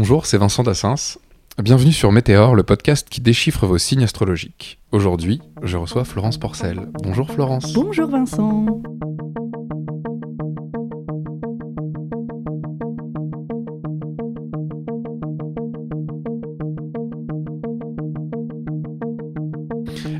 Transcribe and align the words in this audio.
Bonjour, 0.00 0.26
c'est 0.26 0.38
Vincent 0.38 0.62
Dassens. 0.62 1.18
Bienvenue 1.60 1.90
sur 1.90 2.12
Météor, 2.12 2.54
le 2.54 2.62
podcast 2.62 3.08
qui 3.10 3.20
déchiffre 3.20 3.66
vos 3.66 3.78
signes 3.78 4.04
astrologiques. 4.04 4.78
Aujourd'hui, 4.92 5.40
je 5.64 5.76
reçois 5.76 6.04
Florence 6.04 6.38
Porcel. 6.38 6.88
Bonjour 7.02 7.28
Florence. 7.32 7.72
Bonjour 7.72 8.08
Vincent. 8.08 8.66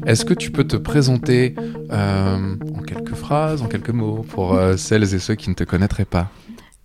Est-ce 0.07 0.25
que 0.25 0.35
tu 0.35 0.51
peux 0.51 0.65
te 0.65 0.77
présenter 0.77 1.55
euh, 1.93 2.57
en 2.75 2.83
quelques 2.83 3.15
phrases, 3.15 3.63
en 3.63 3.69
quelques 3.69 3.91
mots, 3.91 4.27
pour 4.29 4.55
euh, 4.55 4.77
celles 4.77 5.15
et 5.15 5.21
ceux 5.21 5.37
qui 5.37 5.51
ne 5.51 5.55
te 5.55 5.63
connaîtraient 5.63 6.05
pas? 6.05 6.33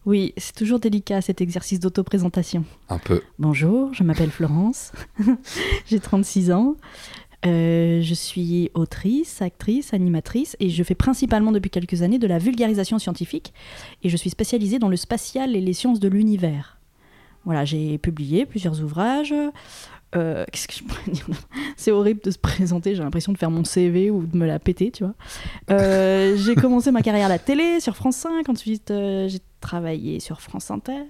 Oui, 0.05 0.33
c'est 0.35 0.55
toujours 0.55 0.79
délicat 0.79 1.21
cet 1.21 1.39
exercice 1.39 1.79
d'auto-présentation. 1.79 2.65
Un 2.89 2.97
peu. 2.97 3.21
Bonjour, 3.39 3.93
je 3.93 4.03
m'appelle 4.03 4.31
Florence, 4.31 4.91
j'ai 5.85 5.99
36 5.99 6.51
ans. 6.51 6.75
Euh, 7.45 8.01
je 8.01 8.13
suis 8.13 8.69
autrice, 8.73 9.41
actrice, 9.41 9.93
animatrice 9.93 10.55
et 10.61 10.69
je 10.69 10.83
fais 10.83 10.95
principalement 10.95 11.51
depuis 11.51 11.69
quelques 11.69 12.01
années 12.01 12.19
de 12.19 12.27
la 12.27 12.37
vulgarisation 12.37 12.99
scientifique 12.99 13.53
et 14.01 14.09
je 14.09 14.15
suis 14.15 14.29
spécialisée 14.29 14.79
dans 14.79 14.87
le 14.87 14.95
spatial 14.95 15.55
et 15.55 15.61
les 15.61 15.73
sciences 15.73 15.99
de 15.99 16.07
l'univers. 16.07 16.79
Voilà, 17.45 17.65
j'ai 17.65 17.97
publié 17.97 18.45
plusieurs 18.45 18.81
ouvrages. 18.81 19.33
Euh, 20.15 20.45
Qu'est-ce 20.51 20.67
que 20.67 20.73
je 20.73 20.83
pourrais 20.83 21.01
dire 21.11 21.25
C'est 21.77 21.91
horrible 21.91 22.21
de 22.23 22.31
se 22.31 22.37
présenter, 22.37 22.95
j'ai 22.95 23.03
l'impression 23.03 23.31
de 23.31 23.37
faire 23.37 23.51
mon 23.51 23.63
CV 23.63 24.11
ou 24.11 24.25
de 24.25 24.37
me 24.37 24.45
la 24.45 24.59
péter, 24.59 24.91
tu 24.91 25.03
vois. 25.03 25.13
Euh, 25.71 26.35
j'ai 26.37 26.55
commencé 26.55 26.91
ma 26.91 27.01
carrière 27.01 27.25
à 27.27 27.29
la 27.29 27.39
télé 27.39 27.79
sur 27.79 27.95
France 27.95 28.17
5, 28.17 28.47
ensuite 28.49 28.91
euh, 28.91 29.27
j'ai 29.27 29.39
travaillé 29.61 30.19
sur 30.19 30.41
France 30.41 30.69
Inter. 30.71 31.03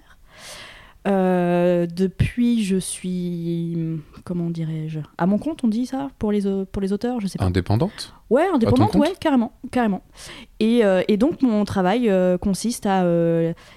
Depuis, 1.06 2.64
je 2.64 2.78
suis, 2.78 4.00
comment 4.24 4.50
dirais-je, 4.50 5.00
à 5.18 5.26
mon 5.26 5.38
compte, 5.38 5.64
on 5.64 5.68
dit 5.68 5.86
ça 5.86 6.08
pour 6.18 6.32
les, 6.32 6.44
pour 6.72 6.82
les 6.82 6.94
auteurs, 6.94 7.20
je 7.20 7.28
sais 7.28 7.38
pas. 7.38 7.46
Indépendante? 7.46 8.14
Ouais, 8.30 8.48
indépendante, 8.54 8.96
ouais, 8.96 9.14
carrément, 9.20 9.52
carrément. 9.70 10.02
Et, 10.62 10.82
et 11.08 11.18
donc 11.18 11.42
mon 11.42 11.66
travail 11.66 12.10
consiste 12.40 12.86
à 12.86 13.06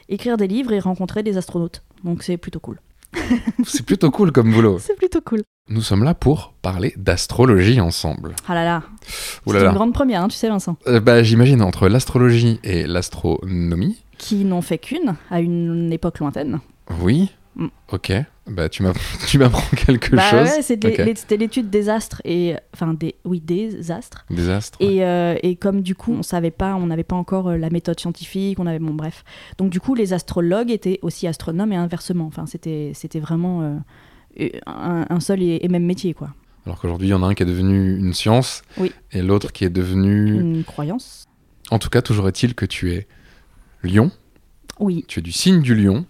écrire 0.08 0.36
des 0.36 0.46
livres 0.46 0.72
et 0.72 0.78
rencontrer 0.78 1.24
des 1.24 1.36
astronautes. 1.36 1.82
Donc 2.04 2.22
c'est 2.22 2.36
plutôt 2.36 2.60
cool. 2.60 2.78
C'est 3.64 3.84
plutôt 3.84 4.10
cool 4.10 4.32
comme 4.32 4.52
boulot. 4.52 4.78
C'est 4.78 4.96
plutôt 4.96 5.20
cool. 5.20 5.42
Nous 5.68 5.82
sommes 5.82 6.04
là 6.04 6.14
pour 6.14 6.52
parler 6.62 6.94
d'astrologie 6.96 7.80
ensemble. 7.80 8.36
Ah 8.46 8.54
là 8.54 8.64
là, 8.64 8.82
c'est 9.06 9.64
une 9.64 9.72
grande 9.72 9.92
première, 9.92 10.22
hein, 10.22 10.28
tu 10.28 10.36
sais 10.36 10.48
Vincent. 10.48 10.76
Euh, 10.86 11.00
bah, 11.00 11.22
J'imagine 11.24 11.60
entre 11.60 11.88
l'astrologie 11.88 12.60
et 12.62 12.86
l'astronomie. 12.86 14.02
Qui 14.18 14.44
n'en 14.44 14.62
fait 14.62 14.78
qu'une 14.78 15.16
à 15.30 15.40
une 15.40 15.92
époque 15.92 16.20
lointaine. 16.20 16.60
Oui. 17.00 17.32
Mm. 17.56 17.66
Ok. 17.92 18.12
Bah, 18.48 18.68
tu 18.68 18.82
m'app- 18.84 18.98
tu 19.26 19.38
m'apprends 19.38 19.76
quelque 19.76 20.14
bah 20.14 20.22
chose. 20.30 20.48
ouais, 20.48 20.62
c'était 20.62 21.36
l'étude 21.36 21.68
des 21.68 21.88
astres 21.88 22.22
et 22.24 22.54
enfin 22.72 22.94
des 22.94 23.16
oui 23.24 23.40
des 23.40 23.90
astres. 23.90 24.24
Des 24.30 24.48
astres. 24.48 24.78
ouais. 24.80 24.94
Et, 24.94 25.04
euh, 25.04 25.36
et 25.42 25.56
comme 25.56 25.82
du 25.82 25.94
coup 25.96 26.12
on 26.12 26.22
savait 26.22 26.52
pas, 26.52 26.76
on 26.76 26.86
n'avait 26.86 27.02
pas 27.04 27.16
encore 27.16 27.48
euh, 27.48 27.56
la 27.56 27.70
méthode 27.70 27.98
scientifique, 27.98 28.60
on 28.60 28.66
avait 28.66 28.78
bon 28.78 28.94
bref. 28.94 29.24
Donc 29.58 29.70
du 29.70 29.80
coup 29.80 29.94
les 29.96 30.12
astrologues 30.12 30.70
étaient 30.70 31.00
aussi 31.02 31.26
astronomes 31.26 31.72
et 31.72 31.76
inversement. 31.76 32.26
Enfin 32.26 32.46
c'était 32.46 32.92
c'était 32.94 33.18
vraiment 33.20 33.62
euh, 34.38 34.48
un, 34.66 35.06
un 35.10 35.20
seul 35.20 35.42
et, 35.42 35.58
et 35.62 35.68
même 35.68 35.84
métier 35.84 36.14
quoi. 36.14 36.30
Alors 36.66 36.80
qu'aujourd'hui, 36.80 37.06
il 37.08 37.10
y 37.10 37.14
en 37.14 37.22
a 37.22 37.26
un 37.26 37.34
qui 37.34 37.44
est 37.44 37.46
devenu 37.46 37.96
une 37.96 38.12
science 38.12 38.62
Oui. 38.76 38.90
et 39.12 39.22
l'autre 39.22 39.52
qui 39.52 39.64
est 39.64 39.70
devenu. 39.70 40.40
Une 40.40 40.64
croyance. 40.64 41.24
En 41.70 41.78
tout 41.78 41.88
cas, 41.90 42.02
toujours 42.02 42.26
est-il 42.28 42.54
que 42.56 42.66
tu 42.66 42.92
es 42.92 43.06
lion, 43.84 44.10
Oui. 44.80 45.04
tu 45.06 45.20
es 45.20 45.22
du 45.22 45.30
signe 45.30 45.62
du 45.62 45.76
lion. 45.76 46.06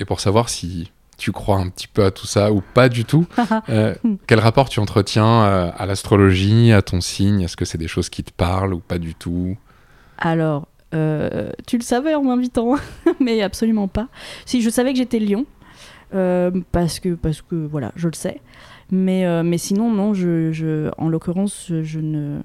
Et 0.00 0.04
pour 0.04 0.18
savoir 0.18 0.48
si 0.48 0.90
tu 1.20 1.32
crois 1.32 1.58
un 1.58 1.68
petit 1.68 1.86
peu 1.86 2.04
à 2.04 2.10
tout 2.10 2.26
ça 2.26 2.50
ou 2.50 2.62
pas 2.74 2.88
du 2.88 3.04
tout, 3.04 3.26
euh, 3.68 3.94
quel 4.26 4.40
rapport 4.40 4.68
tu 4.70 4.80
entretiens 4.80 5.44
euh, 5.44 5.70
à 5.76 5.84
l'astrologie, 5.86 6.72
à 6.72 6.80
ton 6.80 7.00
signe? 7.00 7.42
Est-ce 7.42 7.56
que 7.56 7.66
c'est 7.66 7.78
des 7.78 7.88
choses 7.88 8.08
qui 8.08 8.24
te 8.24 8.32
parlent 8.32 8.72
ou 8.72 8.80
pas 8.80 8.98
du 8.98 9.14
tout? 9.14 9.56
Alors, 10.16 10.66
euh, 10.94 11.50
tu 11.66 11.76
le 11.76 11.82
savais 11.82 12.14
en 12.14 12.24
m'invitant, 12.24 12.74
mais 13.20 13.42
absolument 13.42 13.86
pas. 13.86 14.08
Si, 14.46 14.62
je 14.62 14.70
savais 14.70 14.92
que 14.92 14.98
j'étais 14.98 15.20
lion, 15.20 15.44
parce, 16.72 16.98
que, 16.98 17.14
parce 17.14 17.42
que, 17.42 17.54
voilà, 17.54 17.92
je 17.96 18.08
le 18.08 18.14
sais. 18.14 18.40
Mais, 18.90 19.44
mais 19.44 19.58
sinon, 19.58 19.92
non, 19.92 20.14
je, 20.14 20.50
je, 20.50 20.90
en 20.98 21.08
l'occurrence, 21.08 21.66
je, 21.68 21.82
je 21.84 22.00
ne, 22.00 22.40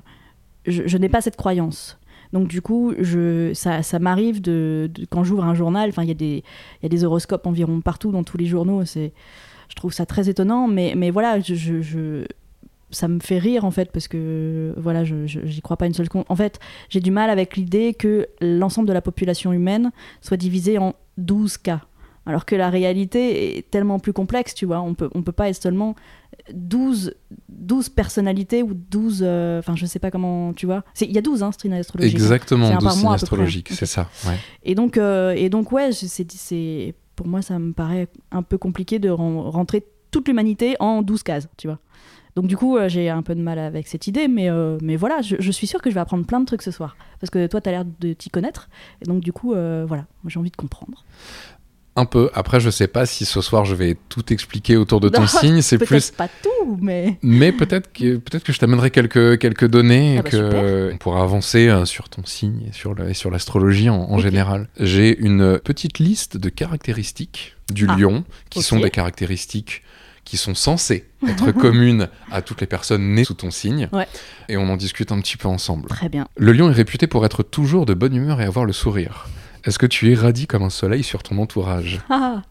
je, 0.67 0.83
je 0.85 0.97
n'ai 0.97 1.09
pas 1.09 1.21
cette 1.21 1.37
croyance. 1.37 1.97
Donc 2.35 2.49
du 2.49 2.61
coup, 2.61 2.93
je, 2.99 3.53
ça, 3.53 3.81
m'arrive 3.99 4.41
de, 4.41 4.91
quand 5.09 5.23
j'ouvre 5.23 5.45
un 5.45 5.55
journal, 5.55 5.87
enfin 5.87 6.03
il 6.03 6.09
y, 6.09 6.11
a 6.11 6.15
des- 6.15 6.43
y 6.83 6.85
a 6.85 6.89
des 6.89 7.05
horoscopes 7.05 7.47
environ 7.47 7.79
partout 7.79 8.11
dans 8.11 8.25
tous 8.25 8.35
les 8.35 8.45
journaux, 8.45 8.83
c'est, 8.83 9.13
je 9.69 9.75
trouve 9.75 9.93
ça 9.93 10.05
très 10.05 10.27
étonnant, 10.27 10.67
mais, 10.67 10.95
mais 10.97 11.11
voilà, 11.11 11.39
je, 11.39 11.55
je- 11.55 12.25
ça 12.91 13.07
me 13.07 13.21
fait 13.21 13.37
rire 13.39 13.63
en 13.63 13.71
fait, 13.71 13.89
parce 13.89 14.09
que 14.09 14.73
voilà, 14.75 15.05
je, 15.05 15.25
j'y 15.25 15.61
crois 15.61 15.77
pas 15.77 15.87
une 15.87 15.93
seule. 15.93 16.07
En 16.27 16.35
fait, 16.35 16.59
j'ai 16.89 16.99
du 16.99 17.09
mal 17.09 17.29
avec 17.29 17.55
l'idée 17.55 17.93
que 17.93 18.27
l'ensemble 18.41 18.89
de 18.89 18.93
la 18.93 19.01
population 19.01 19.53
humaine 19.53 19.91
soit 20.19 20.35
divisée 20.37 20.77
en 20.77 20.93
12 21.17 21.55
cas. 21.57 21.83
Alors 22.25 22.45
que 22.45 22.55
la 22.55 22.69
réalité 22.69 23.57
est 23.57 23.69
tellement 23.69 23.99
plus 23.99 24.13
complexe, 24.13 24.53
tu 24.55 24.65
vois. 24.65 24.81
On 24.81 24.93
peut, 24.95 25.09
on 25.13 25.21
peut 25.21 25.31
pas 25.31 25.49
être 25.49 25.61
seulement 25.61 25.95
12, 26.53 27.13
12 27.49 27.89
personnalités 27.89 28.63
ou 28.63 28.73
12. 28.73 29.19
euh, 29.25 29.59
Enfin, 29.59 29.75
je 29.75 29.85
sais 29.85 29.99
pas 29.99 30.11
comment, 30.11 30.53
tu 30.53 30.65
vois. 30.65 30.83
Il 31.01 31.11
y 31.11 31.17
a 31.17 31.21
12 31.21 31.43
hein, 31.43 31.51
signes 31.59 31.73
astrologiques. 31.73 32.15
Exactement, 32.15 32.67
C'est 32.67 32.73
un 32.73 32.77
12 32.77 32.83
par 32.83 32.93
signes 32.93 33.01
astrologiques, 33.13 33.69
c'est 33.73 33.85
ça. 33.85 34.09
ouais. 34.27 34.37
Et 34.63 34.75
donc, 34.75 34.97
euh, 34.97 35.33
et 35.35 35.49
donc 35.49 35.71
ouais, 35.71 35.91
c'est, 35.91 36.95
pour 37.15 37.27
moi, 37.27 37.41
ça 37.41 37.59
me 37.59 37.73
paraît 37.73 38.07
un 38.31 38.43
peu 38.43 38.57
compliqué 38.57 38.99
de 38.99 39.09
ren- 39.09 39.49
rentrer 39.49 39.85
toute 40.11 40.27
l'humanité 40.27 40.75
en 40.79 41.01
12 41.01 41.23
cases, 41.23 41.47
tu 41.57 41.67
vois. 41.67 41.79
Donc 42.35 42.47
du 42.47 42.57
coup, 42.57 42.75
euh, 42.75 42.89
j'ai 42.89 43.09
un 43.09 43.21
peu 43.21 43.33
de 43.33 43.39
mal 43.41 43.57
avec 43.57 43.87
cette 43.87 44.07
idée, 44.07 44.27
mais, 44.27 44.49
euh, 44.49 44.77
mais 44.81 44.97
voilà, 44.97 45.21
je, 45.21 45.37
je 45.39 45.51
suis 45.51 45.67
sûre 45.67 45.81
que 45.81 45.89
je 45.89 45.95
vais 45.95 46.01
apprendre 46.01 46.25
plein 46.25 46.41
de 46.41 46.45
trucs 46.45 46.63
ce 46.63 46.71
soir. 46.71 46.97
Parce 47.21 47.29
que 47.29 47.47
toi, 47.47 47.61
tu 47.61 47.69
as 47.69 47.71
l'air 47.71 47.85
de 47.85 48.11
t'y 48.11 48.29
connaître. 48.29 48.67
Et 49.01 49.05
donc 49.05 49.21
du 49.21 49.31
coup, 49.31 49.53
euh, 49.53 49.85
voilà, 49.87 50.05
j'ai 50.27 50.37
envie 50.37 50.51
de 50.51 50.55
comprendre. 50.57 51.05
Un 51.97 52.05
peu. 52.05 52.29
Après, 52.33 52.59
je 52.59 52.69
sais 52.69 52.87
pas 52.87 53.05
si 53.05 53.23
ce 53.23 53.39
soir 53.39 53.63
je 53.63 53.73
vais 53.73 53.95
tout 54.09 54.33
expliquer 54.33 54.75
autour 54.75 54.99
de 54.99 55.09
ton 55.15 55.21
Non, 55.21 55.27
signe. 55.27 55.61
C'est 55.61 55.77
Peut-être 55.77 55.89
plus 55.89 56.11
pas 56.11 56.27
tout, 56.27 56.77
mais... 56.81 57.17
Mais 57.21 57.51
peut-être 57.51 57.91
que, 57.93 58.17
peut 58.17 58.39
que 58.39 58.51
je 58.51 58.59
t'amènerai 58.59 58.91
quelques, 58.91 59.39
quelques 59.39 59.67
données 59.67 60.17
Ah 60.19 60.21
bah 60.23 60.29
que 60.29 60.91
on 60.93 60.97
pourra 60.97 61.21
avancer 61.21 61.69
euh, 61.69 61.85
sur 61.85 62.09
ton 62.09 62.25
signe 62.25 62.67
et 62.69 62.73
sur, 62.73 62.99
et 63.07 63.13
sur 63.13 63.31
l'astrologie 63.31 63.89
en, 63.89 64.19
général. 64.19 64.67
J'ai 64.79 65.17
une 65.17 65.59
petite 65.59 65.99
liste 65.99 66.37
de 66.37 66.49
caractéristiques 66.49 67.55
du 67.71 67.87
Ah, 67.89 67.95
lion 67.97 68.25
qui 68.49 68.61
sont 68.61 68.79
des 68.79 68.91
caractéristiques 68.91 69.83
qui 70.25 70.37
sont 70.37 70.55
censées 70.55 71.05
être 71.27 71.51
communes 71.53 72.09
à 72.31 72.41
toutes 72.41 72.59
les 72.59 72.67
personnes 72.67 73.13
nées 73.13 73.23
sous 73.23 73.35
ton 73.35 73.51
signe. 73.51 73.87
Ouais. 73.93 74.07
Et 74.49 74.57
on 74.57 74.67
en 74.69 74.75
discute 74.75 75.11
un 75.11 75.21
petit 75.21 75.37
peu 75.37 75.47
ensemble. 75.47 75.87
Très 75.87 76.09
bien. 76.09 76.27
Le 76.35 76.51
lion 76.51 76.69
est 76.69 76.73
réputé 76.73 77.07
pour 77.07 77.25
être 77.25 77.43
toujours 77.43 77.85
de 77.85 77.93
bonne 77.93 78.15
humeur 78.15 78.41
et 78.41 78.45
avoir 78.45 78.65
le 78.65 78.73
sourire. 78.73 79.27
Est-ce 79.65 79.79
que 79.79 79.87
tu 79.87 80.11
irradies 80.11 80.45
comme 80.45 80.61
un 80.61 80.69
soleil 80.69 81.01
sur 81.01 81.23
ton 81.23 81.39
entourage 81.39 81.99
Ah, 82.09 82.43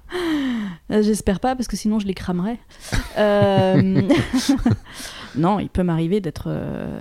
euh, 0.90 1.00
J'espère 1.02 1.38
pas, 1.38 1.54
parce 1.54 1.68
que 1.68 1.76
sinon 1.76 2.00
je 2.00 2.06
les 2.06 2.14
cramerais. 2.14 2.58
Euh, 3.18 4.02
non, 5.36 5.60
il 5.60 5.68
peut 5.68 5.84
m'arriver 5.84 6.20
d'être 6.20 6.46
euh, 6.48 7.00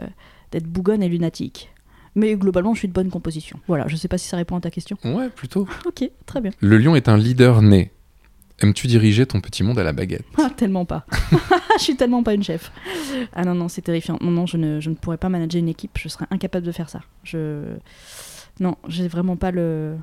d'être 0.51 0.67
bougonne 0.67 1.01
et 1.01 1.09
lunatique. 1.09 1.71
Mais 2.15 2.35
globalement, 2.35 2.75
je 2.75 2.79
suis 2.79 2.87
de 2.87 2.93
bonne 2.93 3.09
composition. 3.09 3.59
Voilà, 3.67 3.87
je 3.87 3.95
sais 3.95 4.07
pas 4.07 4.19
si 4.19 4.27
ça 4.27 4.37
répond 4.37 4.55
à 4.55 4.61
ta 4.61 4.69
question. 4.69 4.97
Ouais, 5.03 5.29
plutôt. 5.29 5.67
Ok, 5.85 6.07
très 6.27 6.41
bien. 6.41 6.51
Le 6.59 6.77
lion 6.77 6.95
est 6.95 7.09
un 7.09 7.17
leader 7.17 7.63
né. 7.63 7.91
Aimes-tu 8.59 8.85
diriger 8.85 9.25
ton 9.25 9.41
petit 9.41 9.63
monde 9.63 9.79
à 9.79 9.83
la 9.83 9.93
baguette 9.93 10.25
Ah, 10.37 10.51
tellement 10.55 10.85
pas. 10.85 11.07
je 11.79 11.83
suis 11.83 11.95
tellement 11.95 12.21
pas 12.21 12.35
une 12.35 12.43
chef. 12.43 12.71
Ah 13.33 13.43
non, 13.43 13.55
non, 13.55 13.67
c'est 13.67 13.81
terrifiant. 13.81 14.19
Non, 14.21 14.29
non, 14.29 14.45
je 14.45 14.57
ne, 14.57 14.79
je 14.79 14.91
ne 14.91 14.95
pourrais 14.95 15.17
pas 15.17 15.27
manager 15.27 15.57
une 15.59 15.69
équipe. 15.69 15.97
Je 15.97 16.07
serais 16.07 16.27
incapable 16.29 16.67
de 16.67 16.71
faire 16.71 16.87
ça. 16.87 17.01
Je... 17.23 17.63
Non, 18.59 18.75
j'ai 18.87 19.07
vraiment 19.07 19.35
pas 19.35 19.51
le 19.51 19.95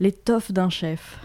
l'étoffe 0.00 0.52
d'un 0.52 0.70
chef. 0.70 1.18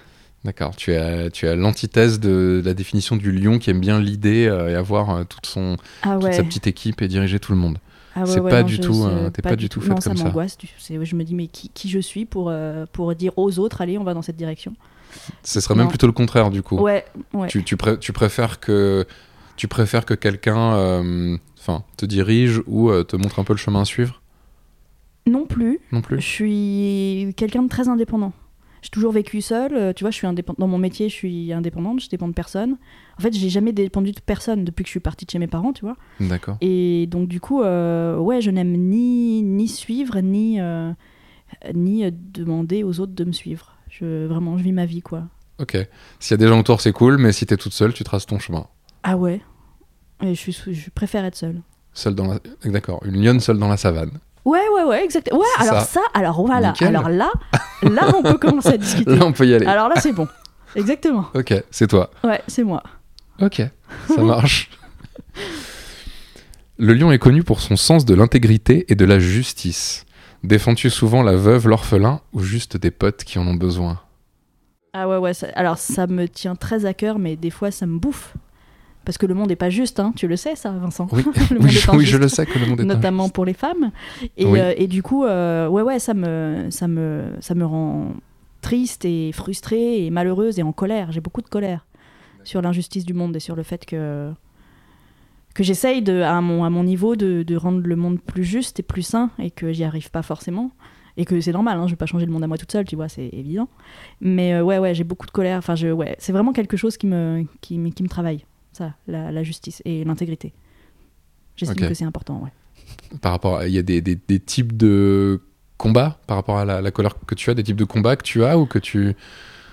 D'accord, 0.44 0.76
tu 0.76 0.94
as, 0.94 1.30
tu 1.30 1.48
as 1.48 1.56
l'antithèse 1.56 2.20
de 2.20 2.62
la 2.66 2.74
définition 2.74 3.16
du 3.16 3.32
lion 3.32 3.60
qui 3.60 3.70
aime 3.70 3.80
bien 3.80 4.00
l'idée 4.00 4.46
euh, 4.48 4.70
et 4.70 4.76
avoir 4.76 5.10
euh, 5.10 5.24
toute, 5.24 5.46
son, 5.46 5.78
Ah 6.02 6.18
toute 6.20 6.34
sa 6.34 6.44
petite 6.44 6.68
équipe 6.68 7.02
et 7.02 7.08
diriger 7.08 7.40
tout 7.40 7.54
le 7.54 7.58
monde. 7.58 7.78
Ah 8.16 8.22
ouais, 8.22 8.28
C'est 8.28 8.42
ouais, 8.42 8.52
pas 8.52 8.62
non, 8.62 8.68
du 8.68 8.80
tout, 8.80 9.04
euh, 9.06 9.30
t'es 9.30 9.42
pas 9.42 9.56
du 9.56 9.70
tout 9.70 9.80
faite 9.80 9.92
non, 9.92 9.96
comme 10.02 10.16
ça. 10.18 10.24
ça 10.24 10.24
m'angoisse. 10.26 10.58
Je 10.90 11.16
me 11.16 11.24
dis, 11.24 11.34
mais 11.34 11.48
qui, 11.48 11.70
qui 11.70 11.90
je 11.90 12.00
suis 12.00 12.26
pour, 12.26 12.50
euh, 12.50 12.86
pour 12.92 13.16
dire 13.16 13.32
aux 13.38 13.58
autres, 13.58 13.82
allez, 13.82 13.98
on 13.98 14.04
va 14.04 14.14
dans 14.14 14.22
cette 14.22 14.36
direction 14.36 14.76
Ce 15.44 15.62
serait 15.62 15.76
même 15.76 15.88
plutôt 15.88 16.08
le 16.08 16.14
contraire 16.14 16.50
du 16.50 16.62
coup. 16.62 16.78
Ouais, 16.78 17.06
ouais. 17.34 17.48
Tu, 17.48 17.64
tu, 17.64 17.78
pré- 17.78 17.98
tu 18.00 18.12
préfères 18.12 18.60
que, 18.60 19.06
tu 19.56 19.68
préfères 19.68 20.06
que 20.06 20.14
quelqu'un 20.14 20.74
euh, 20.76 21.38
te 21.96 22.06
dirige 22.06 22.62
ou 22.68 22.90
euh, 22.90 23.04
te 23.04 23.16
montre 23.16 23.40
un 23.40 23.44
peu 23.44 23.54
le 23.54 23.58
chemin 23.58 23.82
à 23.82 23.86
suivre? 23.86 24.22
Non 25.28 25.46
plus. 25.46 25.80
Non 25.92 26.02
plus 26.02 26.20
Je 26.20 26.26
suis 26.26 27.34
quelqu'un 27.38 27.64
de 27.64 27.70
très 27.70 27.88
indépendant. 27.90 28.34
J'ai 28.82 28.90
toujours 28.90 29.14
vécu 29.14 29.40
seule. 29.42 29.74
euh, 29.76 29.94
Tu 29.94 30.04
vois, 30.04 30.12
je 30.12 30.18
suis 30.18 30.28
indépendante. 30.28 30.60
Dans 30.60 30.68
mon 30.68 30.78
métier, 30.78 31.08
je 31.08 31.14
suis 31.14 31.54
indépendante. 31.54 32.02
Je 32.02 32.10
dépends 32.10 32.28
de 32.28 32.34
personne. 32.34 32.78
En 33.18 33.22
fait, 33.22 33.32
j'ai 33.34 33.50
jamais 33.50 33.72
dépendu 33.72 34.12
de 34.12 34.20
personne 34.20 34.66
depuis 34.66 34.84
que 34.84 34.88
je 34.88 34.92
suis 34.92 35.00
partie 35.00 35.26
de 35.26 35.32
chez 35.32 35.40
mes 35.40 35.48
parents, 35.48 35.72
tu 35.72 35.86
vois. 35.86 35.96
D'accord. 36.20 36.58
Et 36.60 37.08
donc, 37.08 37.30
du 37.30 37.40
coup, 37.40 37.62
euh, 37.64 38.18
ouais, 38.18 38.42
je 38.42 38.52
n'aime 38.52 38.74
ni, 38.76 39.42
ni 39.42 39.70
suivre, 39.70 40.20
ni, 40.20 40.60
euh, 40.60 40.92
ni 41.74 42.04
demander 42.12 42.84
aux 42.84 43.00
autres 43.00 43.14
de 43.14 43.24
me 43.24 43.32
suivre. 43.32 43.78
Je, 43.90 44.26
vraiment, 44.26 44.58
je 44.58 44.64
vis 44.64 44.74
ma 44.74 44.86
vie, 44.86 45.02
quoi. 45.02 45.24
Ok. 45.60 45.78
S'il 46.20 46.32
y 46.32 46.34
a 46.34 46.38
des 46.38 46.48
gens 46.48 46.60
autour, 46.60 46.82
c'est 46.82 46.92
cool, 46.92 47.18
mais 47.18 47.32
si 47.32 47.46
t'es 47.46 47.56
toute 47.56 47.72
seule, 47.74 47.94
tu 47.94 48.04
traces 48.04 48.26
ton 48.26 48.40
chemin. 48.40 48.68
Ah 49.04 49.16
ouais. 49.16 49.40
Et 50.22 50.36
je, 50.36 50.52
suis, 50.52 50.74
je 50.74 50.90
préfère 50.90 51.24
être 51.24 51.36
seule. 51.36 51.62
Seule 51.94 52.16
dans 52.16 52.28
la... 52.28 52.40
D'accord, 52.66 53.02
une 53.06 53.24
lionne 53.24 53.40
seule 53.40 53.60
dans 53.60 53.68
la 53.70 53.78
savane. 53.78 54.12
Ouais, 54.46 54.60
ouais, 54.76 54.84
ouais, 54.84 55.04
exactement. 55.06 55.40
Ouais, 55.40 55.46
alors 55.60 55.82
ça. 55.82 55.86
ça, 55.86 56.02
alors 56.14 56.46
voilà. 56.46 56.70
Nickel. 56.70 56.88
Alors 56.96 57.10
là, 57.10 57.32
là, 57.84 58.12
on 58.18 58.22
peut 58.24 58.38
commencer 58.38 58.70
à 58.74 58.78
discuter. 58.78 59.16
Là, 59.16 59.26
on 59.26 59.32
peut 59.32 59.48
y 59.48 59.54
aller. 59.54 59.66
Alors 59.66 59.88
là, 59.90 59.96
c'est 60.02 60.12
bon. 60.12 60.28
Exactement. 60.76 61.26
Ok, 61.34 61.54
c'est 61.72 61.88
toi. 61.88 62.10
Ouais, 62.24 62.42
c'est 62.48 62.64
moi. 62.64 62.84
Ok, 63.42 63.62
ça 64.08 64.22
marche. 64.22 64.70
Le 66.78 66.94
lion 66.94 67.12
est 67.12 67.20
connu 67.20 67.44
pour 67.44 67.62
son 67.62 67.76
sens 67.76 68.06
de 68.06 68.16
l'intégrité 68.16 68.86
et 68.90 68.96
de 68.96 69.06
la 69.06 69.20
justice. 69.20 70.06
Défends-tu 70.44 70.90
souvent 70.90 71.24
la 71.24 71.36
veuve, 71.36 71.68
l'orphelin 71.68 72.20
ou 72.34 72.42
juste 72.42 72.76
des 72.76 72.92
potes 72.92 73.24
qui 73.24 73.40
en 73.40 73.48
ont 73.48 73.54
besoin? 73.54 74.00
Ah 74.94 75.08
ouais, 75.08 75.18
ouais. 75.18 75.34
ça- 75.34 75.48
alors 75.56 75.78
ça 75.78 76.06
me 76.08 76.28
tient 76.28 76.56
très 76.56 76.86
à 76.86 76.94
cœur, 76.94 77.18
mais 77.20 77.36
des 77.36 77.50
fois, 77.50 77.72
ça 77.72 77.86
me 77.86 77.98
bouffe. 77.98 78.34
Parce 79.06 79.18
que 79.18 79.26
le 79.26 79.34
monde 79.34 79.50
n'est 79.50 79.56
pas 79.58 79.70
juste, 79.70 80.00
hein. 80.00 80.14
tu 80.16 80.28
le 80.28 80.36
sais, 80.38 80.56
ça, 80.56 80.72
Vincent. 80.72 81.08
Oui, 81.12 81.24
Le 81.52 81.60
monde 81.60 81.68
oui, 81.70 81.76
est 81.78 81.90
oui, 81.96 82.06
je 82.06 82.18
le 82.18 82.28
sais 82.30 82.46
que 82.46 82.58
le 82.58 82.66
monde 82.68 82.80
est 82.82 82.86
notamment 82.86 83.24
injuste. 83.24 83.36
pour 83.36 83.46
les 83.46 83.54
femmes. 83.54 83.92
Et, 84.38 84.46
Oui. 84.46 84.60
euh, 84.60 84.74
et 84.78 84.88
du 84.88 85.04
coup, 85.04 85.26
euh, 85.26 85.68
ouais, 85.68 85.82
ouais, 85.82 86.00
ça 86.00 86.14
me, 86.14 86.68
ça, 86.70 86.88
me, 86.88 87.26
ça 87.42 87.54
me 87.54 87.66
rend 87.66 88.14
triste 88.62 89.04
et 89.04 89.32
frustrée 89.34 90.06
et 90.06 90.10
malheureuse 90.10 90.58
et 90.60 90.64
en 90.64 90.72
colère. 90.72 91.12
J'ai 91.12 91.20
beaucoup 91.22 91.42
de 91.42 91.50
colère 91.50 91.86
sur 92.46 92.62
l'injustice 92.62 93.04
du 93.06 93.14
monde 93.14 93.36
et 93.36 93.40
sur 93.42 93.56
le 93.58 93.64
fait 93.64 93.86
que, 93.86 94.32
que 95.54 95.64
j'essaye 95.64 96.02
de, 96.02 96.22
à, 96.22 96.40
mon, 96.42 96.64
à 96.64 96.70
mon 96.70 96.84
niveau 96.84 97.16
de, 97.18 97.44
de 97.44 97.56
rendre 97.58 97.82
le 97.86 97.96
monde 97.98 98.20
plus 98.22 98.44
juste 98.46 98.80
et 98.80 98.84
plus 98.84 99.02
sain 99.04 99.32
et 99.38 99.52
que 99.52 99.72
j'y 99.74 99.84
arrive 99.84 100.12
pas 100.12 100.22
forcément. 100.22 100.72
Et 101.16 101.26
que 101.26 101.40
c'est 101.42 101.52
normal, 101.52 101.78
hein, 101.78 101.86
je 101.86 101.92
vais 101.92 101.96
pas 101.98 102.08
changer 102.08 102.26
le 102.26 102.32
monde 102.32 102.44
à 102.44 102.48
moi 102.48 102.58
toute 102.58 102.72
seule, 102.72 102.86
tu 102.86 102.96
vois, 102.96 103.08
c'est 103.08 103.28
évident. 103.34 103.68
Mais 104.20 104.54
euh, 104.56 104.64
ouais, 104.64 104.80
ouais, 104.80 104.96
j'ai 104.96 105.04
beaucoup 105.04 105.28
de 105.28 105.32
colère. 105.32 105.60
Enfin, 105.60 105.76
je, 105.76 105.90
ouais, 105.90 106.16
c'est 106.18 106.32
vraiment 106.32 106.54
quelque 106.54 106.76
chose 106.76 106.98
qui 106.98 107.06
me, 107.06 107.44
qui, 107.62 107.78
qui 107.92 108.02
me 108.02 108.08
travaille, 108.10 108.46
ça, 108.76 108.94
la, 109.08 109.32
la 109.32 109.44
justice 109.44 109.82
et 109.86 110.04
l'intégrité. 110.04 110.54
J'estime 111.56 111.88
que 111.88 111.94
c'est 111.94 112.06
important, 112.06 112.42
ouais. 112.44 112.52
Par 113.22 113.32
rapport, 113.32 113.64
il 113.64 113.72
y 113.72 113.78
a 113.78 113.84
des, 113.84 114.02
des- 114.02 114.16
des 114.28 114.40
types 114.40 114.76
de 114.76 115.42
combats 115.78 116.20
par 116.28 116.38
rapport 116.38 116.58
à 116.58 116.66
la, 116.66 116.82
la 116.82 116.92
colère 116.92 117.16
que 117.26 117.36
tu 117.36 117.50
as, 117.50 117.54
des 117.54 117.64
types 117.64 117.76
de 117.78 117.86
combats 117.86 118.16
que 118.16 118.24
tu 118.24 118.44
as 118.44 118.58
ou 118.58 118.66
que 118.66 118.80
tu. 118.80 119.14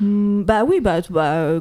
Hmm, 0.01 0.43
Bah 0.43 0.65
oui, 0.65 0.81
bah, 0.81 1.01
bah, 1.11 1.35
euh, 1.37 1.61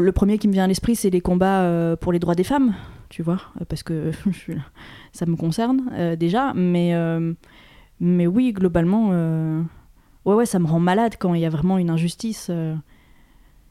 le 0.00 0.12
premier 0.12 0.38
qui 0.38 0.48
me 0.48 0.52
vient 0.52 0.64
à 0.64 0.66
l'esprit, 0.66 0.96
c'est 0.96 1.10
les 1.10 1.20
combats 1.20 1.62
euh, 1.62 1.96
pour 1.96 2.12
les 2.12 2.18
droits 2.18 2.34
des 2.34 2.44
femmes, 2.44 2.74
tu 3.08 3.22
vois, 3.22 3.40
euh, 3.60 3.64
parce 3.64 3.82
que 3.82 4.10
ça 5.12 5.26
me 5.26 5.36
concerne 5.36 5.90
euh, 5.92 6.16
déjà, 6.16 6.52
mais, 6.54 6.94
mais 8.00 8.26
oui, 8.26 8.52
globalement, 8.52 9.10
ouais, 10.24 10.34
ouais, 10.34 10.46
ça 10.46 10.58
me 10.58 10.66
rend 10.66 10.80
malade 10.80 11.14
quand 11.18 11.34
il 11.34 11.40
y 11.40 11.46
a 11.46 11.50
vraiment 11.50 11.78
une 11.78 11.90
injustice. 11.90 12.50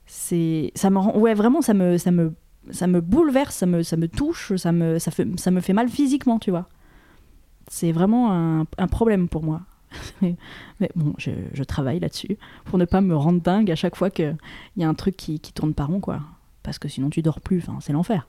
c'est, 0.06 0.72
ça 0.76 0.90
me 0.90 1.00
rend, 1.00 1.18
ouais, 1.18 1.34
vraiment, 1.34 1.62
ça 1.62 1.74
me, 1.74 1.98
ça 1.98 2.12
me, 2.12 2.34
ça 2.72 2.88
me 2.88 3.02
bouleverse, 3.02 3.56
ça 3.56 3.66
me, 3.66 3.84
ça 3.84 3.98
me 3.98 4.08
touche, 4.08 4.56
ça 4.56 4.72
me, 4.72 5.00
ça 5.00 5.12
fait, 5.12 5.28
ça 5.40 5.52
me 5.52 5.62
fait 5.62 5.74
mal 5.74 5.90
physiquement, 5.90 6.40
tu 6.40 6.52
vois. 6.52 6.68
C'est 7.70 7.92
vraiment 7.92 8.32
un, 8.34 8.66
un 8.78 8.88
problème 8.88 9.28
pour 9.28 9.44
moi. 9.44 9.62
mais, 10.22 10.36
bon, 10.96 11.14
je, 11.18 11.32
je 11.54 11.64
travaille 11.64 12.00
là-dessus 12.00 12.38
pour 12.66 12.78
ne 12.78 12.86
pas 12.86 13.02
me 13.02 13.16
rendre 13.16 13.42
dingue 13.42 13.72
à 13.72 13.76
chaque 13.76 13.96
fois 13.96 14.10
qu'il 14.10 14.36
y 14.78 14.84
a 14.84 14.90
un 14.90 14.94
truc 14.94 15.16
qui, 15.18 15.40
qui 15.40 15.54
tourne 15.54 15.74
pas 15.74 15.86
rond, 15.86 16.00
quoi. 16.00 16.22
Parce 16.64 16.80
que 16.80 16.88
sinon 16.90 17.10
tu 17.10 17.22
dors 17.22 17.40
plus, 17.42 17.64
c'est 17.80 17.94
l'enfer. 17.94 18.28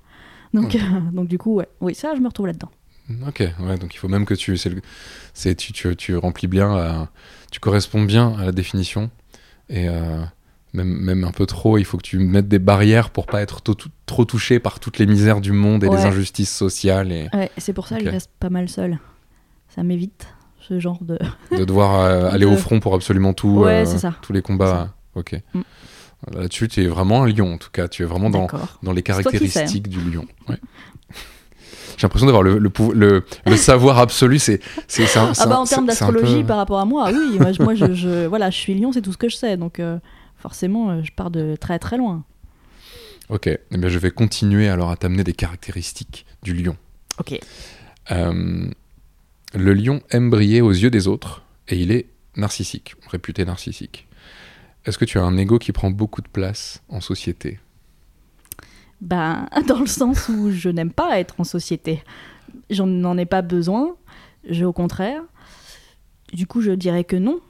Donc, 0.54 0.74
euh, 0.76 0.78
donc 1.12 1.28
du 1.28 1.38
coup, 1.38 1.56
ouais. 1.56 1.68
oui, 1.80 1.94
ça, 1.94 2.14
je 2.14 2.20
me 2.20 2.28
retrouve 2.28 2.46
là-dedans. 2.46 2.70
Ok, 3.26 3.42
ouais, 3.60 3.78
donc 3.78 3.94
il 3.94 3.98
faut 3.98 4.08
même 4.08 4.24
que 4.26 4.34
tu. 4.34 4.56
C'est, 4.56 4.68
le- 4.70 4.82
c'est 5.34 5.54
tu, 5.54 5.72
tu, 5.72 5.96
tu 5.96 6.16
remplis 6.16 6.46
bien, 6.46 6.70
à- 6.76 7.08
tu 7.50 7.58
corresponds 7.58 8.02
bien 8.02 8.34
à 8.38 8.44
la 8.44 8.52
définition. 8.52 9.10
Et 9.70 9.88
euh, 9.88 10.22
même, 10.78 10.98
même 10.98 11.24
un 11.24 11.30
peu 11.32 11.44
trop, 11.46 11.78
il 11.78 11.84
faut 11.84 11.96
que 11.98 12.02
tu 12.02 12.18
mettes 12.18 12.48
des 12.48 12.58
barrières 12.58 13.10
pour 13.10 13.26
pas 13.26 13.42
être 13.42 13.60
trop 14.06 14.24
touché 14.24 14.58
par 14.60 14.80
toutes 14.80 14.98
les 14.98 15.06
misères 15.06 15.40
du 15.40 15.52
monde 15.52 15.84
et 15.84 15.88
les 15.88 16.04
injustices 16.04 16.54
sociales 16.54 17.12
et 17.12 17.28
Ouais, 17.34 17.50
c'est 17.58 17.72
pour 17.72 17.86
ça 17.86 17.98
que 17.98 18.04
je 18.04 18.10
reste 18.10 18.30
pas 18.40 18.50
mal 18.50 18.68
seule. 18.68 18.98
Ça 19.74 19.82
m'évite 19.82 20.26
ce 20.60 20.80
genre 20.80 20.98
de. 21.02 21.18
de 21.56 21.64
devoir 21.64 22.00
euh, 22.00 22.28
aller 22.32 22.46
De- 22.46 22.50
au 22.50 22.56
front 22.56 22.80
pour 22.80 22.94
absolument 22.94 23.32
tout, 23.34 23.60
Ouais, 23.64 23.84
euh, 23.86 24.10
tous 24.22 24.32
les 24.32 24.42
combats. 24.42 24.94
Ok. 25.14 25.34
Mm. 25.54 25.60
Là-dessus, 26.34 26.68
tu 26.68 26.82
es 26.82 26.86
vraiment 26.88 27.22
un 27.22 27.28
lion, 27.28 27.54
en 27.54 27.58
tout 27.58 27.70
cas. 27.70 27.86
Tu 27.88 28.02
es 28.02 28.06
vraiment 28.06 28.28
dans, 28.30 28.48
dans 28.82 28.92
les 28.92 28.98
hein. 29.00 29.02
caractéristiques 29.02 29.88
du 29.88 30.00
lion. 30.10 30.26
Ouais. 30.48 30.56
J'ai 31.96 32.02
l'impression 32.06 32.26
d'avoir 32.26 32.42
le, 32.44 32.58
le, 32.58 32.70
le, 32.94 33.24
le 33.46 33.56
savoir 33.56 33.98
absolu. 33.98 34.38
C'est, 34.38 34.60
c'est, 34.86 35.04
Ah 35.16 35.46
bah 35.46 35.58
en 35.58 35.64
termes 35.64 35.86
d'astrologie 35.86 36.40
peu- 36.42 36.46
par 36.46 36.56
rapport 36.58 36.78
à 36.78 36.84
moi, 36.84 37.10
oui, 37.12 37.38
moi, 37.40 37.50
je- 37.52 37.62
moi 37.62 37.74
je, 37.74 37.92
je- 37.92 38.26
voilà, 38.26 38.50
je 38.50 38.56
suis 38.56 38.74
lion, 38.78 38.92
c'est 38.92 39.02
tout 39.02 39.12
ce 39.12 39.16
que 39.18 39.28
je 39.28 39.34
sais, 39.36 39.56
donc 39.56 39.80
euh, 39.80 39.98
forcément 40.38 40.90
euh, 40.90 41.02
je 41.02 41.12
pars 41.12 41.30
de 41.30 41.56
très 41.56 41.78
très 41.78 41.96
loin. 41.96 42.24
Ok, 43.28 43.46
eh 43.46 43.76
bien, 43.76 43.88
je 43.90 43.98
vais 43.98 44.10
continuer 44.10 44.68
alors 44.68 44.90
à 44.90 44.96
t'amener 44.96 45.22
des 45.22 45.34
caractéristiques 45.34 46.24
du 46.42 46.54
lion. 46.54 46.76
Ok. 47.18 47.38
Euh, 48.10 48.70
le 49.54 49.74
lion 49.74 50.00
aime 50.10 50.30
briller 50.30 50.62
aux 50.62 50.70
yeux 50.70 50.90
des 50.90 51.08
autres 51.08 51.42
et 51.68 51.76
il 51.76 51.92
est 51.92 52.06
narcissique, 52.36 52.94
réputé 53.08 53.44
narcissique. 53.44 54.08
Est-ce 54.86 54.96
que 54.96 55.04
tu 55.04 55.18
as 55.18 55.22
un 55.22 55.36
ego 55.36 55.58
qui 55.58 55.72
prend 55.72 55.90
beaucoup 55.90 56.22
de 56.22 56.28
place 56.28 56.82
en 56.88 57.02
société? 57.02 57.58
Ben, 59.02 59.46
dans 59.66 59.80
le 59.80 59.86
sens 59.86 60.28
où 60.30 60.50
je 60.50 60.70
n'aime 60.70 60.92
pas 60.92 61.18
être 61.18 61.38
en 61.38 61.44
société. 61.44 62.02
J'en 62.70 62.86
n'en 62.86 63.18
ai 63.18 63.26
pas 63.26 63.42
besoin, 63.42 63.94
je, 64.48 64.64
au 64.64 64.72
contraire. 64.72 65.22
Du 66.32 66.46
coup, 66.46 66.62
je 66.62 66.70
dirais 66.70 67.04
que 67.04 67.16
non. 67.16 67.40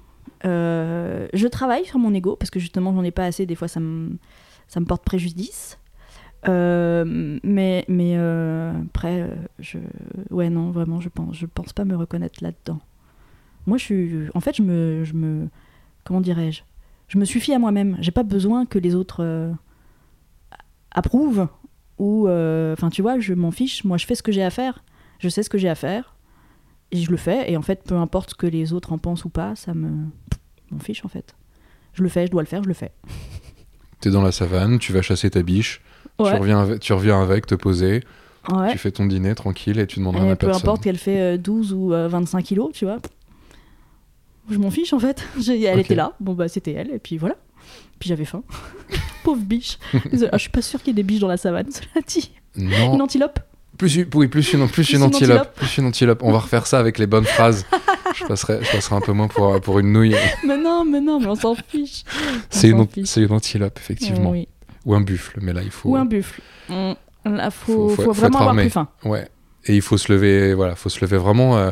Euh, 0.44 1.28
je 1.32 1.46
travaille 1.46 1.84
sur 1.84 1.98
mon 1.98 2.14
ego 2.14 2.36
parce 2.36 2.50
que 2.50 2.60
justement, 2.60 2.94
j'en 2.94 3.02
ai 3.02 3.10
pas 3.10 3.24
assez. 3.24 3.46
Des 3.46 3.54
fois, 3.54 3.68
ça 3.68 3.80
me, 3.80 4.18
ça 4.66 4.80
me 4.80 4.86
porte 4.86 5.04
préjudice. 5.04 5.78
Euh, 6.48 7.38
mais 7.42 7.84
mais 7.88 8.14
euh, 8.16 8.72
après, 8.86 9.28
je, 9.58 9.78
ouais, 10.30 10.50
non, 10.50 10.70
vraiment, 10.70 11.00
je 11.00 11.08
pense, 11.08 11.36
je 11.36 11.46
pense 11.46 11.72
pas 11.72 11.84
me 11.84 11.96
reconnaître 11.96 12.42
là-dedans. 12.42 12.80
Moi, 13.66 13.76
je 13.76 13.84
suis, 13.84 14.12
en 14.34 14.40
fait, 14.40 14.56
je 14.56 14.62
me, 14.62 15.04
je 15.04 15.14
me, 15.14 15.48
comment 16.04 16.20
dirais-je, 16.20 16.62
je 17.08 17.18
me 17.18 17.24
suffis 17.24 17.52
à 17.52 17.58
moi-même. 17.58 17.96
J'ai 18.00 18.12
pas 18.12 18.22
besoin 18.22 18.66
que 18.66 18.78
les 18.78 18.94
autres 18.94 19.52
approuvent 20.90 21.48
ou, 21.98 22.28
enfin, 22.28 22.88
tu 22.90 23.02
vois, 23.02 23.18
je 23.18 23.34
m'en 23.34 23.50
fiche. 23.50 23.84
Moi, 23.84 23.98
je 23.98 24.06
fais 24.06 24.14
ce 24.14 24.22
que 24.22 24.32
j'ai 24.32 24.44
à 24.44 24.50
faire. 24.50 24.84
Je 25.18 25.28
sais 25.28 25.42
ce 25.42 25.50
que 25.50 25.58
j'ai 25.58 25.68
à 25.68 25.74
faire 25.74 26.17
et 26.92 26.98
je 26.98 27.10
le 27.10 27.16
fais. 27.16 27.50
Et 27.50 27.56
en 27.56 27.62
fait, 27.62 27.82
peu 27.84 27.96
importe 27.96 28.30
ce 28.30 28.34
que 28.34 28.46
les 28.46 28.72
autres 28.72 28.92
en 28.92 28.98
pensent 28.98 29.24
ou 29.24 29.28
pas, 29.28 29.54
ça 29.56 29.74
me, 29.74 30.06
m'en 30.70 30.78
fiche 30.78 31.04
en 31.04 31.08
fait. 31.08 31.34
Je 31.94 32.02
le 32.02 32.08
fais, 32.08 32.26
je 32.26 32.30
dois 32.30 32.42
le 32.42 32.46
faire, 32.48 32.62
je 32.62 32.68
le 32.68 32.74
fais. 32.74 32.92
T'es 34.00 34.10
dans 34.10 34.22
la 34.22 34.32
savane, 34.32 34.78
tu 34.78 34.92
vas 34.92 35.02
chasser 35.02 35.30
ta 35.30 35.42
biche, 35.42 35.80
tu, 36.18 36.24
reviens 36.24 36.60
avec, 36.60 36.80
tu 36.80 36.92
reviens 36.92 37.20
avec, 37.20 37.46
te 37.46 37.54
poser, 37.56 38.04
Ouais. 38.50 38.72
tu 38.72 38.78
fais 38.78 38.92
ton 38.92 39.04
dîner 39.06 39.34
tranquille 39.34 39.78
et 39.78 39.86
tu 39.86 39.98
demandes 39.98 40.16
à 40.16 40.36
peu 40.36 40.46
personne. 40.46 40.62
importe 40.62 40.82
qu'elle 40.82 40.96
fait 40.96 41.34
euh, 41.34 41.36
12 41.36 41.74
ou 41.74 41.92
euh, 41.92 42.08
25 42.08 42.42
kilos, 42.42 42.70
tu 42.72 42.86
vois. 42.86 42.98
Je 44.48 44.56
m'en 44.56 44.70
fiche 44.70 44.92
en 44.94 44.98
fait. 44.98 45.22
Elle 45.48 45.80
était 45.80 45.94
là, 45.94 46.14
bon 46.20 46.32
bah 46.32 46.48
c'était 46.48 46.72
elle, 46.72 46.90
et 46.92 46.98
puis 46.98 47.18
voilà. 47.18 47.36
Puis 47.98 48.08
j'avais 48.08 48.24
faim. 48.24 48.42
Pauvre 49.24 49.42
biche. 49.42 49.78
Ah, 49.92 49.98
je 50.12 50.38
suis 50.38 50.50
pas 50.50 50.62
sûre 50.62 50.78
qu'il 50.80 50.88
y 50.88 50.90
ait 50.92 50.94
des 50.94 51.02
biches 51.02 51.20
dans 51.20 51.28
la 51.28 51.36
savane, 51.36 51.70
cela 51.70 52.02
dit. 52.06 52.30
Une 52.56 53.02
antilope 53.02 53.40
plus, 53.78 53.96
une- 53.96 54.06
oui, 54.14 54.28
plus 54.28 54.52
une, 54.52 54.68
plus 54.68 54.90
une 54.90 54.96
une 54.98 55.02
antilope, 55.04 55.38
antilope. 55.38 55.54
plus 55.54 55.78
une 55.78 55.86
antilope. 55.86 56.22
On 56.22 56.32
va 56.32 56.38
refaire 56.40 56.66
ça 56.66 56.78
avec 56.78 56.98
les 56.98 57.06
bonnes 57.06 57.24
phrases. 57.24 57.64
je, 58.14 58.24
passerai, 58.26 58.58
je 58.62 58.70
passerai 58.72 58.96
un 58.96 59.00
peu 59.00 59.12
moins 59.12 59.28
pour, 59.28 59.58
pour 59.60 59.78
une 59.78 59.92
nouille. 59.92 60.14
Mais 60.46 60.56
non, 60.58 60.84
mais 60.84 61.00
non, 61.00 61.18
mais 61.20 61.26
on 61.28 61.34
s'en 61.36 61.54
fiche. 61.54 62.02
C'est 62.50 62.68
une, 62.68 62.86
une 63.16 63.32
antilope, 63.32 63.78
effectivement. 63.78 64.30
Oui. 64.30 64.48
Ou 64.84 64.94
un 64.94 65.00
buffle, 65.00 65.38
mais 65.40 65.52
là, 65.52 65.62
il 65.62 65.70
faut... 65.70 65.90
Ou 65.90 65.96
un 65.96 66.04
buffle. 66.04 66.40
Là, 66.68 67.50
faut, 67.50 67.50
Faut- 67.50 67.88
faut- 67.88 67.94
faut 67.96 68.02
faut 68.02 68.12
vraiment 68.12 68.38
avoir 68.40 68.54
plus 68.56 68.70
faim. 68.70 68.88
Ouais. 69.04 69.28
Et 69.66 69.74
il 69.76 69.82
faut 69.82 69.98
se 69.98 70.10
lever, 70.12 70.54
voilà, 70.54 70.74
faut 70.76 70.88
se 70.88 71.00
lever 71.04 71.18
vraiment 71.18 71.58
euh, 71.58 71.70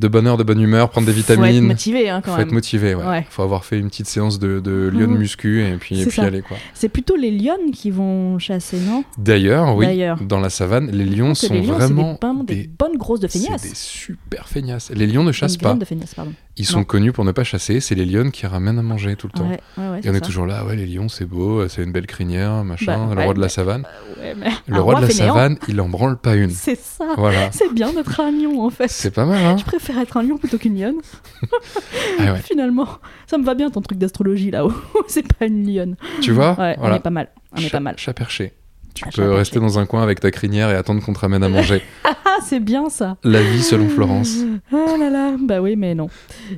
de 0.00 0.08
bonne 0.08 0.26
heure, 0.26 0.36
de 0.36 0.42
bonne 0.42 0.60
humeur, 0.60 0.88
prendre 0.90 1.06
des 1.06 1.12
Faut 1.12 1.20
être 1.32 1.38
vitamines. 1.40 1.66
motivé 1.66 2.08
hein, 2.08 2.20
quand 2.24 2.32
faut 2.32 2.38
même. 2.38 2.46
être 2.48 2.52
motivé, 2.54 2.94
ouais. 2.94 3.04
Ouais. 3.06 3.26
Faut 3.30 3.42
avoir 3.42 3.64
fait 3.64 3.78
une 3.78 3.88
petite 3.88 4.06
séance 4.06 4.38
de, 4.38 4.58
de 4.60 4.88
lion 4.92 5.00
de 5.00 5.06
Mhm. 5.06 5.18
muscu 5.18 5.62
et 5.62 5.72
puis, 5.76 6.00
et 6.00 6.20
aller, 6.20 6.42
quoi. 6.42 6.56
C'est 6.74 6.88
plutôt 6.88 7.16
les 7.16 7.30
lionnes 7.30 7.70
qui 7.72 7.90
vont 7.90 8.38
chasser, 8.38 8.78
non? 8.78 9.04
D'ailleurs, 9.18 9.76
oui, 9.76 9.86
D'ailleurs. 9.86 10.18
dans 10.22 10.40
la 10.40 10.50
savane, 10.50 10.90
les 10.90 11.04
lions 11.04 11.34
sont 11.34 11.52
les 11.54 11.60
lions, 11.60 11.74
vraiment 11.74 12.12
des, 12.12 12.18
vraiment 12.20 12.44
des 12.44 12.54
des, 12.54 12.66
bonnes 12.78 12.96
grosses 12.96 13.20
de 13.20 13.28
c'est 13.28 13.38
feignasses. 13.40 13.62
des 13.62 13.74
super 13.74 14.48
feignasses. 14.48 14.90
Les 14.90 15.06
lions 15.06 15.22
ne 15.24 15.32
chassent 15.32 15.56
pas. 15.56 15.74
de 15.74 15.84
feignasse, 15.84 16.14
pardon. 16.14 16.32
Ils 16.60 16.66
sont 16.66 16.78
Non. 16.80 16.84
connus 16.84 17.12
pour 17.12 17.24
ne 17.24 17.32
pas 17.32 17.42
chasser. 17.42 17.80
C'est 17.80 17.94
les 17.94 18.04
lions 18.04 18.30
qui 18.30 18.46
ramènent 18.46 18.78
à 18.78 18.82
manger 18.82 19.16
tout 19.16 19.26
le 19.32 19.32
temps. 19.38 19.48
Ouais, 19.48 19.60
ouais, 19.78 19.88
ouais, 19.88 20.00
Et 20.04 20.10
on 20.10 20.14
est 20.14 20.20
toujours 20.20 20.44
là, 20.44 20.64
ouais, 20.66 20.76
les 20.76 20.84
lions, 20.86 21.08
c'est 21.08 21.24
beau, 21.24 21.66
c'est 21.68 21.82
une 21.82 21.90
belle 21.90 22.06
crinière, 22.06 22.62
machin, 22.64 23.06
Bah, 23.08 23.14
le 23.14 23.22
roi 23.24 23.32
de 23.34 23.40
la 23.40 23.46
mais- 23.46 23.48
savane. 23.50 23.84
Mais 24.18 24.50
Le 24.66 24.80
roi 24.80 24.96
de 24.96 25.00
la 25.00 25.06
fainéant, 25.08 25.34
savane, 25.34 25.56
il 25.68 25.80
en 25.80 25.88
branle 25.88 26.18
pas 26.18 26.34
une. 26.36 26.50
C'est 26.66 26.78
ça. 26.78 27.06
Voilà. 27.16 27.50
C'est 27.52 27.72
bien 27.72 27.92
d'être 27.94 28.20
un 28.20 28.30
lion 28.30 28.62
en 28.62 28.68
fait. 28.70 28.88
C'est 28.88 29.10
pas 29.10 29.24
mal, 29.24 29.42
hein 29.42 29.56
Je 29.56 29.64
préfère 29.64 29.98
être 29.98 30.18
un 30.18 30.22
lion 30.22 30.36
plutôt 30.36 30.58
qu'une 30.58 30.78
lionne. 30.78 30.96
Ah. 32.20 32.34
Finalement, 32.36 32.86
ça 33.26 33.38
me 33.38 33.44
va 33.44 33.54
bien 33.54 33.70
ton 33.70 33.80
truc 33.80 33.96
d'astrologie 33.98 34.50
là-haut. 34.50 34.74
c'est 35.08 35.26
pas 35.36 35.46
une 35.46 35.66
lionne. 35.66 35.96
Tu 36.20 36.32
vois 36.32 36.54
on 36.78 36.92
est 36.94 37.00
pas 37.00 37.08
mal. 37.10 37.28
On 37.56 37.60
est 37.60 37.70
pas 37.70 37.80
mal. 37.80 37.94
Chat 37.96 38.12
perché. 38.12 38.52
Tu 38.94 39.04
Ah, 39.06 39.10
peux 39.14 39.32
rester 39.32 39.60
dans 39.60 39.78
un 39.78 39.86
coin 39.86 40.02
avec 40.02 40.20
ta 40.20 40.30
crinière 40.30 40.70
et 40.70 40.74
attendre 40.74 41.02
qu'on 41.02 41.12
te 41.12 41.18
ramène 41.20 41.42
à 41.42 41.48
manger. 41.48 41.82
Ah, 42.32 42.42
c'est 42.42 42.60
bien 42.60 42.88
ça. 42.88 43.16
La 43.24 43.42
vie 43.42 43.62
selon 43.62 43.88
Florence. 43.88 44.36
Ah 44.72 44.96
là 44.98 45.10
là. 45.10 45.36
Bah 45.38 45.60
oui, 45.60 45.76
mais 45.76 45.94
non. 45.94 46.08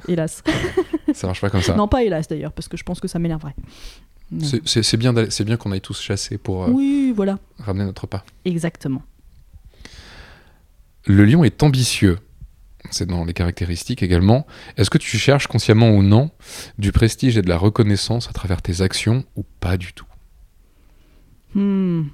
Hélas. 0.07 0.43
Ça 1.15 1.27
marche 1.27 1.41
pas 1.41 1.51
comme 1.51 1.62
ça. 1.62 1.75
Non, 1.75 1.89
pas 1.89 2.05
hélas 2.05 2.29
d'ailleurs, 2.29 2.53
parce 2.53 2.69
que 2.69 2.77
je 2.77 2.85
pense 2.85 3.01
que 3.01 3.09
ça 3.09 3.19
m'énerverait. 3.19 3.55
C'est- 4.41 4.97
bien, 4.97 5.12
c'est 5.31 5.45
bien 5.45 5.57
qu'on 5.57 5.73
aille 5.73 5.81
tous 5.81 6.01
chasser 6.01 6.39
pour 6.39 6.65
euh, 6.65 6.69
Oui, 6.71 7.12
voilà. 7.15 7.39
ramener 7.59 7.85
notre 7.85 8.07
pas. 8.07 8.25
Exactement. 8.45 9.03
Le 11.07 11.25
lion 11.25 11.43
est 11.45 11.62
ambitieux. 11.62 12.19
C'est 12.91 13.07
dans 13.07 13.25
les 13.25 13.33
caractéristiques 13.33 14.03
également. 14.03 14.47
Est-ce 14.77 14.91
que 14.91 14.99
tu 14.99 15.19
cherches 15.19 15.47
consciemment 15.49 15.91
ou 15.91 16.03
non 16.03 16.31
du 16.79 16.93
prestige 16.93 17.37
et 17.39 17.43
de 17.43 17.49
la 17.49 17.57
reconnaissance 17.59 18.29
à 18.29 18.33
travers 18.33 18.62
tes 18.62 18.81
actions 18.83 19.25
ou 19.37 19.45
pas 19.61 19.77
du 19.77 19.93
tout? 19.93 20.07
Hmm. 21.55 22.05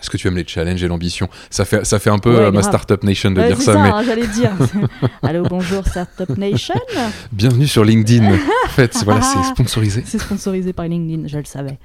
Est-ce 0.00 0.10
que 0.10 0.16
tu 0.16 0.28
aimes 0.28 0.36
les 0.36 0.46
challenges 0.46 0.82
et 0.82 0.86
l'ambition? 0.88 1.28
Ça 1.50 1.64
fait, 1.64 1.84
ça 1.84 1.98
fait 1.98 2.10
un 2.10 2.18
peu 2.20 2.30
Ouais, 2.30 2.44
euh, 2.44 2.50
ma. 2.52 2.62
Startup 2.62 3.02
Nation 3.02 3.32
de 3.32 3.40
Ouais, 3.40 3.48
dire 3.48 3.60
ça, 3.60 3.72
ça, 3.72 3.82
mais 3.82 3.88
hein, 3.90 4.02
j'allais 4.06 4.28
dire. 4.28 4.52
Allô, 5.22 5.42
bonjour, 5.42 5.84
Startup 5.86 6.28
Nation. 6.38 6.74
bienvenue 7.32 7.66
sur 7.66 7.84
LinkedIn. 7.84 8.32
en 8.32 8.68
fait, 8.68 8.94
c'est- 8.94 9.04
voilà, 9.04 9.22
c'est 9.22 9.42
sponsorisé. 9.50 10.04
C'est 10.06 10.18
sponsorisé 10.20 10.72
par 10.72 10.86
LinkedIn, 10.86 11.26
je 11.26 11.38
le 11.38 11.44
savais. 11.44 11.78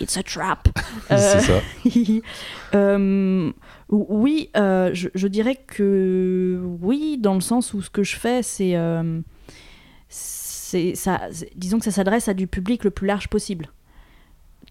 It's 0.00 0.16
a 0.16 0.22
trap. 0.22 0.66
C'est 1.10 1.40
ça. 1.40 1.60
Euh, 2.74 3.52
oui, 3.90 4.48
euh, 4.56 4.90
je, 4.94 5.08
je 5.14 5.28
dirais 5.28 5.56
que 5.66 6.58
oui, 6.80 7.18
dans 7.20 7.34
le 7.34 7.42
sens 7.42 7.74
où 7.74 7.82
ce 7.82 7.90
que 7.90 8.02
je 8.02 8.16
fais, 8.16 8.42
c'est- 8.42 8.74
disons 11.54 11.78
que 11.78 11.84
ça 11.84 11.90
s'adresse 11.90 12.28
à 12.28 12.34
du 12.34 12.46
public 12.46 12.82
le 12.84 12.90
plus 12.90 13.06
large 13.06 13.28
possible. 13.28 13.68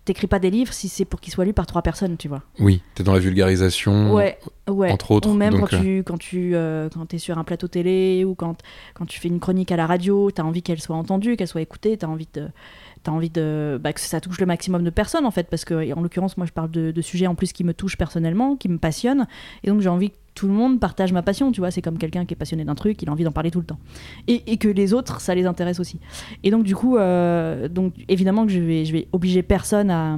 T'écris 0.04 0.28
pas 0.28 0.40
des 0.40 0.50
livres 0.50 0.74
si 0.74 0.90
c'est 0.90 1.06
pour 1.06 1.22
qu'ils 1.22 1.32
soient 1.32 1.46
lus 1.46 1.54
par 1.54 1.68
trois 1.68 1.84
personnes, 1.84 2.18
tu 2.18 2.28
vois. 2.28 2.42
Oui, 2.60 2.82
t'es 2.96 3.04
dans 3.04 3.14
la 3.14 3.20
vulgarisation. 3.20 4.14
Ouais, 4.14 4.40
ouais. 4.68 4.92
Entre 4.92 5.12
autres, 5.12 5.30
Ou 5.30 5.34
même 5.34 5.54
donc, 5.54 5.70
quand 5.70 5.82
tu 5.82 6.00
quand 6.00 6.18
tu 6.18 6.56
euh, 6.56 6.90
quand 6.90 7.14
es 7.14 7.20
sur 7.20 7.38
un 7.38 7.44
plateau 7.44 7.68
télé 7.68 8.26
ou 8.26 8.34
quand 8.34 8.58
quand 8.96 9.06
tu 9.06 9.20
fais 9.20 9.28
une 9.28 9.40
chronique 9.40 9.72
à 9.72 9.76
la 9.76 9.86
radio, 9.86 10.32
t'as 10.32 10.44
envie 10.44 10.64
qu'elle 10.64 10.82
soit 10.82 10.96
entendue, 10.96 11.38
qu'elle 11.38 11.48
soit 11.48 11.62
écoutée, 11.62 11.98
t'as 11.98 12.08
envie 12.08 12.28
de 12.34 12.48
t'as 13.04 13.12
envie 13.12 13.30
de 13.30 13.80
bah, 13.82 13.94
que 13.94 14.00
ça 14.00 14.22
touche 14.22 14.40
le 14.40 14.46
maximum 14.46 14.84
de 14.84 14.90
personnes 14.90 15.26
en 15.26 15.32
fait 15.32 15.48
parce 15.50 15.66
que 15.66 15.94
en 15.94 16.02
l'occurrence 16.02 16.38
moi 16.38 16.46
je 16.46 16.52
parle 16.52 16.72
de, 16.72 17.02
sujets 17.02 17.28
en 17.28 17.36
plus 17.36 17.52
qui 17.52 17.64
me 17.64 17.74
touchent 17.74 17.98
personnellement, 17.98 18.56
qui 18.56 18.70
me 18.70 18.78
passionnent 18.78 19.28
et 19.64 19.70
donc 19.70 19.82
j'ai 19.82 19.90
envie 19.90 20.12
que 20.12 20.18
tout 20.34 20.48
le 20.48 20.54
monde 20.54 20.80
partage 20.80 21.12
ma 21.12 21.22
passion, 21.22 21.52
tu 21.52 21.60
vois, 21.60 21.72
c'est 21.72 21.82
comme 21.82 21.98
quelqu'un 21.98 22.26
qui 22.26 22.34
est 22.34 22.38
passionné 22.38 22.64
d'un 22.64 22.74
truc, 22.74 23.02
il 23.02 23.10
a 23.10 23.12
envie 23.12 23.26
d'en 23.26 23.34
parler 23.34 23.52
tout 23.52 23.60
le 23.60 23.66
temps. 23.66 23.80
Et, 24.30 24.44
et 24.50 24.56
que 24.56 24.70
les 24.70 24.94
autres, 24.94 25.20
ça 25.20 25.36
les 25.36 25.46
intéresse 25.46 25.82
aussi. 25.82 26.00
Et 26.44 26.52
donc 26.52 26.64
du 26.64 26.74
coup, 26.74 26.96
euh, 26.96 27.68
donc 27.68 27.94
évidemment 28.08 28.46
que 28.46 28.52
je 28.52 28.60
vais, 28.60 28.86
je 28.86 28.94
vais 28.94 29.10
obliger 29.12 29.44
personne 29.44 29.92
à, 29.92 30.18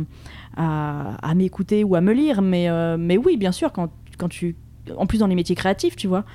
à, 0.55 1.15
à 1.27 1.33
m'écouter 1.33 1.83
ou 1.83 1.95
à 1.95 2.01
me 2.01 2.13
lire, 2.13 2.43
mais, 2.43 2.69
euh, 2.69 2.95
mais 2.95 3.17
oui, 3.17 3.37
bien 3.37 3.51
sûr, 3.51 3.71
quand, 3.71 3.89
quand 4.19 4.29
tu... 4.29 4.55
En 4.97 5.07
plus 5.07 5.17
dans 5.17 5.27
les 5.27 5.35
métiers 5.35 5.55
créatifs, 5.55 5.95
tu 5.95 6.07
vois, 6.07 6.25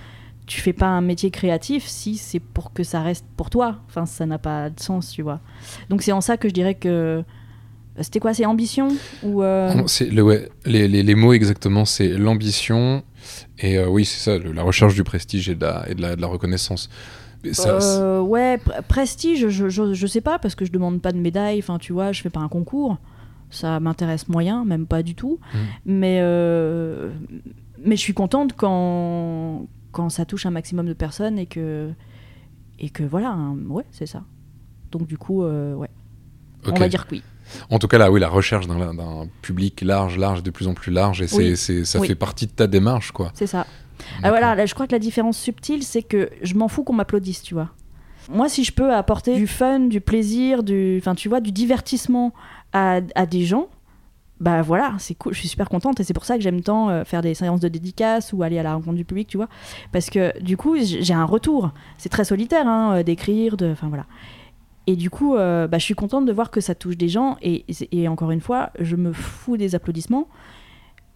tu 0.48 0.60
fais 0.60 0.72
pas 0.72 0.86
un 0.86 1.00
métier 1.00 1.30
créatif 1.30 1.86
si 1.86 2.16
c'est 2.16 2.40
pour 2.40 2.72
que 2.72 2.82
ça 2.82 3.00
reste 3.02 3.24
pour 3.36 3.50
toi. 3.50 3.76
Enfin, 3.88 4.04
ça 4.06 4.26
n'a 4.26 4.38
pas 4.38 4.70
de 4.70 4.80
sens, 4.80 5.10
tu 5.12 5.22
vois. 5.22 5.40
Donc 5.90 6.02
c'est 6.02 6.10
en 6.12 6.20
ça 6.20 6.36
que 6.36 6.48
je 6.48 6.54
dirais 6.54 6.74
que... 6.74 7.22
C'était 8.00 8.20
quoi, 8.20 8.32
c'est 8.32 8.46
ambition 8.46 8.88
ou 9.24 9.42
euh, 9.42 9.72
c'est 9.88 10.08
le, 10.08 10.22
ouais, 10.22 10.48
les, 10.64 10.86
les- 10.86 11.02
les 11.02 11.14
mots 11.16 11.32
exactement, 11.32 11.84
c'est 11.84 12.06
l'ambition 12.10 13.02
et 13.58 13.76
euh, 13.76 13.88
oui, 13.88 14.04
c'est 14.04 14.20
ça, 14.20 14.38
le- 14.38 14.52
la 14.52 14.62
recherche 14.62 14.94
du 14.94 15.02
prestige 15.02 15.48
et 15.48 15.56
de 15.56 15.64
la, 15.64 15.84
et 15.90 15.96
de 15.96 16.02
la, 16.02 16.14
de 16.14 16.20
la 16.20 16.28
reconnaissance. 16.28 16.88
Ça, 17.50 17.70
Euh, 17.80 18.20
ouais, 18.20 18.56
pr- 18.64 18.82
prestige, 18.82 19.48
je, 19.48 19.68
je, 19.68 19.94
je 19.94 20.06
sais 20.06 20.20
pas, 20.20 20.38
parce 20.38 20.54
que 20.54 20.64
je 20.64 20.70
demande 20.70 21.02
pas 21.02 21.10
de 21.10 21.18
médaille, 21.18 21.58
enfin 21.58 21.78
tu 21.78 21.92
vois, 21.92 22.12
je 22.12 22.22
fais 22.22 22.30
pas 22.30 22.38
un 22.38 22.46
concours. 22.48 22.98
Ça 23.50 23.80
m'intéresse 23.80 24.28
moyen, 24.28 24.64
même 24.64 24.86
pas 24.86 25.02
du 25.02 25.16
tout. 25.16 25.40
Mhm. 25.52 25.60
Mais, 25.86 26.18
euh, 26.20 27.10
mais 27.84 27.96
je 27.96 28.00
suis 28.00 28.14
contente 28.14 28.52
quand, 28.56 29.66
quand 29.98 30.10
ça 30.10 30.24
touche 30.24 30.46
un 30.46 30.50
maximum 30.52 30.86
de 30.86 30.92
personnes 30.92 31.38
et 31.40 31.46
que, 31.46 31.90
et 32.78 32.88
que 32.88 33.02
voilà, 33.02 33.30
hein, 33.30 33.56
ouais, 33.68 33.84
c'est 33.90 34.06
ça. 34.06 34.22
Donc 34.92 35.08
du 35.08 35.18
coup, 35.18 35.42
euh, 35.42 35.74
ouais, 35.74 35.90
on 36.66 36.72
va 36.78 36.88
dire 36.88 37.04
que 37.06 37.16
oui. 37.16 37.22
En 37.68 37.80
tout 37.80 37.88
cas, 37.88 37.98
là, 37.98 38.10
oui, 38.12 38.20
la 38.20 38.28
recherche 38.28 38.68
d'un 38.68 39.26
public 39.42 39.80
large, 39.80 40.16
large, 40.18 40.42
de 40.44 40.50
plus 40.50 40.68
en 40.68 40.74
plus 40.74 40.92
large, 40.92 41.20
et 41.22 41.26
c'est, 41.26 41.38
Oui. 41.78 41.86
ça 41.86 41.98
Oui. 41.98 42.06
fait 42.06 42.14
partie 42.14 42.46
de 42.46 42.52
ta 42.52 42.66
démarche, 42.68 43.10
quoi. 43.10 43.30
C'est 43.34 43.46
ça. 43.48 43.66
Ah, 44.22 44.28
voilà, 44.28 44.54
là, 44.54 44.66
je 44.66 44.74
crois 44.74 44.86
que 44.86 44.92
la 44.92 44.98
différence 45.00 45.36
subtile, 45.36 45.82
c'est 45.82 46.02
que 46.02 46.30
je 46.42 46.54
m'en 46.54 46.68
fous 46.68 46.84
qu'on 46.84 46.92
m'applaudisse, 46.92 47.42
tu 47.42 47.54
vois. 47.54 47.70
Moi, 48.30 48.48
si 48.48 48.62
je 48.62 48.70
peux 48.72 48.94
apporter 48.94 49.34
du 49.34 49.46
fun, 49.48 49.80
du 49.80 50.00
plaisir, 50.00 50.62
du, 50.62 50.98
enfin, 51.00 51.14
tu 51.16 51.28
vois, 51.28 51.40
du 51.40 51.50
divertissement 51.50 52.32
à, 52.72 53.00
à 53.16 53.26
des 53.26 53.44
gens, 53.44 53.68
bah 54.40 54.62
voilà, 54.62 54.94
c'est 54.98 55.14
cool. 55.14 55.34
Je 55.34 55.40
suis 55.40 55.48
super 55.48 55.68
contente 55.68 55.98
et 56.00 56.04
c'est 56.04 56.14
pour 56.14 56.24
ça 56.24 56.36
que 56.36 56.42
j'aime 56.42 56.60
tant 56.60 56.90
euh, 56.90 57.04
faire 57.04 57.22
des 57.22 57.34
séances 57.34 57.60
de 57.60 57.68
dédicaces 57.68 58.32
ou 58.32 58.42
aller 58.42 58.58
à 58.58 58.62
la 58.62 58.74
rencontre 58.74 58.96
du 58.96 59.04
public, 59.04 59.28
tu 59.28 59.36
vois, 59.36 59.48
parce 59.92 60.10
que 60.10 60.38
du 60.40 60.56
coup, 60.56 60.76
j'ai 60.78 61.14
un 61.14 61.24
retour. 61.24 61.72
C'est 61.96 62.08
très 62.08 62.24
solitaire, 62.24 62.66
hein, 62.66 62.98
euh, 62.98 63.02
d'écrire, 63.02 63.56
de, 63.56 63.70
enfin 63.72 63.88
voilà. 63.88 64.06
Et 64.86 64.96
du 64.96 65.10
coup, 65.10 65.36
euh, 65.36 65.66
bah, 65.66 65.78
je 65.78 65.84
suis 65.84 65.94
contente 65.94 66.24
de 66.24 66.32
voir 66.32 66.50
que 66.50 66.60
ça 66.60 66.74
touche 66.74 66.96
des 66.96 67.08
gens. 67.08 67.36
Et, 67.42 67.66
et 67.92 68.08
encore 68.08 68.30
une 68.30 68.40
fois, 68.40 68.70
je 68.78 68.96
me 68.96 69.12
fous 69.12 69.56
des 69.56 69.74
applaudissements. 69.74 70.28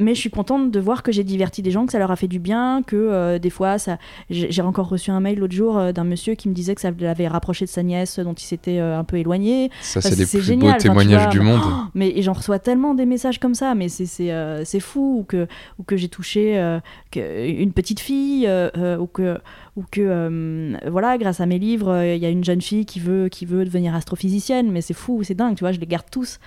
Mais 0.02 0.14
je 0.14 0.20
suis 0.20 0.30
contente 0.30 0.70
de 0.70 0.80
voir 0.80 1.02
que 1.02 1.12
j'ai 1.12 1.24
diverti 1.24 1.62
des 1.62 1.70
gens, 1.70 1.86
que 1.86 1.92
ça 1.92 1.98
leur 1.98 2.10
a 2.10 2.16
fait 2.16 2.28
du 2.28 2.38
bien, 2.38 2.82
que 2.86 2.96
euh, 2.96 3.38
des 3.38 3.50
fois, 3.50 3.78
ça... 3.78 3.98
j'ai 4.30 4.62
encore 4.62 4.88
reçu 4.88 5.10
un 5.10 5.20
mail 5.20 5.38
l'autre 5.38 5.54
jour 5.54 5.78
euh, 5.78 5.92
d'un 5.92 6.04
monsieur 6.04 6.34
qui 6.34 6.48
me 6.48 6.54
disait 6.54 6.74
que 6.74 6.80
ça 6.80 6.90
l'avait 6.98 7.28
rapproché 7.28 7.64
de 7.64 7.70
sa 7.70 7.82
nièce 7.82 8.18
dont 8.18 8.34
il 8.34 8.44
s'était 8.44 8.78
euh, 8.78 8.98
un 8.98 9.04
peu 9.04 9.16
éloigné. 9.18 9.70
Ça, 9.80 10.00
Bah, 10.00 10.08
c'est 10.10 10.16
les 10.18 10.26
plus 10.26 10.40
génial, 10.42 10.60
beaux 10.60 10.68
enfin, 10.76 10.78
témoignages 10.78 11.22
vois, 11.22 11.30
du 11.32 11.40
monde. 11.40 11.60
oh, 11.64 11.70
mais 11.94 12.20
j'en 12.22 12.32
reçois 12.32 12.58
tellement 12.58 12.94
des 12.94 13.06
messages 13.06 13.38
comme 13.38 13.54
ça, 13.54 13.74
mais 13.74 13.88
c'est 13.88 14.06
c'est 14.06 14.32
euh, 14.32 14.64
c'est 14.64 14.80
fou 14.80 15.18
ou 15.20 15.24
que 15.24 15.46
ou 15.78 15.82
que 15.84 15.96
j'ai 15.96 16.08
touché 16.08 16.58
euh, 16.58 16.80
que- 17.10 17.48
une 17.48 17.72
petite 17.72 18.00
fille 18.00 18.46
euh, 18.46 18.68
euh, 18.76 18.96
ou 18.98 19.06
que 19.06 19.38
ou 19.76 19.84
que 19.90 20.00
euh, 20.00 20.76
voilà 20.90 21.16
grâce 21.18 21.40
à 21.40 21.46
mes 21.46 21.58
livres 21.58 21.88
euh, 21.90 22.14
il 22.14 22.22
y 22.22 22.26
a 22.26 22.28
une 22.28 22.44
jeune 22.44 22.60
fille 22.60 22.84
qui 22.84 23.00
veut 23.00 23.28
qui 23.28 23.46
veut 23.46 23.64
devenir 23.64 23.94
astrophysicienne, 23.94 24.70
mais 24.70 24.80
c'est 24.80 24.94
fou, 24.94 25.22
c'est 25.22 25.34
dingue, 25.34 25.54
tu 25.56 25.60
vois, 25.64 25.72
je 25.72 25.80
les 25.80 25.86
garde 25.86 26.06
tous. 26.10 26.38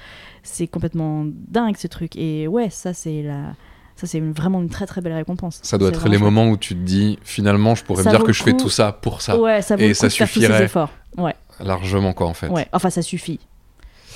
C'est 0.48 0.68
complètement 0.68 1.26
dingue 1.26 1.76
ce 1.76 1.88
truc 1.88 2.16
et 2.16 2.48
ouais 2.48 2.70
ça 2.70 2.94
c'est 2.94 3.24
la 3.24 3.54
ça 3.96 4.06
c'est 4.08 4.20
vraiment 4.20 4.62
une 4.62 4.70
très 4.70 4.86
très 4.86 5.02
belle 5.02 5.14
récompense. 5.14 5.60
Ça 5.64 5.78
doit 5.78 5.90
être 5.90 6.04
les 6.08 6.18
chouette. 6.18 6.22
moments 6.22 6.48
où 6.50 6.58
tu 6.58 6.76
te 6.76 6.80
dis, 6.82 7.18
finalement, 7.24 7.76
je 7.76 7.84
pourrais 7.84 8.04
Ça 8.04 8.12
me 8.12 8.16
dire 8.18 8.26
que 8.26 8.34
je 8.34 8.44
fais 8.44 8.56
tout 8.56 8.70
ça 8.70 8.92
pour 8.92 9.22
ça. 9.22 9.40
Ouais, 9.40 9.62
ça 9.62 9.76
vaut 9.78 9.82
Et 9.84 9.88
le 9.88 9.94
coup 9.94 10.00
ça 10.02 10.08
de 10.08 10.14
faire 10.14 10.28
tous 10.28 10.34
ces 10.34 10.40
suffirait. 10.42 10.64
efforts. 10.66 10.90
Ouais, 11.18 11.34
Largement, 11.62 12.12
quoi, 12.14 12.28
en 12.28 12.34
fait. 12.34 12.50
ouais. 12.50 12.68
Enfin 12.74 12.90
ça 12.90 13.02
suffit. 13.02 13.40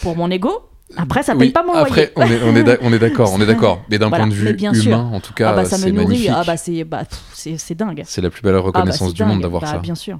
Pour 0.01 0.15
mon 0.17 0.29
ego. 0.29 0.51
Après 0.97 1.23
ça 1.23 1.31
Oui, 1.33 1.39
paye 1.39 1.51
pas 1.51 1.63
mon 1.63 1.73
Après, 1.73 2.11
loyer. 2.17 2.39
on 2.43 2.55
est, 2.55 2.79
on 2.81 2.91
est, 2.91 2.99
d'accord, 2.99 3.31
on 3.33 3.39
est 3.41 3.45
d'accord. 3.45 3.81
Mais 3.89 3.97
d'un 3.97 4.09
Voilà, 4.09 4.25
point 4.25 4.29
de 4.33 4.35
vue 4.37 4.53
bien 4.53 4.73
humain, 4.73 4.81
sûr. 4.81 4.97
en 4.97 5.19
tout 5.21 5.33
cas, 5.33 5.51
ah 5.51 5.55
bah 5.55 5.65
ça 5.65 5.77
me 5.77 5.83
c'est 5.83 5.91
nourrit. 5.91 6.05
magnifique. 6.07 6.31
Ah 6.33 6.43
bah 6.45 6.57
c'est 6.57 6.83
bah, 6.83 7.03
c'est 7.33 7.75
dingue. 7.75 8.03
C'est 8.05 8.21
la 8.21 8.29
plus 8.29 8.41
belle 8.41 8.55
Ah 8.55 8.59
bah, 8.59 8.65
reconnaissance 8.65 9.13
du 9.13 9.23
monde 9.23 9.41
d'avoir 9.41 9.65
ça. 9.65 9.77
Bien 9.79 9.95
sûr. 9.95 10.19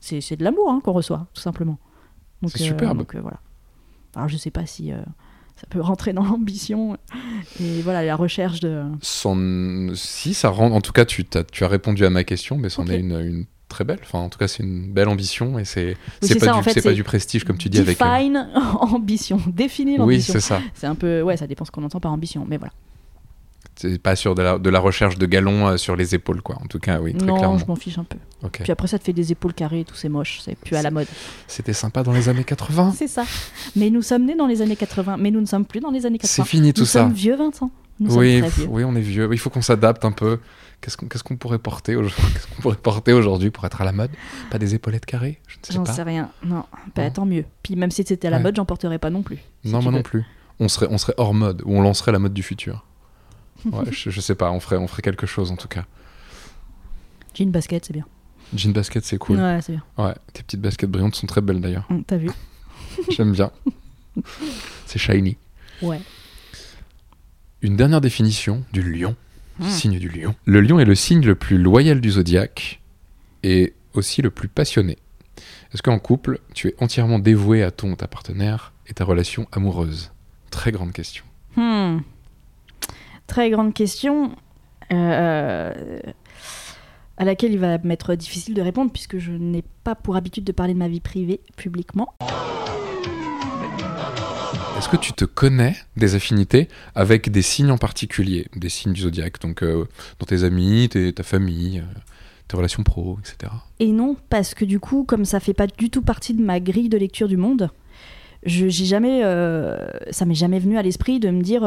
C'est 0.00 0.36
de 0.36 0.44
l'amour 0.44 0.68
hein, 0.70 0.80
qu'on 0.84 0.92
reçoit, 0.92 1.26
tout 1.32 1.40
simplement. 1.40 1.78
C'est 2.48 2.60
euh, 2.60 2.64
superbe. 2.64 2.98
donc, 2.98 3.14
euh, 3.14 3.20
voilà. 3.22 3.38
Alors 4.16 4.28
je 4.28 4.36
sais 4.36 4.50
pas 4.50 4.66
si 4.66 4.92
euh, 4.92 4.96
ça 5.60 5.66
peut 5.68 5.80
rentrer 5.80 6.12
dans 6.14 6.24
l'ambition 6.24 6.96
et 7.60 7.82
voilà 7.82 8.02
la 8.02 8.16
recherche 8.16 8.60
de. 8.60 8.82
Si, 9.94 10.32
ça 10.34 10.48
rend. 10.48 10.70
En 10.72 10.80
tout 10.80 10.92
cas, 10.92 11.04
tu, 11.04 11.24
t'as- 11.24 11.44
tu 11.44 11.64
as 11.64 11.68
répondu 11.68 12.04
à 12.06 12.10
ma 12.10 12.24
question, 12.24 12.56
mais 12.56 12.70
c'en 12.70 12.86
est 12.86 12.98
une, 12.98 13.12
une 13.20 13.44
très 13.68 13.84
belle. 13.84 13.98
Enfin, 14.02 14.20
en 14.20 14.28
tout 14.30 14.38
cas, 14.38 14.48
c'est 14.48 14.62
une 14.62 14.90
belle 14.92 15.08
ambition 15.08 15.58
et 15.58 15.64
c'est 15.64 15.96
Oui, 16.22 16.28
pas, 16.34 16.46
ça, 16.46 16.52
du, 16.52 16.58
en 16.58 16.62
fait, 16.62 16.72
c'est 16.72 16.82
pas 16.82 16.88
c'est 16.90 16.94
du 16.94 17.04
prestige, 17.04 17.44
comme 17.44 17.58
tu 17.58 17.68
dis. 17.68 17.78
avec. 17.78 18.00
euh, 18.00 18.04
Define 18.04 18.48
ambition, 18.80 19.40
définir 19.48 20.00
Oui, 20.00 20.14
l'ambition. 20.14 20.32
c'est 20.32 20.40
ça. 20.40 20.60
c'est 20.74 20.86
un 20.86 20.94
peu 20.94 21.20
ouais, 21.22 21.36
ça 21.36 21.46
dépend 21.46 21.64
ce 21.64 21.70
qu'on 21.70 21.84
entend 21.84 22.00
par 22.00 22.12
ambition, 22.12 22.46
mais 22.48 22.56
voilà. 22.56 22.72
C'est 23.76 23.98
pas 23.98 24.14
sur 24.14 24.34
de 24.34 24.42
la, 24.42 24.58
de 24.58 24.68
la 24.68 24.78
recherche 24.78 25.16
de 25.16 25.24
galons 25.26 25.68
euh, 25.68 25.76
sur 25.78 25.96
les 25.96 26.14
épaules, 26.14 26.42
quoi. 26.42 26.56
En 26.62 26.66
tout 26.66 26.78
cas, 26.78 27.00
oui, 27.00 27.14
très 27.14 27.26
non, 27.26 27.36
clairement. 27.38 27.56
je 27.58 27.64
m'en 27.66 27.76
fiche 27.76 27.96
un 27.98 28.04
peu. 28.04 28.18
Puis 28.52 28.70
après 28.72 28.88
ça 28.88 28.98
te 28.98 29.04
fait 29.04 29.12
des 29.14 29.32
épaules 29.32 29.54
carrées, 29.54 29.80
et 29.80 29.84
tout 29.84 29.94
c'est 29.94 30.08
moche, 30.10 30.40
c'est 30.42 30.54
plus 30.54 30.76
à 30.76 30.82
la 30.82 30.90
mode. 30.90 31.06
C'était 31.46 31.72
sympa 31.72 32.02
dans 32.02 32.12
les 32.12 32.28
années 32.28 32.44
80. 32.44 32.94
C'est 32.96 33.06
ça. 33.08 33.24
Mais 33.76 33.88
nous 33.90 34.02
sommes 34.02 34.26
nés 34.26 34.34
dans 34.36 34.46
les 34.46 34.60
années 34.60 34.76
80, 34.76 35.16
mais 35.18 35.30
nous 35.30 35.40
ne 35.40 35.46
sommes 35.46 35.64
plus 35.64 35.80
dans 35.80 35.90
les 35.90 36.04
années 36.04 36.18
80. 36.18 36.44
C'est 36.44 36.48
fini 36.50 36.72
tout 36.74 36.82
nous 36.82 36.86
ça. 36.86 37.00
sommes 37.04 37.12
vieux 37.12 37.36
20 37.36 37.62
ans. 37.62 37.70
Nous 38.00 38.16
oui, 38.16 38.40
sommes 38.40 38.48
vieux. 38.48 38.66
oui, 38.70 38.84
on 38.84 38.94
est 38.96 39.00
vieux. 39.00 39.28
Il 39.32 39.38
faut 39.38 39.50
qu'on 39.50 39.62
s'adapte 39.62 40.04
un 40.04 40.12
peu. 40.12 40.38
Qu'est-ce 40.80 40.96
qu'on 40.96 41.06
qu'est-ce 41.06 41.22
qu'on 41.22 41.36
pourrait 41.36 41.58
porter 41.58 41.94
aujourd'hui 41.96 42.24
porter 42.82 43.12
aujourd'hui 43.12 43.50
pour 43.50 43.64
être 43.66 43.80
à 43.82 43.84
la 43.84 43.92
mode? 43.92 44.10
Pas 44.50 44.58
des 44.58 44.74
épaulettes 44.74 45.04
carrées? 45.04 45.38
Je 45.46 45.56
ne 45.58 45.64
sais 45.66 45.72
J'en 45.74 45.84
pas. 45.84 45.92
sais 45.92 46.02
rien. 46.02 46.30
Non, 46.42 46.64
bah, 46.96 47.04
Non. 47.04 47.10
tant 47.10 47.26
mieux. 47.26 47.44
Puis 47.62 47.76
même 47.76 47.90
si 47.90 48.02
c'était 48.06 48.28
à 48.28 48.30
la 48.30 48.38
Ouais. 48.38 48.42
mode, 48.44 48.56
j'en 48.56 48.64
porterais 48.64 48.98
pas 48.98 49.10
non 49.10 49.22
plus. 49.22 49.38
si 49.64 49.70
non, 49.70 49.82
moi 49.82 49.92
non 49.92 50.02
plus. 50.02 50.24
On 50.58 50.68
serait, 50.68 50.86
on 50.90 50.96
serait 50.98 51.12
hors 51.18 51.34
mode 51.34 51.62
ou 51.66 51.76
on 51.76 51.82
lancerait 51.82 52.12
la 52.12 52.18
mode 52.18 52.32
du 52.32 52.42
futur. 52.42 52.84
Ouais, 53.66 53.84
je, 53.90 54.10
je 54.10 54.20
sais 54.20 54.34
pas. 54.34 54.50
On 54.52 54.60
ferait, 54.60 54.76
on 54.76 54.86
ferait 54.86 55.02
quelque 55.02 55.26
chose 55.26 55.50
en 55.50 55.56
tout 55.56 55.68
cas. 55.68 55.84
Jean 57.34 57.50
basket, 57.50 57.84
c'est 57.84 57.92
bien. 57.92 58.06
Jean 58.54 58.72
basket, 58.72 59.04
c'est 59.04 59.18
cool. 59.18 59.38
Ouais, 59.38 59.60
c'est 59.62 59.72
bien. 59.72 59.84
Ouais, 59.98 60.14
tes 60.32 60.42
petites 60.42 60.60
baskets 60.60 60.90
brillantes 60.90 61.14
sont 61.14 61.26
très 61.26 61.40
belles 61.40 61.60
d'ailleurs. 61.60 61.86
Hum, 61.90 62.02
T'as 62.04 62.16
vu 62.16 62.28
J'aime 63.10 63.32
bien. 63.32 63.50
C'est 64.86 64.98
shiny. 64.98 65.36
Ouais. 65.82 66.00
Une 67.62 67.76
dernière 67.76 68.00
définition 68.00 68.64
du 68.72 68.82
lion, 68.82 69.16
Hmm. 69.58 69.68
signe 69.68 69.98
du 69.98 70.08
lion. 70.08 70.34
Le 70.46 70.62
lion 70.62 70.80
est 70.80 70.86
le 70.86 70.94
signe 70.94 71.22
le 71.22 71.34
plus 71.34 71.58
loyal 71.58 72.00
du 72.00 72.10
zodiaque 72.12 72.80
et 73.42 73.74
aussi 73.92 74.22
le 74.22 74.30
plus 74.30 74.48
passionné. 74.48 74.96
Est-ce 75.74 75.82
qu'en 75.82 75.98
couple, 75.98 76.40
tu 76.54 76.68
es 76.68 76.74
entièrement 76.78 77.18
dévoué 77.18 77.62
à 77.62 77.70
ton 77.70 77.92
ou 77.92 77.96
ta 77.96 78.08
partenaire 78.08 78.72
et 78.86 78.94
ta 78.94 79.04
relation 79.04 79.46
amoureuse? 79.52 80.12
Très 80.50 80.72
grande 80.72 80.92
question. 80.92 81.24
Hmm. 81.56 81.98
Très 83.30 83.48
grande 83.48 83.72
question. 83.74 84.32
euh, 84.92 85.72
à 87.16 87.24
laquelle 87.24 87.52
il 87.52 87.60
va 87.60 87.78
m'être 87.78 88.16
difficile 88.16 88.54
de 88.54 88.60
répondre 88.62 88.90
puisque 88.90 89.18
je 89.18 89.30
n'ai 89.30 89.62
pas 89.84 89.94
pour 89.94 90.16
habitude 90.16 90.42
de 90.42 90.50
parler 90.52 90.74
de 90.74 90.78
ma 90.80 90.88
vie 90.88 90.98
privée 90.98 91.38
publiquement. 91.56 92.12
Est-ce 94.78 94.88
que 94.88 94.96
tu 94.96 95.12
te 95.12 95.24
connais 95.26 95.76
des 95.96 96.16
affinités 96.16 96.66
avec 96.96 97.30
des 97.30 97.42
signes 97.42 97.70
en 97.70 97.78
particulier, 97.78 98.48
des 98.56 98.68
signes 98.70 98.94
du 98.94 99.02
zodiaque, 99.02 99.38
donc 99.40 99.62
euh, 99.62 99.84
dans 100.18 100.26
tes 100.26 100.42
amis, 100.42 100.88
tes- 100.88 101.12
ta 101.12 101.22
famille, 101.22 101.78
euh, 101.78 101.98
tes 102.48 102.56
relations 102.56 102.82
pro, 102.82 103.16
etc. 103.20 103.52
Et 103.78 103.92
non, 103.92 104.16
parce 104.28 104.54
que 104.54 104.64
du 104.64 104.80
coup, 104.80 105.04
comme 105.04 105.24
ça 105.24 105.38
fait 105.38 105.54
pas 105.54 105.66
du 105.68 105.88
tout 105.90 106.02
partie 106.02 106.34
de 106.34 106.42
ma 106.42 106.58
grille 106.58 106.88
de 106.88 106.98
lecture 106.98 107.28
du 107.28 107.36
monde, 107.36 107.70
je 108.44 108.66
j'ai 108.68 108.86
jamais, 108.86 109.20
euh, 109.22 109.76
ça 110.10 110.24
m'est 110.24 110.34
jamais 110.34 110.58
venu 110.58 110.78
à 110.78 110.82
l'esprit 110.82 111.20
de 111.20 111.30
me 111.30 111.42
dire, 111.42 111.60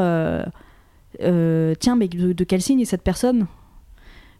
euh, 1.21 1.73
tiens, 1.79 1.95
mais 1.95 2.07
de, 2.07 2.33
de 2.33 2.43
quel 2.43 2.61
signe 2.61 2.79
est 2.81 2.85
cette 2.85 3.03
personne? 3.03 3.47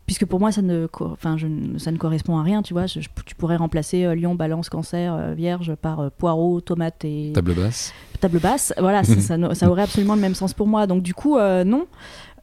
Puisque 0.05 0.25
pour 0.25 0.41
moi, 0.41 0.51
ça 0.51 0.61
ne, 0.61 0.87
enfin, 0.99 1.37
je 1.37 1.47
ça 1.77 1.89
ne 1.91 1.97
correspond 1.97 2.37
à 2.37 2.43
rien, 2.43 2.61
tu 2.61 2.73
vois. 2.73 2.87
Je- 2.87 2.99
je- 2.99 3.07
tu 3.25 3.35
pourrais 3.35 3.55
remplacer 3.55 4.03
euh, 4.03 4.15
Lion, 4.15 4.35
Balance, 4.35 4.67
Cancer, 4.67 5.13
euh, 5.13 5.33
Vierge 5.33 5.75
par 5.75 6.01
euh, 6.01 6.09
Poireau, 6.17 6.59
Tomate 6.59 7.05
et 7.05 7.31
Table 7.33 7.53
basse. 7.53 7.93
table 8.19 8.39
basse. 8.39 8.73
Voilà, 8.79 9.05
ça, 9.05 9.15
ça, 9.21 9.37
ne- 9.37 9.53
ça 9.53 9.69
aurait 9.69 9.83
absolument 9.83 10.15
le 10.15 10.21
même 10.21 10.35
sens 10.35 10.53
pour 10.53 10.67
moi. 10.67 10.87
Donc 10.87 11.03
du 11.03 11.13
coup, 11.13 11.37
non. 11.37 11.87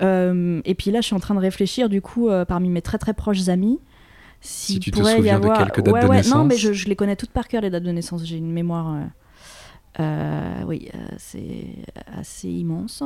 Et 0.00 0.74
puis 0.78 0.90
là, 0.90 1.02
je 1.02 1.06
suis 1.06 1.14
en 1.14 1.20
train 1.20 1.34
de 1.34 1.40
réfléchir, 1.40 1.90
du 1.90 2.00
coup, 2.00 2.30
parmi 2.48 2.70
mes 2.70 2.80
très 2.80 2.96
très 2.96 3.12
proches 3.12 3.48
amis, 3.48 3.78
s'il 4.40 4.76
Si 4.76 4.80
tu 4.80 4.90
te 4.90 4.98
pourrait 4.98 5.12
y 5.12 5.16
souviens 5.16 5.38
de 5.38 5.44
avoir... 5.44 5.58
quelques 5.58 5.82
dates 5.84 5.92
ouais, 5.92 6.02
de 6.04 6.08
ouais, 6.08 6.16
naissance. 6.16 6.34
Non, 6.34 6.44
mais 6.44 6.56
je, 6.56 6.72
je 6.72 6.88
les 6.88 6.96
connais 6.96 7.16
toutes 7.16 7.30
par 7.30 7.46
cœur, 7.46 7.60
les 7.60 7.68
dates 7.68 7.82
de 7.82 7.92
naissance. 7.92 8.24
J'ai 8.24 8.38
une 8.38 8.50
mémoire... 8.52 8.96
oui, 10.66 10.88
c'est 11.18 11.66
assez 12.18 12.48
immense. 12.48 13.02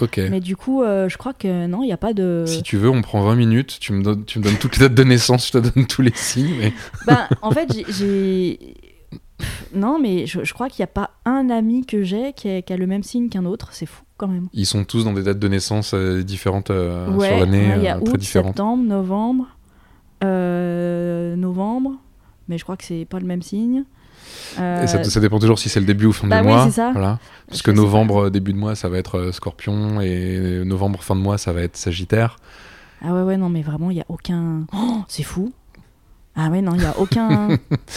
Ok. 0.00 0.18
Mais 0.30 0.40
du 0.40 0.56
coup, 0.56 0.82
euh, 0.82 1.08
je 1.08 1.16
crois 1.16 1.32
que 1.32 1.66
non, 1.66 1.82
il 1.82 1.86
n'y 1.86 1.92
a 1.92 1.96
pas 1.96 2.12
de... 2.12 2.44
Si 2.46 2.62
tu 2.62 2.76
veux, 2.76 2.90
on 2.90 3.00
prend 3.02 3.22
20 3.22 3.34
minutes, 3.34 3.78
tu 3.80 3.92
me 3.92 4.02
donnes, 4.02 4.24
tu 4.24 4.38
me 4.38 4.44
donnes 4.44 4.56
toutes 4.58 4.76
les 4.78 4.88
dates 4.88 4.94
de 4.94 5.04
naissance, 5.04 5.46
je 5.46 5.52
te 5.52 5.58
donne 5.58 5.86
tous 5.86 6.02
les 6.02 6.12
signes. 6.14 6.54
Mais... 6.58 6.72
Ben, 7.06 7.26
en 7.42 7.50
fait, 7.50 7.72
j'ai-. 7.88 8.74
Non, 9.74 9.98
mais 10.00 10.26
je, 10.26 10.44
je 10.44 10.54
crois 10.54 10.68
qu'il 10.68 10.80
n'y 10.82 10.84
a 10.84 10.92
pas 10.92 11.10
un 11.24 11.50
ami 11.50 11.84
que 11.84 12.02
j'ai 12.02 12.32
qui, 12.34 12.48
a- 12.48 12.62
qui 12.62 12.72
a 12.72 12.76
le 12.76 12.86
même 12.86 13.02
signe 13.02 13.28
qu'un 13.28 13.44
autre. 13.44 13.68
C'est 13.72 13.86
fou 13.86 14.02
quand 14.16 14.28
même. 14.28 14.48
Ils 14.54 14.64
sont 14.66 14.84
tous 14.84 15.04
dans 15.04 15.12
des 15.12 15.22
dates 15.22 15.38
de 15.38 15.48
naissance 15.48 15.92
euh, 15.94 16.22
différentes 16.22 16.70
euh, 16.70 17.10
Ouais, 17.10 17.28
sur 17.28 17.38
l'année, 17.40 17.66
ouais, 17.68 17.90
euh, 17.90 18.00
très 18.00 18.10
août, 18.12 18.16
différentes. 18.18 18.48
septembre, 18.56 18.82
novembre, 18.84 19.46
novembre, 21.36 21.92
mais 22.48 22.58
je 22.58 22.64
crois 22.64 22.76
que 22.76 22.84
c'est 22.84 23.04
pas 23.08 23.18
le 23.20 23.26
même 23.26 23.42
signe. 23.42 23.84
Euh, 24.58 24.82
Et 24.82 24.86
ça, 24.86 25.02
ça 25.04 25.20
dépend 25.20 25.38
toujours 25.38 25.58
si 25.58 25.68
c'est 25.68 25.80
le 25.80 25.86
début 25.86 26.06
ou 26.06 26.12
fin 26.12 26.26
bah 26.28 26.40
du 26.40 26.46
oui, 26.48 26.52
mois. 26.54 26.70
ça. 26.70 26.90
Voilà. 26.92 27.18
Parce 27.48 27.62
que 27.62 27.70
novembre, 27.70 28.30
début 28.30 28.52
de 28.52 28.58
mois, 28.58 28.74
ça 28.74 28.88
va 28.88 28.98
être 28.98 29.18
euh, 29.18 29.32
Scorpion 29.32 30.00
et 30.00 30.62
novembre, 30.64 31.02
fin 31.02 31.14
de 31.16 31.20
mois, 31.20 31.38
ça 31.38 31.52
va 31.52 31.60
être 31.62 31.76
Sagittaire. 31.76 32.36
Ah 33.04 33.12
ouais, 33.12 33.22
ouais, 33.22 33.36
non, 33.36 33.48
mais 33.50 33.62
vraiment, 33.62 33.90
il 33.90 33.94
n'y 33.94 34.00
a 34.00 34.06
aucun. 34.08 34.64
Oh, 34.74 35.02
c'est 35.08 35.22
fou. 35.22 35.52
Ah 36.34 36.48
ouais, 36.48 36.62
non, 36.62 36.72
il 36.74 36.80
n'y 36.80 36.86
a 36.86 36.98
aucun. 36.98 37.48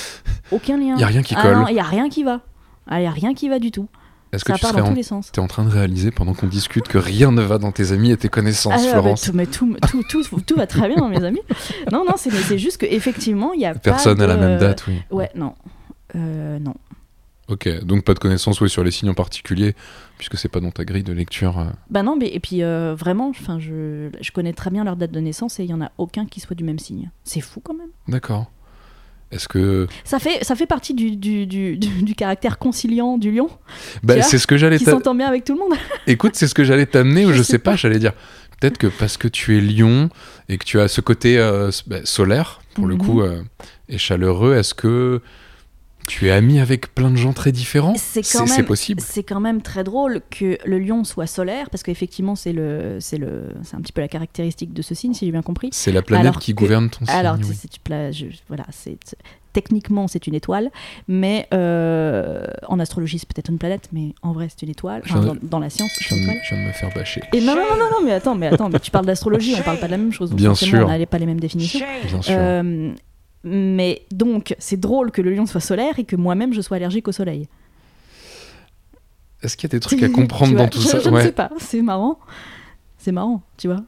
aucun 0.51 0.77
lien. 0.77 0.95
Il 0.95 1.01
y 1.01 1.03
a 1.03 1.07
rien 1.07 1.21
qui 1.24 1.36
Ah 1.38 1.41
colle. 1.41 1.55
non, 1.57 1.67
il 1.67 1.74
n'y 1.74 1.79
a 1.79 1.83
rien 1.83 2.09
qui 2.09 2.24
va. 2.24 2.41
Ah, 2.88 3.00
il 3.00 3.01
n'y 3.01 3.07
a 3.07 3.12
rien 3.12 3.33
qui 3.33 3.50
va 3.50 3.59
du 3.59 3.71
tout. 3.71 3.88
Est-ce 4.31 4.45
que 4.45 4.51
tu 4.53 4.59
serais 4.59 4.81
en... 4.81 4.93
T'es 5.31 5.39
en 5.41 5.48
train 5.48 5.63
de 5.63 5.69
réaliser 5.71 6.12
pendant 6.12 6.36
qu'on 6.36 6.45
discute 6.45 6.88
que 6.88 7.00
rien 7.00 7.31
ne 7.31 7.41
va 7.41 7.57
dans 7.57 7.71
tes 7.71 7.91
amis 7.93 8.12
et 8.12 8.17
tes 8.17 8.29
connaissances, 8.29 8.83
Ah, 8.86 8.91
Florence 8.91 9.33
mais 9.33 9.48
tout, 9.48 9.65
mais 9.65 9.79
tout, 9.79 10.03
tout, 10.07 10.21
tout, 10.24 10.39
tout 10.41 10.55
va 10.55 10.67
très 10.67 10.88
bien 10.88 10.98
dans 10.98 11.09
mes 11.09 11.24
amis. 11.24 11.41
Non, 11.91 12.05
non, 12.07 12.13
c'est 12.15 12.57
juste 12.59 12.77
qu'effectivement, 12.77 13.53
il 13.53 13.62
y 13.62 13.65
a 13.65 13.74
Personne 13.74 14.17
pas 14.19 14.25
à 14.25 14.27
la 14.27 14.36
de- 14.36 14.39
même 14.39 14.59
date, 14.59 14.86
oui. 14.88 15.01
Ouais, 15.09 15.31
non. 15.33 15.53
Euh, 16.15 16.59
non. 16.59 16.73
Ok, 17.47 17.67
donc 17.83 18.03
pas 18.03 18.13
de 18.13 18.19
connaissances 18.19 18.61
oui, 18.61 18.69
sur 18.69 18.83
les 18.83 18.91
signes 18.91 19.09
en 19.09 19.15
particulier, 19.15 19.73
puisque 20.19 20.37
c'est 20.37 20.49
pas 20.49 20.59
dans 20.59 20.69
ta 20.69 20.85
grille 20.85 21.03
de 21.03 21.13
lecture. 21.13 21.57
euh. 21.57 21.65
Bah 21.89 22.03
non, 22.03 22.15
mais 22.15 22.27
et 22.31 22.39
puis 22.39 22.61
euh, 22.61 22.93
vraiment, 22.95 23.29
enfin, 23.29 23.57
je, 23.59 24.09
je 24.21 24.31
connais 24.31 24.53
très 24.53 24.69
bien 24.69 24.83
leur 24.83 24.95
date 24.95 25.11
de 25.11 25.19
naissance 25.19 25.59
et 25.59 25.63
il 25.63 25.69
y 25.69 25.73
en 25.73 25.81
a 25.81 25.91
aucun 25.97 26.25
qui 26.27 26.39
soit 26.41 26.55
du 26.55 26.63
même 26.63 26.77
signe. 26.77 27.09
C'est 27.23 27.41
fou 27.41 27.59
quand 27.59 27.73
même. 27.73 27.89
D'accord. 28.07 28.51
Est-ce 29.31 29.47
que. 29.47 29.87
Ça 30.03 30.19
fait, 30.19 30.43
ça 30.43 30.55
fait 30.55 30.67
partie 30.67 30.93
du, 30.93 31.15
du, 31.15 31.47
du, 31.47 31.75
du- 31.77 32.03
du 32.03 32.13
caractère 32.15 32.59
conciliant 32.59 33.17
du 33.17 33.31
lion, 33.31 33.49
Bah, 34.03 34.21
c'est 34.21 34.37
ce 34.37 34.45
que 34.45 34.57
j'allais 34.57 34.77
qui 34.77 34.85
s'entend 34.85 35.15
bien 35.15 35.27
avec 35.27 35.43
tout 35.43 35.53
le 35.53 35.59
monde. 35.59 35.73
Écoute, 36.07 36.35
c'est 36.35 36.47
ce 36.47 36.53
que 36.53 36.63
j'allais 36.63 36.85
t'amener, 36.85 37.25
ou 37.25 37.29
Je 37.31 37.37
je 37.37 37.43
sais 37.43 37.59
pas, 37.59 37.75
j'allais 37.75 37.99
dire. 37.99 38.13
Peut-être 38.61 38.77
que 38.77 38.87
parce 38.87 39.17
que 39.17 39.27
tu 39.27 39.57
es 39.57 39.61
lion 39.61 40.09
et 40.49 40.57
que 40.59 40.65
tu 40.65 40.79
as 40.79 40.87
ce 40.87 41.01
côté 41.01 41.39
euh, 41.39 41.71
bah, 41.88 41.97
solaire, 42.03 42.60
pour 42.75 42.86
le 42.86 42.93
Mhm. 42.95 43.01
coup, 43.01 43.21
euh, 43.21 43.41
et 43.88 43.97
chaleureux, 43.97 44.53
est-ce 44.55 44.73
que 44.75 45.21
tu 46.10 46.28
es 46.28 46.32
ami 46.32 46.60
avec 46.60 46.93
plein 46.95 47.12
de 47.12 47.15
gens 47.15 47.34
très 47.34 47.52
différents 47.52 47.93
C'est 47.98 48.22
possible. 48.65 49.00
c'est 49.02 49.24
quand 49.24 49.39
même 49.39 49.62
très 49.62 49.84
drôle 49.84 50.22
que 50.30 50.58
le 50.65 50.80
lion 50.80 51.04
soit 51.04 51.28
solaire, 51.28 51.69
parce 51.69 51.84
qu'effectivement, 51.84 52.36
c'est 52.36 52.52
le, 52.52 52.98
c'est 53.00 53.17
le, 53.17 53.43
c'est 53.63 53.76
un 53.76 53.82
petit 53.82 53.93
peu 53.93 54.02
la 54.02 54.08
caractéristique 54.08 54.74
de 54.74 54.82
ce 54.82 54.95
signe, 54.95 55.13
si 55.13 55.26
j'ai 55.26 55.32
bien 55.32 55.41
compris. 55.43 55.69
C'est 55.72 55.91
la 55.91 56.02
planète 56.02 56.26
alors 56.28 56.39
qui 56.39 56.54
que- 56.54 56.60
gouverne 56.60 56.89
ton 56.89 57.06
signe. 57.06 57.15
Alors, 57.15 57.38
oui. 57.39 58.39
voilà, 58.48 58.65
c'est 58.72 58.98
techniquement 59.52 60.08
c'est 60.08 60.28
une 60.28 60.36
étoile, 60.36 60.69
mais 61.08 61.48
euh, 61.56 62.45
en 62.67 62.80
astrologie 62.80 63.17
c'est 63.17 63.28
peut-être 63.28 63.50
une 63.50 63.58
planète, 63.58 63.89
mais 63.91 64.13
en 64.22 64.32
vrai 64.32 64.48
c'est 64.50 64.62
une 64.63 64.69
étoile. 64.69 65.02
Enfin, 65.06 65.22
dans, 65.22 65.36
dans 65.41 65.60
la 65.60 65.69
science 65.72 65.91
Je 66.00 66.08
c'est 66.08 66.15
une 66.15 66.22
étoile. 66.22 66.38
je 66.43 66.54
viens 66.56 66.63
de 66.63 66.67
me 66.67 66.74
faire 66.74 66.93
bâcher. 66.93 67.22
Et 67.34 67.41
non, 67.41 67.56
non, 67.56 67.63
non, 67.78 67.86
non, 67.91 68.06
mais 68.06 68.12
attends, 68.13 68.36
mais 68.36 68.48
attends, 68.48 68.69
mais 68.69 68.80
tu 68.80 68.91
parles 68.91 69.08
d'astrologie, 69.08 69.56
on 69.58 69.63
parle 69.63 69.80
pas 69.80 69.88
de 69.88 69.91
la 69.91 69.98
même 69.98 70.13
chose. 70.13 70.30
donc 70.30 70.38
Bien 70.39 70.54
sûr. 70.54 70.86
On 70.86 70.88
n'avait 70.89 71.08
pas 71.08 71.17
les 71.17 71.26
mêmes 71.26 71.39
définitions. 71.39 71.86
Bien 72.08 72.22
sûr. 72.22 72.36
Euh, 72.38 72.91
mais 73.43 74.04
donc, 74.12 74.56
c'est 74.60 74.80
drôle 74.80 75.12
que 75.12 75.21
le 75.21 75.34
lion 75.34 75.45
soit 75.45 75.62
solaire 75.62 75.97
et 75.99 76.04
que 76.04 76.15
moi-même 76.15 76.54
je 76.54 76.62
sois 76.62 76.78
allergique 76.78 77.08
au 77.08 77.12
soleil. 77.12 77.47
Est-ce 79.41 79.56
qu'il 79.56 79.69
y 79.69 79.71
a 79.71 79.75
des 79.75 79.80
trucs 79.80 80.04
à 80.04 80.10
comprendre 80.10 80.52
vois, 80.56 80.63
dans 80.63 80.69
tout 80.69 80.82
je, 80.82 80.88
ça 80.88 80.99
Je 80.99 81.10
ne 81.10 81.21
sais 81.21 81.32
pas, 81.32 81.49
c'est 81.60 81.82
marrant. 81.82 82.19
C'est 82.97 83.12
marrant, 83.13 83.41
tu 83.58 83.67
vois. 83.67 83.82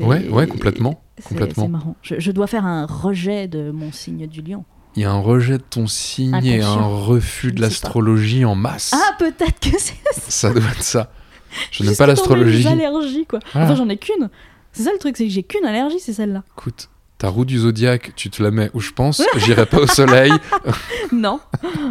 Ouais, 0.00 0.26
ouais, 0.28 0.46
complètement. 0.46 1.02
c'est- 1.18 1.28
complètement. 1.28 1.64
C'est 1.64 1.70
marrant. 1.70 1.96
Je, 2.00 2.14
je 2.18 2.30
dois 2.32 2.46
faire 2.46 2.64
un 2.64 2.86
rejet 2.86 3.46
de 3.46 3.70
mon 3.70 3.92
signe 3.92 4.26
du 4.26 4.40
lion. 4.40 4.64
Il 4.96 5.02
y 5.02 5.04
a 5.04 5.10
un 5.10 5.20
rejet 5.20 5.58
de 5.58 5.62
ton 5.62 5.86
signe 5.86 6.34
et 6.44 6.62
un 6.62 6.74
refus 6.82 7.52
de 7.52 7.60
l'astrologie 7.60 8.44
en 8.44 8.54
masse. 8.54 8.92
Ah, 8.94 9.14
peut-être 9.18 9.60
que 9.60 9.78
c'est 9.78 9.94
Ça 10.28 10.50
doit 10.52 10.62
être 10.70 10.82
ça. 10.82 11.12
Je 11.70 11.84
n'aime 11.84 11.96
pas 11.96 12.06
l'astrologie. 12.06 12.64
mes 12.64 12.70
allergies, 12.86 13.26
quoi. 13.26 13.38
Voilà. 13.52 13.66
Enfin, 13.66 13.74
j'en 13.76 13.88
ai 13.90 13.96
qu'une. 13.98 14.30
C'est 14.72 14.84
ça 14.84 14.92
le 14.92 14.98
truc, 14.98 15.16
c'est 15.18 15.24
que 15.26 15.30
j'ai 15.30 15.42
qu'une 15.42 15.64
allergie, 15.66 15.98
c'est 16.00 16.12
celle-là. 16.14 16.42
Écoute, 16.56 16.88
ta 17.22 17.28
roue 17.28 17.44
du 17.44 17.56
zodiaque, 17.58 18.10
tu 18.16 18.30
te 18.30 18.42
la 18.42 18.50
mets 18.50 18.68
où 18.74 18.80
je 18.80 18.90
pense, 18.90 19.22
j'irai 19.36 19.64
pas 19.64 19.78
au 19.78 19.86
soleil. 19.86 20.32
non, 21.12 21.38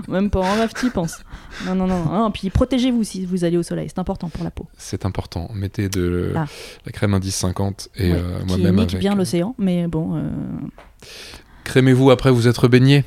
même 0.10 0.30
pas 0.30 0.40
en 0.42 0.56
rêve, 0.56 0.74
tu 0.78 0.88
y 0.88 0.90
penses. 0.90 1.20
Non, 1.66 1.74
non, 1.74 1.88
non, 1.88 2.04
non. 2.04 2.32
Puis 2.32 2.50
protégez-vous 2.50 3.06
si 3.06 3.26
vous 3.26 3.46
allez 3.46 3.56
au 3.56 3.64
soleil, 3.64 3.88
c'est 3.88 4.00
important 4.00 4.28
pour 4.28 4.44
la 4.44 4.52
peau. 4.52 4.68
C'est 4.78 5.06
important. 5.06 5.50
Mettez 5.54 5.88
de 5.88 6.34
Ah. 6.36 6.48
la 6.86 6.92
crème 6.92 7.14
indice 7.14 7.36
50 7.38 7.88
et 7.96 8.12
Ouais, 8.12 8.18
euh, 8.20 8.40
qui 8.42 8.46
moi-même 8.48 8.76
nique 8.76 8.90
avec. 8.90 9.00
bien 9.00 9.16
l'océan, 9.16 9.56
mais 9.58 9.88
bon. 9.88 10.18
euh, 10.18 10.22
Crémez-vous 11.64 12.12
après 12.12 12.30
vous 12.32 12.50
être 12.50 12.68
baigné. 12.68 13.06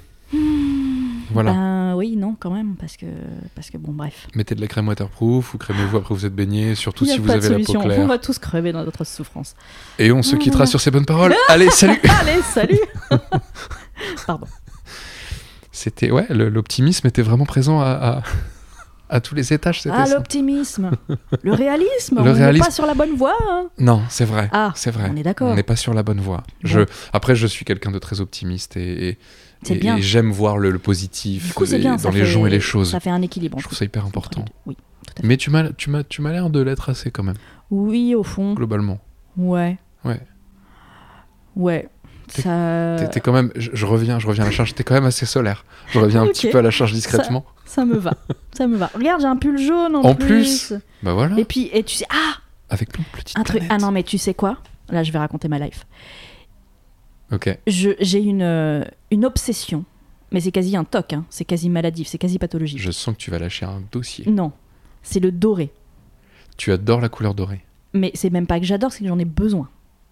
Voilà. 1.34 1.52
Ben 1.52 1.94
oui, 1.96 2.16
non, 2.16 2.34
quand 2.38 2.50
même, 2.50 2.74
parce 2.76 2.96
que, 2.96 3.06
parce 3.54 3.70
que 3.70 3.76
bon, 3.78 3.92
bref. 3.92 4.26
Mettez 4.34 4.54
de 4.54 4.60
la 4.60 4.66
crème 4.66 4.88
waterproof 4.88 5.54
ou 5.54 5.58
crémez-vous 5.58 5.96
après 5.98 6.14
vous 6.14 6.24
êtes 6.26 6.34
baigné, 6.34 6.74
surtout 6.74 7.04
si 7.04 7.18
vous 7.18 7.30
avez 7.30 7.40
la 7.40 7.56
peau 7.58 7.64
solution, 7.64 7.80
on 7.80 7.84
claire. 7.84 8.06
va 8.06 8.18
tous 8.18 8.38
crever 8.38 8.72
dans 8.72 8.84
notre 8.84 9.04
souffrance. 9.04 9.54
Et 9.98 10.10
on 10.12 10.22
se 10.22 10.34
Ah, 10.36 10.38
quittera 10.38 10.58
voilà. 10.58 10.70
sur 10.70 10.80
ces 10.80 10.90
bonnes 10.90 11.04
paroles. 11.06 11.34
Allez, 11.48 11.68
salut 11.70 12.00
Allez, 12.20 12.40
salut 12.42 12.80
Pardon. 14.26 14.46
C'était 15.72 16.10
ouais, 16.10 16.26
l'optimisme 16.30 17.06
était 17.08 17.22
vraiment 17.22 17.46
présent 17.46 17.80
à, 17.80 17.86
à, 19.08 19.16
à 19.16 19.20
tous 19.20 19.34
les 19.34 19.52
étages. 19.52 19.82
Ah, 19.90 20.06
l'optimisme 20.08 20.92
Le 21.42 21.52
réalisme 21.52 22.22
Le 22.24 22.30
On 22.30 22.52
n'est 22.52 22.58
pas 22.58 22.70
sur 22.70 22.86
la 22.86 22.94
bonne 22.94 23.16
voie 23.16 23.36
hein. 23.50 23.66
Non, 23.78 24.02
c'est 24.08 24.24
vrai. 24.24 24.48
Ah, 24.52 24.72
c'est 24.76 24.90
vrai. 24.92 25.10
on 25.12 25.16
est 25.16 25.22
d'accord. 25.24 25.48
On 25.50 25.54
n'est 25.54 25.62
pas 25.64 25.76
sur 25.76 25.92
la 25.94 26.02
bonne 26.04 26.20
voie. 26.20 26.38
Bon. 26.62 26.68
Je, 26.68 26.80
après, 27.12 27.34
je 27.34 27.46
suis 27.46 27.64
quelqu'un 27.64 27.90
de 27.90 27.98
très 27.98 28.20
optimiste 28.20 28.76
et, 28.76 29.08
et, 29.08 29.18
C'est 29.64 29.74
et- 29.74 29.78
bien. 29.78 29.96
et 29.96 30.02
j'aime 30.02 30.30
voir 30.30 30.58
le, 30.58 30.70
le 30.70 30.78
positif 30.78 31.52
coup, 31.54 31.64
bien. 31.66 31.96
dans 31.96 32.10
les 32.10 32.20
fait- 32.20 32.26
gens 32.26 32.46
et 32.46 32.50
les 32.50 32.60
choses. 32.60 32.90
Ça 32.90 33.00
fait 33.00 33.10
un 33.10 33.22
équilibre. 33.22 33.58
Je 33.58 33.64
trouve 33.64 33.76
ça 33.78 33.84
hyper 33.84 34.04
important. 34.06 34.44
Oui, 34.66 34.76
tout 35.06 35.12
à 35.18 35.20
fait. 35.20 35.26
Mais 35.26 35.36
tu 35.36 35.50
m'as, 35.50 35.70
tu 35.70 35.90
m'as, 35.90 36.02
tu 36.04 36.22
m'as 36.22 36.32
l'air 36.32 36.50
de 36.50 36.60
l'être 36.60 36.88
assez 36.90 37.10
quand 37.10 37.22
même, 37.22 37.36
Oui, 37.70 38.14
au 38.14 38.22
fond. 38.22 38.54
globalement. 38.54 38.98
Ouais. 39.36 39.78
Ouais. 40.04 40.20
Ouais. 41.56 41.88
T'es- 42.32 42.42
Ça... 42.42 42.96
T'es, 42.98 43.08
t'es 43.08 43.20
quand 43.20 43.32
même, 43.32 43.50
je, 43.54 43.70
je 43.74 43.86
reviens, 43.86 44.18
je 44.18 44.26
reviens 44.26 44.44
à 44.44 44.46
la 44.46 44.52
charge. 44.52 44.74
T'es 44.74 44.82
quand 44.82 44.94
même 44.94 45.04
assez 45.04 45.26
solaire. 45.26 45.64
Je 45.90 45.98
reviens 45.98 46.22
un 46.22 46.26
petit 46.28 46.48
peu 46.50 46.58
à 46.58 46.62
la 46.62 46.70
charge 46.70 46.92
discrètement. 46.92 47.44
ça 47.66 47.84
me 47.84 47.96
va. 47.96 48.14
ça 48.56 48.66
me 48.66 48.76
va. 48.76 48.90
Regarde, 48.94 49.20
j'ai 49.20 49.26
un 49.26 49.36
pull 49.36 49.58
jaune 49.58 49.94
en, 49.96 50.02
En 50.02 50.14
plus. 50.14 50.72
Bah 51.02 51.12
voilà. 51.12 51.38
Et 51.38 51.44
puis, 51.44 51.68
et 51.72 51.82
tu 51.82 51.96
sais, 51.96 52.06
ah, 52.10 52.34
Avec 52.70 52.92
plein 52.92 53.04
de 53.04 53.16
petites 53.18 53.38
un 53.38 53.42
truc. 53.42 53.62
Ah 53.68 53.76
non, 53.78 53.90
mais 53.92 54.02
tu 54.02 54.16
sais 54.18 54.32
quoi? 54.34 54.58
Là, 54.88 55.02
je 55.02 55.12
vais 55.12 55.18
raconter 55.18 55.48
ma 55.48 55.58
life. 55.58 55.86
Ok. 57.32 57.58
J'ai 57.66 58.20
une, 58.22 58.42
euh, 58.42 58.84
une 59.10 59.24
obsession, 59.24 59.84
mais 60.30 60.40
c'est 60.40 60.52
quasi 60.52 60.76
un 60.76 60.84
toc, 60.84 61.12
hein. 61.12 61.24
c'est 61.30 61.44
quasi 61.44 61.68
maladif, 61.70 62.06
c'est 62.08 62.18
quasi 62.18 62.38
pathologique. 62.38 62.78
Je 62.80 62.90
sens 62.90 63.14
que 63.14 63.20
tu 63.20 63.30
vas 63.30 63.38
lâcher 63.38 63.64
un 63.66 63.82
dossier. 63.92 64.28
Non, 64.30 64.52
c'est 65.02 65.20
le 65.20 65.32
doré. 65.32 65.72
Tu 66.56 66.70
adores 66.72 67.00
la 67.00 67.08
couleur 67.08 67.34
dorée. 67.34 67.64
Mais 67.94 68.10
c'est 68.14 68.30
même 68.30 68.46
pas 68.46 68.60
que 68.60 68.66
j'adore, 68.66 68.92
c'est 68.92 69.00
que 69.02 69.08
j'en 69.08 69.18
ai 69.18 69.24
besoin. 69.24 69.68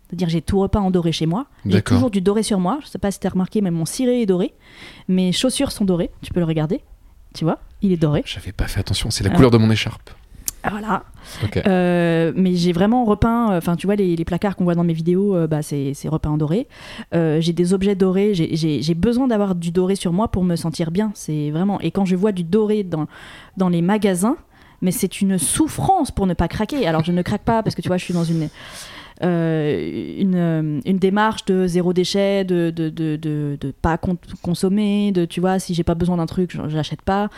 C'est-à-dire 0.08 0.28
j'ai 0.28 0.42
tout 0.42 0.58
repas 0.60 0.80
en 0.80 0.90
doré 0.90 1.10
chez 1.12 1.26
moi. 1.26 1.46
J'ai 1.64 1.80
toujours 1.82 2.10
du 2.10 2.20
doré 2.20 2.42
sur 2.42 2.60
moi. 2.60 2.78
Je 2.82 2.86
sais 2.88 2.98
pas 2.98 3.10
si 3.10 3.18
t'as 3.18 3.30
remarqué, 3.30 3.60
mais 3.62 3.70
mon 3.70 3.86
ciré 3.86 4.20
est 4.22 4.26
doré. 4.26 4.52
Mes 5.08 5.32
chaussures 5.32 5.72
sont 5.72 5.84
dorées. 5.86 6.10
Tu 6.22 6.32
peux 6.32 6.40
le 6.40 6.46
regarder. 6.46 6.82
Tu 7.34 7.44
vois, 7.44 7.60
il 7.80 7.92
est 7.92 7.96
doré. 7.96 8.22
J'avais 8.26 8.52
pas 8.52 8.68
fait 8.68 8.80
attention. 8.80 9.10
C'est 9.10 9.24
la 9.24 9.30
Ah. 9.30 9.34
couleur 9.34 9.50
de 9.50 9.56
mon 9.56 9.70
écharpe. 9.70 10.10
Voilà. 10.70 11.04
Euh, 11.66 12.32
mais 12.36 12.54
j'ai 12.54 12.72
vraiment 12.72 13.04
repeint. 13.04 13.56
Enfin, 13.56 13.76
tu 13.76 13.86
vois, 13.86 13.96
les, 13.96 14.14
les 14.16 14.24
placards 14.24 14.56
qu'on 14.56 14.64
voit 14.64 14.74
dans 14.74 14.84
mes 14.84 14.92
vidéos, 14.92 15.34
euh, 15.34 15.46
bah, 15.46 15.62
c'est 15.62 15.92
repeint 16.06 16.30
en 16.30 16.36
doré. 16.38 16.68
Euh, 17.14 17.40
j'ai 17.40 17.52
des 17.52 17.74
objets 17.74 17.94
dorés. 17.94 18.34
J'ai- 18.34 18.94
besoin 18.94 19.26
d'avoir 19.26 19.54
du 19.54 19.70
doré 19.72 19.96
sur 19.96 20.12
moi 20.12 20.28
pour 20.28 20.44
me 20.44 20.54
sentir 20.54 20.90
bien. 20.90 21.10
C'est 21.14 21.50
vraiment. 21.50 21.80
Et 21.80 21.90
quand 21.90 22.04
je 22.04 22.14
vois 22.14 22.30
du 22.32 22.44
doré 22.44 22.84
dans, 22.84 23.06
dans 23.56 23.68
les 23.68 23.82
magasins, 23.82 24.36
mais 24.80 24.90
c'est 24.90 25.20
une 25.20 25.38
souffrance 25.38 26.10
pour 26.10 26.26
ne 26.26 26.34
pas 26.34 26.48
craquer. 26.48 26.86
Alors 26.86 27.02
je 27.04 27.12
ne 27.12 27.22
craque 27.22 27.42
pas 27.42 27.62
parce 27.62 27.74
que 27.74 27.82
tu 27.82 27.88
vois, 27.88 27.96
je 27.96 28.04
suis 28.04 28.14
dans 28.14 28.24
une 28.24 28.42
euh, 28.44 28.48
une, 29.20 30.34
euh, 30.34 30.80
une, 30.84 30.98
démarche 30.98 31.44
de 31.44 31.66
zéro 31.66 31.92
déchet, 31.92 32.44
de 32.44 32.70
de, 32.70 32.88
de, 32.88 33.16
de, 33.16 33.58
de 33.60 33.70
pas 33.82 33.98
con 33.98 34.16
consommer, 34.42 35.12
de 35.12 35.24
tu 35.24 35.40
vois, 35.40 35.58
si 35.58 35.74
j'ai 35.74 35.84
pas 35.84 35.94
besoin 35.94 36.16
d'un 36.16 36.26
truc, 36.26 36.56
j'achète 36.68 37.02
pas. 37.02 37.28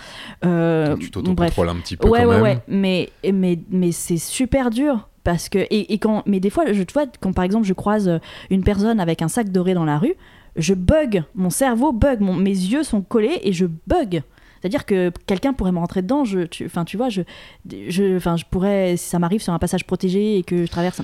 Euh, 0.45 0.97
tu 0.97 1.11
t'auto-contrôles 1.11 1.69
un 1.69 1.77
petit 1.77 1.97
peu 1.97 2.09
ouais, 2.09 2.23
quand 2.23 2.29
ouais, 2.29 2.35
même. 2.35 2.43
Ouais, 2.43 2.59
mais, 2.69 3.11
mais, 3.33 3.59
mais 3.71 3.93
c'est 3.93 4.19
super 4.19 4.71
dur. 4.71 5.09
Parce 5.25 5.49
que, 5.49 5.59
et, 5.59 5.95
et, 5.95 5.99
quand, 5.99 6.23
mais 6.27 6.39
des 6.39 6.51
fois, 6.51 6.71
je, 6.71 6.83
tu 6.83 6.93
vois, 6.93 7.07
quand 7.21 7.33
par 7.33 7.45
exemple 7.45 7.67
je 7.67 7.73
croise 7.73 8.21
une 8.51 8.63
personne 8.63 9.01
avec 9.01 9.23
un 9.23 9.29
sac 9.29 9.51
doré 9.51 9.73
dans 9.73 9.87
la 9.87 9.99
rue, 9.99 10.15
je 10.57 10.75
bug, 10.75 11.25
mon 11.35 11.51
cerveau 11.51 11.93
bug, 11.93 12.21
mon, 12.21 12.35
mes 12.35 12.51
yeux 12.51 12.83
sont 12.83 13.03
collés 13.03 13.41
et 13.43 13.53
je 13.53 13.67
bug. 13.87 14.23
C'est-à-dire 14.64 14.87
que 14.87 15.12
quelqu'un 15.27 15.53
pourrait 15.53 15.72
me 15.72 15.79
rentrer 15.79 16.00
dedans, 16.00 16.24
je, 16.24 16.40
tu, 16.40 16.70
tu 16.87 16.96
vois, 16.96 17.11
je, 17.11 17.20
je, 17.68 18.18
je 18.18 18.44
pourrais, 18.50 18.96
si 18.96 19.11
ça 19.11 19.18
m'arrive 19.18 19.42
sur 19.42 19.53
un 19.53 19.59
passage 19.59 19.85
protégé 19.85 20.38
et 20.38 20.42
que 20.42 20.64
je 20.64 20.70
traverse, 20.70 21.03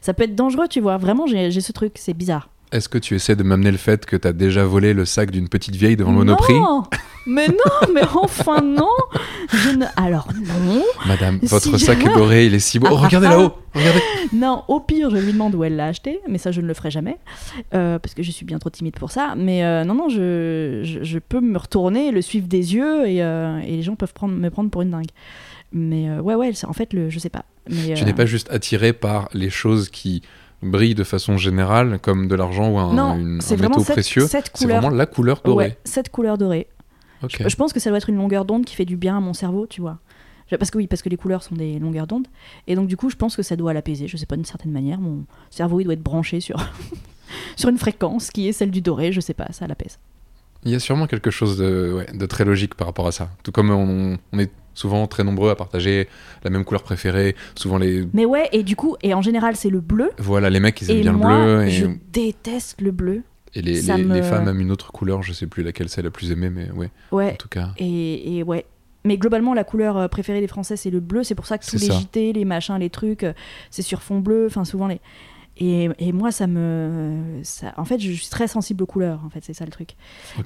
ça 0.00 0.14
peut 0.14 0.22
être 0.22 0.36
dangereux, 0.36 0.68
tu 0.68 0.80
vois. 0.80 0.96
Vraiment, 0.96 1.26
j'ai 1.26 1.50
ce 1.50 1.72
truc, 1.72 1.94
c'est 1.96 2.14
bizarre. 2.14 2.48
Est-ce 2.72 2.88
que 2.88 2.98
tu 2.98 3.16
essaies 3.16 3.34
de 3.34 3.42
m'amener 3.42 3.72
le 3.72 3.78
fait 3.78 4.06
que 4.06 4.16
tu 4.16 4.28
as 4.28 4.32
déjà 4.32 4.64
volé 4.64 4.94
le 4.94 5.04
sac 5.04 5.32
d'une 5.32 5.48
petite 5.48 5.74
vieille 5.74 5.96
devant 5.96 6.12
le 6.12 6.18
Monoprix 6.18 6.54
Non 6.54 6.84
Mais 7.26 7.48
non, 7.48 7.92
mais 7.92 8.02
enfin 8.14 8.60
non 8.62 8.94
je 9.52 9.70
ne... 9.70 9.84
Alors 9.96 10.28
non 10.34 10.82
Madame, 11.06 11.40
votre 11.42 11.76
si 11.76 11.84
sac 11.84 12.00
je... 12.00 12.08
est 12.08 12.14
doré, 12.14 12.46
il 12.46 12.54
est 12.54 12.60
si 12.60 12.78
beau. 12.78 12.86
Oh, 12.90 12.96
regardez 12.96 13.26
là-haut 13.26 13.52
Regardez 13.74 14.00
Non, 14.32 14.62
au 14.68 14.78
pire, 14.80 15.10
je 15.10 15.16
lui 15.16 15.32
demande 15.32 15.54
où 15.56 15.64
elle 15.64 15.76
l'a 15.76 15.86
acheté, 15.86 16.20
mais 16.28 16.38
ça, 16.38 16.52
je 16.52 16.60
ne 16.60 16.66
le 16.66 16.74
ferai 16.74 16.90
jamais, 16.90 17.18
euh, 17.74 17.98
parce 17.98 18.14
que 18.14 18.22
je 18.22 18.30
suis 18.30 18.46
bien 18.46 18.58
trop 18.58 18.70
timide 18.70 18.94
pour 18.94 19.10
ça. 19.10 19.34
Mais 19.36 19.64
euh, 19.64 19.84
non, 19.84 19.94
non, 19.94 20.08
je, 20.08 20.82
je, 20.84 21.02
je, 21.02 21.18
peux 21.18 21.40
me 21.40 21.58
retourner, 21.58 22.12
le 22.12 22.22
suivre 22.22 22.46
des 22.46 22.74
yeux, 22.74 23.06
et, 23.06 23.22
euh, 23.22 23.58
et 23.60 23.76
les 23.76 23.82
gens 23.82 23.96
peuvent 23.96 24.14
prendre, 24.14 24.34
me 24.34 24.50
prendre 24.50 24.70
pour 24.70 24.82
une 24.82 24.90
dingue. 24.90 25.10
Mais 25.72 26.10
ouais, 26.18 26.34
ouais, 26.34 26.52
en 26.64 26.72
fait, 26.72 26.92
le, 26.92 27.10
je 27.10 27.18
sais 27.18 27.30
pas. 27.30 27.44
Mais, 27.68 27.94
tu 27.94 28.04
n'es 28.04 28.14
pas 28.14 28.26
juste 28.26 28.50
attiré 28.50 28.92
par 28.92 29.28
les 29.34 29.50
choses 29.50 29.88
qui 29.88 30.22
brille 30.62 30.94
de 30.94 31.04
façon 31.04 31.36
générale, 31.36 31.98
comme 32.00 32.28
de 32.28 32.34
l'argent 32.34 32.70
ou 32.70 32.78
un, 32.78 32.92
non, 32.92 33.16
une, 33.16 33.40
un 33.40 33.56
vraiment 33.56 33.76
métaux 33.76 33.84
cette, 33.84 33.94
précieux. 33.94 34.26
C'est 34.26 34.64
vraiment 34.64 34.90
la 34.90 35.06
couleur 35.06 35.40
dorée. 35.44 35.66
Ouais, 35.66 35.78
cette 35.84 36.10
couleur 36.10 36.38
dorée. 36.38 36.68
Je, 37.28 37.48
je 37.48 37.56
pense 37.56 37.72
que 37.72 37.80
ça 37.80 37.90
doit 37.90 37.98
être 37.98 38.08
une 38.08 38.16
longueur 38.16 38.44
d'onde 38.44 38.64
qui 38.64 38.74
fait 38.74 38.86
du 38.86 38.96
bien 38.96 39.18
à 39.18 39.20
mon 39.20 39.34
cerveau, 39.34 39.66
tu 39.66 39.80
vois. 39.80 39.98
Parce 40.58 40.70
que 40.70 40.78
oui, 40.78 40.86
parce 40.86 41.02
que 41.02 41.08
les 41.08 41.16
couleurs 41.16 41.42
sont 41.42 41.54
des 41.54 41.78
longueurs 41.78 42.06
d'onde. 42.06 42.26
Et 42.66 42.74
donc 42.74 42.88
du 42.88 42.96
coup, 42.96 43.10
je 43.10 43.16
pense 43.16 43.36
que 43.36 43.42
ça 43.42 43.56
doit 43.56 43.72
l'apaiser. 43.72 44.08
Je 44.08 44.16
sais 44.16 44.26
pas 44.26 44.36
d'une 44.36 44.44
certaine 44.44 44.72
manière. 44.72 45.00
Mon 45.00 45.24
cerveau, 45.50 45.80
il 45.80 45.84
doit 45.84 45.94
être 45.94 46.02
branché 46.02 46.40
sur 46.40 46.56
sur 47.56 47.68
une 47.68 47.78
fréquence 47.78 48.30
qui 48.30 48.48
est 48.48 48.52
celle 48.52 48.70
du 48.70 48.80
doré. 48.80 49.12
Je 49.12 49.20
sais 49.20 49.34
pas, 49.34 49.46
ça 49.52 49.66
l'apaise. 49.66 49.98
Il 50.64 50.70
y 50.72 50.74
a 50.74 50.78
sûrement 50.78 51.06
quelque 51.06 51.30
chose 51.30 51.56
de, 51.56 51.92
ouais, 51.96 52.06
de 52.12 52.26
très 52.26 52.44
logique 52.44 52.74
par 52.74 52.86
rapport 52.86 53.06
à 53.06 53.12
ça. 53.12 53.30
Tout 53.42 53.52
comme 53.52 53.70
on, 53.70 54.18
on 54.32 54.38
est 54.38 54.50
souvent 54.74 55.06
très 55.06 55.24
nombreux 55.24 55.50
à 55.50 55.56
partager 55.56 56.08
la 56.44 56.50
même 56.50 56.64
couleur 56.64 56.82
préférée. 56.82 57.34
Souvent 57.54 57.78
les. 57.78 58.06
Mais 58.12 58.24
ouais, 58.26 58.48
et 58.52 58.62
du 58.62 58.76
coup, 58.76 58.96
et 59.02 59.14
en 59.14 59.22
général, 59.22 59.56
c'est 59.56 59.70
le 59.70 59.80
bleu. 59.80 60.10
Voilà, 60.18 60.50
les 60.50 60.60
mecs 60.60 60.80
ils 60.82 60.90
aiment 60.90 60.96
Et 60.98 61.00
bien 61.00 61.12
moi, 61.12 61.30
le 61.38 61.56
bleu. 61.56 61.64
Et, 61.66 61.70
je 61.70 61.86
déteste 62.12 62.80
le 62.82 62.90
bleu. 62.90 63.22
et 63.54 63.62
les, 63.62 63.80
les, 63.80 64.04
me- 64.04 64.14
les 64.14 64.22
femmes 64.22 64.48
aiment 64.48 64.60
une 64.60 64.70
autre 64.70 64.92
couleur, 64.92 65.22
je 65.22 65.32
sais 65.32 65.46
plus 65.46 65.62
laquelle 65.62 65.88
c'est 65.88 66.02
la 66.02 66.10
plus 66.10 66.30
aimée, 66.30 66.50
mais 66.50 66.70
ouais, 66.72 66.90
Ouais. 67.10 67.32
en 67.32 67.36
tout 67.36 67.48
cas. 67.48 67.70
Et, 67.78 68.36
et 68.38 68.42
ouais. 68.42 68.66
Mais 69.06 69.16
globalement, 69.16 69.54
la 69.54 69.64
couleur 69.64 69.96
euh, 69.96 70.08
préférée 70.08 70.40
des 70.42 70.46
Français, 70.46 70.76
c'est 70.76 70.90
le 70.90 71.00
bleu. 71.00 71.22
C'est 71.24 71.34
pour 71.34 71.46
ça 71.46 71.56
que 71.56 71.64
tous 71.64 71.78
les 71.80 71.86
ça. 71.86 71.98
JT, 71.98 72.34
les 72.34 72.44
machins, 72.44 72.76
les 72.78 72.90
trucs, 72.90 73.24
euh, 73.24 73.32
c'est 73.70 73.80
sur 73.80 74.02
fond 74.02 74.18
bleu. 74.20 74.44
Enfin, 74.46 74.66
souvent 74.66 74.88
les. 74.88 75.00
Et, 75.62 75.90
et 75.98 76.12
moi, 76.12 76.32
ça 76.32 76.46
me. 76.46 77.40
Ça... 77.42 77.74
En 77.76 77.84
fait, 77.84 77.98
je 78.00 78.10
suis 78.12 78.28
très 78.30 78.48
sensible 78.48 78.82
aux 78.82 78.86
couleurs. 78.86 79.20
En 79.26 79.28
fait, 79.28 79.40
c'est 79.44 79.52
ça 79.52 79.66
le 79.66 79.70
truc. 79.70 79.90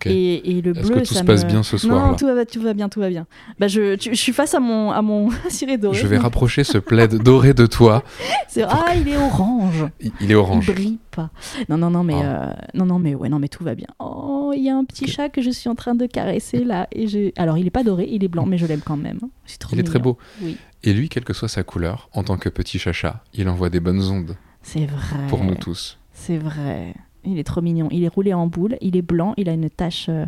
Et, 0.06 0.58
et 0.58 0.60
le 0.60 0.76
Est-ce 0.76 0.86
bleu, 0.88 0.96
que 0.96 1.06
tout 1.06 1.14
ça 1.14 1.20
se 1.20 1.24
passe 1.24 1.44
me- 1.44 1.50
bien 1.50 1.62
ce 1.62 1.78
soir 1.78 2.08
Non, 2.08 2.16
tout 2.16 2.26
va, 2.26 2.44
tout 2.44 2.60
va 2.60 2.74
bien, 2.74 2.88
tout 2.88 2.98
va 2.98 3.08
bien. 3.08 3.26
Bah, 3.60 3.68
je, 3.68 3.94
tu- 3.94 4.10
je 4.10 4.20
suis 4.20 4.32
face 4.32 4.54
à 4.54 4.60
mon, 4.60 4.90
à 4.90 5.02
mon 5.02 5.30
ciré 5.48 5.78
doré. 5.78 5.96
Je 5.96 6.06
vais 6.08 6.18
rapprocher 6.18 6.64
ce 6.64 6.78
plaid 6.78 7.14
doré 7.22 7.54
de 7.54 7.66
toi. 7.66 8.02
C'est 8.48 8.62
ah, 8.64 8.86
il 8.96 9.08
est 9.08 9.16
orange. 9.16 9.84
Il, 10.00 10.10
il 10.20 10.32
est 10.32 10.34
orange. 10.34 10.66
Il 10.68 10.74
brille 10.74 10.98
pas. 11.12 11.30
Non, 11.68 11.78
non, 11.78 11.90
non, 11.90 12.02
mais 12.02 12.14
Ah. 12.16 12.48
euh, 12.50 12.52
non, 12.74 12.86
non, 12.86 12.98
mais 12.98 13.14
ouais, 13.14 13.28
non, 13.28 13.38
mais 13.38 13.48
tout 13.48 13.62
va 13.62 13.76
bien. 13.76 13.88
Oh, 14.00 14.52
il 14.56 14.64
y 14.64 14.68
a 14.68 14.76
un 14.76 14.84
petit 14.84 15.06
chat 15.06 15.28
que 15.28 15.42
je 15.42 15.50
suis 15.50 15.68
en 15.68 15.76
train 15.76 15.94
de 15.94 16.06
caresser 16.06 16.64
là, 16.64 16.88
et 16.90 17.06
j'ai. 17.06 17.32
Alors, 17.36 17.56
il 17.56 17.66
est 17.68 17.70
pas 17.70 17.84
doré, 17.84 18.08
il 18.10 18.24
est 18.24 18.28
blanc, 18.28 18.46
mais 18.46 18.58
je 18.58 18.66
l'aime 18.66 18.82
quand 18.84 18.96
même. 18.96 19.20
hein. 19.22 19.28
C'est 19.46 19.58
trop 19.58 19.74
Il 19.76 19.78
est 19.80 19.84
très 19.84 20.00
beau. 20.00 20.18
Oui, 20.42 20.56
Et 20.82 20.92
lui, 20.92 21.08
quelle 21.08 21.24
que 21.24 21.32
soit 21.34 21.48
sa 21.48 21.62
couleur, 21.62 22.08
en 22.14 22.24
tant 22.24 22.36
que 22.36 22.48
petit 22.48 22.80
chacha, 22.80 23.22
il 23.32 23.48
envoie 23.48 23.70
des 23.70 23.78
bonnes 23.80 24.02
ondes 24.02 24.36
c'est 24.64 24.86
vrai. 24.86 25.26
pour 25.28 25.44
nous 25.44 25.54
tous. 25.54 25.98
C'est 26.12 26.38
vrai. 26.38 26.94
Il 27.26 27.38
est 27.38 27.44
trop 27.44 27.62
mignon. 27.62 27.88
Il 27.90 28.04
est 28.04 28.08
roulé 28.08 28.34
en 28.34 28.46
boule, 28.48 28.76
il 28.82 28.96
est 28.98 29.02
blanc, 29.02 29.32
il 29.38 29.48
a 29.48 29.52
une 29.52 29.70
tache 29.70 30.06
euh, 30.10 30.26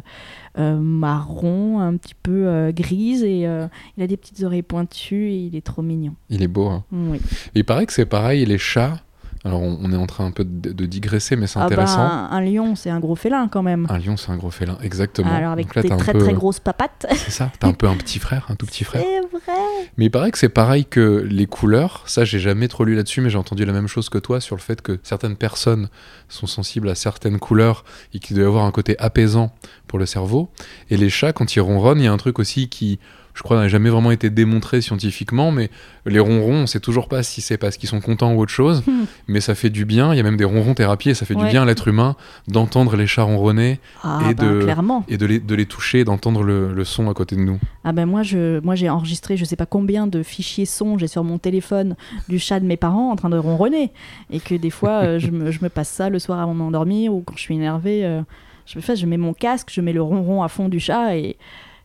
euh, 0.58 0.76
marron, 0.78 1.78
un 1.80 1.94
petit 1.98 2.14
peu 2.22 2.46
euh, 2.46 2.72
grise, 2.72 3.22
et 3.22 3.46
euh, 3.46 3.66
il 3.98 4.02
a 4.02 4.06
des 4.06 4.16
petites 4.16 4.42
oreilles 4.42 4.62
pointues, 4.62 5.28
et 5.30 5.36
il 5.46 5.56
est 5.56 5.60
trop 5.66 5.82
mignon. 5.82 6.14
Il 6.30 6.42
est 6.42 6.48
beau. 6.48 6.68
hein. 6.68 6.84
Oui. 6.92 7.20
Il 7.54 7.64
paraît 7.66 7.84
que 7.84 7.92
c'est 7.92 8.06
pareil, 8.06 8.46
les 8.46 8.56
chats. 8.56 9.00
Alors, 9.46 9.62
on, 9.62 9.78
on 9.80 9.92
est 9.92 9.96
en 9.96 10.06
train 10.06 10.26
un 10.26 10.32
peu 10.32 10.44
de, 10.44 10.72
de 10.72 10.86
digresser, 10.86 11.36
mais 11.36 11.46
c'est 11.46 11.58
Ah 11.58 11.62
bah, 11.62 11.66
intéressant. 11.66 12.00
un, 12.00 12.28
un 12.32 12.40
lion, 12.40 12.74
c'est 12.74 12.90
un 12.90 12.98
gros 13.00 13.14
félin 13.14 13.46
quand 13.48 13.62
même. 13.62 13.86
Un 13.88 13.98
lion, 13.98 14.16
c'est 14.16 14.30
un 14.32 14.36
gros 14.36 14.50
félin, 14.50 14.76
exactement. 14.82 15.30
Alors 15.32 15.52
avec 15.52 15.66
des 15.80 15.88
très 15.88 16.12
peu- 16.12 16.18
très 16.18 16.32
grosses 16.34 16.58
papates. 16.58 17.06
C'est 17.14 17.30
ça, 17.30 17.52
t'as 17.60 17.68
un 17.68 17.72
peu 17.72 17.86
un 17.86 17.94
petit 17.96 18.18
frère, 18.18 18.46
un 18.50 18.56
tout 18.56 18.66
petit 18.66 18.82
frère. 18.84 19.02
C'est 19.04 19.20
vrai. 19.38 19.56
Mais 19.96 20.06
il 20.06 20.10
paraît 20.10 20.32
que 20.32 20.38
c'est 20.38 20.48
pareil 20.48 20.84
que 20.84 21.24
les 21.30 21.46
couleurs. 21.46 22.02
Ça, 22.06 22.24
j'ai 22.24 22.40
jamais 22.40 22.66
trop 22.68 22.84
lu 22.84 22.94
là-dessus, 22.96 23.20
mais 23.20 23.30
j'ai 23.30 23.38
entendu 23.38 23.64
la 23.64 23.72
même 23.72 23.86
chose 23.88 24.08
que 24.08 24.18
toi 24.18 24.40
sur 24.40 24.56
le 24.56 24.60
fait 24.60 24.82
que 24.82 24.98
certaines 25.04 25.36
personnes 25.36 25.88
sont 26.28 26.46
sensibles 26.48 26.88
à 26.88 26.94
certaines 26.96 27.38
couleurs 27.38 27.84
et 28.12 28.18
qu'il 28.18 28.34
doit 28.36 28.44
y 28.44 28.48
avoir 28.48 28.64
un 28.64 28.72
côté 28.72 28.96
apaisant 28.98 29.52
pour 29.86 29.98
le 30.00 30.06
cerveau. 30.06 30.50
Et 30.90 30.96
les 30.96 31.08
chats, 31.08 31.32
quand 31.32 31.54
ils 31.54 31.60
ronronnent, 31.60 32.00
il 32.00 32.04
y 32.04 32.08
a 32.08 32.12
un 32.12 32.16
truc 32.16 32.38
aussi 32.40 32.68
qui, 32.68 32.98
je 33.36 33.42
crois, 33.42 33.58
n'a 33.58 33.68
jamais 33.68 33.90
vraiment 33.90 34.10
été 34.10 34.30
démontré 34.30 34.80
scientifiquement, 34.80 35.52
mais 35.52 35.70
les 36.06 36.18
ronrons, 36.18 36.62
on 36.62 36.66
sait 36.66 36.80
toujours 36.80 37.06
pas 37.06 37.22
si 37.22 37.40
c'est 37.42 37.58
parce 37.58 37.76
qu'ils 37.76 37.88
sont 37.88 38.00
contents 38.00 38.32
ou 38.32 38.40
autre 38.40 38.50
chose, 38.52 38.82
Hmm. 38.86 39.04
mais 39.28 39.40
ça 39.40 39.54
fait 39.54 39.70
du 39.70 39.84
bien. 39.84 40.12
Il 40.12 40.16
y 40.16 40.20
a 40.20 40.22
même 40.22 40.36
des 40.38 40.44
ronrons 40.44 40.74
thérapiés, 40.74 41.12
ça 41.14 41.26
fait 41.26 41.34
du 41.34 41.44
bien 41.44 41.62
à 41.62 41.64
l'être 41.66 41.86
humain 41.88 42.16
d'entendre 42.48 42.96
les 42.96 43.06
chats 43.06 43.22
ronronner 43.24 43.78
Ah 44.02 44.20
Et 44.30 44.34
bah, 44.34 44.44
de- 44.44 44.62
clairement. 44.62 45.04
et 45.08 45.18
de 45.18 45.26
les, 45.26 45.38
de 45.38 45.54
les 45.54 45.66
toucher, 45.66 46.02
d'entendre 46.04 46.42
le, 46.42 46.72
le 46.72 46.84
son 46.84 47.08
à 47.10 47.14
côté 47.14 47.36
de 47.36 47.42
nous. 47.42 47.60
Ah 47.84 47.92
ben 47.92 48.06
moi 48.06 48.22
je 48.22 48.58
moi 48.60 48.74
j'ai 48.74 48.88
enregistré 48.88 49.36
je 49.36 49.44
sais 49.44 49.54
pas 49.56 49.66
combien 49.66 50.06
de 50.06 50.22
fichiers 50.22 50.64
son 50.66 50.96
j'ai 50.98 51.06
sur 51.06 51.22
mon 51.22 51.38
téléphone 51.38 51.94
du 52.28 52.38
chat 52.38 52.58
de 52.58 52.64
mes 52.66 52.76
parents 52.76 53.10
en 53.12 53.16
train 53.16 53.28
de 53.30 53.36
ronronner 53.38 53.92
et 54.30 54.40
que 54.40 54.54
des 54.54 54.70
fois 54.70 55.02
euh, 55.04 55.18
je, 55.18 55.30
me, 55.30 55.50
je 55.50 55.62
me 55.62 55.68
passe 55.68 55.88
ça 55.90 56.08
le 56.08 56.18
soir 56.18 56.40
avant 56.40 56.52
de 56.54 56.58
m'endormir 56.58 57.12
ou 57.14 57.20
quand 57.24 57.36
je 57.36 57.42
suis 57.42 57.54
énervée 57.54 58.04
euh, 58.04 58.22
je 58.66 58.76
me 58.78 58.82
fais 58.82 58.96
je 58.96 59.06
mets 59.06 59.18
mon 59.18 59.34
casque 59.34 59.68
je 59.72 59.80
mets 59.80 59.92
le 59.92 60.02
ronron 60.02 60.42
à 60.42 60.48
fond 60.48 60.68
du 60.68 60.80
chat 60.80 61.16
et, 61.16 61.20
et 61.20 61.36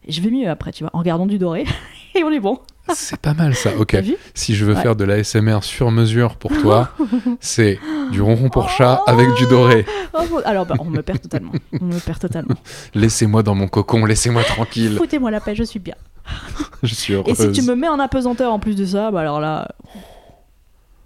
je 0.07 0.21
vais 0.21 0.29
mieux 0.31 0.49
après 0.49 0.71
tu 0.71 0.83
vois 0.83 0.91
en 0.93 0.99
regardant 0.99 1.25
du 1.25 1.37
doré 1.37 1.65
et 2.15 2.23
on 2.23 2.31
est 2.31 2.39
bon 2.39 2.59
C'est 2.93 3.19
pas 3.19 3.33
mal 3.33 3.55
ça, 3.55 3.69
ok. 3.77 3.95
Si 4.33 4.55
je 4.55 4.65
veux 4.65 4.73
Ouais. 4.73 4.81
faire 4.81 4.95
de 4.95 5.03
l'ASMR 5.05 5.59
sur 5.63 5.91
mesure 5.91 6.35
pour 6.35 6.51
toi, 6.61 6.89
c'est 7.39 7.79
du 8.11 8.21
ronron 8.21 8.49
pour 8.49 8.69
chat 8.69 9.01
avec 9.07 9.33
du 9.35 9.45
doré. 9.47 9.85
Oh, 10.13 10.39
alors 10.43 10.65
bah, 10.65 10.75
on 10.79 10.85
me 10.85 11.01
perd 11.01 11.21
totalement 11.21 11.53
on 11.79 11.85
me 11.85 11.99
perd 11.99 12.19
totalement 12.19 12.55
Laissez-moi 12.95 13.43
dans 13.43 13.55
mon 13.55 13.67
cocon, 13.67 14.05
laissez-moi 14.05 14.43
tranquille. 14.43 14.95
foutez-moi 14.97 15.31
la 15.31 15.39
paix 15.39 15.55
je 15.55 15.63
suis 15.63 15.79
bien 15.79 15.95
Je 16.83 16.93
suis 16.93 17.13
et 17.13 17.15
heureuse. 17.17 17.37
si 17.37 17.51
tu 17.51 17.61
me 17.61 17.75
mets 17.75 17.87
en 17.87 17.99
apesanteur 17.99 18.51
en 18.51 18.59
plus 18.59 18.75
de 18.75 18.85
ça 18.85 19.11
bah 19.11 19.21
alors 19.21 19.39
là 19.39 19.69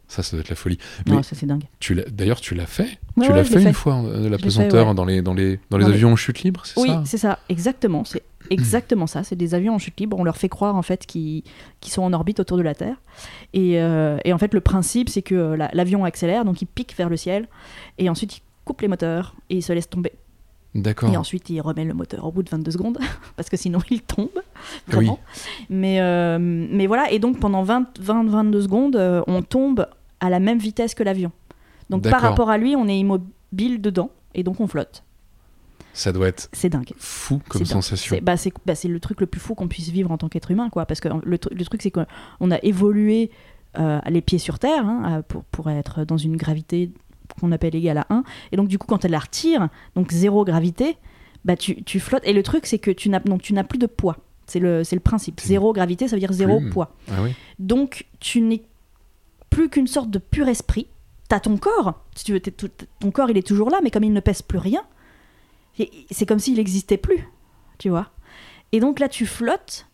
Ça, 0.07 0.21
ça 0.23 0.35
doit 0.37 0.41
être 0.41 0.49
la 0.49 0.55
folie. 0.55 0.77
Mais 1.07 1.13
non 1.13 1.23
ça 1.23 1.35
c'est 1.35 1.45
dingue 1.45 1.63
tu 1.79 1.93
l'as- 1.95 2.09
D'ailleurs, 2.09 2.39
tu 2.41 2.53
l'as 2.55 2.65
fait 2.67 2.99
Ouais, 3.17 3.25
Tu 3.27 3.33
l'as 3.33 3.43
fait 3.43 3.61
une 3.63 3.73
fois, 3.73 3.95
euh, 4.03 4.29
la 4.29 4.37
pesanteur 4.37 4.87
ouais. 4.89 4.93
dans 4.93 5.05
les, 5.05 5.21
dans 5.21 5.33
les, 5.33 5.59
dans 5.69 5.77
les 5.77 5.85
avions 5.85 6.11
en 6.11 6.15
chute 6.15 6.43
libre, 6.43 6.61
c'est 6.65 6.79
Oui, 6.79 6.89
ça 6.89 7.01
c'est 7.05 7.17
ça, 7.17 7.39
exactement. 7.49 8.03
C'est 8.03 8.21
exactement 8.51 9.07
ça. 9.07 9.23
C'est 9.23 9.35
des 9.35 9.55
avions 9.55 9.73
en 9.75 9.79
chute 9.79 9.99
libre. 9.99 10.17
On 10.19 10.23
leur 10.23 10.37
fait 10.37 10.49
croire 10.49 10.75
en 10.75 10.81
fait 10.83 11.05
qu'ils 11.07 11.43
sont 11.81 12.03
en 12.03 12.13
orbite 12.13 12.39
autour 12.39 12.57
de 12.57 12.61
la 12.61 12.75
Terre. 12.75 12.97
Et, 13.53 13.79
euh, 13.81 14.17
et 14.25 14.33
en 14.33 14.37
fait, 14.37 14.53
le 14.53 14.61
principe, 14.61 15.09
c'est 15.09 15.21
que 15.23 15.33
euh, 15.35 15.57
la- 15.57 15.71
l'avion 15.73 16.05
accélère, 16.05 16.45
donc 16.45 16.61
il 16.61 16.65
pique 16.67 16.95
vers 16.97 17.09
le 17.09 17.17
ciel, 17.17 17.47
et 17.97 18.09
ensuite 18.09 18.37
il 18.37 18.41
coupe 18.65 18.81
les 18.81 18.87
moteurs 18.87 19.35
et 19.49 19.55
il 19.57 19.63
se 19.63 19.73
laisse 19.73 19.89
tomber. 19.89 20.11
D'accord. 20.75 21.09
Et 21.11 21.17
ensuite 21.17 21.49
il 21.49 21.59
remet 21.61 21.85
le 21.85 21.93
moteur 21.93 22.25
au 22.25 22.31
bout 22.31 22.43
de 22.43 22.49
22 22.49 22.71
secondes, 22.71 22.97
parce 23.37 23.49
que 23.49 23.57
sinon 23.57 23.79
il 23.89 24.01
tombe. 24.01 24.29
Vraiment. 24.87 25.19
Mais, 25.69 25.99
euh, 26.01 26.37
mais 26.39 26.85
voilà, 26.85 27.09
et 27.11 27.17
donc 27.19 27.39
pendant 27.39 27.63
20, 27.63 27.97
20 27.99 28.25
22 28.25 28.61
secondes, 28.61 28.95
euh, 28.97 29.21
on 29.27 29.41
tombe 29.41 29.87
à 30.19 30.29
la 30.29 30.39
même 30.39 30.59
vitesse 30.59 30.93
que 30.93 31.03
l'avion. 31.03 31.31
Donc 31.89 32.03
par 32.09 32.21
rapport 32.21 32.49
à 32.49 32.57
lui, 32.57 32.75
on 32.75 32.87
est 32.87 32.97
immobile 32.99 33.79
dedans, 33.81 34.09
et 34.33 34.43
donc 34.43 34.59
on 34.59 34.67
flotte. 34.67 35.03
Ça 35.93 36.11
doit 36.11 36.27
être 36.27 36.49
C'est 36.51 36.67
dingue. 36.67 36.91
fou 36.97 37.39
comme 37.47 37.61
dingue. 37.61 37.67
sensation. 37.71 38.15
C'est 38.17 38.21
bah, 38.21 38.35
bah, 38.65 38.75
c'est 38.75 38.89
le 38.89 38.99
truc 38.99 39.21
le 39.21 39.27
plus 39.27 39.39
fou 39.39 39.55
qu'on 39.55 39.69
puisse 39.69 39.87
vivre 39.89 40.11
en 40.11 40.17
tant 40.17 40.27
qu'être 40.27 40.51
humain, 40.51 40.69
quoi. 40.69 40.85
Parce 40.85 40.99
que 40.99 41.07
le, 41.07 41.37
tru- 41.37 41.53
le 41.53 41.63
truc, 41.63 41.81
c'est 41.81 41.91
qu'on 41.91 42.51
a 42.51 42.57
évolué 42.63 43.31
euh, 43.79 43.99
les 44.09 44.21
pieds 44.21 44.39
sur 44.39 44.59
terre 44.59 44.85
hein, 44.85 45.23
pour 45.51 45.69
être 45.69 46.03
dans 46.03 46.17
une 46.17 46.35
gravité 46.35 46.91
qu'on 47.39 47.51
appelle 47.51 47.75
égale 47.75 47.97
à 47.99 48.05
1. 48.09 48.23
Et 48.51 48.57
donc, 48.57 48.67
du 48.67 48.77
coup, 48.77 48.87
quand 48.87 49.05
elle 49.05 49.11
la 49.11 49.19
retire, 49.19 49.69
donc 49.95 50.11
zéro 50.11 50.43
gravité, 50.45 50.97
bah, 51.43 51.55
tu, 51.55 51.83
tu 51.83 51.99
flottes. 51.99 52.23
Et 52.25 52.33
le 52.33 52.43
truc, 52.43 52.65
c'est 52.65 52.79
que 52.79 52.91
tu 52.91 53.09
n'as 53.09 53.19
donc 53.19 53.41
tu 53.41 53.53
n'as 53.53 53.63
plus 53.63 53.79
de 53.79 53.87
poids. 53.87 54.17
C'est 54.47 54.59
le, 54.59 54.83
c'est 54.83 54.95
le 54.95 54.99
principe. 55.01 55.39
Zéro 55.41 55.73
gravité, 55.73 56.07
ça 56.07 56.15
veut 56.15 56.19
dire 56.19 56.31
zéro 56.33 56.59
plume. 56.59 56.69
poids. 56.71 56.93
Ah 57.09 57.21
oui 57.23 57.33
Donc, 57.59 58.05
tu 58.19 58.41
n'es 58.41 58.61
plus 59.49 59.69
qu'une 59.69 59.87
sorte 59.87 60.09
de 60.11 60.19
pur 60.19 60.47
esprit. 60.47 60.87
T'as 61.27 61.39
ton 61.39 61.57
corps, 61.57 62.03
si 62.15 62.23
tu 62.25 62.33
veux, 62.33 62.39
tout- 62.39 62.69
ton 62.99 63.09
corps 63.09 63.31
il 63.31 63.37
est 63.37 63.45
toujours 63.47 63.71
là, 63.71 63.79
mais 63.83 63.89
comme 63.89 64.03
il 64.03 64.13
ne 64.13 64.19
pèse 64.19 64.43
plus 64.43 64.59
rien, 64.59 64.83
c'est 66.11 66.25
comme 66.27 66.37
s'il 66.39 66.55
n'existait 66.57 66.97
plus, 66.97 67.27
tu 67.79 67.89
vois? 67.89 68.11
Et 68.71 68.79
donc 68.79 68.99
là, 68.99 69.09
tu 69.09 69.25
flottes, 69.25 69.87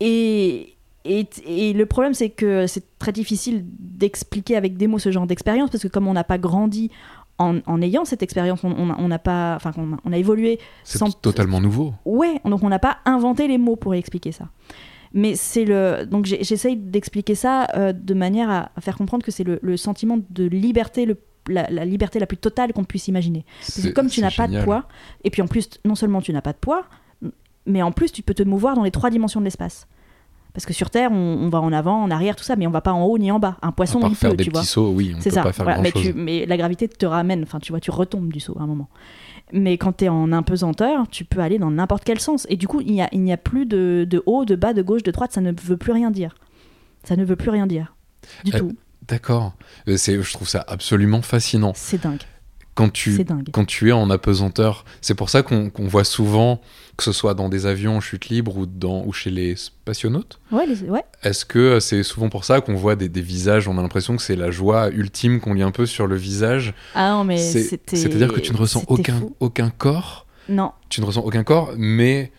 et, 0.00 0.76
et, 1.04 1.26
et 1.46 1.72
le 1.72 1.86
problème, 1.86 2.14
c'est 2.14 2.30
que 2.30 2.66
c'est 2.66 2.84
très 2.98 3.12
difficile 3.12 3.64
d'expliquer 3.78 4.56
avec 4.56 4.76
des 4.76 4.86
mots 4.86 4.98
ce 4.98 5.10
genre 5.10 5.26
d'expérience 5.26 5.70
parce 5.70 5.82
que 5.82 5.88
comme 5.88 6.06
on 6.08 6.12
n'a 6.12 6.24
pas 6.24 6.38
grandi 6.38 6.90
en, 7.38 7.58
en 7.66 7.80
ayant 7.82 8.04
cette 8.04 8.22
expérience, 8.22 8.62
on 8.64 8.70
on- 8.72 8.94
on 8.98 9.08
n'a 9.08 9.18
pas, 9.18 9.54
enfin, 9.56 9.72
on 9.78 9.94
a, 9.94 9.96
on 10.04 10.12
a 10.12 10.18
évolué 10.18 10.58
C'est 10.84 10.98
sans 10.98 11.10
totalement 11.10 11.60
nouveau. 11.60 11.94
Ouais, 12.04 12.40
donc 12.44 12.62
on 12.62 12.68
n'a 12.68 12.78
pas 12.78 12.98
inventé 13.06 13.48
les 13.48 13.56
mots 13.58 13.76
pour 13.76 13.94
expliquer 13.94 14.32
ça. 14.32 14.48
Mais 15.12 15.34
c'est 15.34 15.64
le. 15.64 16.04
Donc 16.06 16.26
j'essaye 16.26 16.76
d'expliquer 16.76 17.34
ça 17.34 17.66
euh, 17.74 17.92
de 17.92 18.14
manière 18.14 18.48
à, 18.50 18.70
à 18.76 18.80
faire 18.80 18.96
comprendre 18.96 19.24
que 19.24 19.32
c'est 19.32 19.42
le, 19.44 19.58
le 19.62 19.76
sentiment 19.76 20.18
de 20.30 20.44
liberté, 20.44 21.04
le- 21.06 21.16
la, 21.48 21.68
la 21.70 21.84
liberté 21.84 22.18
la 22.20 22.26
plus 22.26 22.36
totale 22.36 22.72
qu'on 22.74 22.84
puisse 22.84 23.08
imaginer. 23.08 23.44
Parce 23.60 23.74
que 23.88 23.94
comme 23.94 24.06
tu 24.08 24.20
n'as 24.20 24.30
pas 24.36 24.46
de 24.46 24.52
poids, 24.64 24.84
et 25.24 25.30
puis 25.30 25.40
en 25.42 25.46
plus, 25.48 25.68
non 25.84 25.94
seulement 25.96 26.20
tu 26.20 26.32
n'as 26.32 26.42
pas 26.42 26.52
de 26.52 26.58
poids, 26.58 26.84
mais 27.66 27.82
en 27.82 27.90
plus 27.90 28.12
tu 28.12 28.22
peux 28.22 28.34
te 28.34 28.42
mouvoir 28.42 28.76
dans 28.76 28.84
les 28.84 28.90
trois 28.92 29.10
dimensions 29.10 29.40
de 29.40 29.46
l'espace. 29.46 29.88
Parce 30.52 30.66
que 30.66 30.72
sur 30.72 30.90
Terre, 30.90 31.12
on, 31.12 31.14
on 31.16 31.48
va 31.48 31.60
en 31.60 31.72
avant, 31.72 32.02
en 32.02 32.10
arrière, 32.10 32.34
tout 32.36 32.42
ça, 32.44 32.56
mais 32.56 32.66
on 32.66 32.70
va 32.70 32.80
pas 32.80 32.92
en 32.92 33.04
haut 33.04 33.18
ni 33.18 33.30
en 33.30 33.38
bas. 33.38 33.56
Un 33.62 33.68
À 33.68 33.72
poisson, 33.72 34.00
part 34.00 34.10
il 34.10 34.16
faire 34.16 34.30
peut, 34.30 34.36
des 34.36 34.44
tu 34.44 34.50
petits 34.50 34.58
vois. 34.60 34.66
sauts, 34.66 34.90
oui, 34.90 35.14
on 35.16 35.22
peut 35.22 35.30
ça. 35.30 35.42
pas 35.42 35.52
faire 35.52 35.64
voilà, 35.64 35.80
mais, 35.80 35.92
tu- 35.92 36.12
mais 36.12 36.44
la 36.46 36.56
gravité 36.56 36.88
te 36.88 37.06
ramène, 37.06 37.42
enfin 37.44 37.60
tu 37.60 37.70
vois, 37.72 37.80
tu 37.80 37.90
retombes 37.90 38.32
du 38.32 38.40
saut 38.40 38.56
à 38.58 38.62
un 38.62 38.66
moment. 38.66 38.88
Mais 39.52 39.78
quand 39.78 39.96
tu 39.98 40.04
es 40.04 40.08
en 40.08 40.32
impesanteur, 40.32 41.06
tu 41.10 41.24
peux 41.24 41.40
aller 41.40 41.58
dans 41.58 41.70
n'importe 41.70 42.04
quel 42.04 42.20
sens. 42.20 42.46
Et 42.50 42.56
du 42.56 42.66
coup, 42.68 42.80
il 42.80 42.92
n'y 42.92 43.02
a, 43.02 43.08
il 43.12 43.20
n'y 43.20 43.32
a 43.32 43.36
plus 43.36 43.66
de, 43.66 44.06
de 44.08 44.22
haut, 44.26 44.44
de 44.44 44.54
bas, 44.56 44.72
de 44.72 44.82
gauche, 44.82 45.02
de 45.02 45.10
droite, 45.10 45.32
ça 45.32 45.40
ne 45.40 45.52
veut 45.52 45.76
plus 45.76 45.92
rien 45.92 46.10
dire. 46.10 46.34
Ça 47.04 47.16
ne 47.16 47.24
veut 47.24 47.36
plus 47.36 47.50
rien 47.50 47.66
dire. 47.66 47.94
Du 48.44 48.54
Euh, 48.54 48.58
tout. 48.58 48.76
D'accord. 49.08 49.54
Euh, 49.88 49.96
c'est- 49.96 50.20
Je 50.22 50.32
trouve 50.32 50.48
ça 50.48 50.64
absolument 50.68 51.22
fascinant. 51.22 51.72
C'est 51.74 52.02
dingue. 52.02 52.20
Quand 52.80 52.90
tu, 52.92 53.24
quand 53.52 53.64
tu 53.66 53.88
es 53.90 53.92
en 53.92 54.08
apesanteur, 54.08 54.84
c'est 55.02 55.14
pour 55.14 55.28
ça 55.28 55.42
qu'on 55.42 55.70
voit 55.76 56.04
souvent, 56.04 56.62
que 56.96 57.02
ce 57.04 57.12
soit 57.12 57.34
dans 57.34 57.48
des 57.50 57.66
avions 57.66 57.96
en 57.96 58.00
chute 58.00 58.28
libre 58.30 58.56
ou, 58.56 58.64
dans, 58.64 59.04
ou 59.04 59.12
chez 59.12 59.30
les 59.30 59.54
spationautes, 59.56 60.40
Ouais, 60.50 60.64
est-ce 61.22 61.44
que 61.44 61.58
euh, 61.58 61.80
c'est 61.80 62.02
souvent 62.02 62.30
pour 62.30 62.44
ça 62.46 62.62
qu'on 62.62 62.74
voit 62.74 62.96
des, 62.96 63.08
des 63.10 63.20
visages, 63.20 63.68
on 63.68 63.76
a 63.76 63.82
l'impression 63.82 64.16
que 64.16 64.22
c'est 64.22 64.34
la 64.36 64.50
joie 64.50 64.88
ultime 64.90 65.40
qu'on 65.40 65.52
lit 65.54 65.62
un 65.62 65.72
peu 65.72 65.84
sur 65.84 66.06
le 66.06 66.16
visage? 66.16 66.72
Ah 66.94 67.10
non, 67.10 67.24
mais 67.24 67.36
c'était. 67.36 67.96
C'est-à-dire 67.96 68.32
que 68.32 68.40
tu 68.40 68.52
ne 68.52 68.56
ressens 68.58 68.84
aucun, 68.88 69.18
fou. 69.18 69.36
aucun 69.40 69.68
corps, 69.68 70.26
Non, 70.48 70.72
tu 70.88 71.02
ne 71.02 71.06
ressens 71.06 71.20
aucun 71.22 71.44
corps, 71.44 71.74
mais 71.76 72.32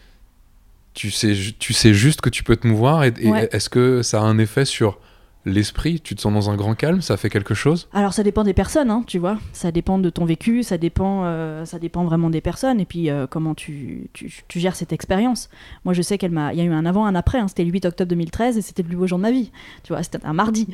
tu 0.95 1.11
sais, 1.11 1.33
tu 1.59 1.73
sais 1.73 1.93
juste 1.93 2.21
que 2.21 2.29
tu 2.29 2.43
peux 2.43 2.55
te 2.55 2.65
mouvoir. 2.67 3.03
Et, 3.03 3.13
et 3.19 3.29
Ouais. 3.29 3.47
est-ce 3.51 3.69
que 3.69 4.01
ça 4.01 4.19
a 4.21 4.23
un 4.23 4.37
effet 4.39 4.65
sur 4.65 4.99
l'esprit 5.45 5.99
Tu 5.99 6.15
te 6.15 6.21
sens 6.21 6.33
dans 6.33 6.49
un 6.49 6.55
grand 6.55 6.75
calme 6.75 7.01
Ça 7.01 7.17
fait 7.17 7.29
quelque 7.29 7.53
chose? 7.53 7.89
Alors 7.93 8.13
ça 8.13 8.23
dépend 8.23 8.43
des 8.43 8.53
personnes, 8.53 8.89
hein, 8.89 9.03
tu 9.07 9.17
vois. 9.19 9.37
Ça 9.53 9.71
dépend 9.71 9.99
de 9.99 10.09
ton 10.09 10.25
vécu, 10.25 10.63
ça 10.63 10.77
dépend, 10.77 11.23
euh, 11.25 11.65
ça 11.65 11.79
dépend 11.79 12.03
vraiment 12.05 12.29
des 12.29 12.41
personnes 12.41 12.79
et 12.79 12.85
puis 12.85 13.09
euh, 13.09 13.27
comment 13.27 13.55
tu, 13.55 14.09
tu, 14.13 14.31
tu 14.47 14.59
gères 14.59 14.75
cette 14.75 14.93
expérience. 14.93 15.49
Moi 15.85 15.93
je 15.93 16.01
sais 16.01 16.17
qu'elle 16.17 16.31
m'a, 16.31 16.53
il 16.53 16.59
y 16.59 16.61
a 16.61 16.65
eu 16.65 16.71
un 16.73 16.85
avant, 16.85 17.05
un 17.05 17.15
après. 17.15 17.39
hein. 17.39 17.47
C'était 17.47 17.63
le 17.65 17.71
8 17.71 17.85
octobre 17.85 18.09
2013 18.09 18.57
et 18.57 18.61
c'était 18.61 18.83
le 18.83 18.87
plus 18.89 18.97
beau 18.97 19.07
jour 19.07 19.17
de 19.17 19.23
ma 19.23 19.31
vie. 19.31 19.51
Tu 19.83 19.93
vois, 19.93 20.03
c'était 20.03 20.23
un 20.25 20.33
mardi 20.33 20.67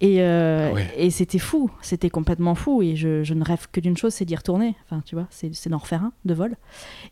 et, 0.00 0.22
euh, 0.22 0.68
Ah 0.70 0.74
ouais. 0.74 0.86
et 0.96 1.10
c'était 1.10 1.38
fou, 1.38 1.70
c'était 1.80 2.10
complètement 2.10 2.54
fou 2.54 2.82
et 2.82 2.96
je, 2.96 3.22
je 3.24 3.34
ne 3.34 3.44
rêve 3.44 3.66
que 3.72 3.80
d'une 3.80 3.96
chose, 3.96 4.14
c'est 4.14 4.24
d'y 4.24 4.36
retourner. 4.36 4.74
Enfin, 4.84 5.02
tu 5.04 5.14
vois, 5.14 5.26
c'est, 5.30 5.54
c'est 5.54 5.68
d'en 5.70 5.78
refaire 5.78 6.02
un 6.04 6.12
de 6.24 6.34
vol. 6.34 6.56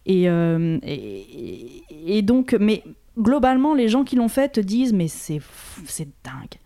Et, 0.06 0.24
et, 0.24 1.82
et 2.06 2.22
donc, 2.22 2.56
mais 2.58 2.82
globalement, 3.18 3.74
les 3.74 3.88
gens 3.88 4.04
qui 4.04 4.16
l'ont 4.16 4.28
fait 4.28 4.48
te 4.50 4.60
disent, 4.60 4.92
mais 4.92 5.08
c'est, 5.08 5.40
c'est 5.86 6.08
dingue. 6.24 6.58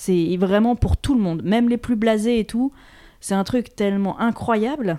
C'est 0.00 0.36
vraiment 0.38 0.76
pour 0.76 0.96
tout 0.96 1.14
le 1.14 1.20
monde, 1.20 1.42
même 1.44 1.68
les 1.68 1.76
plus 1.76 1.96
blasés 1.96 2.38
et 2.38 2.44
tout. 2.44 2.72
C'est 3.20 3.34
un 3.34 3.42
truc 3.44 3.74
tellement 3.74 4.18
incroyable 4.20 4.98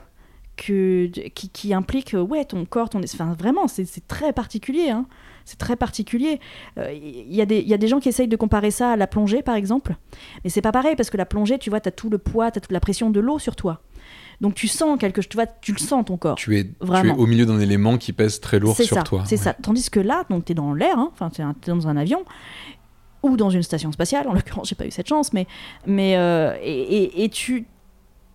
que, 0.58 1.08
qui, 1.30 1.48
qui 1.50 1.74
implique, 1.74 2.14
ouais, 2.20 2.44
ton 2.44 2.66
corps, 2.66 2.90
ton... 2.90 3.00
Enfin, 3.02 3.34
vraiment, 3.40 3.68
c'est 3.70 3.86
très 4.10 4.34
particulier. 4.34 4.90
hein. 4.90 5.06
C'est 5.46 5.58
très 5.58 5.78
particulier. 5.78 6.40
Euh, 6.78 6.92
Il 6.94 7.34
y, 7.34 7.42
a 7.42 7.46
des- 7.46 7.60
il 7.60 7.68
y 7.68 7.74
a 7.74 7.78
des 7.78 7.88
gens 7.88 8.00
qui 8.02 8.10
essayent 8.10 8.28
de 8.28 8.36
comparer 8.36 8.70
ça 8.72 8.92
à 8.92 8.96
la 8.98 9.08
plongée, 9.08 9.42
par 9.42 9.56
exemple. 9.56 9.96
Mais 10.44 10.50
c'est 10.50 10.62
pas 10.62 10.74
pareil, 10.74 10.96
parce 10.98 11.10
que 11.10 11.16
la 11.18 11.26
plongée, 11.26 11.58
tu 11.60 11.70
vois, 11.70 11.80
t'as 11.80 11.92
tout 11.92 12.10
le 12.10 12.18
poids, 12.18 12.52
t'as 12.52 12.60
toute 12.60 12.74
la 12.74 12.82
pression 12.82 13.10
de 13.10 13.20
l'eau 13.22 13.40
sur 13.40 13.56
toi. 13.56 13.82
Donc 14.42 14.54
tu 14.54 14.68
sens 14.68 15.00
quelque 15.00 15.22
chose, 15.22 15.30
tu 15.30 15.38
vois, 15.38 15.48
tu 15.48 15.72
le 15.72 15.80
sens 15.80 16.06
ton 16.06 16.18
corps. 16.18 16.36
tu 16.36 16.58
es, 16.58 16.64
tu 16.66 16.70
es 16.70 16.86
Vraiment. 16.86 17.16
au 17.16 17.26
milieu 17.26 17.46
d'un 17.46 17.60
élément 17.60 17.98
qui 17.98 18.12
pèse 18.14 18.40
très 18.42 18.60
lourd 18.60 18.76
sur 18.76 18.96
ça, 18.98 19.04
toi. 19.04 19.24
C'est 19.26 19.38
Ouais. 19.38 19.42
ça. 19.44 19.54
Tandis 19.54 19.90
que 19.90 20.00
là, 20.00 20.24
donc 20.30 20.46
t'es 20.46 20.54
dans 20.54 20.74
l'air, 20.74 20.98
hein, 21.00 21.10
enfin 21.14 21.30
t'es 21.30 21.42
un- 21.42 21.54
t'es 21.54 21.72
dans 21.72 21.88
un 21.88 21.98
avion 21.98 22.24
ou 23.24 23.38
dans 23.38 23.50
une 23.50 23.64
station 23.64 23.92
spatiale. 23.92 24.28
En 24.28 24.34
l'occurrence, 24.34 24.70
j'ai 24.70 24.76
pas 24.76 24.86
eu 24.88 24.92
cette 24.92 25.08
chance, 25.10 25.34
mais 25.34 25.48
mais 25.86 26.16
euh, 26.18 26.56
et, 26.62 26.82
et- 27.04 27.24
et 27.24 27.30
tu, 27.30 27.66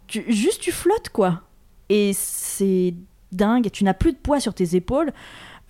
tu 0.07 0.25
juste 0.33 0.61
tu 0.61 0.73
flottes 0.73 1.09
quoi. 1.11 1.43
Et 1.89 2.13
c'est 2.15 2.95
dingue. 3.33 3.71
Tu 3.73 3.85
n'as 3.85 3.95
plus 3.95 4.13
de 4.13 4.19
poids 4.19 4.41
sur 4.41 4.55
tes 4.55 4.75
épaules. 4.77 5.13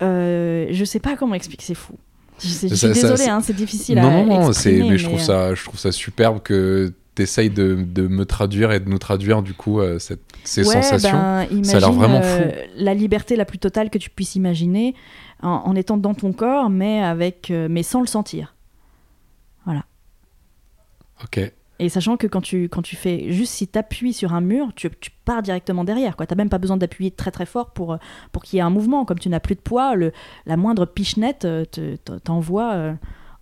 Euh, 0.01 0.67
je 0.71 0.83
sais 0.85 0.99
pas 0.99 1.15
comment 1.15 1.35
expliquer. 1.35 1.63
C'est 1.65 1.73
fou. 1.75 1.93
Je, 2.39 2.47
sais- 2.49 2.67
je 2.67 2.75
Ça- 2.75 2.93
suis 2.93 3.01
désolée, 3.01 3.29
hein, 3.29 3.39
c'est 3.41 3.55
difficile 3.55 3.97
non, 3.99 4.07
à 4.09 4.11
non, 4.11 4.25
non, 4.25 4.47
exprimer, 4.49 4.89
mais 4.89 4.97
je 4.97 5.05
trouve, 5.05 5.19
euh, 5.19 5.23
ça, 5.23 5.55
je 5.55 5.63
trouve 5.63 5.79
ça 5.79 5.93
superbe 5.93 6.41
que 6.41 6.91
tu 7.15 7.21
essayes 7.21 7.49
de, 7.49 7.75
de 7.75 8.07
me 8.09 8.25
traduire 8.25 8.73
et 8.73 8.81
de 8.81 8.89
nous 8.89 8.97
traduire 8.97 9.41
du 9.41 9.53
coup 9.53 9.79
euh, 9.79 9.99
cette- 9.99 10.19
ces 10.43 10.67
Ouais, 10.67 10.81
sensations. 10.81 11.11
ben, 11.17 11.43
imagine, 11.45 11.63
Ça 11.63 11.77
a 11.77 11.79
l'air 11.79 11.91
vraiment 11.93 12.19
euh, 12.21 12.51
la 12.75 12.93
liberté 12.93 13.37
la 13.37 13.45
plus 13.45 13.57
totale 13.57 13.89
que 13.89 13.97
tu 13.97 14.09
puisses 14.09 14.35
imaginer 14.35 14.95
en, 15.41 15.49
en 15.65 15.75
étant 15.77 15.95
dans 15.95 16.13
ton 16.13 16.33
corps, 16.33 16.69
mais 16.69 17.01
avec, 17.01 17.51
euh, 17.51 17.67
mais 17.69 17.83
sans 17.83 18.01
le 18.01 18.07
sentir. 18.07 18.54
Ok. 21.23 21.39
Et 21.79 21.89
sachant 21.89 22.15
que 22.15 22.27
quand 22.27 22.41
tu, 22.41 22.69
quand 22.69 22.81
tu 22.81 22.95
fais 22.95 23.31
juste 23.33 23.51
si 23.53 23.67
tu 23.67 23.77
appuies 23.77 24.13
sur 24.13 24.33
un 24.33 24.39
mur, 24.41 24.69
tu, 24.75 24.89
tu 25.01 25.11
pars 25.25 25.41
directement 25.41 25.83
derrière. 25.83 26.15
Tu 26.15 26.23
n'as 26.29 26.35
même 26.35 26.49
pas 26.49 26.57
besoin 26.57 26.77
d'appuyer 26.77 27.11
très 27.11 27.31
très 27.31 27.45
fort 27.45 27.71
pour, 27.71 27.93
euh, 27.93 27.97
pour 28.31 28.43
qu'il 28.43 28.57
y 28.57 28.59
ait 28.59 28.63
un 28.63 28.69
mouvement. 28.69 29.03
Comme 29.05 29.19
tu 29.19 29.27
n'as 29.29 29.39
plus 29.41 29.55
de 29.55 29.59
poids, 29.59 29.95
le, 29.95 30.11
la 30.45 30.55
moindre 30.55 30.85
pichenette 30.85 31.43
euh, 31.45 31.65
te- 31.65 31.95
te- 31.97 32.17
t'envoie 32.19 32.73
euh, 32.73 32.93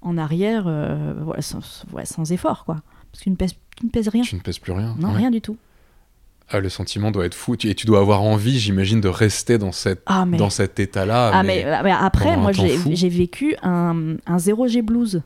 en 0.01 0.17
arrière 0.17 0.63
euh, 0.67 1.13
voilà, 1.23 1.41
sans, 1.43 1.85
ouais, 1.93 2.05
sans 2.05 2.31
effort. 2.31 2.65
Quoi. 2.65 2.75
Parce 3.11 3.19
que 3.19 3.23
tu 3.25 3.29
ne 3.29 3.35
pèses, 3.35 3.53
tu 3.77 3.85
ne 3.85 3.91
pèses 3.91 4.07
rien. 4.07 4.23
Tu 4.23 4.35
ne 4.35 4.39
pèses 4.41 4.59
plus 4.59 4.71
rien. 4.73 4.95
Non, 4.97 5.09
Ouais. 5.09 5.17
rien 5.17 5.29
du 5.31 5.41
tout. 5.41 5.57
Ah, 6.49 6.59
le 6.59 6.69
sentiment 6.69 7.11
doit 7.11 7.25
être 7.27 7.35
fou. 7.35 7.55
Et 7.63 7.75
tu 7.75 7.85
dois 7.85 7.99
avoir 7.99 8.21
envie, 8.23 8.57
j'imagine, 8.59 8.99
de 8.99 9.07
rester 9.09 9.57
dans, 9.59 9.71
cette, 9.71 10.01
Ah, 10.07 10.25
mais, 10.25 10.37
dans 10.37 10.49
cet 10.49 10.79
état-là. 10.79 11.31
ah, 11.33 11.43
mais, 11.43 11.65
mais 11.83 11.91
après, 11.91 12.25
pendant 12.35 12.39
un 12.39 12.41
moi 12.41 12.51
j'ai 12.51 13.09
vécu 13.09 13.55
un, 13.63 14.15
un 14.25 14.37
0G 14.37 14.81
blues. 14.81 15.21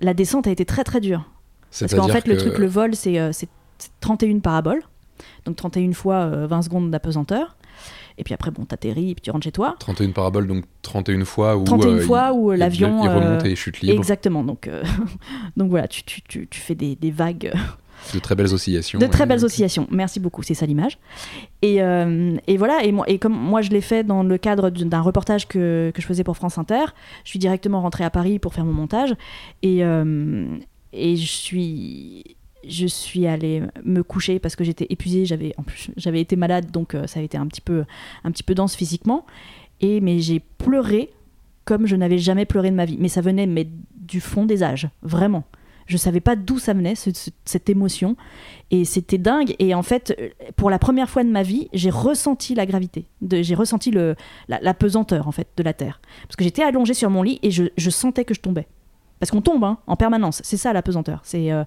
La 0.00 0.14
descente 0.14 0.46
a 0.46 0.50
été 0.50 0.64
très 0.64 0.84
très 0.84 1.00
dure. 1.00 1.30
Parce 1.78 1.94
qu'en 1.94 2.08
fait, 2.08 2.26
le 2.26 2.36
truc, 2.36 2.58
le 2.58 2.66
vol, 2.66 2.94
c'est 2.94 3.18
euh, 3.18 3.30
c'est 3.32 3.48
31 4.00 4.40
paraboles. 4.40 4.82
Donc 5.44 5.56
31 5.56 5.92
fois 5.92 6.16
euh, 6.16 6.46
20 6.46 6.62
secondes 6.62 6.90
d'apesanteur. 6.90 7.56
Et 8.18 8.24
puis 8.24 8.34
après, 8.34 8.50
bon, 8.50 8.64
t'atterris 8.64 9.10
et 9.10 9.14
puis 9.14 9.22
tu 9.22 9.30
rentres 9.30 9.44
chez 9.44 9.52
toi. 9.52 9.76
31 9.78 10.10
paraboles, 10.10 10.46
donc 10.46 10.64
31 10.82 11.24
fois 11.24 11.56
où. 11.56 11.64
31 11.64 11.88
euh, 11.92 12.00
fois 12.00 12.30
il- 12.32 12.38
où 12.38 12.52
il- 12.52 12.58
l'avion, 12.58 13.02
Il, 13.04 13.08
remonte 13.08 13.44
euh, 13.44 13.48
et 13.48 13.56
chute 13.56 13.80
libre. 13.80 13.96
Exactement. 13.96 14.44
Donc, 14.44 14.66
euh, 14.68 14.82
donc 15.56 15.70
voilà, 15.70 15.88
tu, 15.88 16.02
tu, 16.02 16.20
tu, 16.22 16.46
tu 16.48 16.60
fais 16.60 16.74
des, 16.74 16.96
des 16.96 17.10
vagues, 17.10 17.52
De 18.14 18.18
très 18.18 18.34
belles 18.34 18.52
oscillations. 18.52 18.98
de 18.98 19.06
très 19.06 19.26
belles 19.26 19.44
oscillations. 19.44 19.86
Merci 19.90 20.20
beaucoup, 20.20 20.42
c'est 20.42 20.54
ça 20.54 20.66
l'image. 20.66 20.98
Et, 21.62 21.82
euh, 21.82 22.36
et 22.46 22.56
voilà, 22.56 22.84
et, 22.84 22.92
moi, 22.92 23.04
et 23.08 23.18
comme 23.18 23.34
moi 23.34 23.62
je 23.62 23.70
l'ai 23.70 23.80
fait 23.80 24.04
dans 24.04 24.22
le 24.22 24.38
cadre 24.38 24.70
d'un 24.70 25.00
reportage 25.00 25.46
que, 25.46 25.90
que 25.94 26.02
je 26.02 26.06
faisais 26.06 26.24
pour 26.24 26.36
France 26.36 26.58
Inter, 26.58 26.84
je 27.24 27.30
suis 27.30 27.38
directement 27.38 27.80
rentrée 27.80 28.04
à 28.04 28.10
Paris 28.10 28.38
pour 28.38 28.54
faire 28.54 28.64
mon 28.64 28.72
montage. 28.72 29.14
Et, 29.62 29.84
euh, 29.84 30.46
et 30.92 31.16
je 31.16 31.26
suis 31.26 32.24
je 32.68 32.86
suis 32.86 33.26
allée 33.26 33.62
me 33.84 34.02
coucher 34.02 34.38
parce 34.38 34.54
que 34.54 34.64
j'étais 34.64 34.86
épuisée, 34.90 35.24
j'avais 35.24 35.54
en 35.56 35.62
plus 35.62 35.90
j'avais 35.96 36.20
été 36.20 36.36
malade 36.36 36.70
donc 36.70 36.94
euh, 36.94 37.06
ça 37.06 37.20
a 37.20 37.22
été 37.22 37.38
un 37.38 37.46
petit 37.46 37.60
peu 37.60 37.84
un 38.24 38.30
petit 38.30 38.42
peu 38.42 38.54
dense 38.54 38.76
physiquement 38.76 39.24
et 39.80 40.00
mais 40.00 40.18
j'ai 40.18 40.40
pleuré 40.40 41.10
comme 41.64 41.86
je 41.86 41.96
n'avais 41.96 42.18
jamais 42.18 42.44
pleuré 42.44 42.70
de 42.70 42.76
ma 42.76 42.84
vie 42.84 42.98
mais 43.00 43.08
ça 43.08 43.20
venait 43.22 43.46
mais 43.46 43.66
du 43.96 44.20
fond 44.20 44.44
des 44.44 44.62
âges 44.62 44.88
vraiment 45.02 45.44
je 45.90 45.96
savais 45.96 46.20
pas 46.20 46.36
d'où 46.36 46.58
ça 46.58 46.72
venait 46.72 46.94
ce- 46.94 47.10
ce- 47.12 47.30
cette 47.44 47.68
émotion 47.68 48.16
et 48.70 48.84
c'était 48.84 49.18
dingue 49.18 49.54
et 49.58 49.74
en 49.74 49.82
fait 49.82 50.16
pour 50.56 50.70
la 50.70 50.78
première 50.78 51.10
fois 51.10 51.24
de 51.24 51.30
ma 51.30 51.42
vie 51.42 51.68
j'ai 51.72 51.90
ressenti 51.90 52.54
la 52.54 52.66
gravité 52.66 53.06
j'ai 53.30 53.54
ressenti 53.54 53.90
le 53.90 54.14
la, 54.48 54.58
la 54.60 54.74
pesanteur 54.74 55.28
en 55.28 55.32
fait 55.32 55.48
de 55.56 55.62
la 55.62 55.72
terre 55.72 56.00
parce 56.22 56.36
que 56.36 56.44
j'étais 56.44 56.62
allongée 56.62 56.94
sur 56.94 57.10
mon 57.10 57.22
lit 57.22 57.38
et 57.42 57.50
je, 57.50 57.64
je 57.76 57.90
sentais 57.90 58.24
que 58.24 58.34
je 58.34 58.40
tombais 58.40 58.66
parce 59.18 59.30
qu'on 59.32 59.42
tombe 59.42 59.64
hein, 59.64 59.76
en 59.86 59.96
permanence 59.96 60.40
c'est 60.44 60.56
ça 60.56 60.72
la 60.72 60.80
pesanteur 60.80 61.20
c'est 61.24 61.52
euh, 61.52 61.64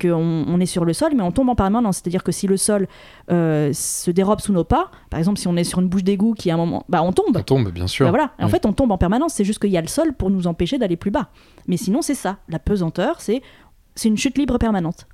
qu'on 0.00 0.44
on 0.48 0.58
est 0.60 0.64
sur 0.66 0.86
le 0.86 0.94
sol, 0.94 1.12
mais 1.14 1.22
on 1.22 1.32
tombe 1.32 1.50
en 1.50 1.54
permanence. 1.54 1.96
C'est-à-dire 1.98 2.24
que 2.24 2.32
si 2.32 2.46
le 2.46 2.56
sol 2.56 2.88
euh, 3.30 3.70
se 3.74 4.10
dérobe 4.10 4.40
sous 4.40 4.54
nos 4.54 4.64
pas, 4.64 4.90
par 5.10 5.18
exemple, 5.18 5.38
si 5.38 5.46
on 5.46 5.54
est 5.56 5.64
sur 5.64 5.80
une 5.80 5.88
bouche 5.88 6.02
d'égout 6.02 6.32
qui 6.32 6.50
à 6.50 6.54
un 6.54 6.56
moment, 6.56 6.86
bah 6.88 7.02
on 7.02 7.12
tombe. 7.12 7.36
On 7.36 7.42
tombe, 7.42 7.68
bien 7.70 7.86
sûr. 7.86 8.06
Bah 8.06 8.10
voilà. 8.10 8.32
En 8.40 8.48
fait, 8.48 8.64
on 8.64 8.72
tombe 8.72 8.90
en 8.90 8.96
permanence. 8.96 9.34
C'est 9.34 9.44
juste 9.44 9.58
qu'il 9.58 9.70
y 9.70 9.76
a 9.76 9.82
le 9.82 9.86
sol 9.88 10.14
pour 10.14 10.30
nous 10.30 10.46
empêcher 10.46 10.78
d'aller 10.78 10.96
plus 10.96 11.10
bas. 11.10 11.28
Mais 11.68 11.76
sinon, 11.76 12.00
c'est 12.00 12.14
ça. 12.14 12.38
La 12.48 12.58
pesanteur, 12.58 13.20
c'est 13.20 13.42
c'est 13.94 14.08
une 14.08 14.16
chute 14.18 14.38
libre 14.38 14.58
permanente. 14.58 15.06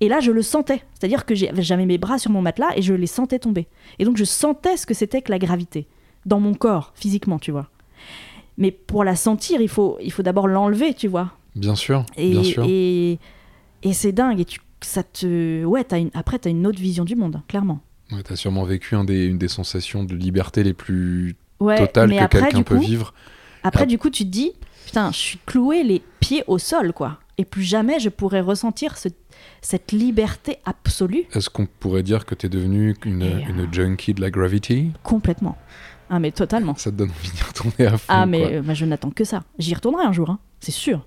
Et 0.00 0.08
là, 0.08 0.20
je 0.20 0.30
le 0.30 0.42
sentais. 0.42 0.82
C'est-à-dire 0.94 1.24
que 1.24 1.34
j'avais 1.34 1.86
mes 1.86 1.96
bras 1.98 2.18
sur 2.18 2.30
mon 2.30 2.42
matelas 2.42 2.76
et 2.76 2.82
je 2.82 2.92
les 2.92 3.06
sentais 3.06 3.38
tomber. 3.38 3.66
Et 3.98 4.04
donc, 4.04 4.16
je 4.18 4.24
sentais 4.24 4.76
ce 4.76 4.84
que 4.86 4.92
c'était 4.94 5.22
que 5.22 5.30
la 5.32 5.38
gravité 5.38 5.86
dans 6.26 6.40
mon 6.40 6.54
corps, 6.54 6.92
physiquement, 6.94 7.38
tu 7.38 7.50
vois. 7.52 7.70
Mais 8.58 8.70
pour 8.72 9.04
la 9.04 9.16
sentir, 9.16 9.60
il 9.60 9.68
faut, 9.68 9.96
il 10.02 10.12
faut 10.12 10.22
d'abord 10.22 10.48
l'enlever, 10.48 10.92
tu 10.94 11.08
vois. 11.08 11.32
Bien 11.54 11.74
sûr, 11.74 12.04
Et, 12.16 12.30
bien 12.30 12.42
sûr. 12.42 12.64
et, 12.68 13.18
et 13.82 13.92
c'est 13.92 14.12
dingue. 14.12 14.40
Et 14.40 14.44
tu, 14.44 14.60
ça 14.82 15.02
te, 15.02 15.64
ouais, 15.64 15.84
t'as 15.84 15.98
une, 15.98 16.10
après, 16.14 16.38
tu 16.38 16.48
as 16.48 16.50
une 16.50 16.66
autre 16.66 16.78
vision 16.80 17.04
du 17.04 17.16
monde, 17.16 17.40
clairement. 17.48 17.80
Ouais, 18.12 18.22
T'as 18.22 18.36
sûrement 18.36 18.64
vécu 18.64 18.94
un 18.96 19.04
des, 19.04 19.24
une 19.24 19.38
des 19.38 19.48
sensations 19.48 20.04
de 20.04 20.14
liberté 20.14 20.62
les 20.62 20.74
plus 20.74 21.36
Ouais, 21.58 21.78
totales 21.78 22.10
mais 22.10 22.18
que 22.18 22.26
quelqu'un 22.26 22.62
peut 22.62 22.76
coup, 22.76 22.82
vivre. 22.82 23.14
après, 23.62 23.86
du 23.86 23.98
coup, 23.98 24.10
tu 24.10 24.24
te 24.24 24.28
dis, 24.30 24.52
putain, 24.96 25.12
je 25.12 25.18
suis 25.18 25.38
cloué 25.44 25.82
les 25.82 26.02
pieds 26.20 26.42
au 26.46 26.56
sol, 26.58 26.94
quoi. 26.94 27.18
Et 27.36 27.44
plus 27.44 27.62
jamais 27.64 28.00
je 28.00 28.08
pourrais 28.08 28.40
ressentir 28.40 28.96
ce- 28.96 29.08
cette 29.60 29.92
liberté 29.92 30.56
absolue 30.64 31.24
Est-ce 31.34 31.50
qu'on 31.50 31.66
pourrait 31.66 32.02
dire 32.02 32.24
que 32.24 32.34
t'es 32.34 32.48
devenu 32.48 32.96
une, 33.04 33.20
Et, 33.22 33.34
euh, 33.34 33.40
une 33.50 33.74
junkie 33.74 34.14
de 34.14 34.22
la 34.22 34.30
gravity? 34.30 34.92
Complètement. 35.02 35.58
Ah, 36.08 36.18
mais 36.18 36.30
totalement. 36.30 36.74
Ça 36.76 36.90
te 36.90 36.96
donne 36.96 37.10
envie 37.10 37.30
d'y 37.30 37.42
retourner 37.42 37.86
à 37.86 37.98
fond. 37.98 38.04
Ah, 38.08 38.24
mais 38.24 38.54
euh, 38.56 38.62
bah, 38.62 38.72
je 38.72 38.86
n'attends 38.86 39.10
que 39.10 39.24
ça. 39.24 39.42
J'y 39.58 39.74
retournerai 39.74 40.04
un 40.06 40.12
jour, 40.12 40.30
hein, 40.30 40.38
c'est 40.60 40.72
sûr. 40.72 41.04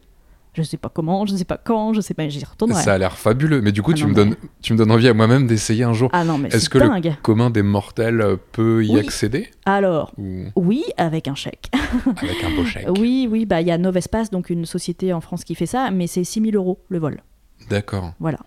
Je 0.60 0.64
sais 0.64 0.78
pas 0.78 0.90
comment, 0.90 1.26
je 1.26 1.36
sais 1.36 1.46
pas 1.46 1.58
quand, 1.58 1.94
je 1.94 2.02
sais 2.02 2.14
pas, 2.14 2.28
j'y 2.28 2.44
retournerai. 2.44 2.84
Ça 2.84 2.94
a 2.94 2.98
l'air 2.98 3.18
fabuleux. 3.18 3.62
Mais 3.62 3.72
du 3.72 3.82
coup, 3.82 3.92
Ah 3.92 3.96
tu, 3.96 4.04
non, 4.04 4.10
me 4.10 4.14
mais- 4.14 4.26
donnes, 4.26 4.36
tu 4.62 4.74
me 4.74 4.78
donnes 4.78 4.92
envie 4.92 5.08
à 5.08 5.14
moi-même 5.14 5.48
d'essayer 5.48 5.84
un 5.84 5.94
jour. 5.94 6.10
Ah 6.14 6.24
non, 6.26 6.38
mais 6.38 6.50
Est-ce 6.50 6.60
c'est 6.66 6.70
que 6.70 6.78
le- 6.80 6.88
dingue. 6.90 7.16
Commun 7.24 7.50
des 7.50 7.64
mortels 7.64 8.24
peut 8.52 8.84
y 8.86 8.92
Oui. 8.94 9.00
accéder 9.00 9.50
Alors, 9.66 10.14
Ou 10.18 10.46
oui, 10.58 10.84
avec 10.98 11.28
un 11.28 11.36
chèque. 11.36 11.72
avec 12.22 12.44
un 12.44 12.56
beau 12.56 12.66
chèque 12.66 12.88
Oui, 13.00 13.28
oui, 13.32 13.46
bah 13.46 13.62
il 13.62 13.68
y 13.68 13.72
a 13.72 13.78
Novespace, 13.78 14.30
donc 14.30 14.50
une 14.50 14.66
société 14.66 15.14
en 15.14 15.22
France 15.22 15.44
qui 15.44 15.56
fait 15.56 15.66
ça, 15.66 15.90
mais 15.92 16.08
c'est 16.08 16.24
6000 16.24 16.56
euros 16.56 16.80
le 16.90 17.00
vol. 17.00 17.22
D'accord. 17.70 18.14
Voilà. 18.20 18.40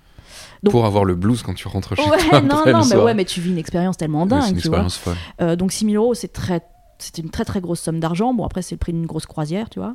Donc- 0.62 0.72
Pour 0.72 0.86
avoir 0.86 1.04
le 1.04 1.14
blues 1.14 1.42
quand 1.42 1.54
tu 1.54 1.66
rentres 1.68 1.94
chez 1.96 2.02
Ouais, 2.08 2.18
toi 2.30 2.40
non, 2.40 2.48
non, 2.66 2.80
le 2.82 2.88
mais 2.88 2.96
ouais, 3.02 3.14
mais 3.14 3.24
tu 3.24 3.40
vis 3.40 3.50
une 3.50 3.58
expérience 3.58 3.96
tellement 3.96 4.24
Mais 4.26 4.30
c'est 4.36 4.40
dingue, 4.40 4.50
une 4.52 4.56
expérience 4.58 4.96
folle. 4.96 5.16
Euh, 5.40 5.56
donc 5.56 5.72
6000 5.72 5.96
euros, 5.96 6.14
c'est 6.14 6.32
très, 6.32 6.60
c'était 7.02 7.22
une 7.22 7.30
très 7.30 7.44
très 7.44 7.60
grosse 7.60 7.80
somme 7.80 8.00
d'argent. 8.00 8.32
Bon, 8.32 8.44
après, 8.44 8.62
c'est 8.62 8.74
le 8.74 8.78
prix 8.78 8.92
d'une 8.92 9.06
grosse 9.06 9.26
croisière, 9.26 9.68
tu 9.68 9.78
vois. 9.78 9.94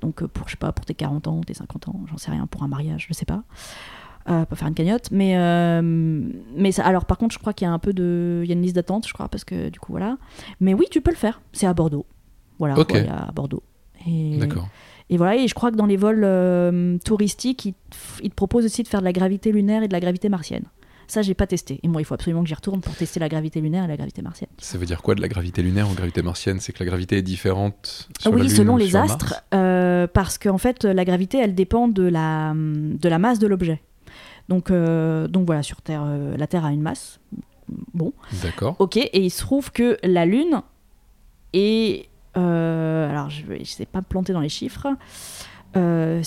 Donc, 0.00 0.22
euh, 0.22 0.28
pour, 0.28 0.48
je 0.48 0.52
sais 0.52 0.58
pas, 0.58 0.72
pour 0.72 0.84
tes 0.84 0.94
40 0.94 1.26
ans, 1.26 1.40
tes 1.40 1.54
50 1.54 1.88
ans, 1.88 2.00
j'en 2.10 2.18
sais 2.18 2.30
rien, 2.30 2.46
pour 2.46 2.62
un 2.62 2.68
mariage, 2.68 3.06
je 3.08 3.14
sais 3.14 3.24
pas. 3.24 3.42
Euh, 4.28 4.44
pour 4.44 4.58
faire 4.58 4.68
une 4.68 4.74
cagnotte. 4.74 5.10
Mais, 5.10 5.36
euh, 5.38 5.80
mais 6.54 6.72
ça, 6.72 6.84
alors, 6.84 7.06
par 7.06 7.16
contre, 7.16 7.32
je 7.32 7.38
crois 7.38 7.52
qu'il 7.52 7.66
y 7.66 7.68
a 7.68 7.72
un 7.72 7.78
peu 7.78 7.92
de. 7.92 8.42
Il 8.44 8.48
y 8.48 8.52
a 8.52 8.54
une 8.54 8.62
liste 8.62 8.74
d'attente, 8.74 9.06
je 9.08 9.12
crois, 9.12 9.28
parce 9.28 9.44
que 9.44 9.70
du 9.70 9.80
coup, 9.80 9.92
voilà. 9.92 10.18
Mais 10.60 10.74
oui, 10.74 10.86
tu 10.90 11.00
peux 11.00 11.10
le 11.10 11.16
faire. 11.16 11.40
C'est 11.52 11.66
à 11.66 11.72
Bordeaux. 11.72 12.04
Voilà, 12.58 12.74
à 12.74 13.32
Bordeaux. 13.32 13.62
Et, 14.06 14.36
D'accord. 14.36 14.68
et 15.08 15.16
voilà, 15.16 15.36
et 15.36 15.48
je 15.48 15.54
crois 15.54 15.70
que 15.70 15.76
dans 15.76 15.86
les 15.86 15.96
vols 15.96 16.22
euh, 16.24 16.98
touristiques, 17.04 17.74
ils 18.22 18.30
te 18.30 18.34
proposent 18.34 18.66
aussi 18.66 18.82
de 18.82 18.88
faire 18.88 19.00
de 19.00 19.04
la 19.06 19.12
gravité 19.12 19.52
lunaire 19.52 19.82
et 19.82 19.88
de 19.88 19.92
la 19.92 20.00
gravité 20.00 20.28
martienne. 20.28 20.64
Ça, 21.10 21.22
j'ai 21.22 21.34
pas 21.34 21.48
testé. 21.48 21.80
Et 21.82 21.88
moi, 21.88 22.00
il 22.00 22.04
faut 22.04 22.14
absolument 22.14 22.42
que 22.42 22.48
j'y 22.48 22.54
retourne 22.54 22.80
pour 22.80 22.94
tester 22.94 23.18
la 23.18 23.28
gravité 23.28 23.60
lunaire 23.60 23.82
et 23.82 23.88
la 23.88 23.96
gravité 23.96 24.22
martienne. 24.22 24.48
Ça 24.58 24.78
veut 24.78 24.86
dire 24.86 25.02
quoi 25.02 25.16
de 25.16 25.20
la 25.20 25.26
gravité 25.26 25.60
lunaire 25.60 25.90
ou 25.90 25.94
gravité 25.94 26.22
martienne? 26.22 26.60
C'est 26.60 26.72
que 26.72 26.78
la 26.78 26.86
gravité 26.86 27.18
est 27.18 27.22
différente 27.22 28.08
sur 28.20 28.30
la 28.30 28.36
oui, 28.36 28.42
Lune 28.42 28.50
selon 28.56 28.74
ou 28.74 28.78
les 28.78 28.90
sur 28.90 29.00
astres, 29.00 29.42
euh, 29.52 30.06
parce 30.06 30.38
qu'en 30.38 30.58
fait, 30.58 30.84
la 30.84 31.04
gravité, 31.04 31.38
elle 31.38 31.56
dépend 31.56 31.88
de 31.88 32.04
la, 32.04 32.52
de 32.54 33.08
la 33.08 33.18
masse 33.18 33.40
de 33.40 33.48
l'objet. 33.48 33.82
Donc, 34.48 34.70
euh, 34.70 35.26
donc 35.26 35.46
voilà, 35.46 35.64
sur 35.64 35.82
Terre, 35.82 36.04
euh, 36.04 36.36
la 36.36 36.46
Terre 36.46 36.64
a 36.64 36.72
une 36.72 36.82
masse. 36.82 37.18
Bon, 37.92 38.12
D'accord. 38.42 38.76
ok. 38.78 38.96
Et 38.96 39.20
il 39.24 39.30
se 39.30 39.40
trouve 39.40 39.72
que 39.72 39.96
la 40.04 40.26
Lune 40.26 40.62
est. 41.52 42.08
euh, 42.36 43.10
alors, 43.10 43.30
je 43.30 43.44
ne 43.52 43.64
sais 43.64 43.86
pas 43.86 43.98
me 43.98 44.04
planter 44.04 44.32
dans 44.32 44.40
les 44.40 44.48
chiffres. 44.48 44.86
Euh, 45.76 46.22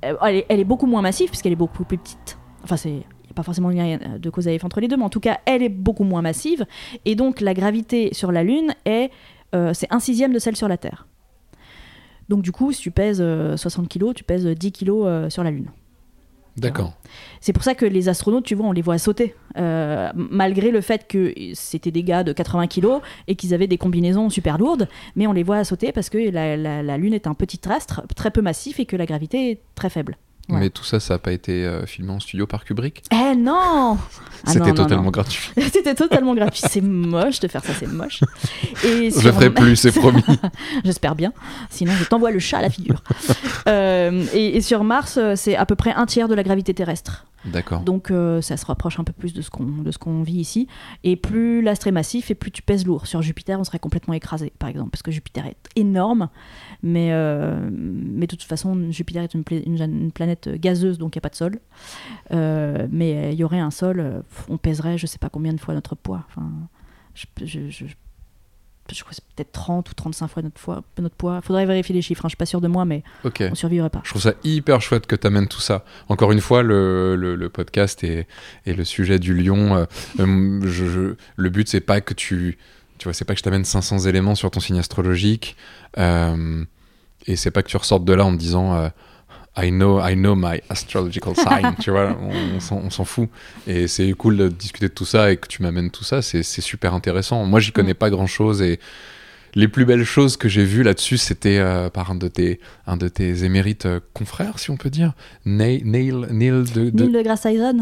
elle, 0.00 0.16
est, 0.36 0.46
elle 0.48 0.60
est 0.60 0.64
beaucoup 0.64 0.86
moins 0.86 1.02
massive, 1.02 1.28
puisqu'elle 1.28 1.52
est 1.52 1.56
beaucoup 1.56 1.84
plus 1.84 1.98
petite. 1.98 2.38
Enfin, 2.62 2.76
c'est. 2.76 3.02
N'y 3.28 3.32
a 3.32 3.34
pas 3.34 3.42
forcément 3.42 3.68
de 3.70 3.74
lien 3.76 3.98
de 4.18 4.30
cause 4.30 4.48
à 4.48 4.52
effet 4.52 4.64
entre 4.64 4.80
les 4.80 4.88
deux, 4.88 4.96
mais 4.96 5.04
en 5.04 5.10
tout 5.10 5.20
cas, 5.20 5.38
elle 5.44 5.62
est 5.62 5.68
beaucoup 5.68 6.04
moins 6.04 6.22
massive. 6.22 6.64
Et 7.04 7.14
donc, 7.14 7.40
la 7.40 7.54
gravité 7.54 8.08
sur 8.12 8.32
la 8.32 8.42
Lune 8.42 8.74
est. 8.84 9.10
euh, 9.54 9.72
c'est 9.74 9.92
un 9.92 10.00
sixième 10.00 10.32
de 10.32 10.38
celle 10.38 10.56
sur 10.56 10.68
la 10.68 10.76
Terre. 10.78 11.06
Donc, 12.28 12.42
du 12.42 12.52
coup, 12.52 12.72
si 12.72 12.80
tu 12.82 12.90
pèses 12.90 13.20
euh, 13.20 13.56
60 13.56 13.88
kg, 13.88 14.12
tu 14.14 14.24
pèses 14.24 14.46
10 14.46 14.72
kg 14.72 15.28
sur 15.30 15.44
la 15.44 15.50
Lune. 15.50 15.70
D'accord. 16.56 16.92
C'est 17.40 17.52
pour 17.52 17.62
ça 17.62 17.74
que 17.76 17.86
les 17.86 18.08
astronautes, 18.08 18.44
tu 18.44 18.56
vois, 18.56 18.66
on 18.66 18.72
les 18.72 18.82
voit 18.82 18.98
sauter, 18.98 19.34
euh, 19.58 20.10
malgré 20.16 20.72
le 20.72 20.80
fait 20.80 21.06
que 21.06 21.32
c'était 21.54 21.92
des 21.92 22.02
gars 22.02 22.24
de 22.24 22.32
80 22.32 22.66
kilos 22.66 23.00
et 23.28 23.36
qu'ils 23.36 23.54
avaient 23.54 23.68
des 23.68 23.78
combinaisons 23.78 24.28
super 24.28 24.58
lourdes, 24.58 24.88
mais 25.14 25.28
on 25.28 25.32
les 25.32 25.44
voit 25.44 25.62
sauter 25.62 25.92
parce 25.92 26.10
que 26.10 26.18
la, 26.30 26.56
la- 26.56 26.82
la 26.82 26.98
Lune 26.98 27.14
est 27.14 27.28
un 27.28 27.34
petit 27.34 27.60
astre 27.70 28.02
très 28.16 28.32
peu 28.32 28.42
massif 28.42 28.80
et 28.80 28.86
que 28.86 28.96
la 28.96 29.06
gravité 29.06 29.52
est 29.52 29.60
très 29.76 29.88
faible. 29.88 30.16
Ouais. 30.48 30.60
Mais 30.60 30.70
tout 30.70 30.84
ça, 30.84 30.98
ça 30.98 31.14
n'a 31.14 31.18
pas 31.18 31.32
été 31.32 31.64
euh, 31.66 31.84
filmé 31.84 32.10
en 32.10 32.20
studio 32.20 32.46
par 32.46 32.64
Kubrick? 32.64 33.02
Eh 33.12 33.36
non 33.36 33.98
Ah 34.46 34.50
C'était 34.52 34.72
totalement 34.72 35.04
non. 35.04 35.10
gratuit. 35.10 35.50
C'était 35.72 35.94
totalement 35.94 36.34
gratuit. 36.34 36.62
C'est 36.70 36.80
moche 36.80 37.40
de 37.40 37.48
faire 37.48 37.62
ça, 37.64 37.72
c'est 37.78 37.86
moche. 37.86 38.20
Et 38.84 39.10
Je 39.10 39.18
sur- 39.18 39.24
le 39.24 39.32
ferai 39.32 39.50
plus, 39.50 39.76
c'est 39.76 39.92
promis. 40.00 40.22
J'espère 40.84 41.14
bien. 41.14 41.32
Sinon, 41.68 41.92
je 41.98 42.04
t'envoie 42.04 42.30
le 42.30 42.38
chat 42.38 42.58
à 42.58 42.62
la 42.62 42.70
figure. 42.70 43.02
Euh, 43.68 44.24
et, 44.32 44.56
et 44.56 44.60
sur 44.62 44.84
Mars, 44.84 45.18
euh, 45.18 45.34
c'est 45.36 45.54
à 45.56 45.66
peu 45.66 45.74
près 45.74 45.92
un 45.92 46.06
tiers 46.06 46.28
de 46.28 46.34
la 46.34 46.42
gravité 46.42 46.72
terrestre. 46.72 47.26
Donc 47.80 48.10
euh, 48.10 48.40
ça 48.42 48.56
se 48.56 48.66
rapproche 48.66 48.98
un 48.98 49.04
peu 49.04 49.12
plus 49.12 49.32
de 49.32 49.42
ce 49.42 49.50
qu'on 49.50 49.64
de 49.64 49.90
ce 49.92 49.98
qu'on 49.98 50.22
vit 50.22 50.38
ici. 50.40 50.66
Et 51.04 51.16
plus 51.16 51.62
l'astre 51.62 51.86
est 51.86 51.92
massif 51.92 52.30
et 52.30 52.34
plus 52.34 52.50
tu 52.50 52.62
pèses 52.62 52.84
lourd. 52.86 53.06
Sur 53.06 53.22
Jupiter, 53.22 53.58
on 53.60 53.64
serait 53.64 53.78
complètement 53.78 54.14
écrasé, 54.14 54.52
par 54.58 54.68
exemple, 54.68 54.90
parce 54.90 55.02
que 55.02 55.10
Jupiter 55.10 55.46
est 55.46 55.56
énorme. 55.76 56.28
Mais, 56.82 57.12
euh, 57.12 57.68
mais 57.72 58.26
de 58.26 58.36
toute 58.36 58.42
façon, 58.42 58.90
Jupiter 58.90 59.22
est 59.22 59.34
une, 59.34 59.44
pla- 59.44 59.58
une- 59.64 59.80
une 59.80 60.12
planète 60.12 60.48
gazeuse, 60.60 60.98
donc 60.98 61.14
il 61.14 61.18
n'y 61.18 61.20
a 61.20 61.22
pas 61.22 61.28
de 61.28 61.34
sol. 61.36 61.60
Euh, 62.32 62.86
mais 62.90 63.32
il 63.32 63.38
y 63.38 63.44
aurait 63.44 63.60
un 63.60 63.70
sol, 63.70 64.22
on 64.48 64.58
pèserait 64.58 64.98
je 64.98 65.06
sais 65.06 65.18
pas 65.18 65.28
combien 65.30 65.52
de 65.52 65.60
fois 65.60 65.74
notre 65.74 65.94
poids. 65.94 66.24
Je 68.94 69.00
crois 69.02 69.10
que 69.10 69.16
c'est 69.16 69.24
peut-être 69.36 69.52
30 69.52 69.90
ou 69.90 69.94
35 69.94 70.28
fois 70.28 70.42
notre, 70.42 70.58
fois, 70.60 70.82
notre 70.98 71.14
poids. 71.14 71.40
Faudrait 71.42 71.66
vérifier 71.66 71.94
les 71.94 72.02
chiffres, 72.02 72.24
hein, 72.24 72.28
je 72.28 72.32
suis 72.32 72.36
pas 72.36 72.46
sûre 72.46 72.60
de 72.60 72.68
moi, 72.68 72.84
mais 72.84 73.02
Ok. 73.24 73.42
on 73.50 73.54
survivrait 73.54 73.90
pas. 73.90 74.00
Je 74.04 74.10
trouve 74.10 74.22
ça 74.22 74.32
hyper 74.44 74.80
chouette 74.80 75.06
que 75.06 75.16
tu 75.16 75.26
amènes 75.26 75.48
tout 75.48 75.60
ça. 75.60 75.84
Encore 76.08 76.32
une 76.32 76.40
fois, 76.40 76.62
le, 76.62 77.16
le- 77.16 77.34
le 77.36 77.48
podcast 77.48 78.02
et, 78.04 78.26
et 78.66 78.74
le 78.74 78.84
sujet 78.84 79.18
du 79.18 79.34
lion, 79.34 79.76
euh, 79.76 79.84
euh, 80.20 80.60
je- 80.64 80.86
je- 80.86 81.14
le 81.36 81.50
but, 81.50 81.68
c'est 81.68 81.80
pas 81.80 82.00
que 82.00 82.14
tu. 82.14 82.58
Tu 82.98 83.04
vois, 83.04 83.12
c'est 83.12 83.24
pas 83.24 83.34
que 83.34 83.38
je 83.38 83.44
t'amène 83.44 83.64
500 83.64 84.00
éléments 84.06 84.34
sur 84.34 84.50
ton 84.50 84.60
signe 84.60 84.78
astrologique. 84.78 85.56
euh, 85.98 86.64
et 87.26 87.36
c'est 87.36 87.50
pas 87.50 87.62
que 87.62 87.68
tu 87.68 87.76
ressortes 87.76 88.04
de 88.04 88.12
là 88.12 88.24
en 88.24 88.32
te 88.32 88.38
disant. 88.38 88.90
I 89.56 89.70
know, 89.70 90.00
I 90.00 90.14
know 90.14 90.34
my 90.36 90.60
astrological 90.70 91.34
sign, 91.34 91.74
tu 91.80 91.90
vois, 91.90 92.16
on, 92.20 92.76
on 92.76 92.90
s'en- 92.90 93.04
fout. 93.04 93.28
Et 93.66 93.88
c'est 93.88 94.10
cool 94.12 94.36
de 94.36 94.48
discuter 94.48 94.88
de 94.88 94.94
tout 94.94 95.04
ça 95.04 95.32
et 95.32 95.36
que 95.36 95.48
tu 95.48 95.62
m'amènes 95.62 95.90
tout 95.90 96.04
ça, 96.04 96.22
c'est 96.22 96.42
super 96.44 96.94
intéressant. 96.94 97.44
Moi, 97.44 97.58
j'y 97.60 97.72
connais 97.72 97.94
pas 97.94 98.08
grand 98.10 98.26
chose 98.28 98.62
et 98.62 98.78
les 99.54 99.66
plus 99.66 99.84
belles 99.86 100.04
choses 100.04 100.36
que 100.36 100.48
j'ai 100.48 100.64
vues 100.64 100.82
là-dessus, 100.82 101.16
c'était 101.16 101.58
euh, 101.58 101.88
par 101.88 102.10
un 102.10 102.14
de 102.14 102.28
tes, 102.28 102.60
un 102.86 102.96
de 102.98 103.08
tes 103.08 103.44
émérites 103.44 103.86
euh, 103.86 103.98
confrères, 104.12 104.58
si 104.58 104.70
on 104.70 104.76
peut 104.76 104.90
dire, 104.90 105.14
Neil, 105.46 105.82
Neil, 105.86 106.12
Neil 106.30 106.50
de, 106.72 106.90
de- 106.90 107.04
Neil 107.06 107.24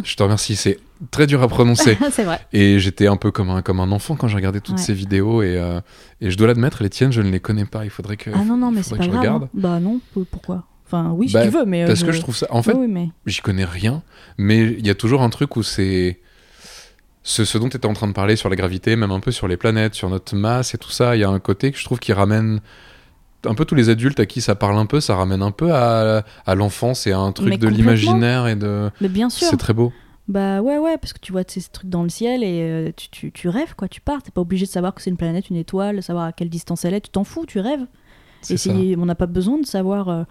Je 0.05 0.15
te 0.17 0.23
remercie, 0.23 0.55
c'est 0.57 0.79
très 1.11 1.27
dur 1.27 1.43
à 1.43 1.49
prononcer. 1.49 1.99
C'est 2.13 2.23
vrai. 2.23 2.41
et 2.53 2.79
j'étais 2.79 3.09
un 3.09 3.17
peu 3.17 3.33
comme 3.33 3.51
un, 3.51 3.61
comme 3.63 3.81
un 3.81 3.91
enfant 3.91 4.15
quand 4.15 4.29
j'ai 4.29 4.37
regardé 4.37 4.61
toutes 4.61 4.77
Ouais. 4.77 4.81
ces 4.83 4.95
vidéos 4.95 5.43
et, 5.43 5.59
euh, 5.59 5.81
et 6.21 6.31
je 6.31 6.39
dois 6.39 6.47
l'admettre, 6.47 6.83
les 6.85 6.89
tiennes, 6.89 7.13
je 7.13 7.21
ne 7.21 7.31
les 7.31 7.41
connais 7.41 7.67
pas. 7.67 7.85
Il 7.85 7.91
faudrait 7.91 8.17
que. 8.17 8.31
Ah 8.33 8.45
non, 8.45 8.57
non, 8.57 8.71
mais 8.71 8.83
c'est 8.85 8.97
pas 8.97 9.05
grave. 9.07 9.19
regarde. 9.19 9.43
hein. 9.45 9.51
Bah 9.53 9.81
non, 9.81 10.01
pourquoi? 10.31 10.65
Enfin, 10.87 11.11
oui, 11.17 11.29
si 11.29 11.35
Bah, 11.35 11.43
tu 11.45 11.51
veux, 11.51 11.65
mais. 11.65 11.83
euh, 11.85 11.87
Parce 11.89 12.03
que 12.05 12.13
je 12.13 12.21
trouve 12.21 12.37
ça. 12.37 12.47
En 12.51 12.63
fait, 12.63 12.73
Oui, 12.73 12.83
oui, 12.87 12.89
mais. 12.89 13.09
j'y 13.27 13.41
connais 13.41 13.65
rien, 13.65 14.03
mais 14.39 14.59
il 14.65 14.87
y 14.87 14.91
a 14.91 14.95
toujours 14.95 15.23
un 15.23 15.31
truc 15.31 15.57
où 15.57 15.63
c'est. 15.63 16.21
Ce, 17.23 17.45
ce 17.45 17.59
dont 17.59 17.69
tu 17.69 17.77
étais 17.77 17.87
en 17.89 17.93
train 17.93 18.07
de 18.07 18.13
parler 18.13 18.37
sur 18.37 18.49
la 18.49 18.55
gravité, 18.55 18.95
même 18.95 19.11
un 19.11 19.19
peu 19.19 19.33
sur 19.33 19.49
les 19.49 19.57
planètes, 19.57 19.95
sur 19.95 20.09
notre 20.09 20.37
masse 20.37 20.75
et 20.75 20.79
tout 20.79 20.91
ça, 20.93 21.17
il 21.17 21.21
y 21.21 21.25
a 21.25 21.29
un 21.29 21.41
côté 21.41 21.73
que 21.73 21.79
je 21.79 21.85
trouve 21.85 21.99
qui 21.99 22.13
ramène 22.13 22.61
un 23.45 23.55
peu 23.55 23.65
tous 23.65 23.75
les 23.75 23.89
adultes 23.89 24.21
à 24.21 24.27
qui 24.27 24.41
ça 24.41 24.55
parle 24.55 24.79
un 24.79 24.87
peu, 24.87 25.01
ça 25.01 25.17
ramène 25.17 25.43
un 25.43 25.51
peu 25.51 25.73
à, 25.75 26.25
à 26.47 26.55
l'enfance 26.55 27.07
et 27.09 27.13
à 27.13 27.19
un 27.19 27.33
truc 27.33 27.49
Mais 27.49 27.59
de 27.59 27.67
l'imaginaire 27.67 28.47
et 28.47 28.55
de. 28.55 28.91
Mais 29.01 29.09
bien 29.09 29.29
sûr. 29.29 29.49
C'est 29.49 29.57
très 29.57 29.73
beau. 29.73 29.93
Bah 30.29 30.61
ouais, 30.61 30.79
ouais, 30.79 30.99
parce 30.99 31.13
que 31.13 31.19
tu 31.21 31.33
vois 31.33 31.43
ces 31.47 31.63
trucs 31.63 31.91
dans 31.91 32.03
le 32.05 32.09
ciel 32.09 32.43
et 32.45 32.61
euh, 32.63 32.91
tu, 32.97 33.09
tu, 33.11 33.33
tu 33.33 33.49
rêves, 33.49 33.75
quoi. 33.77 33.89
Tu 33.89 34.01
pars. 34.01 34.23
T'es 34.23 34.31
pas 34.31 34.41
obligé 34.41 34.67
de 34.67 34.71
savoir 34.71 34.95
que 34.95 35.03
c'est 35.03 35.11
une 35.11 35.17
planète, 35.17 35.51
une 35.51 35.57
étoile, 35.57 36.03
savoir 36.05 36.27
à 36.27 36.33
quelle 36.33 36.49
distance 36.49 36.85
elle 36.85 36.95
est. 36.95 37.01
Tu 37.01 37.11
t'en 37.11 37.25
fous, 37.25 37.45
tu 37.47 37.59
rêves. 37.59 37.87
Et 38.51 38.95
on 38.97 39.05
n'a 39.07 39.15
pas 39.17 39.27
besoin 39.27 39.59
de 39.59 39.67
savoir 39.67 40.09
euh, 40.09 40.23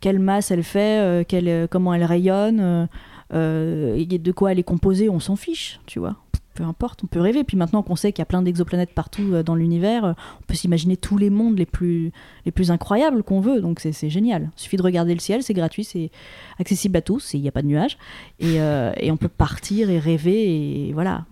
quelle 0.00 0.18
masse 0.18 0.50
elle 0.50 0.62
fait, 0.62 1.00
euh, 1.00 1.24
quelle, 1.26 1.48
euh, 1.48 1.66
comment 1.68 1.92
elle 1.94 2.04
rayonne, 2.04 2.88
euh, 3.32 3.94
et 3.96 4.06
de 4.06 4.32
quoi 4.32 4.52
elle 4.52 4.58
est 4.58 4.62
composée. 4.64 5.08
On 5.08 5.20
s'en 5.20 5.36
fiche, 5.36 5.80
tu 5.86 5.98
vois. 5.98 6.16
Peu 6.54 6.64
importe, 6.64 7.04
on 7.04 7.06
peut 7.06 7.20
rêver. 7.20 7.44
Puis 7.44 7.56
maintenant 7.56 7.82
qu'on 7.82 7.94
sait 7.96 8.12
qu'il 8.12 8.20
y 8.20 8.22
a 8.22 8.26
plein 8.26 8.42
d'exoplanètes 8.42 8.92
partout 8.92 9.42
dans 9.44 9.54
l'univers, 9.54 10.02
on 10.40 10.42
peut 10.46 10.54
s'imaginer 10.54 10.96
tous 10.96 11.16
les 11.16 11.30
mondes 11.30 11.56
les 11.56 11.64
plus, 11.64 12.10
les 12.44 12.50
plus 12.50 12.70
incroyables 12.70 13.22
qu'on 13.22 13.40
veut. 13.40 13.60
Donc 13.60 13.78
c'est 13.80 14.10
génial. 14.10 14.50
Il 14.56 14.60
suffit 14.60 14.76
de 14.76 14.82
regarder 14.82 15.14
le 15.14 15.20
ciel, 15.20 15.42
c'est 15.42 15.54
gratuit, 15.54 15.84
c'est 15.84 16.10
accessible 16.58 16.96
à 16.98 17.02
tous, 17.02 17.32
il 17.34 17.40
n'y 17.40 17.48
a 17.48 17.52
pas 17.52 17.62
de 17.62 17.68
nuages. 17.68 17.96
Et, 18.40 18.60
euh, 18.60 18.92
et 18.98 19.10
on 19.12 19.16
peut 19.16 19.28
partir 19.28 19.90
et 19.90 19.98
rêver, 20.00 20.88
et 20.88 20.92
voilà. 20.92 21.24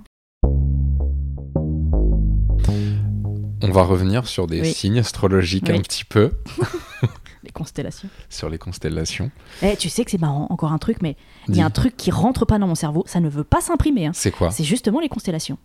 On 3.60 3.70
va 3.72 3.82
revenir 3.82 4.26
sur 4.26 4.46
des 4.46 4.60
Oui. 4.60 4.72
signes 4.72 4.98
astrologiques 5.00 5.66
Oui. 5.68 5.76
un 5.78 5.80
petit 5.82 6.04
peu, 6.04 6.30
Les 7.48 7.52
constellations. 7.52 8.08
sur 8.28 8.50
les 8.50 8.58
constellations. 8.58 9.30
Eh, 9.62 9.74
tu 9.76 9.88
sais 9.88 10.04
que 10.04 10.10
c'est 10.10 10.20
marrant, 10.20 10.46
encore 10.50 10.70
un 10.72 10.78
truc, 10.78 10.98
mais 11.00 11.16
il 11.48 11.56
y 11.56 11.62
a 11.62 11.64
un 11.64 11.70
truc 11.70 11.96
qui 11.96 12.10
rentre 12.10 12.44
pas 12.44 12.58
dans 12.58 12.66
mon 12.66 12.74
cerveau, 12.74 13.04
ça 13.06 13.20
ne 13.20 13.28
veut 13.28 13.42
pas 13.44 13.60
s'imprimer. 13.62 14.06
hein. 14.06 14.12
C'est 14.14 14.30
quoi? 14.30 14.50
C'est 14.50 14.64
justement 14.64 15.00
les 15.00 15.08
constellations. 15.08 15.56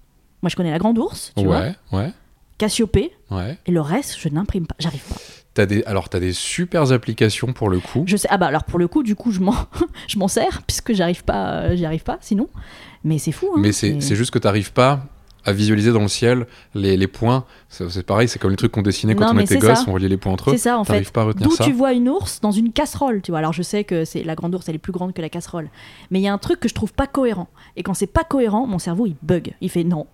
Moi, 0.42 0.50
je 0.50 0.56
connais 0.56 0.72
la 0.72 0.80
Grande 0.80 0.98
Ourse, 0.98 1.34
tu 1.38 1.44
vois, 1.46 1.60
Ouais, 1.60 1.76
ouais, 1.92 2.12
Cassiopée, 2.58 3.12
ouais. 3.32 3.58
et 3.66 3.72
le 3.72 3.82
reste, 3.82 4.18
je 4.20 4.30
n'imprime 4.30 4.66
pas. 4.66 4.76
J'arrive 4.80 5.02
pas. 5.04 5.16
T'as 5.54 5.66
des, 5.66 5.84
alors, 5.84 6.10
t'as 6.10 6.20
des 6.20 6.34
super 6.34 6.92
applications 6.92 7.52
pour 7.54 7.70
le 7.70 7.80
coup. 7.80 8.04
Je 8.08 8.16
sais. 8.18 8.28
Ah 8.32 8.38
bah 8.38 8.48
alors 8.48 8.64
pour 8.64 8.80
le 8.80 8.88
coup, 8.88 9.04
du 9.04 9.16
coup, 9.16 9.32
je 9.32 9.40
m'en, 9.40 9.54
je 10.08 10.18
m'en 10.18 10.28
sers 10.28 10.64
puisque 10.64 10.94
j'arrive 10.94 11.24
pas, 11.24 11.64
euh, 11.64 11.76
j'y 11.76 11.86
arrive 11.86 12.04
pas. 12.04 12.18
Sinon, 12.22 12.48
mais 13.04 13.18
c'est 13.20 13.32
fou. 13.32 13.48
Hein, 13.56 13.60
Mais 13.60 13.72
c'est 13.72 14.00
juste 14.16 14.32
que 14.32 14.40
t'arrives 14.40 14.74
pas 14.74 15.06
à 15.46 15.52
visualiser 15.54 15.91
dans 15.91 16.02
le 16.02 16.08
ciel 16.08 16.48
les, 16.74 16.96
les 16.98 17.08
points. 17.08 17.46
C'est 17.70 18.06
pareil, 18.06 18.28
c'est 18.28 18.39
comme 18.39 18.52
les 18.52 18.58
trucs 18.58 18.72
qu'on 18.72 18.82
dessinait 18.82 19.16
quand 19.16 19.34
Non, 19.34 19.39
on 19.39 19.44
était 19.44 19.58
gosse, 19.58 19.80
ça. 19.80 19.86
on 19.88 19.94
reliait 19.94 20.08
les 20.08 20.18
points 20.18 20.32
entre 20.32 20.50
eux. 20.50 20.54
C'est 20.54 20.60
ça 20.70 20.78
en 20.78 20.84
fait. 20.84 21.10
Pas 21.12 21.22
à 21.22 21.26
retenir 21.26 21.50
D'où 21.50 21.56
tu 21.64 21.72
vois 21.74 21.94
une 21.94 22.08
ours 22.10 22.39
dans 22.41 22.52
une 22.52 22.72
casserole, 22.72 23.22
tu 23.22 23.32
vois. 23.32 23.39
Alors 23.39 23.54
je 23.54 23.62
sais 23.62 23.84
que 23.84 24.06
c'est 24.06 24.24
la 24.24 24.36
grande 24.36 24.56
ours, 24.56 24.68
elle 24.70 24.76
est 24.76 24.80
plus 24.80 24.94
grande 24.94 25.14
que 25.14 25.22
la 25.22 25.30
casserole. 25.30 25.70
Mais 26.12 26.20
il 26.20 26.24
y 26.24 26.28
a 26.28 26.34
un 26.34 26.38
truc 26.38 26.60
que 26.60 26.70
je 26.70 26.74
trouve 26.74 26.94
pas 26.94 27.08
cohérent. 27.08 27.48
Et 27.76 27.84
quand 27.84 27.94
c'est 27.94 28.08
pas 28.08 28.24
cohérent, 28.24 28.66
mon 28.68 28.80
cerveau 28.80 29.06
il 29.06 29.16
bug. 29.22 29.54
Il 29.62 29.70
fait 29.70 29.84
non. 29.84 30.08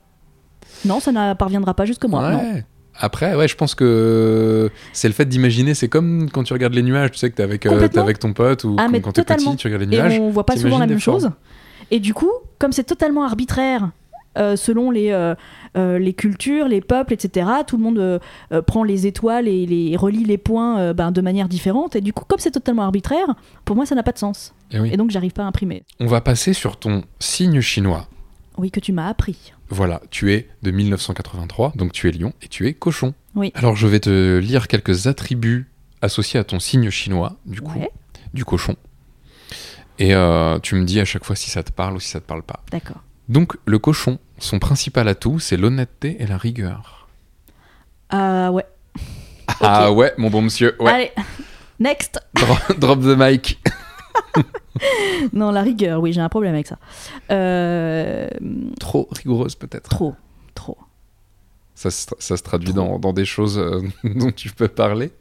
Non, 0.85 0.99
ça 0.99 1.11
ne 1.11 1.33
parviendra 1.33 1.73
pas 1.73 1.85
jusque 1.85 2.05
moi. 2.05 2.31
Non. 2.31 2.37
Ouais. 2.39 2.65
Après, 3.01 3.33
ouais, 3.35 3.47
je 3.47 3.55
pense 3.55 3.75
que 3.75 4.69
c'est 4.91 5.07
le 5.07 5.13
fait 5.13 5.25
d'imaginer. 5.25 5.73
C'est 5.73 5.87
comme 5.87 6.29
quand 6.31 6.43
tu 6.43 6.51
regardes 6.53 6.73
les 6.73 6.83
nuages, 6.83 7.11
tu 7.11 7.17
sais 7.17 7.29
que 7.29 7.35
t'es 7.35 7.43
avec, 7.43 7.65
euh, 7.65 7.87
t'es 7.87 7.97
avec 7.97 8.19
ton 8.19 8.33
pote 8.33 8.65
ou 8.65 8.75
Ah, 8.77 8.87
quand- 9.01 9.13
t'es 9.13 9.23
petit, 9.23 9.55
tu 9.55 9.67
regardes 9.67 9.83
les 9.83 9.95
Et 9.97 10.01
nuages. 10.01 10.19
on 10.19 10.29
voit 10.31 10.45
pas 10.45 10.57
souvent 10.57 10.79
la 10.79 10.87
même 10.87 10.99
chose. 10.99 11.29
Et 11.91 11.99
du 11.99 12.13
coup, 12.13 12.29
comme 12.59 12.71
c'est 12.71 12.83
totalement 12.83 13.23
arbitraire 13.23 13.89
selon 14.55 14.91
les, 14.91 15.11
euh, 15.11 15.35
euh, 15.77 15.99
les 15.99 16.13
cultures, 16.13 16.67
les 16.67 16.81
peuples, 16.81 17.13
etc., 17.13 17.47
tout 17.67 17.77
le 17.77 17.83
monde 17.83 17.99
euh, 17.99 18.19
euh, 18.51 18.61
prend 18.61 18.83
les 18.83 19.05
étoiles 19.07 19.47
et, 19.47 19.65
les, 19.65 19.87
et 19.91 19.97
relie 19.97 20.23
les 20.23 20.37
points 20.37 20.79
euh, 20.79 20.93
ben, 20.93 21.11
de 21.11 21.21
manière 21.21 21.47
différente. 21.49 21.95
Et 21.95 22.01
du 22.01 22.13
coup, 22.13 22.23
comme 22.27 22.39
c'est 22.39 22.51
totalement 22.51 22.83
arbitraire, 22.83 23.27
pour 23.65 23.75
moi, 23.75 23.85
ça 23.85 23.95
n'a 23.95 24.03
pas 24.03 24.11
de 24.11 24.17
sens. 24.17 24.53
Eh 24.71 24.79
oui. 24.79 24.89
Et 24.93 24.97
donc, 24.97 25.11
j'arrive 25.11 25.31
pas 25.33 25.43
à 25.43 25.45
imprimer. 25.45 25.83
On 25.99 26.05
va 26.07 26.21
passer 26.21 26.53
sur 26.53 26.77
ton 26.77 27.03
signe 27.19 27.61
chinois. 27.61 28.07
Oui, 28.57 28.71
que 28.71 28.79
tu 28.79 28.91
m'as 28.91 29.07
appris. 29.07 29.53
Voilà, 29.69 30.01
tu 30.09 30.33
es 30.33 30.49
de 30.63 30.71
1983, 30.71 31.73
donc 31.75 31.91
tu 31.93 32.09
es 32.09 32.11
lion 32.11 32.33
et 32.41 32.47
tu 32.47 32.67
es 32.67 32.73
cochon. 32.73 33.13
Oui. 33.35 33.51
Alors 33.55 33.75
je 33.75 33.87
vais 33.87 33.99
te 33.99 34.39
lire 34.39 34.67
quelques 34.67 35.07
attributs 35.07 35.69
associés 36.01 36.39
à 36.39 36.43
ton 36.43 36.59
signe 36.59 36.89
chinois, 36.89 37.37
du 37.45 37.61
coup, 37.61 37.77
Ouais, 37.79 37.91
du 38.33 38.43
cochon. 38.45 38.75
Et 39.99 40.13
euh, 40.15 40.59
tu 40.59 40.75
me 40.75 40.85
dis 40.85 40.99
à 40.99 41.05
chaque 41.05 41.23
fois 41.23 41.35
si 41.35 41.49
ça 41.49 41.61
te 41.63 41.71
parle 41.71 41.95
ou 41.95 41.99
si 41.99 42.09
ça 42.09 42.19
te 42.19 42.25
parle 42.25 42.43
pas. 42.43 42.63
d'accord. 42.71 43.01
Donc 43.29 43.55
le 43.65 43.79
cochon, 43.79 44.19
son 44.39 44.59
principal 44.59 45.07
atout, 45.07 45.39
c'est 45.39 45.55
l'honnêteté 45.57 46.17
et 46.21 46.27
la 46.27 46.37
rigueur. 46.37 47.07
Ah 48.11 48.51
ouais. 48.51 48.65
Ah 49.61 49.91
ouais, 49.91 50.13
mon 50.17 50.29
bon 50.31 50.41
monsieur, 50.41 50.75
ouais. 50.79 50.91
Allez, 50.91 51.11
next. 51.79 52.19
Drop, 52.33 52.79
drop 52.79 52.99
the 53.01 53.15
mic. 53.17 53.59
Non, 55.33 55.51
la 55.51 55.61
rigueur, 55.61 56.01
oui, 56.01 56.11
j'ai 56.13 56.21
un 56.21 56.29
problème 56.29 56.53
avec 56.55 56.65
ça. 56.67 56.77
Euh, 57.31 58.27
Trop 58.79 59.07
rigoureuse 59.11 59.53
peut-être. 59.55 59.89
trop, 59.89 60.15
trop. 60.55 60.77
Ça, 61.75 61.91
se- 61.91 62.07
ça 62.17 62.35
se 62.35 62.41
traduit 62.43 62.73
dans, 62.73 62.97
dans 62.99 63.13
des 63.13 63.25
choses 63.25 63.59
euh, 63.59 63.81
dont 64.03 64.31
tu 64.31 64.49
peux 64.49 64.67
parler. 64.67 65.11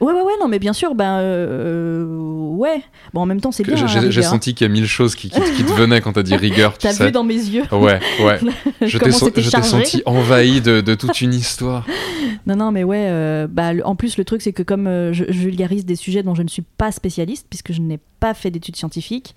Ouais, 0.00 0.12
ouais, 0.12 0.20
ouais, 0.22 0.32
non, 0.40 0.48
mais 0.48 0.58
bien 0.58 0.72
sûr, 0.72 0.94
ben, 0.94 1.18
euh, 1.20 2.04
ouais. 2.04 2.82
Bon, 3.14 3.22
en 3.22 3.26
même 3.26 3.40
temps, 3.40 3.52
c'est 3.52 3.62
bien. 3.62 3.76
J'ai 3.76 3.82
hein, 3.84 4.10
hein. 4.32 4.38
sais 4.42 4.52
qu'il 4.52 4.66
y 4.66 4.70
a 4.70 4.72
mille 4.72 4.86
choses 4.86 5.14
qui, 5.14 5.30
qui- 5.30 5.40
qui 5.40 5.64
te 5.64 5.72
venaient 5.72 6.00
quand 6.00 6.12
t'as 6.12 6.22
dit 6.22 6.36
rigueur, 6.36 6.76
tu 6.76 6.86
T'as 6.86 7.04
vu 7.04 7.12
dans 7.12 7.24
mes 7.24 7.34
yeux 7.34 7.64
Ouais, 7.72 7.98
ouais. 8.22 8.38
Je 8.86 8.98
t'ai 8.98 9.10
so- 9.10 9.30
senti 9.62 10.02
envahi 10.04 10.60
de, 10.60 10.80
de 10.80 10.94
toute 10.94 11.20
une 11.20 11.34
histoire. 11.34 11.86
Non, 12.46 12.54
non, 12.54 12.70
mais 12.70 12.84
ouais. 12.84 13.06
euh, 13.08 13.48
bah, 13.50 13.72
en 13.84 13.96
plus, 13.96 14.16
le 14.18 14.24
truc, 14.24 14.40
c'est 14.40 14.52
que 14.52 14.62
comme 14.62 14.86
euh, 14.86 15.12
je, 15.12 15.24
je 15.28 15.38
vulgarise 15.38 15.84
des 15.84 15.96
sujets 15.96 16.22
dont 16.22 16.36
je 16.36 16.42
ne 16.42 16.48
suis 16.48 16.62
pas 16.62 16.92
spécialiste, 16.92 17.46
puisque 17.50 17.72
je 17.72 17.80
n'ai 17.80 17.98
pas 18.20 18.34
fait 18.34 18.50
d'études 18.52 18.76
scientifiques, 18.76 19.34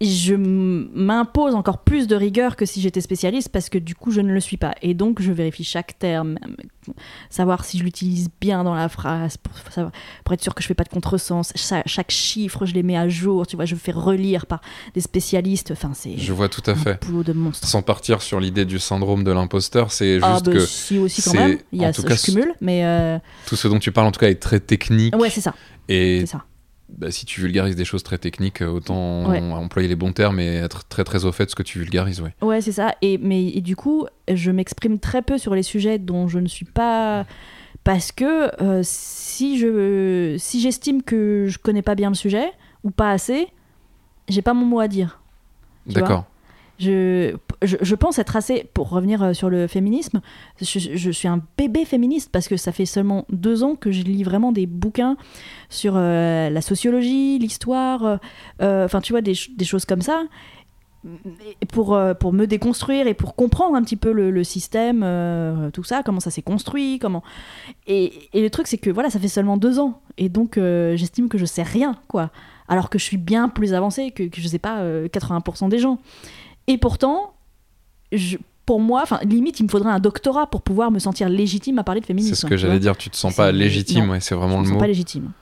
je 0.00 0.34
m'impose 0.34 1.54
encore 1.54 1.78
plus 1.84 2.06
de 2.06 2.16
rigueur 2.16 2.56
que 2.56 2.64
si 2.64 2.80
j'étais 2.80 3.00
spécialiste, 3.02 3.50
parce 3.50 3.68
que 3.68 3.76
du 3.78 3.94
coup, 3.94 4.10
je 4.10 4.20
ne 4.22 4.32
le 4.32 4.40
suis 4.40 4.56
pas. 4.56 4.74
Et 4.80 4.94
donc, 4.94 5.20
je 5.20 5.30
vérifie 5.30 5.64
chaque 5.64 5.98
terme, 5.98 6.38
savoir 7.28 7.64
si 7.64 7.78
je 7.78 7.84
l'utilise 7.84 8.28
bien 8.40 8.64
dans 8.64 8.74
la 8.74 8.88
phrase, 8.88 9.36
pour, 9.36 9.52
savoir- 9.70 9.92
pour 10.24 10.32
être 10.34 10.42
sûr 10.42 10.54
que 10.54 10.62
je 10.62 10.68
fais 10.68 10.74
pas 10.74 10.84
de 10.84 10.88
contresens. 10.88 11.52
Cha- 11.54 11.82
chaque 11.86 12.10
chiffre, 12.10 12.64
je 12.66 12.72
les 12.74 12.82
mets 12.82 12.96
à 12.96 13.08
jour, 13.08 13.46
tu 13.46 13.56
vois, 13.56 13.66
je 13.66 13.76
fais 13.76 13.92
relire 13.92 14.46
par 14.46 14.60
des 14.94 15.00
spécialistes. 15.02 15.70
Enfin, 15.72 15.92
c'est 15.94 16.16
Je 16.16 16.32
vois 16.32 16.48
tout 16.48 16.62
à 16.66 16.70
un 16.70 16.76
fait. 16.76 17.04
boulot 17.06 17.22
de 17.22 17.32
monstre. 17.34 17.68
Sans 17.68 17.82
partir 17.82 18.22
sur 18.22 18.40
l'idée 18.40 18.64
du 18.64 18.78
syndrome 18.78 19.22
de 19.24 19.30
l'imposteur, 19.32 19.92
c'est 19.92 20.14
juste 20.14 20.24
Ah, 20.26 20.40
bah, 20.42 20.52
que 20.52 20.60
si 20.60 20.98
aussi 20.98 21.22
quand 21.22 21.34
même. 21.34 21.58
Il 21.72 21.82
y 21.82 21.84
en 21.84 21.90
a 21.90 21.92
tout 21.92 22.02
ce- 22.02 22.06
cas, 22.06 22.16
je 22.16 22.22
cumule, 22.22 22.54
mais 22.62 22.84
euh, 22.86 23.18
tout 23.46 23.56
ce 23.56 23.68
dont 23.68 23.78
tu 23.78 23.92
parles 23.92 24.06
en 24.06 24.12
tout 24.12 24.20
cas 24.20 24.30
est 24.30 24.40
très 24.40 24.60
technique. 24.60 25.14
ouais, 25.16 25.28
c'est 25.30 25.40
ça, 25.42 25.54
Et 25.88 26.24
ça. 26.26 26.44
Bah, 26.98 27.10
si 27.10 27.26
tu 27.26 27.40
vulgarises 27.40 27.76
des 27.76 27.84
choses 27.84 28.02
très 28.02 28.18
techniques, 28.18 28.60
autant 28.62 29.28
Ouais. 29.28 29.40
employer 29.40 29.88
les 29.88 29.96
bons 29.96 30.12
termes 30.12 30.40
et 30.40 30.56
être 30.56 30.86
très 30.88 31.04
très 31.04 31.24
au 31.24 31.32
fait 31.32 31.46
de 31.46 31.50
ce 31.50 31.54
que 31.56 31.62
tu 31.62 31.78
vulgarises. 31.78 32.20
Ouais. 32.20 32.34
Ouais, 32.42 32.60
c'est 32.60 32.72
ça. 32.72 32.94
Et, 33.02 33.18
mais, 33.18 33.46
et 33.48 33.60
du 33.60 33.76
coup, 33.76 34.06
je 34.32 34.50
m'exprime 34.50 34.98
très 34.98 35.22
peu 35.22 35.38
sur 35.38 35.54
les 35.54 35.62
sujets 35.62 35.98
dont 35.98 36.28
je 36.28 36.38
ne 36.38 36.46
suis 36.48 36.64
pas. 36.66 37.26
Parce 37.84 38.12
que 38.12 38.50
euh, 38.62 38.80
si 38.84 39.58
je 39.58 40.36
si 40.38 40.60
j'estime 40.60 41.02
que 41.02 41.46
je 41.48 41.58
connais 41.58 41.80
pas 41.82 41.94
bien 41.94 42.10
le 42.10 42.14
sujet, 42.14 42.50
ou 42.84 42.90
pas 42.90 43.10
assez, 43.10 43.48
j'ai 44.28 44.42
pas 44.42 44.52
mon 44.52 44.66
mot 44.66 44.80
à 44.80 44.88
dire. 44.88 45.20
D'accord. 45.86 46.26
Je, 46.80 47.36
je, 47.62 47.94
pense 47.94 48.18
être 48.18 48.36
assez. 48.36 48.64
Pour 48.72 48.88
revenir 48.88 49.22
euh, 49.22 49.32
sur 49.34 49.50
le 49.50 49.66
féminisme, 49.66 50.22
je, 50.62 51.10
suis 51.10 51.28
un 51.28 51.42
bébé 51.58 51.84
féministe 51.84 52.30
parce 52.32 52.48
que 52.48 52.56
ça 52.56 52.72
fait 52.72 52.86
seulement 52.86 53.26
deux 53.28 53.62
ans 53.62 53.76
que 53.76 53.90
je 53.90 54.02
lis 54.02 54.22
vraiment 54.22 54.50
des 54.50 54.64
bouquins 54.66 55.18
sur 55.68 55.92
euh, 55.96 56.48
la 56.48 56.62
sociologie, 56.62 57.38
l'histoire, 57.38 58.18
euh, 58.62 58.86
enfin, 58.86 59.02
tu 59.02 59.12
vois, 59.12 59.20
des, 59.20 59.34
ch- 59.34 59.50
des 59.54 59.66
choses 59.66 59.84
comme 59.84 60.00
ça. 60.00 60.22
Pour, 61.72 61.98
pour 62.20 62.34
me 62.34 62.46
déconstruire 62.46 63.06
et 63.06 63.14
pour 63.14 63.34
comprendre 63.34 63.74
un 63.74 63.82
petit 63.82 63.96
peu 63.96 64.12
le, 64.12 64.44
système, 64.44 65.00
tout 65.72 65.82
ça, 65.82 66.02
comment 66.02 66.20
ça 66.20 66.30
s'est 66.30 66.42
construit, 66.42 66.98
comment. 66.98 67.22
Et, 67.86 68.12
et 68.34 68.42
le 68.42 68.50
truc, 68.50 68.66
c'est 68.66 68.76
que 68.76 68.90
voilà, 68.90 69.08
ça 69.08 69.18
fait 69.18 69.28
seulement 69.28 69.56
deux 69.56 69.78
ans. 69.78 70.02
Et 70.18 70.28
donc, 70.28 70.56
j'estime 70.58 71.30
que 71.30 71.38
je 71.38 71.46
sais 71.46 71.62
rien, 71.62 71.96
quoi. 72.06 72.30
Alors 72.70 72.88
que 72.88 73.00
je 73.00 73.04
suis 73.04 73.16
bien 73.16 73.48
plus 73.48 73.74
avancée 73.74 74.12
que, 74.12 74.22
que 74.22 74.40
je 74.40 74.46
sais 74.46 74.60
pas, 74.60 74.78
euh, 74.78 75.08
80% 75.08 75.68
des 75.68 75.80
gens. 75.80 75.98
Et 76.70 76.78
pourtant, 76.78 77.34
je, 78.12 78.36
pour 78.64 78.80
moi, 78.80 79.00
enfin, 79.02 79.18
limite, 79.24 79.58
il 79.58 79.64
me 79.64 79.68
faudrait 79.68 79.90
un 79.90 79.98
doctorat 79.98 80.46
pour 80.48 80.62
pouvoir 80.62 80.92
me 80.92 81.00
sentir 81.00 81.28
légitime 81.28 81.78
à 81.80 81.82
parler 81.84 82.00
de 82.00 82.06
féminisme. 82.06 82.34
C'est 82.36 82.40
ce 82.42 82.46
que 82.46 82.56
j'allais 82.56 82.78
dire. 82.78 82.96
Tu 82.96 83.10
te 83.10 83.16
sens 83.16 83.34
pas 83.34 83.50
légitime, 83.50 84.08
ouais, 84.10 84.20
c'est 84.20 84.36
Je 84.36 84.38
vraiment 84.38 84.58
me 84.58 84.62
le 84.62 84.66
sens 84.68 84.74
mot. 84.74 84.80
pas 84.80 84.86
légitime. 84.86 85.32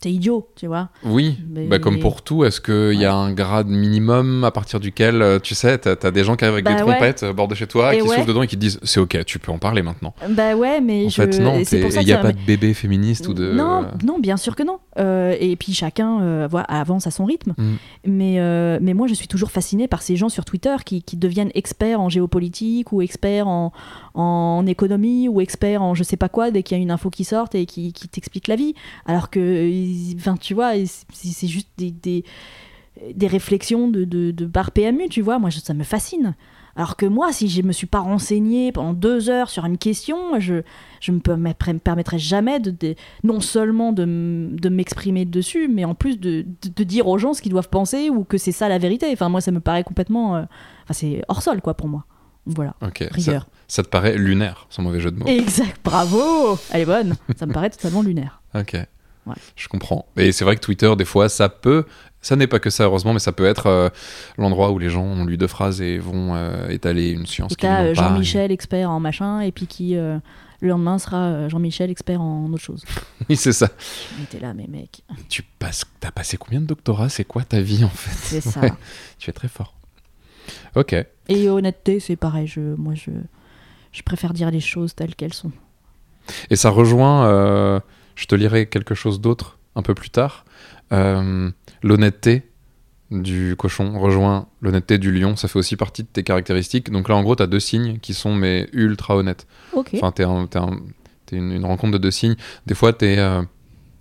C'est 0.00 0.12
idiot, 0.12 0.48
tu 0.54 0.66
vois. 0.68 0.90
Oui, 1.04 1.38
Mais- 1.50 1.66
bah, 1.66 1.78
comme 1.80 1.98
pour 1.98 2.22
tout, 2.22 2.44
est-ce 2.44 2.60
qu'il 2.60 3.00
y 3.00 3.04
a 3.04 3.12
un 3.14 3.32
grade 3.32 3.66
minimum 3.66 4.44
à 4.44 4.50
partir 4.52 4.78
duquel, 4.78 5.22
euh, 5.22 5.38
tu 5.40 5.54
sais, 5.56 5.76
t'as 5.78 5.96
as 6.02 6.10
des 6.12 6.22
gens 6.22 6.36
qui 6.36 6.44
arrivent 6.44 6.54
avec 6.54 6.64
Bah 6.66 6.74
des 6.74 6.82
ouais. 6.82 6.90
trompettes 6.92 7.22
au 7.24 7.34
bord 7.34 7.48
de 7.48 7.54
chez 7.56 7.66
toi, 7.66 7.94
Et 7.94 7.98
qui 7.98 8.08
ouais. 8.08 8.24
dedans 8.24 8.42
et 8.42 8.46
qui 8.46 8.54
te 8.56 8.60
disent 8.60 8.78
c'est 8.84 9.00
ok, 9.00 9.24
tu 9.24 9.38
peux 9.40 9.50
en 9.50 9.58
parler 9.58 9.82
maintenant. 9.82 10.14
Bah 10.30 10.54
ouais, 10.54 10.80
mais 10.80 11.06
En 11.06 11.08
je. 11.08 11.14
fait, 11.22 11.38
non, 11.40 11.58
il 11.60 12.04
n'y 12.04 12.12
a 12.12 12.18
pas 12.18 12.32
de 12.32 12.38
bébé 12.46 12.74
féministe 12.74 13.26
ou 13.28 13.34
de. 13.34 13.52
Non, 13.52 13.86
non, 14.04 14.18
bien 14.20 14.36
sûr 14.36 14.54
que 14.54 14.62
non. 14.62 14.78
Euh, 14.98 15.34
et 15.40 15.56
puis 15.56 15.72
chacun 15.74 16.20
euh, 16.22 16.48
avance 16.68 17.06
à 17.06 17.10
son 17.10 17.24
rythme. 17.24 17.54
Mm. 17.58 17.74
Mais, 18.06 18.34
euh, 18.38 18.78
mais 18.80 18.94
moi, 18.94 19.06
je 19.08 19.14
suis 19.14 19.28
toujours 19.28 19.50
fascinée 19.50 19.88
par 19.88 20.02
ces 20.02 20.14
gens 20.16 20.28
sur 20.28 20.44
Twitter 20.44 20.74
qui, 20.84 21.02
qui 21.02 21.16
deviennent 21.16 21.50
experts 21.54 22.00
en 22.00 22.08
géopolitique 22.08 22.92
ou 22.92 23.02
experts 23.02 23.48
en, 23.48 23.72
en 24.14 24.64
économie 24.66 25.28
ou 25.28 25.40
experts 25.40 25.82
en 25.82 25.94
je 25.94 26.02
sais 26.02 26.16
pas 26.16 26.28
quoi 26.28 26.50
dès 26.50 26.62
qu'il 26.62 26.76
y 26.76 26.80
a 26.80 26.82
une 26.82 26.90
info 26.90 27.10
qui 27.10 27.24
sort 27.24 27.48
et 27.54 27.66
qui, 27.66 27.92
qui 27.92 28.08
t'explique 28.08 28.48
la 28.48 28.56
vie. 28.56 28.74
Alors 29.06 29.30
que, 29.30 29.38
enfin, 30.16 30.36
tu 30.36 30.54
vois, 30.54 30.72
c'est 31.12 31.46
juste 31.48 31.68
des, 31.78 31.90
des, 31.90 32.24
des 33.14 33.26
réflexions 33.26 33.88
de, 33.88 34.04
de, 34.04 34.30
de 34.30 34.46
bar 34.46 34.70
PMU, 34.72 35.08
tu 35.08 35.22
vois. 35.22 35.38
Moi, 35.38 35.50
ça 35.50 35.74
me 35.74 35.84
fascine. 35.84 36.34
Alors 36.76 36.94
que 36.96 37.06
moi, 37.06 37.32
si 37.32 37.48
je 37.48 37.62
me 37.62 37.72
suis 37.72 37.88
pas 37.88 37.98
renseignée 37.98 38.70
pendant 38.70 38.92
deux 38.92 39.30
heures 39.30 39.50
sur 39.50 39.64
une 39.64 39.78
question, 39.78 40.38
je 40.38 40.62
je 41.00 41.10
me 41.10 41.18
permettrais, 41.18 41.72
me 41.72 41.80
permettrais 41.80 42.20
jamais 42.20 42.60
de, 42.60 42.70
de- 42.70 42.94
non 43.24 43.40
seulement 43.40 43.92
de, 43.92 44.04
de 44.52 44.68
m'exprimer 44.68 45.24
dessus, 45.24 45.66
mais 45.66 45.84
en 45.84 45.96
plus 45.96 46.20
de, 46.20 46.46
de, 46.76 46.84
dire 46.84 47.08
aux 47.08 47.18
gens 47.18 47.34
ce 47.34 47.42
qu'ils 47.42 47.50
doivent 47.50 47.68
penser 47.68 48.10
ou 48.10 48.22
que 48.22 48.38
c'est 48.38 48.52
ça 48.52 48.68
la 48.68 48.78
vérité. 48.78 49.06
Enfin, 49.12 49.28
moi, 49.28 49.40
ça 49.40 49.50
me 49.50 49.58
paraît 49.58 49.82
complètement, 49.82 50.36
euh, 50.36 50.42
enfin, 50.84 50.92
c'est 50.92 51.22
hors 51.26 51.42
sol 51.42 51.60
quoi 51.60 51.74
pour 51.74 51.88
moi. 51.88 52.04
Voilà, 52.46 52.74
Ok, 52.80 52.98
ça, 53.00 53.08
rigueur. 53.10 53.46
ça 53.66 53.82
te 53.82 53.88
paraît 53.88 54.16
lunaire, 54.16 54.66
sans 54.70 54.82
mauvais 54.82 55.00
jeu 55.00 55.10
de 55.10 55.18
mots. 55.18 55.26
Exact, 55.26 55.80
bravo, 55.84 56.56
elle 56.70 56.82
est 56.82 56.86
bonne. 56.86 57.14
Ça 57.36 57.44
me 57.46 57.52
paraît 57.52 57.70
totalement 57.70 58.02
lunaire. 58.02 58.40
Ok. 58.54 58.76
Ouais. 59.28 59.34
Je 59.56 59.68
comprends. 59.68 60.06
Et 60.16 60.32
c'est 60.32 60.44
vrai 60.44 60.56
que 60.56 60.60
Twitter, 60.60 60.94
des 60.96 61.04
fois, 61.04 61.28
ça 61.28 61.48
peut. 61.48 61.84
Ça 62.20 62.34
n'est 62.34 62.48
pas 62.48 62.58
que 62.58 62.70
ça, 62.70 62.84
heureusement, 62.84 63.12
mais 63.12 63.20
ça 63.20 63.30
peut 63.30 63.46
être 63.46 63.66
euh, 63.66 63.90
l'endroit 64.38 64.72
où 64.72 64.78
les 64.78 64.90
gens 64.90 65.04
ont 65.04 65.24
lu 65.24 65.36
deux 65.36 65.46
phrases 65.46 65.80
et 65.80 65.98
vont 65.98 66.34
euh, 66.34 66.68
étaler 66.68 67.10
une 67.10 67.26
science 67.26 67.52
Et 67.52 67.56
t'as 67.56 67.84
euh. 67.84 67.94
Jean-Michel 67.94 68.50
expert 68.50 68.90
en 68.90 68.98
machin, 68.98 69.40
et 69.40 69.52
puis 69.52 69.68
qui 69.68 69.96
euh, 69.96 70.18
le 70.60 70.68
lendemain 70.68 70.98
sera 70.98 71.48
Jean-Michel 71.48 71.90
expert 71.90 72.20
en 72.20 72.50
autre 72.52 72.62
chose. 72.62 72.84
Oui, 73.28 73.36
c'est 73.36 73.52
ça. 73.52 73.68
Mais 74.18 74.24
t'es 74.24 74.40
là, 74.40 74.54
mais 74.54 74.66
mec, 74.68 75.02
Tu 75.28 75.42
passes. 75.42 75.84
T'as 76.00 76.10
passé 76.10 76.38
combien 76.38 76.60
de 76.60 76.66
doctorats? 76.66 77.10
C'est 77.10 77.24
quoi 77.24 77.42
ta 77.42 77.60
vie, 77.60 77.84
en 77.84 77.88
fait? 77.90 78.40
C'est 78.40 78.40
ça. 78.50 78.60
Ouais. 78.60 78.72
Tu 79.18 79.28
es 79.28 79.32
très 79.32 79.48
fort. 79.48 79.74
Ok. 80.74 80.94
Et 81.28 81.48
honnêteté, 81.50 82.00
c'est 82.00 82.16
pareil. 82.16 82.46
Je, 82.46 82.60
moi, 82.60 82.94
je, 82.94 83.10
je 83.92 84.02
préfère 84.02 84.32
dire 84.32 84.50
les 84.50 84.60
choses 84.60 84.94
telles 84.94 85.14
qu'elles 85.14 85.34
sont. 85.34 85.52
Et 86.48 86.56
ça 86.56 86.70
rejoint. 86.70 87.80
Je 88.18 88.26
te 88.26 88.34
lirai 88.34 88.66
quelque 88.66 88.94
chose 88.94 89.20
d'autre 89.20 89.58
un 89.76 89.82
peu 89.82 89.94
plus 89.94 90.10
tard. 90.10 90.44
Euh, 90.92 91.50
l'honnêteté 91.82 92.42
du 93.10 93.54
cochon 93.56 93.98
rejoint 93.98 94.48
l'honnêteté 94.60 94.98
du 94.98 95.12
lion. 95.12 95.36
Ça 95.36 95.48
fait 95.48 95.58
aussi 95.58 95.76
partie 95.76 96.02
de 96.02 96.08
tes 96.08 96.22
caractéristiques. 96.24 96.90
Donc 96.90 97.08
là, 97.08 97.14
en 97.16 97.22
gros, 97.22 97.36
tu 97.36 97.42
as 97.42 97.46
deux 97.46 97.60
signes 97.60 97.98
qui 98.00 98.12
sont 98.12 98.34
mais 98.34 98.68
ultra 98.72 99.16
honnêtes. 99.16 99.46
Ok. 99.72 99.90
Enfin, 99.94 100.10
t'es 100.12 100.24
un- 100.24 100.46
t'es 100.46 100.58
un- 100.58 100.80
une, 101.32 101.52
une 101.52 101.64
rencontre 101.64 101.92
de 101.92 101.98
deux 101.98 102.10
signes. 102.10 102.36
Des 102.66 102.74
fois, 102.74 102.92
euh, 103.02 103.42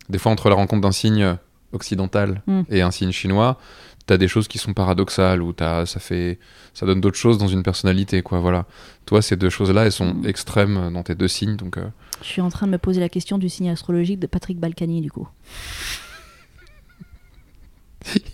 des 0.09 0.17
fois 0.17 0.31
entre 0.31 0.49
la 0.49 0.55
rencontre 0.55 0.81
d'un 0.81 0.91
signe 0.91 1.37
occidental 1.73 2.41
Mm. 2.47 2.61
et 2.69 2.81
un 2.81 2.91
signe 2.91 3.11
chinois, 3.11 3.59
t'as 4.07 4.17
des 4.17 4.27
choses 4.29 4.47
qui 4.47 4.57
sont 4.57 4.73
paradoxales 4.73 5.41
ou 5.41 5.53
ça 5.57 5.85
fait, 5.99 6.39
ça 6.73 6.85
donne 6.85 7.01
d'autres 7.01 7.17
choses 7.17 7.37
dans 7.37 7.49
une 7.49 7.63
personnalité, 7.63 8.21
quoi. 8.21 8.39
Voilà. 8.39 8.65
Toi, 9.05 9.21
ces 9.21 9.35
deux 9.35 9.49
choses-là, 9.49 9.85
elles 9.85 9.91
sont 9.91 10.13
Mm. 10.15 10.25
extrêmes 10.25 10.91
dans 10.93 11.03
tes 11.03 11.15
deux 11.15 11.27
signes, 11.27 11.55
donc. 11.57 11.77
euh, 11.77 11.87
Je 12.21 12.27
suis 12.27 12.41
en 12.41 12.49
train 12.49 12.65
de 12.67 12.71
me 12.71 12.77
poser 12.77 12.99
la 12.99 13.09
question 13.09 13.37
du 13.37 13.47
signe 13.49 13.69
astrologique 13.69 14.19
de 14.19 14.27
Patrick 14.27 14.59
Balkany, 14.59 15.01
du 15.01 15.11
coup. 15.11 15.27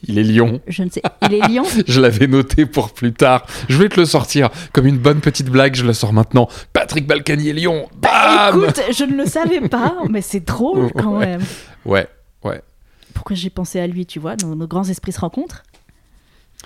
Il 0.08 0.20
est 0.20 0.24
lion. 0.24 0.62
Je 0.68 0.84
ne 0.84 0.90
sais. 0.90 1.02
Il 1.24 1.34
est 1.34 1.48
lion 1.48 1.64
Je 1.88 2.00
l'avais 2.00 2.28
noté 2.28 2.66
pour 2.66 2.94
plus 2.94 3.12
tard. 3.14 3.46
Je 3.70 3.78
vais 3.78 3.90
te 3.90 4.00
le 4.00 4.06
sortir 4.06 4.50
comme 4.72 4.86
une 4.86 5.00
bonne 5.00 5.20
petite 5.20 5.50
blague. 5.50 5.74
Je 5.76 5.86
la 5.86 5.94
sors 5.94 6.14
maintenant. 6.14 6.48
Patrick 6.74 7.08
Balkany 7.08 7.50
est 7.50 7.54
lion. 7.54 7.90
Bam 8.00 8.60
Écoute, 8.64 8.80
je 8.96 9.04
ne 9.06 9.16
le 9.18 9.26
savais 9.26 9.68
pas, 9.68 9.96
mais 10.10 10.22
c'est 10.22 10.42
drôle 10.46 10.92
quand 10.96 11.18
Ouais. 11.18 11.26
même. 11.26 11.42
Ouais, 11.86 12.08
ouais. 12.44 12.62
Pourquoi 13.16 13.36
j'ai 13.36 13.50
pensé 13.50 13.80
à 13.80 13.88
lui, 13.88 14.06
tu 14.06 14.20
vois 14.20 14.36
nos, 14.38 14.54
nos 14.54 14.68
grands 14.68 14.88
esprits 14.88 15.12
se 15.12 15.20
rencontrent? 15.20 15.64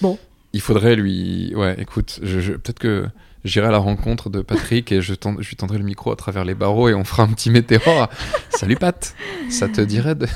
Bon, 0.02 0.18
Il 0.54 0.62
faudrait 0.62 0.96
lui. 0.96 1.54
Ouais, 1.56 1.76
écoute, 1.80 2.20
je, 2.24 2.40
je- 2.40 2.54
peut-être 2.54 2.80
que 2.80 3.08
j'irai 3.46 3.68
à 3.68 3.72
la 3.72 3.78
rencontre 3.78 4.30
de 4.30 4.42
Patrick 4.42 4.92
et 4.92 5.02
je, 5.02 5.14
tend- 5.14 5.36
je 5.40 5.48
lui 5.50 5.56
tendrai 5.56 5.78
le 5.78 5.84
micro 5.84 6.12
à 6.12 6.16
travers 6.16 6.46
les 6.46 6.56
barreaux 6.56 6.90
et 6.90 6.94
on 6.94 7.04
fera 7.04 7.24
un 7.24 7.28
petit 7.30 7.50
météore. 7.50 8.10
Salut 8.50 8.76
Pat, 8.76 9.16
ça 9.50 9.68
te 9.68 9.82
dirait 9.82 10.16
de, 10.16 10.28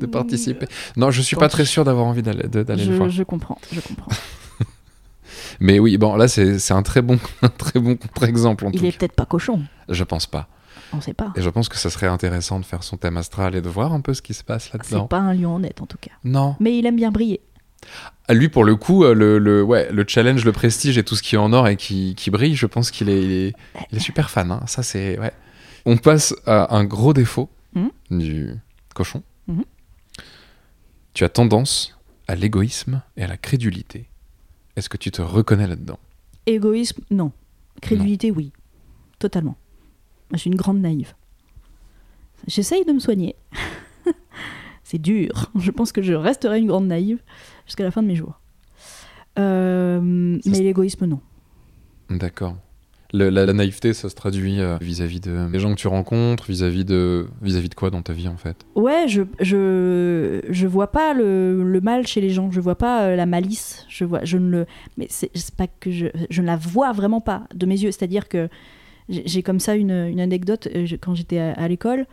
de 0.00 0.06
participer? 0.06 0.66
Non, 0.96 1.10
je 1.10 1.22
suis 1.22 1.34
Bon, 1.36 1.40
pas 1.40 1.48
très 1.48 1.64
sûr 1.64 1.84
d'avoir 1.84 2.06
envie 2.06 2.22
d'aller 2.22 2.42
le 2.52 2.76
je, 2.78 2.92
voir. 2.92 3.08
je 3.10 3.22
comprends, 3.22 3.58
je 3.72 3.80
comprends. 3.80 4.10
Mais 5.60 5.78
oui, 5.78 5.98
bon, 5.98 6.14
là 6.16 6.28
c'est 6.28 6.58
c'est 6.58 6.74
un 6.74 6.82
très 6.82 7.02
bon, 7.02 7.18
un 7.42 7.48
très 7.48 7.80
bon 7.80 7.96
contre-exemple 7.96 8.66
Il 8.72 8.78
tout 8.80 8.86
est 8.86 8.96
peut-être 8.98 9.14
pas 9.14 9.26
cochon, 9.26 9.62
Je 9.88 10.04
pense 10.04 10.26
pas. 10.26 10.48
on 10.92 11.00
sait 11.00 11.14
pas. 11.14 11.32
Et 11.36 11.42
je 11.42 11.50
pense 11.50 11.68
que 11.68 11.76
ça 11.76 11.90
serait 11.90 12.06
intéressant 12.06 12.60
de 12.60 12.64
faire 12.64 12.82
son 12.82 12.96
thème 12.96 13.16
astral 13.16 13.54
et 13.54 13.60
de 13.60 13.68
voir 13.68 13.92
un 13.92 14.00
peu 14.00 14.14
ce 14.14 14.22
qui 14.22 14.34
se 14.34 14.44
passe 14.44 14.70
C'est 14.72 14.78
là-dedans. 14.78 15.06
pas 15.06 15.18
un 15.18 15.34
lion 15.34 15.56
honnête 15.56 15.80
en 15.82 15.86
tout 15.86 15.98
cas. 16.00 16.12
Non. 16.24 16.56
Mais 16.60 16.78
il 16.78 16.86
aime 16.86 16.96
bien 16.96 17.10
briller. 17.10 17.40
Ah, 18.28 18.34
Lui, 18.34 18.48
pour 18.48 18.64
le 18.64 18.76
coup, 18.76 19.04
euh, 19.04 19.14
le, 19.14 19.38
le, 19.38 19.62
ouais, 19.62 19.90
le 19.90 20.04
challenge, 20.06 20.44
le 20.44 20.52
prestige 20.52 20.98
et 20.98 21.04
tout 21.04 21.16
ce 21.16 21.22
qui 21.22 21.34
est 21.34 21.38
en 21.38 21.52
or 21.52 21.68
et 21.68 21.76
qui, 21.76 22.14
qui 22.14 22.30
brille, 22.30 22.54
je 22.56 22.66
pense 22.66 22.90
qu'il 22.90 23.08
est, 23.08 23.22
il 23.22 23.30
est, 23.32 23.52
il 23.90 23.96
est 23.96 24.00
super 24.00 24.30
fan. 24.30 24.50
hein. 24.50 24.60
Ça, 24.66 24.82
c'est. 24.82 25.18
Ouais. 25.18 25.32
On 25.86 25.96
passe 25.96 26.34
à 26.46 26.76
un 26.76 26.84
gros 26.84 27.12
défaut 27.14 27.48
Mhm. 27.74 27.90
du 28.10 28.54
cochon. 28.94 29.22
Mhm. 29.46 29.64
Tu 31.14 31.24
as 31.24 31.28
tendance 31.28 31.98
à 32.26 32.34
l'égoïsme 32.34 33.02
et 33.16 33.22
à 33.24 33.26
la 33.26 33.36
crédulité. 33.36 34.08
Est-ce 34.76 34.88
que 34.88 34.96
tu 34.96 35.10
te 35.10 35.22
reconnais 35.22 35.66
là-dedans? 35.66 35.98
Égoïsme, 36.46 37.02
non. 37.10 37.32
Crédulité, 37.80 38.30
oui. 38.30 38.52
Totalement. 39.18 39.56
Je 40.32 40.36
suis 40.38 40.50
une 40.50 40.56
grande 40.56 40.80
naïve. 40.80 41.14
J'essaye 42.46 42.84
de 42.84 42.92
me 42.92 42.98
soigner. 43.00 43.34
C'est 44.84 44.98
dur. 45.00 45.50
Je 45.58 45.70
pense 45.70 45.92
que 45.92 46.02
je 46.02 46.12
resterai 46.14 46.58
une 46.58 46.66
grande 46.66 46.86
naïve 46.86 47.18
jusqu'à 47.68 47.84
la 47.84 47.92
fin 47.92 48.02
de 48.02 48.08
mes 48.08 48.16
jours. 48.16 48.40
Euh, 49.38 50.00
mais 50.02 50.58
l'égoïsme, 50.58 51.06
non. 51.06 51.20
D'accord. 52.10 52.56
La, 53.12 53.30
la 53.30 53.52
naïveté, 53.54 53.94
ça 53.94 54.10
se 54.10 54.14
traduit 54.14 54.60
euh, 54.60 54.76
vis-à-vis 54.82 55.20
de 55.20 55.48
des 55.50 55.58
gens 55.60 55.70
que 55.70 55.80
tu 55.80 55.88
rencontres, 55.88 56.44
vis-à-vis 56.46 56.84
de, 56.84 57.26
vis-à-vis 57.40 57.70
de 57.70 57.74
quoi 57.74 57.88
dans 57.88 58.02
ta 58.02 58.12
vie 58.12 58.28
en 58.28 58.36
fait? 58.36 58.66
Ouais, 58.74 59.06
je, 59.08 59.22
je, 59.40 60.42
je 60.50 60.66
vois 60.66 60.88
pas 60.92 61.14
le, 61.14 61.62
le 61.62 61.80
mal 61.80 62.06
chez 62.06 62.20
les 62.20 62.28
gens, 62.28 62.50
je 62.50 62.60
vois 62.60 62.76
pas 62.76 63.04
euh, 63.04 63.16
la 63.16 63.24
malice, 63.24 63.86
je 63.88 64.04
vois, 64.04 64.24
je 64.24 64.36
ne 64.36 64.50
le, 64.50 64.66
mais 64.98 65.06
c'est 65.08 65.30
pas 65.56 65.68
que 65.68 65.90
je, 65.90 66.08
je 66.28 66.42
ne 66.42 66.46
la 66.46 66.56
vois 66.56 66.92
vraiment 66.92 67.22
pas 67.22 67.44
de 67.54 67.64
mes 67.64 67.80
yeux, 67.80 67.92
c'est-à-dire 67.92 68.28
que 68.28 68.50
j'ai 69.08 69.42
comme 69.42 69.58
ça 69.60 69.74
une, 69.74 69.90
une 69.90 70.20
anecdote 70.20 70.68
quand 71.00 71.14
j'étais 71.14 71.38
à, 71.38 71.52
à 71.52 71.66
l'école, 71.66 72.04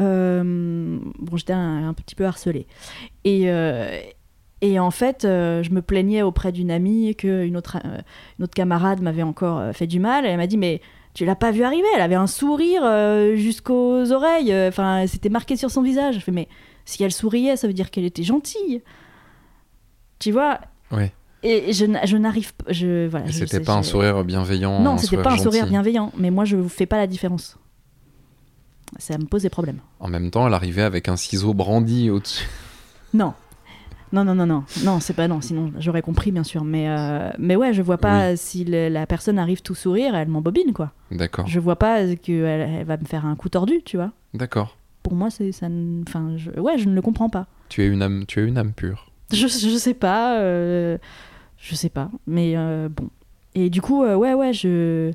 euh, 0.00 0.98
bon 1.20 1.36
j'étais 1.36 1.52
un, 1.52 1.88
un 1.88 1.94
petit 1.94 2.16
peu 2.16 2.24
harcelée 2.24 2.66
et 3.24 3.44
et 4.62 4.78
en 4.78 4.90
fait, 4.90 5.24
euh, 5.24 5.62
je 5.62 5.70
me 5.70 5.80
plaignais 5.82 6.22
auprès 6.22 6.52
d'une 6.52 6.70
amie 6.70 7.14
qu'une 7.16 7.56
autre, 7.56 7.78
euh, 7.84 8.00
une 8.38 8.44
autre 8.44 8.54
camarade 8.54 9.00
m'avait 9.00 9.22
encore 9.22 9.58
euh, 9.58 9.72
fait 9.72 9.86
du 9.86 10.00
mal. 10.00 10.26
Et 10.26 10.28
elle 10.28 10.36
m'a 10.36 10.46
dit 10.46 10.58
Mais 10.58 10.80
tu 11.14 11.24
l'as 11.24 11.36
pas 11.36 11.50
vue 11.50 11.64
arriver 11.64 11.86
Elle 11.94 12.02
avait 12.02 12.14
un 12.14 12.26
sourire 12.26 12.82
jusqu'aux 13.36 14.12
oreilles. 14.12 14.54
Enfin, 14.68 15.06
c'était 15.06 15.28
marqué 15.30 15.56
sur 15.56 15.70
son 15.70 15.82
visage. 15.82 16.16
Je 16.16 16.20
fais 16.20 16.32
Mais 16.32 16.48
si 16.84 17.02
elle 17.02 17.12
souriait, 17.12 17.56
ça 17.56 17.66
veut 17.66 17.72
dire 17.72 17.90
qu'elle 17.90 18.04
était 18.04 18.22
gentille. 18.22 18.82
Tu 20.18 20.32
vois? 20.32 20.60
Ouais. 20.90 21.12
Et 21.42 21.72
je, 21.72 22.16
n'arrive 22.16 22.52
pas. 22.52 22.70
Je, 22.70 23.06
voilà, 23.08 23.26
Et 23.26 23.32
je- 23.32 23.38
C'était 23.46 23.60
pas 23.60 23.74
un 23.74 23.82
sourire 23.82 24.22
bienveillant 24.24 24.80
Non, 24.80 24.98
c'était 24.98 25.16
pas 25.22 25.32
un 25.32 25.38
sourire 25.38 25.66
bienveillant. 25.66 26.12
Mais 26.18 26.30
moi, 26.30 26.44
je 26.44 26.56
ne 26.56 26.68
fais 26.68 26.86
pas 26.86 26.98
la 26.98 27.06
différence. 27.06 27.56
Ça 28.98 29.16
me 29.16 29.24
pose 29.24 29.42
des 29.42 29.50
problèmes. 29.50 29.78
En 30.00 30.08
même 30.08 30.30
temps, 30.30 30.46
elle 30.46 30.54
arrivait 30.54 30.82
avec 30.82 31.08
un 31.08 31.16
ciseau 31.16 31.54
brandi 31.54 32.10
au-dessus. 32.10 32.46
Non. 33.14 33.34
Non, 34.12 34.24
non, 34.24 34.34
non, 34.34 34.46
non, 34.46 34.64
non, 34.84 34.98
c'est 34.98 35.14
pas 35.14 35.28
non, 35.28 35.40
sinon 35.40 35.72
j'aurais 35.78 36.02
compris 36.02 36.32
bien 36.32 36.42
sûr, 36.42 36.64
mais, 36.64 36.88
euh, 36.88 37.30
mais 37.38 37.54
ouais, 37.54 37.72
je 37.72 37.80
vois 37.82 37.98
pas 37.98 38.34
si 38.36 38.64
le- 38.64 38.88
la 38.88 39.06
personne 39.06 39.38
arrive 39.38 39.62
tout 39.62 39.76
sourire, 39.76 40.14
elle 40.16 40.26
m'embobine 40.28 40.72
quoi. 40.72 40.90
D'accord. 41.12 41.46
Je 41.46 41.60
vois 41.60 41.76
pas 41.76 42.16
qu'elle 42.16 42.44
elle 42.44 42.84
va 42.86 42.96
me 42.96 43.04
faire 43.04 43.24
un 43.24 43.36
coup 43.36 43.48
tordu, 43.48 43.82
tu 43.84 43.96
vois. 43.96 44.10
D'accord. 44.34 44.76
Pour 45.04 45.14
moi, 45.14 45.30
c'est 45.30 45.52
ça, 45.52 45.66
enfin, 46.08 46.36
je, 46.36 46.50
ouais, 46.60 46.76
je 46.76 46.88
ne 46.88 46.94
le 46.94 47.02
comprends 47.02 47.28
pas. 47.30 47.46
Tu 47.68 47.82
es 47.82 47.86
une 47.86 48.02
âme, 48.02 48.24
tu 48.26 48.40
es 48.40 48.46
une 48.46 48.58
âme 48.58 48.72
pure. 48.72 49.10
Je, 49.32 49.46
je 49.46 49.76
sais 49.78 49.94
pas, 49.94 50.38
euh, 50.40 50.98
je 51.56 51.74
sais 51.76 51.88
pas, 51.88 52.10
mais 52.26 52.54
euh, 52.56 52.88
bon. 52.88 53.08
Et 53.54 53.70
du 53.70 53.80
coup, 53.80 54.02
ouais, 54.04 54.34
ouais, 54.34 54.52
je 54.52 55.12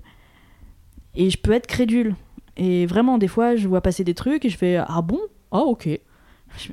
et 1.15 1.29
je 1.29 1.37
peux 1.37 1.51
être 1.51 1.67
crédule. 1.67 2.15
Et 2.57 2.85
vraiment, 2.85 3.17
des 3.17 3.27
fois, 3.27 3.55
je 3.57 3.67
vois 3.67 3.81
passer 3.81 4.03
des 4.05 4.13
trucs 4.13 4.45
et 4.45 4.49
je 4.49 4.57
fais 4.57 4.77
ah 4.77 5.01
bon, 5.01 5.19
ah 5.51 5.59
ok. 5.59 5.89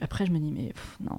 Après, 0.00 0.24
je 0.26 0.30
me 0.30 0.38
dis 0.38 0.52
mais 0.52 0.68
pff, 0.72 0.98
non. 1.00 1.18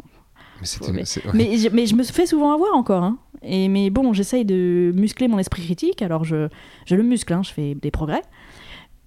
Mais 0.87 0.91
mais- 0.93 1.05
c'est- 1.05 1.25
ouais. 1.25 1.31
Mais, 1.33 1.57
je- 1.57 1.69
mais 1.69 1.85
je 1.85 1.95
me 1.95 2.03
fais 2.03 2.25
souvent 2.25 2.53
avoir 2.53 2.75
encore. 2.75 3.03
Hein. 3.03 3.17
Et, 3.41 3.67
mais 3.67 3.89
bon, 3.89 4.13
j'essaye 4.13 4.45
de 4.45 4.91
muscler 4.95 5.27
mon 5.27 5.39
esprit 5.39 5.63
critique. 5.63 6.01
Alors 6.01 6.23
je, 6.23 6.47
je 6.85 6.95
le 6.95 7.03
muscle, 7.03 7.33
hein, 7.33 7.41
je 7.43 7.51
fais 7.51 7.75
des 7.75 7.91
progrès. 7.91 8.21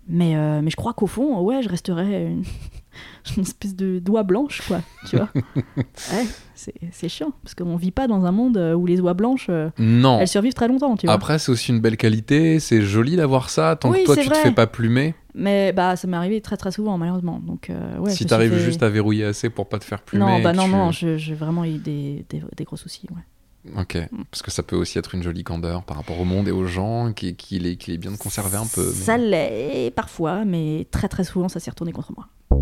Mais, 0.08 0.36
euh, 0.36 0.60
mais 0.62 0.70
je 0.70 0.76
crois 0.76 0.92
qu'au 0.92 1.08
fond, 1.08 1.40
ouais, 1.40 1.62
je 1.62 1.68
resterai 1.68 2.26
une, 2.26 2.44
une 3.36 3.42
espèce 3.42 3.74
de 3.74 3.98
doigt 3.98 4.22
blanche, 4.22 4.62
quoi. 4.68 4.80
Tu 5.08 5.16
vois 5.16 5.28
Ouais, 5.74 6.26
c'est 6.54 7.08
chiant. 7.08 7.32
Parce 7.42 7.56
qu'on 7.56 7.74
vit 7.76 7.90
pas 7.90 8.06
dans 8.06 8.24
un 8.24 8.30
monde 8.30 8.56
euh, 8.56 8.74
où 8.74 8.86
les 8.86 9.00
oies 9.00 9.14
blanches, 9.14 9.48
euh, 9.48 9.68
Non. 9.78 10.20
elles 10.20 10.28
survivent 10.28 10.54
très 10.54 10.68
longtemps, 10.68 10.96
tu 10.96 11.06
vois. 11.06 11.14
Après, 11.14 11.40
c'est 11.40 11.50
aussi 11.50 11.72
une 11.72 11.80
belle 11.80 11.96
qualité. 11.96 12.60
C'est 12.60 12.82
joli 12.82 13.16
d'avoir 13.16 13.50
ça. 13.50 13.74
Tant 13.74 13.90
Oui, 13.90 14.02
que 14.02 14.06
toi, 14.06 14.16
tu 14.16 14.24
te 14.28 14.28
vrai. 14.30 14.42
fais 14.42 14.52
pas 14.52 14.68
plumer. 14.68 15.14
Mais 15.38 15.74
bah, 15.74 15.96
ça 15.96 16.08
m'est 16.08 16.16
arrivé 16.16 16.40
très 16.40 16.56
très 16.56 16.72
souvent, 16.72 16.96
malheureusement. 16.96 17.40
Donc, 17.40 17.68
euh, 17.68 17.98
ouais, 17.98 18.10
si 18.10 18.24
t'arrives 18.24 18.54
fait- 18.54 18.60
juste 18.64 18.82
à 18.82 18.88
verrouiller 18.88 19.26
assez 19.26 19.50
pour 19.50 19.68
pas 19.68 19.78
te 19.78 19.84
faire 19.84 20.00
plumer. 20.00 20.24
Non, 20.24 20.40
bah 20.42 20.54
non, 20.54 20.64
tu- 20.64 20.70
non, 21.04 21.18
j'ai 21.18 21.34
vraiment 21.34 21.66
eu 21.66 21.76
des, 21.76 22.24
des, 22.30 22.42
des 22.56 22.64
gros 22.64 22.78
soucis. 22.78 23.06
Ouais. 23.14 23.82
Ok. 23.82 23.98
Parce 24.30 24.40
que 24.42 24.50
ça 24.50 24.62
peut 24.62 24.76
aussi 24.76 24.98
être 24.98 25.14
une 25.14 25.22
jolie 25.22 25.44
candeur 25.44 25.82
par 25.82 25.98
rapport 25.98 26.18
au 26.18 26.24
monde 26.24 26.48
et 26.48 26.52
aux 26.52 26.64
gens, 26.66 27.12
qui- 27.12 27.36
qu'il 27.36 27.66
est, 27.66 27.76
qu'il 27.76 27.92
est 27.92 27.98
bien 27.98 28.12
de 28.12 28.16
conserver 28.16 28.56
un 28.56 28.64
peu. 28.66 28.86
mais- 28.86 28.92
Ça 29.04 29.18
l'est 29.18 29.90
parfois, 29.94 30.46
mais 30.46 30.86
très 30.90 31.08
très 31.08 31.24
souvent, 31.24 31.50
ça 31.50 31.60
s'est 31.60 31.68
retourné 31.70 31.92
contre 31.92 32.12
moi. 32.16 32.28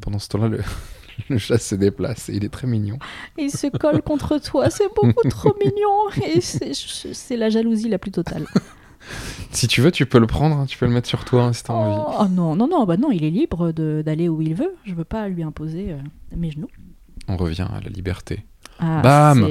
Pendant 0.00 0.18
ce 0.18 0.28
temps-là, 0.28 0.48
le... 0.48 0.60
le 1.30 1.38
chat 1.38 1.58
se 1.58 1.74
déplace 1.76 2.28
et 2.28 2.34
il 2.34 2.44
est 2.44 2.48
très 2.48 2.66
mignon. 2.66 2.98
Il 3.38 3.50
se 3.50 3.68
colle 3.68 4.02
contre 4.02 4.38
toi, 4.38 4.68
c'est 4.68 4.88
beaucoup 4.94 5.28
trop 5.28 5.54
mignon. 5.64 6.26
Et 6.34 6.40
c'est 6.40 7.36
la 7.36 7.50
jalousie 7.50 7.88
la 7.88 7.98
plus 7.98 8.10
totale. 8.10 8.46
Si 9.50 9.68
tu 9.68 9.80
veux, 9.80 9.92
tu 9.92 10.06
peux 10.06 10.18
le 10.18 10.26
prendre. 10.26 10.56
hein, 10.56 10.66
Tu 10.66 10.76
peux 10.78 10.86
le 10.86 10.92
mettre 10.92 11.08
sur 11.08 11.24
toi 11.24 11.44
hein, 11.44 11.52
si 11.52 11.62
t'as 11.62 11.72
envie. 11.72 11.96
Oh, 12.06 12.14
oh 12.20 12.28
non, 12.28 12.56
non, 12.56 12.66
non, 12.66 12.84
bah 12.84 12.96
non, 12.96 13.10
il 13.10 13.24
est 13.24 13.30
libre 13.30 13.72
d'aller 13.72 14.28
où 14.28 14.42
il 14.42 14.54
veut. 14.54 14.74
Je 14.84 14.94
veux 14.94 15.04
pas 15.04 15.28
lui 15.28 15.42
imposer 15.42 15.92
euh, 15.92 15.98
mes 16.36 16.50
genoux. 16.50 16.68
On 17.28 17.36
revient 17.36 17.66
à 17.72 17.80
la 17.80 17.90
liberté. 17.90 18.44
Ah, 18.80 19.00
Bam 19.02 19.46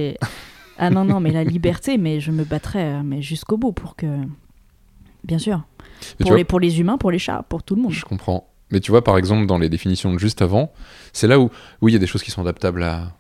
Ah 0.77 0.89
non, 0.89 1.05
non, 1.05 1.19
mais 1.19 1.31
la 1.31 1.43
liberté, 1.43 1.97
mais 1.99 2.19
je 2.19 2.31
me 2.31 2.43
battrai 2.43 2.83
euh, 2.83 3.01
mais 3.03 3.21
jusqu'au 3.21 3.57
bout 3.57 3.71
pour 3.71 3.95
que. 3.95 4.07
Bien 5.23 5.37
sûr. 5.37 5.63
Pour 6.19 6.29
vois, 6.31 6.37
les, 6.37 6.43
pour 6.43 6.59
les 6.59 6.79
humains, 6.81 6.97
pour 6.97 7.11
les 7.11 7.19
chats, 7.19 7.45
pour 7.47 7.63
tout 7.63 7.75
le 7.75 7.81
monde. 7.81 7.93
Je 7.93 8.03
comprends. 8.03 8.49
Mais 8.71 8.79
tu 8.81 8.91
vois, 8.91 9.03
par 9.03 9.17
exemple, 9.17 9.45
dans 9.45 9.57
les 9.57 9.69
définitions 9.69 10.11
de 10.11 10.17
juste 10.19 10.41
avant, 10.41 10.73
c'est 11.13 11.27
là 11.27 11.39
où, 11.39 11.49
où 11.81 11.87
il 11.87 11.93
y 11.93 11.95
a 11.95 11.99
des 11.99 12.07
choses 12.07 12.23
qui 12.23 12.31
sont 12.31 12.41
adaptables 12.41 12.83
à, 12.83 13.13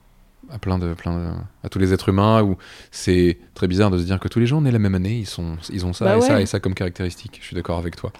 à 0.53 0.59
plein 0.59 0.77
de, 0.77 0.93
plein 0.93 1.17
de- 1.17 1.31
à 1.63 1.69
tous 1.69 1.79
les 1.79 1.93
êtres 1.93 2.09
humains, 2.09 2.43
où 2.43 2.57
c'est 2.91 3.39
très 3.55 3.67
bizarre 3.67 3.89
de 3.89 3.97
se 3.97 4.03
dire 4.03 4.19
que 4.19 4.27
tous 4.27 4.39
les 4.39 4.45
gens 4.45 4.61
nés 4.61 4.69
la 4.71 4.77
même 4.79 4.93
année, 4.95 5.17
ils, 5.17 5.25
sont, 5.25 5.57
ils 5.71 5.85
ont 5.85 5.93
ça 5.93 6.05
Bah 6.05 6.17
et 6.17 6.21
ça 6.21 6.41
et 6.41 6.45
ça 6.45 6.59
comme 6.59 6.75
caractéristique. 6.75 7.39
Je 7.41 7.47
suis 7.47 7.55
d'accord 7.55 7.79
avec 7.79 7.95
toi. 7.95 8.11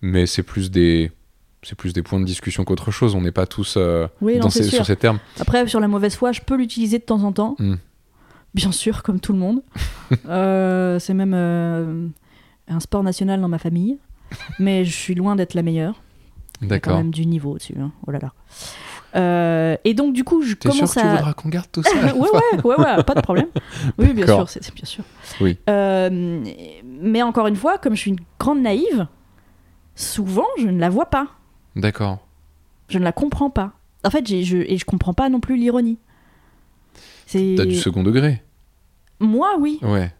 Mais 0.00 0.26
c'est 0.26 0.42
plus 0.42 0.70
des, 0.70 1.12
c'est 1.62 1.74
plus 1.76 1.92
des 1.92 2.02
points 2.02 2.18
de 2.18 2.24
discussion 2.24 2.64
qu'autre 2.64 2.90
chose. 2.90 3.14
On 3.14 3.20
n'est 3.20 3.30
pas 3.32 3.46
tous 3.46 3.74
euh, 3.76 4.08
Oui, 4.22 4.34
non, 4.36 4.40
dans 4.44 4.50
c'est 4.50 4.62
ces- 4.62 4.70
sur 4.70 4.86
ces 4.86 4.96
termes. 4.96 5.18
Après, 5.38 5.66
sur 5.68 5.80
la 5.80 5.88
mauvaise 5.88 6.16
foi, 6.16 6.32
je 6.32 6.40
peux 6.40 6.56
l'utiliser 6.56 6.98
de 6.98 7.04
temps 7.04 7.22
en 7.24 7.32
temps. 7.32 7.56
Mm. 7.58 7.74
Bien 8.54 8.72
sûr, 8.72 9.02
comme 9.02 9.20
tout 9.20 9.32
le 9.34 9.38
monde. 9.38 9.62
Euh, 10.28 11.00
c'est 11.00 11.14
même 11.14 11.34
euh, 11.34 12.06
un 12.68 12.78
sport 12.80 13.02
national 13.02 13.40
dans 13.40 13.48
ma 13.48 13.58
famille. 13.58 13.98
Mais 14.60 14.84
je 14.84 14.92
suis 14.92 15.14
loin 15.16 15.34
d'être 15.36 15.54
la 15.54 15.62
meilleure. 15.62 16.00
Quand 16.60 16.66
D'accord. 16.68 16.96
même 16.96 17.10
du 17.10 17.26
niveau 17.26 17.50
au-dessus. 17.56 17.74
hein. 17.78 17.90
Oh 18.06 18.12
là 18.12 18.18
là. 18.20 18.32
Euh, 19.16 19.76
et 19.84 19.94
donc, 19.94 20.12
du 20.12 20.24
coup, 20.24 20.42
je 20.42 20.54
T'es 20.54 20.68
sûr 20.70 20.80
commence 20.80 20.94
que 20.94 21.00
tu 21.00 21.06
à. 21.06 21.10
voudras 21.16 21.32
qu'on 21.34 21.48
garde 21.48 21.68
tout 21.72 21.82
ça 21.82 21.90
ouais, 21.94 22.12
ouais, 22.12 22.62
ouais, 22.64 22.76
ouais, 22.78 23.02
pas 23.04 23.14
de 23.14 23.20
problème. 23.22 23.46
Oui, 23.98 24.12
bien 24.12 24.26
sûr, 24.26 24.48
c'est 24.48 24.74
bien 24.74 24.84
sûr. 24.84 25.04
Oui. 25.40 25.58
Euh, 25.70 26.44
mais 26.84 27.22
encore 27.22 27.46
une 27.46 27.56
fois, 27.56 27.78
comme 27.78 27.94
je 27.94 28.00
suis 28.00 28.10
une 28.10 28.20
grande 28.38 28.60
naïve, 28.60 29.06
souvent 29.94 30.46
je 30.58 30.66
ne 30.68 30.78
la 30.78 30.90
vois 30.90 31.06
pas. 31.06 31.28
D'accord. 31.76 32.18
Je 32.88 32.98
ne 32.98 33.04
la 33.04 33.12
comprends 33.12 33.50
pas. 33.50 33.72
En 34.04 34.10
fait, 34.10 34.26
je, 34.28 34.56
et 34.58 34.76
je 34.76 34.84
comprends 34.84 35.14
pas 35.14 35.28
non 35.28 35.40
plus 35.40 35.56
l'ironie. 35.56 35.98
T'as 37.32 37.64
du 37.64 37.74
second 37.76 38.02
degré. 38.04 38.42
moi, 39.18 39.56
oui, 39.58 39.78
Ouais. 39.82 40.12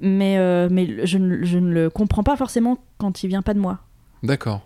mais 0.00 0.38
mais, 0.38 0.68
mais 0.70 1.06
je, 1.06 1.18
ne, 1.18 1.44
je 1.44 1.58
ne 1.58 1.72
le 1.72 1.90
comprends 1.90 2.22
pas 2.24 2.36
forcément 2.36 2.78
quand 2.98 3.22
il 3.22 3.28
vient 3.28 3.42
pas 3.42 3.54
de 3.54 3.60
moi. 3.60 3.78
D'accord. 4.22 4.62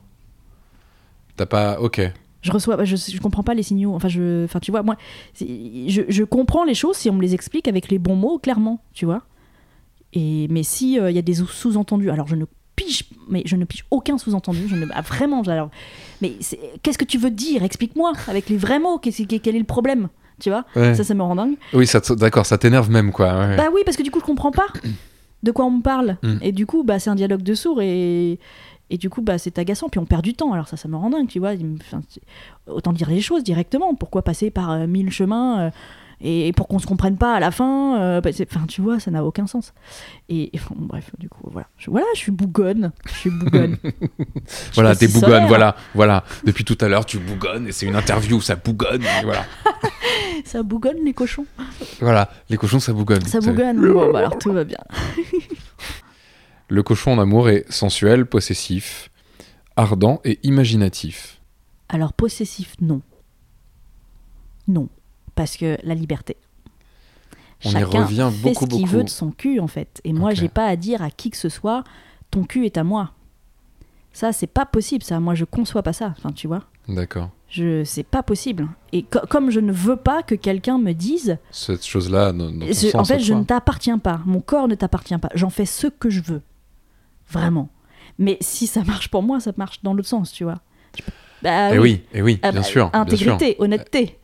T'as 1.37 1.47
pas. 1.47 1.81
Ok. 1.81 2.01
Je 2.43 2.51
reçois, 2.53 2.85
je, 2.85 2.97
je 2.97 3.21
comprends 3.21 3.43
pas 3.45 3.55
les 3.55 3.63
signaux. 3.63 3.95
Enfin, 3.95 4.09
je, 4.09 4.45
enfin, 4.45 4.59
tu 4.61 4.71
vois, 4.71 4.83
moi, 4.83 4.97
je, 5.41 6.03
je 6.09 6.25
comprends 6.25 6.65
les 6.65 6.75
choses 6.75 6.97
si 6.97 7.09
on 7.09 7.15
me 7.15 7.23
les 7.23 7.35
explique 7.35 7.69
avec 7.69 7.89
les 7.91 7.99
bons 7.99 8.17
mots, 8.17 8.39
clairement, 8.39 8.83
tu 8.93 9.05
vois. 9.07 9.23
Et 10.13 10.47
mais 10.51 10.63
si 10.63 10.99
euh, 10.99 11.11
il 11.11 11.17
y 11.17 11.19
a 11.19 11.23
des 11.23 11.35
sous- 11.35 11.47
sous-entendus, 11.47 12.11
alors 12.11 12.27
je 12.27 12.37
ne 12.37 12.45
pige, 12.77 13.05
mais 13.29 13.43
je 13.47 13.57
ne 13.57 13.65
pige 13.65 13.85
aucun 13.91 14.19
sous-entendu. 14.19 14.67
Je 14.69 14.77
ne, 14.77 14.87
ah, 14.93 15.01
vraiment, 15.03 15.43
alors, 15.43 15.71
mais 16.21 16.33
qu'est-ce 16.83 16.99
que 16.99 17.05
tu 17.05 17.17
veux 17.19 17.31
dire? 17.31 17.63
Explique-moi 17.63 18.13
avec 18.29 18.49
les 18.49 18.57
vrais 18.57 18.79
mots. 18.79 18.99
Qu'est-ce- 18.99 19.23
quel 19.23 19.57
est 19.57 19.59
le 19.59 19.65
problème 19.65 20.09
Tu 20.41 20.51
vois? 20.51 20.65
Ouais. 20.77 20.95
Ça, 20.95 21.05
ça 21.05 21.15
me 21.15 21.23
rend 21.23 21.37
dingue. 21.37 21.55
Oui, 21.73 21.87
ça 21.87 22.01
d'accord, 22.17 22.45
ça 22.45 22.59
t'énerve 22.59 22.91
même, 22.91 23.13
quoi. 23.13 23.39
ouais. 23.39 23.57
Bah 23.57 23.69
oui, 23.73 23.83
parce 23.85 23.97
que 23.97 24.03
du 24.03 24.11
coup, 24.11 24.21
je 24.21 24.25
comprends 24.27 24.51
pas 24.51 24.67
de 25.43 25.51
quoi 25.51 25.65
on 25.65 25.71
me 25.71 25.83
parle. 25.83 26.19
Mm. 26.23 26.37
Et 26.43 26.53
du 26.53 26.67
coup, 26.67 26.85
bah, 26.85 26.99
c'est 26.99 27.11
un 27.11 27.15
dialogue 27.15 27.43
de 27.43 27.55
sourds 27.55 27.81
et, 27.83 28.39
et 28.93 28.99
du 28.99 29.09
coup, 29.09 29.23
bah, 29.23 29.39
c'est 29.39 29.59
agaçant. 29.59 29.89
Puis 29.89 29.99
on 29.99 30.05
perd 30.05 30.23
du 30.23 30.35
temps. 30.35 30.53
Alors 30.53 30.69
ça, 30.69 30.77
ça 30.77 30.87
me 30.87 30.97
rend 30.97 31.09
dingue, 31.09 31.27
tu 31.27 31.39
vois. 31.39 31.53
Enfin, 31.81 32.03
autant 32.67 32.93
dire 32.93 33.09
les 33.09 33.23
choses 33.23 33.43
directement. 33.43 33.95
Pourquoi 33.95 34.21
passer 34.21 34.51
par 34.51 34.71
euh, 34.71 34.87
mille 34.87 35.11
chemins 35.11 35.61
euh, 35.61 35.71
et, 36.21 36.49
et 36.49 36.53
pour 36.53 36.69
qu'on 36.69 36.79
se 36.79 36.87
comprenne 36.87 37.17
pas 37.17 37.35
à 37.35 37.41
la 37.41 37.51
fin 37.51 37.99
euh, 37.99 38.21
bah, 38.21 38.29
Enfin, 38.43 38.67
tu 38.69 38.83
vois, 38.83 39.01
ça 39.01 39.11
n'a 39.11 39.25
aucun 39.25 39.47
sens. 39.47 39.73
Et, 40.29 40.55
et 40.55 40.61
bon, 40.69 40.77
bref, 40.77 41.11
du 41.19 41.31
coup, 41.31 41.49
voilà. 41.51 41.69
Je, 41.79 41.91
voilà, 41.91 42.05
je 42.15 42.19
suis 42.19 42.33
bougonne. 42.33 42.93
Je 43.07 43.15
suis 43.15 43.31
bougonne. 43.31 43.79
Voilà, 44.75 44.95
t'es 44.95 45.09
si 45.09 45.15
bougonne, 45.15 45.41
l'air. 45.41 45.49
voilà, 45.49 45.77
voilà. 45.95 46.25
Depuis 46.45 46.65
tout 46.65 46.77
à 46.83 46.89
l'heure, 46.89 47.07
tu 47.07 47.19
bougonnes 47.19 47.69
et 47.69 47.73
c'est 47.73 47.87
une 47.87 47.97
interview, 47.97 48.41
ça 48.43 48.57
bougonne, 48.57 49.03
voilà. 49.25 49.45
Ça 50.45 50.63
bougonne 50.63 50.97
les 51.05 51.15
cochons. 51.15 51.47
Voilà, 52.01 52.29
les 52.49 52.57
cochons, 52.57 52.81
ça 52.81 52.93
bougonne. 52.93 53.25
Ça 53.27 53.39
bougonne. 53.41 53.93
Bon, 53.93 54.11
bah, 54.13 54.21
alors 54.21 54.39
tout 54.39 54.53
va 54.53 54.65
bien. 54.65 54.79
Le 56.73 56.83
cochon 56.83 57.13
en 57.13 57.19
amour 57.19 57.51
est 57.51 57.71
sensuel, 57.71 58.25
possessif, 58.25 59.11
ardent 59.77 60.23
et 60.25 60.39
imaginatif. 60.43 61.43
Alors 61.91 62.15
possessif, 62.15 62.75
non. 62.81 63.03
Non. 64.69 64.89
Parce 65.35 65.59
que 65.59 65.77
la 65.85 65.95
liberté. 65.95 66.39
On 67.67 67.69
y 67.69 67.73
Chacun 67.73 68.05
revient 68.05 68.31
fait 68.33 68.43
beaucoup, 68.43 68.65
ce 68.65 68.71
qu'il 68.77 68.87
veut 68.87 69.05
de 69.05 69.11
son 69.11 69.33
cul, 69.33 69.61
en 69.61 69.67
fait. 69.67 70.01
Et 70.05 70.15
moi, 70.15 70.31
Ok. 70.31 70.37
j'ai 70.37 70.49
pas 70.49 70.65
à 70.65 70.77
dire 70.77 71.03
à 71.03 71.11
qui 71.11 71.29
que 71.29 71.37
ce 71.37 71.51
soit, 71.51 71.85
ton 72.31 72.45
cul 72.45 72.65
est 72.65 72.79
à 72.79 72.85
moi. 72.85 73.13
Ça, 74.15 74.33
c'est 74.33 74.47
pas 74.47 74.65
possible, 74.65 75.05
ça. 75.05 75.21
Moi, 75.21 75.35
je 75.35 75.45
conçois 75.45 75.83
pas 75.83 75.93
ça. 75.93 76.15
Enfin, 76.17 76.33
tu 76.33 76.47
vois. 76.47 76.65
D'accord. 76.89 77.29
Je, 77.51 77.85
c'est 77.85 78.03
pas 78.03 78.23
possible. 78.23 78.67
Et 78.93 79.03
co- 79.03 79.27
comme 79.29 79.51
je 79.51 79.61
ne 79.61 79.73
veux 79.73 79.97
pas 79.97 80.23
que 80.23 80.35
quelqu'un 80.35 80.79
me 80.79 80.93
dise, 80.93 81.37
Cette 81.51 81.85
chose-là, 81.85 82.33
en 82.95 83.05
fait, 83.05 83.21
je 83.21 83.35
ne 83.35 83.45
t'appartiens 83.45 83.99
pas. 83.99 84.23
Mon 84.25 84.41
corps 84.41 84.69
ne 84.69 84.75
t'appartient 84.75 85.19
pas. 85.19 85.29
J'en 85.35 85.51
fais 85.51 85.67
ce 85.67 85.87
que 85.87 86.09
je 86.09 86.23
veux. 86.23 86.41
Vraiment. 87.33 87.69
Mais 88.19 88.37
si 88.41 88.67
ça 88.67 88.83
marche 88.85 89.09
pour 89.09 89.23
moi, 89.23 89.41
ça 89.41 89.53
marche 89.57 89.83
dans 89.83 89.95
l'autre 89.95 90.09
sens, 90.09 90.33
tu 90.33 90.45
vois. 90.45 90.59
Bah 91.43 91.75
Eh 91.75 91.79
oui, 91.79 92.03
eh 92.15 92.23
oui, 92.23 92.39
Ah 92.43 92.53
bien 92.53 92.61
bah, 92.61 92.67
sûr. 92.67 92.91
bien 92.91 93.17
sûr. 93.17 93.33
Intégrité, 93.35 93.57
honnêteté. 93.59 94.19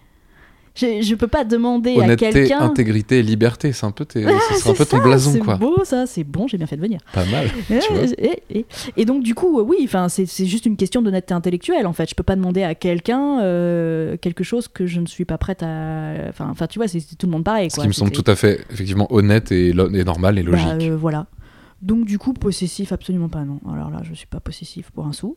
Je, 0.76 1.02
je 1.02 1.14
peux 1.16 1.26
pas 1.26 1.42
demander 1.42 1.94
à 1.96 2.04
Honnêteté, 2.04 2.30
quelqu'un. 2.30 2.60
intégrité 2.60 3.18
et 3.18 3.22
liberté, 3.24 3.72
c'est 3.72 3.84
un 3.84 3.90
peu, 3.90 4.04
tes, 4.04 4.24
Ah, 4.24 4.30
ce 4.56 4.68
un 4.68 4.74
peu 4.74 4.84
c'est 4.84 4.90
ton 4.90 4.98
ça, 4.98 5.02
blason, 5.02 5.32
c'est 5.32 5.40
quoi. 5.40 5.56
beau 5.56 5.82
ça, 5.82 6.06
c'est 6.06 6.22
bon, 6.22 6.46
j'ai 6.46 6.56
bien 6.56 6.68
fait 6.68 6.76
de 6.76 6.80
venir. 6.82 7.00
Pas 7.12 7.24
mal. 7.24 7.48
Tu 7.66 7.92
vois. 7.92 8.04
et, 8.16 8.42
et- 8.50 8.66
et 8.96 9.04
donc 9.04 9.24
du 9.24 9.34
coup, 9.34 9.60
oui, 9.62 9.78
enfin 9.82 10.08
c'est 10.08 10.24
c'est 10.26 10.46
juste 10.46 10.66
une 10.66 10.76
question 10.76 11.02
d'honnêteté 11.02 11.34
intellectuelle 11.34 11.84
en 11.88 11.92
fait. 11.92 12.08
Je 12.08 12.14
peux 12.14 12.22
pas 12.22 12.36
demander 12.36 12.62
à 12.62 12.76
quelqu'un 12.76 13.40
euh, 13.40 14.16
quelque 14.18 14.44
chose 14.44 14.68
que 14.68 14.86
je 14.86 15.00
ne 15.00 15.06
suis 15.06 15.24
pas 15.24 15.36
prête 15.38 15.64
à. 15.64 16.12
Enfin, 16.28 16.54
tu 16.68 16.78
vois, 16.78 16.86
c'est 16.86 17.00
c'est 17.00 17.16
tout 17.16 17.26
le 17.26 17.32
monde 17.32 17.42
pareil. 17.42 17.72
Ce 17.72 17.80
qui 17.80 17.88
me 17.88 17.92
semble 17.92 18.14
C'est- 18.14 18.22
tout 18.22 18.30
à 18.30 18.36
fait, 18.36 18.64
effectivement, 18.70 19.08
honnête 19.12 19.50
et, 19.50 19.70
et 19.70 20.04
normal 20.04 20.38
et 20.38 20.44
bah, 20.44 20.50
logique. 20.52 20.90
euh, 20.92 20.96
voilà. 20.96 21.26
Donc 21.82 22.04
du 22.04 22.18
coup, 22.18 22.32
possessif, 22.32 22.92
absolument 22.92 23.28
pas 23.28 23.44
non. 23.44 23.60
Alors 23.70 23.90
là, 23.90 24.00
je 24.02 24.14
suis 24.14 24.26
pas 24.26 24.40
possessif 24.40 24.90
pour 24.90 25.06
un 25.06 25.12
sou. 25.12 25.36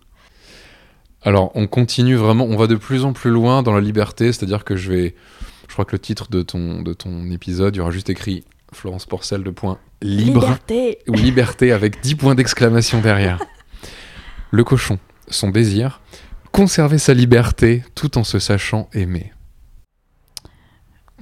Alors, 1.23 1.51
on 1.53 1.67
continue 1.67 2.15
vraiment, 2.15 2.45
on 2.45 2.57
va 2.57 2.67
de 2.67 2.75
plus 2.75 3.05
en 3.05 3.13
plus 3.13 3.29
loin 3.29 3.61
dans 3.61 3.73
la 3.73 3.81
liberté, 3.81 4.33
c'est-à-dire 4.33 4.63
que 4.63 4.75
je 4.75 4.91
vais. 4.91 5.15
Je 5.67 5.73
crois 5.73 5.85
que 5.85 5.93
le 5.93 5.99
titre 5.99 6.29
de 6.29 6.41
ton, 6.41 6.81
de 6.81 6.93
ton 6.93 7.29
épisode, 7.29 7.75
il 7.75 7.79
y 7.79 7.81
aura 7.81 7.91
juste 7.91 8.09
écrit 8.09 8.43
Florence 8.73 9.05
Porcel 9.05 9.43
de 9.43 9.51
point 9.51 9.77
libre 10.01 10.41
Liberté. 10.41 10.97
ou 11.07 11.13
liberté 11.13 11.71
avec 11.71 12.01
10 12.01 12.15
points 12.15 12.35
d'exclamation 12.35 12.99
derrière. 13.01 13.39
Le 14.49 14.63
cochon, 14.63 14.99
son 15.29 15.49
désir, 15.49 16.01
conserver 16.51 16.97
sa 16.97 17.13
liberté 17.13 17.83
tout 17.95 18.17
en 18.17 18.23
se 18.23 18.39
sachant 18.39 18.89
aimer. 18.93 19.31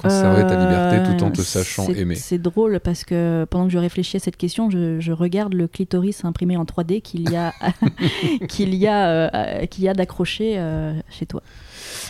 Conserver 0.01 0.41
ta 0.47 0.55
liberté 0.57 0.97
tout 1.17 1.23
en 1.23 1.31
te 1.31 1.41
Euh, 1.41 1.43
sachant 1.43 1.85
c'est- 1.85 1.97
aimer. 1.97 2.15
C'est 2.15 2.37
drôle 2.37 2.79
parce 2.79 3.03
que 3.03 3.45
pendant 3.49 3.65
que 3.65 3.71
je 3.71 3.77
réfléchis 3.77 4.17
à 4.17 4.19
cette 4.19 4.37
question, 4.37 4.69
je, 4.69 4.99
je 4.99 5.11
regarde 5.11 5.53
le 5.53 5.67
clitoris 5.67 6.23
imprimé 6.25 6.57
en 6.57 6.65
3D 6.65 7.01
qu'il 7.01 7.29
y 7.29 7.35
a, 7.35 7.53
qu'il 8.49 8.73
y 8.75 8.87
a, 8.87 9.09
euh, 9.09 9.65
qu'il 9.65 9.83
y 9.83 9.89
a 9.89 9.93
d'accroché 9.93 10.55
euh, 10.57 10.93
chez 11.09 11.25
toi. 11.25 11.41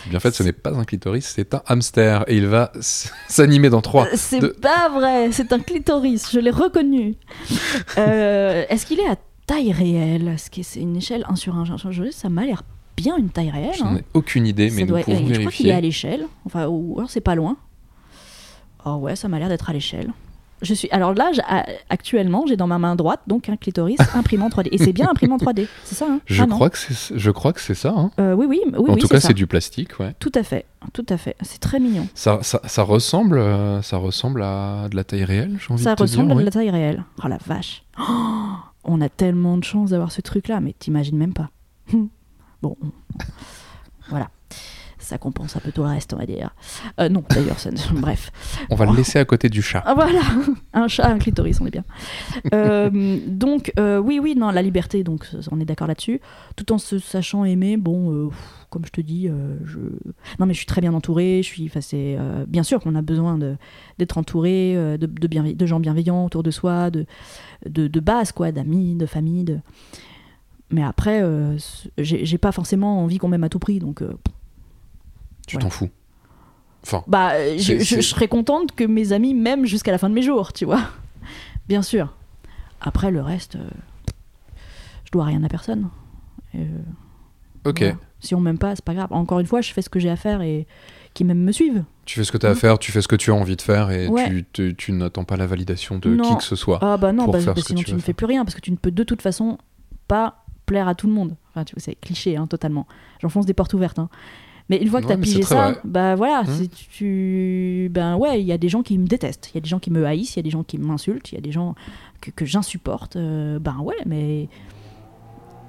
Bien 0.08 0.20
fait, 0.20 0.32
ce 0.34 0.42
n'est 0.42 0.52
pas 0.52 0.72
un 0.72 0.84
clitoris, 0.84 1.26
c'est 1.26 1.54
un 1.54 1.62
hamster 1.66 2.24
et 2.28 2.36
il 2.36 2.46
va 2.46 2.72
s'animer 3.28 3.70
dans 3.70 3.80
3. 3.80 4.04
Euh, 4.06 4.08
C'est 4.14 4.60
pas 4.60 4.88
vrai, 4.88 5.30
c'est 5.32 5.52
un 5.52 5.58
clitoris, 5.60 6.30
je 6.32 6.38
l'ai 6.40 6.50
reconnu. 6.50 7.14
Euh, 7.98 8.64
Est-ce 8.68 8.86
qu'il 8.86 9.00
est 9.00 9.06
à 9.08 9.16
taille 9.46 9.72
réelle? 9.72 10.28
Est-ce 10.28 10.50
que 10.50 10.62
c'est 10.62 10.80
une 10.80 10.96
échelle 10.96 11.24
1 11.28 11.36
sur 11.36 11.56
1 11.56 11.64
Ça 12.12 12.28
m'a 12.28 12.44
l'air 12.44 12.62
bien 12.96 13.16
une 13.16 13.30
taille 13.30 13.50
réelle. 13.50 13.74
Je 13.78 13.82
hein. 13.84 14.00
aucune 14.14 14.46
idée, 14.46 14.70
mais 14.70 14.82
nous 14.82 14.88
doit- 14.88 15.00
pouvons 15.00 15.26
je 15.32 15.40
crois 15.40 15.50
qu'il 15.52 15.66
est 15.68 15.70
à 15.72 15.80
vérifier. 15.80 16.10
l'échelle. 16.10 16.26
Enfin, 16.44 16.66
ou 16.68 16.96
alors 16.98 17.10
c'est 17.10 17.20
pas 17.20 17.34
loin. 17.34 17.56
Oh 18.86 18.94
ouais, 18.96 19.16
ça 19.16 19.28
m'a 19.28 19.38
l'air 19.38 19.48
d'être 19.48 19.68
à 19.70 19.72
l'échelle. 19.72 20.12
Je 20.62 20.74
suis 20.74 20.90
alors 20.90 21.14
là 21.14 21.30
à- 21.48 21.64
actuellement 21.88 22.44
j'ai 22.46 22.54
dans 22.56 22.66
ma 22.66 22.78
main 22.78 22.94
droite 22.94 23.20
donc 23.26 23.48
un 23.48 23.56
clitoris 23.56 23.96
imprimé 24.14 24.42
en 24.44 24.50
3D 24.50 24.68
et 24.72 24.76
c'est 24.76 24.92
bien 24.92 25.08
imprimé 25.08 25.32
en 25.32 25.38
3D 25.38 25.66
c'est 25.84 25.94
ça 25.94 26.04
hein? 26.06 26.20
Je, 26.26 26.42
Ah 26.42 26.46
crois 26.50 26.68
que 26.68 26.76
c'est, 26.76 27.16
je 27.18 27.30
crois 27.30 27.54
que 27.54 27.62
c'est 27.62 27.72
ça. 27.74 27.94
hein. 27.96 28.10
Euh, 28.20 28.34
oui 28.34 28.44
oui 28.46 28.60
oui 28.66 28.90
en 28.90 28.92
oui, 28.92 29.00
tout 29.00 29.08
cas, 29.08 29.20
c'est 29.20 29.32
du 29.32 29.46
plastique, 29.46 29.98
ouais. 30.00 30.14
tout 30.18 30.30
à 30.34 30.42
fait 30.42 30.66
tout 30.92 31.06
à 31.08 31.16
fait 31.16 31.34
c'est 31.40 31.60
très 31.60 31.80
mignon 31.80 32.06
Ça, 32.14 32.40
ça, 32.42 32.60
ça 32.66 32.82
ressemble, 32.82 33.38
euh, 33.38 33.80
ça 33.80 33.96
ressemble 33.96 34.42
à 34.42 34.88
de 34.90 34.96
la 34.96 35.04
taille 35.04 35.24
réelle, 35.24 35.56
j'ai 35.66 35.72
envie 35.72 35.82
ça 35.82 35.92
de 35.92 35.96
te 35.96 36.02
ressemble 36.02 36.26
dire. 36.28 36.36
à 36.36 36.40
de 36.40 36.44
la 36.44 36.50
taille 36.50 36.68
réelle 36.70 37.04
oh 37.24 37.28
la 37.28 37.38
vache 37.38 37.82
Oh, 37.98 38.56
on 38.84 39.00
a 39.00 39.08
tellement 39.08 39.56
de 39.56 39.64
chance 39.64 39.88
d'avoir 39.90 40.12
ce 40.12 40.20
truc 40.20 40.46
là 40.48 40.60
mais 40.60 40.74
t'imagines 40.78 41.16
même 41.16 41.32
pas 41.32 41.48
bon 42.60 42.76
voilà 44.10 44.28
ça 45.10 45.18
compense 45.18 45.56
un 45.56 45.60
peu 45.60 45.72
tout 45.72 45.82
le 45.82 45.88
reste 45.88 46.14
on 46.14 46.16
va 46.16 46.26
dire 46.26 46.50
Euh, 46.98 47.08
non 47.08 47.22
d'ailleurs 47.28 47.58
ça 47.58 47.70
bref 47.94 48.30
On 48.70 48.76
va 48.76 48.86
le 48.86 48.96
laisser 48.96 49.18
à 49.18 49.24
côté 49.24 49.48
du 49.48 49.62
chat. 49.62 49.82
Ah 49.84 49.94
voilà, 49.94 50.20
un 50.72 50.88
chat, 50.88 51.06
un 51.08 51.18
clitoris, 51.18 51.60
on 51.60 51.66
est 51.66 51.70
bien. 51.70 51.84
Euh, 52.54 53.18
donc 53.26 53.72
euh, 53.78 53.98
oui, 53.98 54.18
oui, 54.22 54.34
non, 54.36 54.50
la 54.50 54.62
liberté, 54.62 55.02
donc 55.04 55.28
on 55.50 55.60
est 55.60 55.64
d'accord 55.64 55.88
là-dessus. 55.88 56.20
Tout 56.56 56.72
en 56.72 56.78
se 56.78 56.98
sachant 56.98 57.44
aimer, 57.44 57.76
bon, 57.76 58.30
comme 58.70 58.84
je 58.86 58.90
te 58.92 59.00
dis, 59.00 59.28
je, 59.64 59.78
non 60.38 60.46
mais 60.46 60.54
je 60.54 60.58
suis 60.58 60.66
très 60.66 60.80
bien 60.80 60.94
entourée. 60.94 61.40
Je 61.42 61.48
suis, 61.48 61.66
enfin 61.66 61.80
c'est, 61.80 62.16
bien 62.46 62.62
sûr 62.62 62.80
qu'on 62.80 62.94
a 62.94 63.02
besoin 63.02 63.38
d'être 63.98 64.18
entouré 64.18 64.74
de, 64.98 65.06
de, 65.06 65.66
gens 65.66 65.80
bienveillants 65.80 66.24
autour 66.24 66.42
de 66.42 66.50
soi, 66.50 66.90
de 66.90 67.06
de, 67.68 67.88
de 67.88 68.00
base 68.00 68.32
quoi, 68.32 68.52
d'amis, 68.52 68.94
de 68.94 69.06
famille, 69.06 69.44
de. 69.44 69.58
Mais 70.70 70.84
après, 70.84 71.20
euh, 71.22 71.56
j'ai 71.98 72.24
j'ai 72.24 72.38
pas 72.38 72.52
forcément 72.52 73.02
envie 73.02 73.18
qu'on 73.18 73.28
m'aime 73.28 73.44
à 73.44 73.48
tout 73.48 73.58
prix, 73.58 73.80
donc. 73.80 74.02
euh, 74.02 74.12
Tu 75.46 75.56
Ouais. 75.56 75.62
t'en 75.62 75.70
fous. 75.70 75.90
Enfin, 76.82 77.04
bah, 77.06 77.32
euh, 77.34 77.58
je, 77.58 78.00
serais 78.00 78.28
contente 78.28 78.72
que 78.74 78.84
mes 78.84 79.12
amis 79.12 79.34
m'aiment 79.34 79.66
jusqu'à 79.66 79.92
la 79.92 79.98
fin 79.98 80.08
de 80.08 80.14
mes 80.14 80.22
jours, 80.22 80.52
tu 80.52 80.64
vois. 80.64 80.80
Bien 81.68 81.82
sûr. 81.82 82.14
Après, 82.80 83.10
le 83.10 83.20
reste, 83.20 83.56
euh, 83.56 83.68
je 85.04 85.10
dois 85.12 85.24
rien 85.24 85.42
à 85.44 85.48
personne. 85.48 85.90
Euh, 86.54 86.64
ok. 87.66 87.80
voilà. 87.80 87.94
Si 88.20 88.34
on 88.34 88.40
m'aime 88.40 88.58
pas, 88.58 88.74
c'est 88.76 88.84
pas 88.84 88.94
grave. 88.94 89.08
Encore 89.12 89.40
une 89.40 89.46
fois, 89.46 89.60
je 89.60 89.72
fais 89.72 89.82
ce 89.82 89.90
que 89.90 89.98
j'ai 90.00 90.08
à 90.10 90.16
faire 90.16 90.40
et 90.42 90.66
qui 91.14 91.24
m'aiment 91.24 91.42
me 91.42 91.52
suivent. 91.52 91.84
Tu 92.06 92.18
fais 92.18 92.24
ce 92.24 92.32
que 92.32 92.38
tu 92.38 92.46
as 92.46 92.50
à 92.50 92.54
faire, 92.54 92.78
tu 92.78 92.92
fais 92.92 93.02
ce 93.02 93.08
que 93.08 93.16
tu 93.16 93.30
as 93.30 93.34
envie 93.34 93.56
de 93.56 93.62
faire 93.62 93.90
et 93.90 94.08
Ouais. 94.08 94.44
tu, 94.52 94.74
tu 94.76 94.92
n'attends 94.92 95.24
pas 95.24 95.36
la 95.36 95.46
validation 95.46 95.98
de 95.98 96.14
Non. 96.14 96.22
qui 96.30 96.36
que 96.36 96.42
ce 96.44 96.56
soit. 96.56 96.78
Ah 96.82 96.96
bah 96.96 97.12
non, 97.12 97.24
Pour 97.24 97.32
bah, 97.34 97.40
faire 97.40 97.54
bah, 97.54 97.60
ce 97.60 97.64
que 97.64 97.68
sinon 97.68 97.82
tu 97.82 97.94
ne 97.94 97.98
fais 98.00 98.12
plus 98.14 98.26
rien 98.26 98.44
parce 98.44 98.54
que 98.54 98.60
tu 98.60 98.70
ne 98.70 98.76
peux 98.76 98.90
de 98.90 99.02
toute 99.02 99.20
façon 99.22 99.58
pas 100.08 100.44
plaire 100.66 100.86
à 100.88 100.94
tout 100.94 101.06
le 101.06 101.12
monde. 101.12 101.36
Enfin, 101.50 101.64
tu 101.64 101.74
vois, 101.74 101.82
c'est 101.82 101.94
cliché 101.96 102.36
hein, 102.36 102.46
totalement. 102.46 102.86
J'enfonce 103.20 103.44
des 103.46 103.54
portes 103.54 103.74
ouvertes. 103.74 103.98
hein. 103.98 104.08
Mais 104.70 104.78
une 104.80 104.88
fois 104.88 105.00
que 105.02 105.06
Ouais, 105.08 105.14
tu 105.16 105.20
as 105.20 105.22
pigé 105.22 105.42
ça, 105.42 105.72
vrai. 105.72 105.80
bah 105.84 106.14
voilà, 106.14 106.44
Mmh. 106.44 106.68
tu 106.68 107.90
ben 107.92 108.16
ouais, 108.16 108.40
il 108.40 108.46
y 108.46 108.52
a 108.52 108.56
des 108.58 108.68
gens 108.68 108.82
qui 108.82 108.96
me 108.96 109.06
détestent, 109.06 109.50
il 109.52 109.56
y 109.56 109.58
a 109.58 109.60
des 109.60 109.68
gens 109.68 109.80
qui 109.80 109.90
me 109.90 110.06
haïssent, 110.06 110.36
il 110.36 110.38
y 110.38 110.40
a 110.40 110.42
des 110.44 110.50
gens 110.50 110.62
qui 110.62 110.78
m'insultent, 110.78 111.32
il 111.32 111.34
y 111.34 111.38
a 111.38 111.40
des 111.42 111.52
gens 111.52 111.74
que, 112.22 112.30
que 112.30 112.44
j'insupporte. 112.46 113.16
euh, 113.16 113.58
ben 113.58 113.78
ouais, 113.82 113.96
mais 114.06 114.48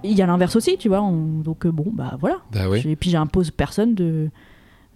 il 0.03 0.11
y 0.17 0.21
a 0.21 0.25
l'inverse 0.25 0.55
aussi, 0.55 0.77
tu 0.77 0.87
vois. 0.87 1.01
on- 1.01 1.39
donc 1.39 1.65
euh, 1.65 1.71
bon, 1.71 1.85
bah 1.91 2.15
voilà. 2.19 2.37
Bah 2.51 2.69
oui. 2.69 2.81
Et 2.85 2.95
puis 2.95 3.09
j'impose 3.09 3.51
personne 3.51 3.93
de 3.95 4.29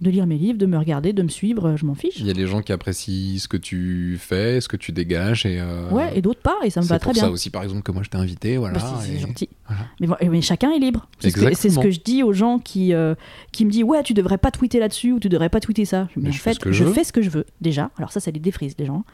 de 0.01 0.09
lire 0.09 0.27
mes 0.27 0.37
livres, 0.37 0.57
de 0.57 0.65
me 0.65 0.77
regarder, 0.77 1.13
de 1.13 1.23
me 1.23 1.29
suivre, 1.29 1.69
euh, 1.69 1.77
je 1.77 1.85
m'en 1.85 1.95
fiche. 1.95 2.19
Il 2.19 2.25
y 2.27 2.29
a 2.29 2.33
des 2.33 2.47
gens 2.47 2.61
qui 2.61 2.73
apprécient 2.73 3.39
ce 3.39 3.47
que 3.47 3.55
tu 3.55 4.17
fais, 4.19 4.59
ce 4.59 4.67
que 4.67 4.75
tu 4.75 4.91
dégages. 4.91 5.45
Et, 5.45 5.57
euh, 5.61 5.89
Ouais, 5.89 6.17
et 6.17 6.21
d'autres 6.21 6.41
pas, 6.41 6.57
et 6.65 6.69
ça 6.69 6.81
me 6.81 6.85
va 6.85 6.95
c'est 6.95 6.99
très 6.99 7.03
pour 7.05 7.13
bien. 7.13 7.21
ça 7.23 7.29
aussi, 7.31 7.49
par 7.49 7.63
exemple, 7.63 7.81
que 7.81 7.93
moi 7.93 8.03
je 8.03 8.09
t'ai 8.09 8.17
invité. 8.17 8.57
Voilà, 8.57 8.77
Bah, 8.79 8.99
c'est 9.01 9.07
c'est 9.07 9.15
et- 9.15 9.19
gentil. 9.19 9.49
voilà. 9.67 9.83
Mais, 10.01 10.07
bon, 10.07 10.15
mais 10.29 10.41
chacun 10.41 10.71
est 10.71 10.79
libre. 10.79 11.07
C'est 11.19 11.29
ce, 11.29 11.35
que, 11.35 11.39
c'est 11.41 11.45
ce 11.45 11.49
Exactement. 11.67 11.83
que 11.83 11.91
je 11.91 11.99
dis 12.01 12.23
aux 12.23 12.33
gens 12.33 12.59
qui, 12.59 12.93
euh, 12.93 13.15
qui 13.53 13.63
me 13.65 13.71
disent 13.71 13.83
Ouais, 13.83 14.03
tu 14.03 14.13
devrais 14.13 14.37
pas 14.37 14.51
tweeter 14.51 14.79
là-dessus 14.79 15.13
ou 15.13 15.19
tu 15.21 15.29
devrais 15.29 15.49
pas 15.49 15.61
tweeter 15.61 15.85
ça. 15.85 16.09
Mais, 16.17 16.23
Mais 16.23 16.29
en 16.29 16.31
je 16.33 16.37
fais 16.39 16.49
fait, 16.49 16.53
ce 16.55 16.59
que 16.59 16.71
je 16.73 16.83
veux. 16.83 16.91
fais 16.93 17.03
ce 17.05 17.13
que 17.13 17.21
je 17.21 17.29
veux, 17.29 17.45
déjà. 17.61 17.89
Alors, 17.97 18.11
ça, 18.11 18.19
ça 18.19 18.31
les 18.31 18.39
défrise, 18.41 18.75
les 18.77 18.85
gens. 18.85 19.05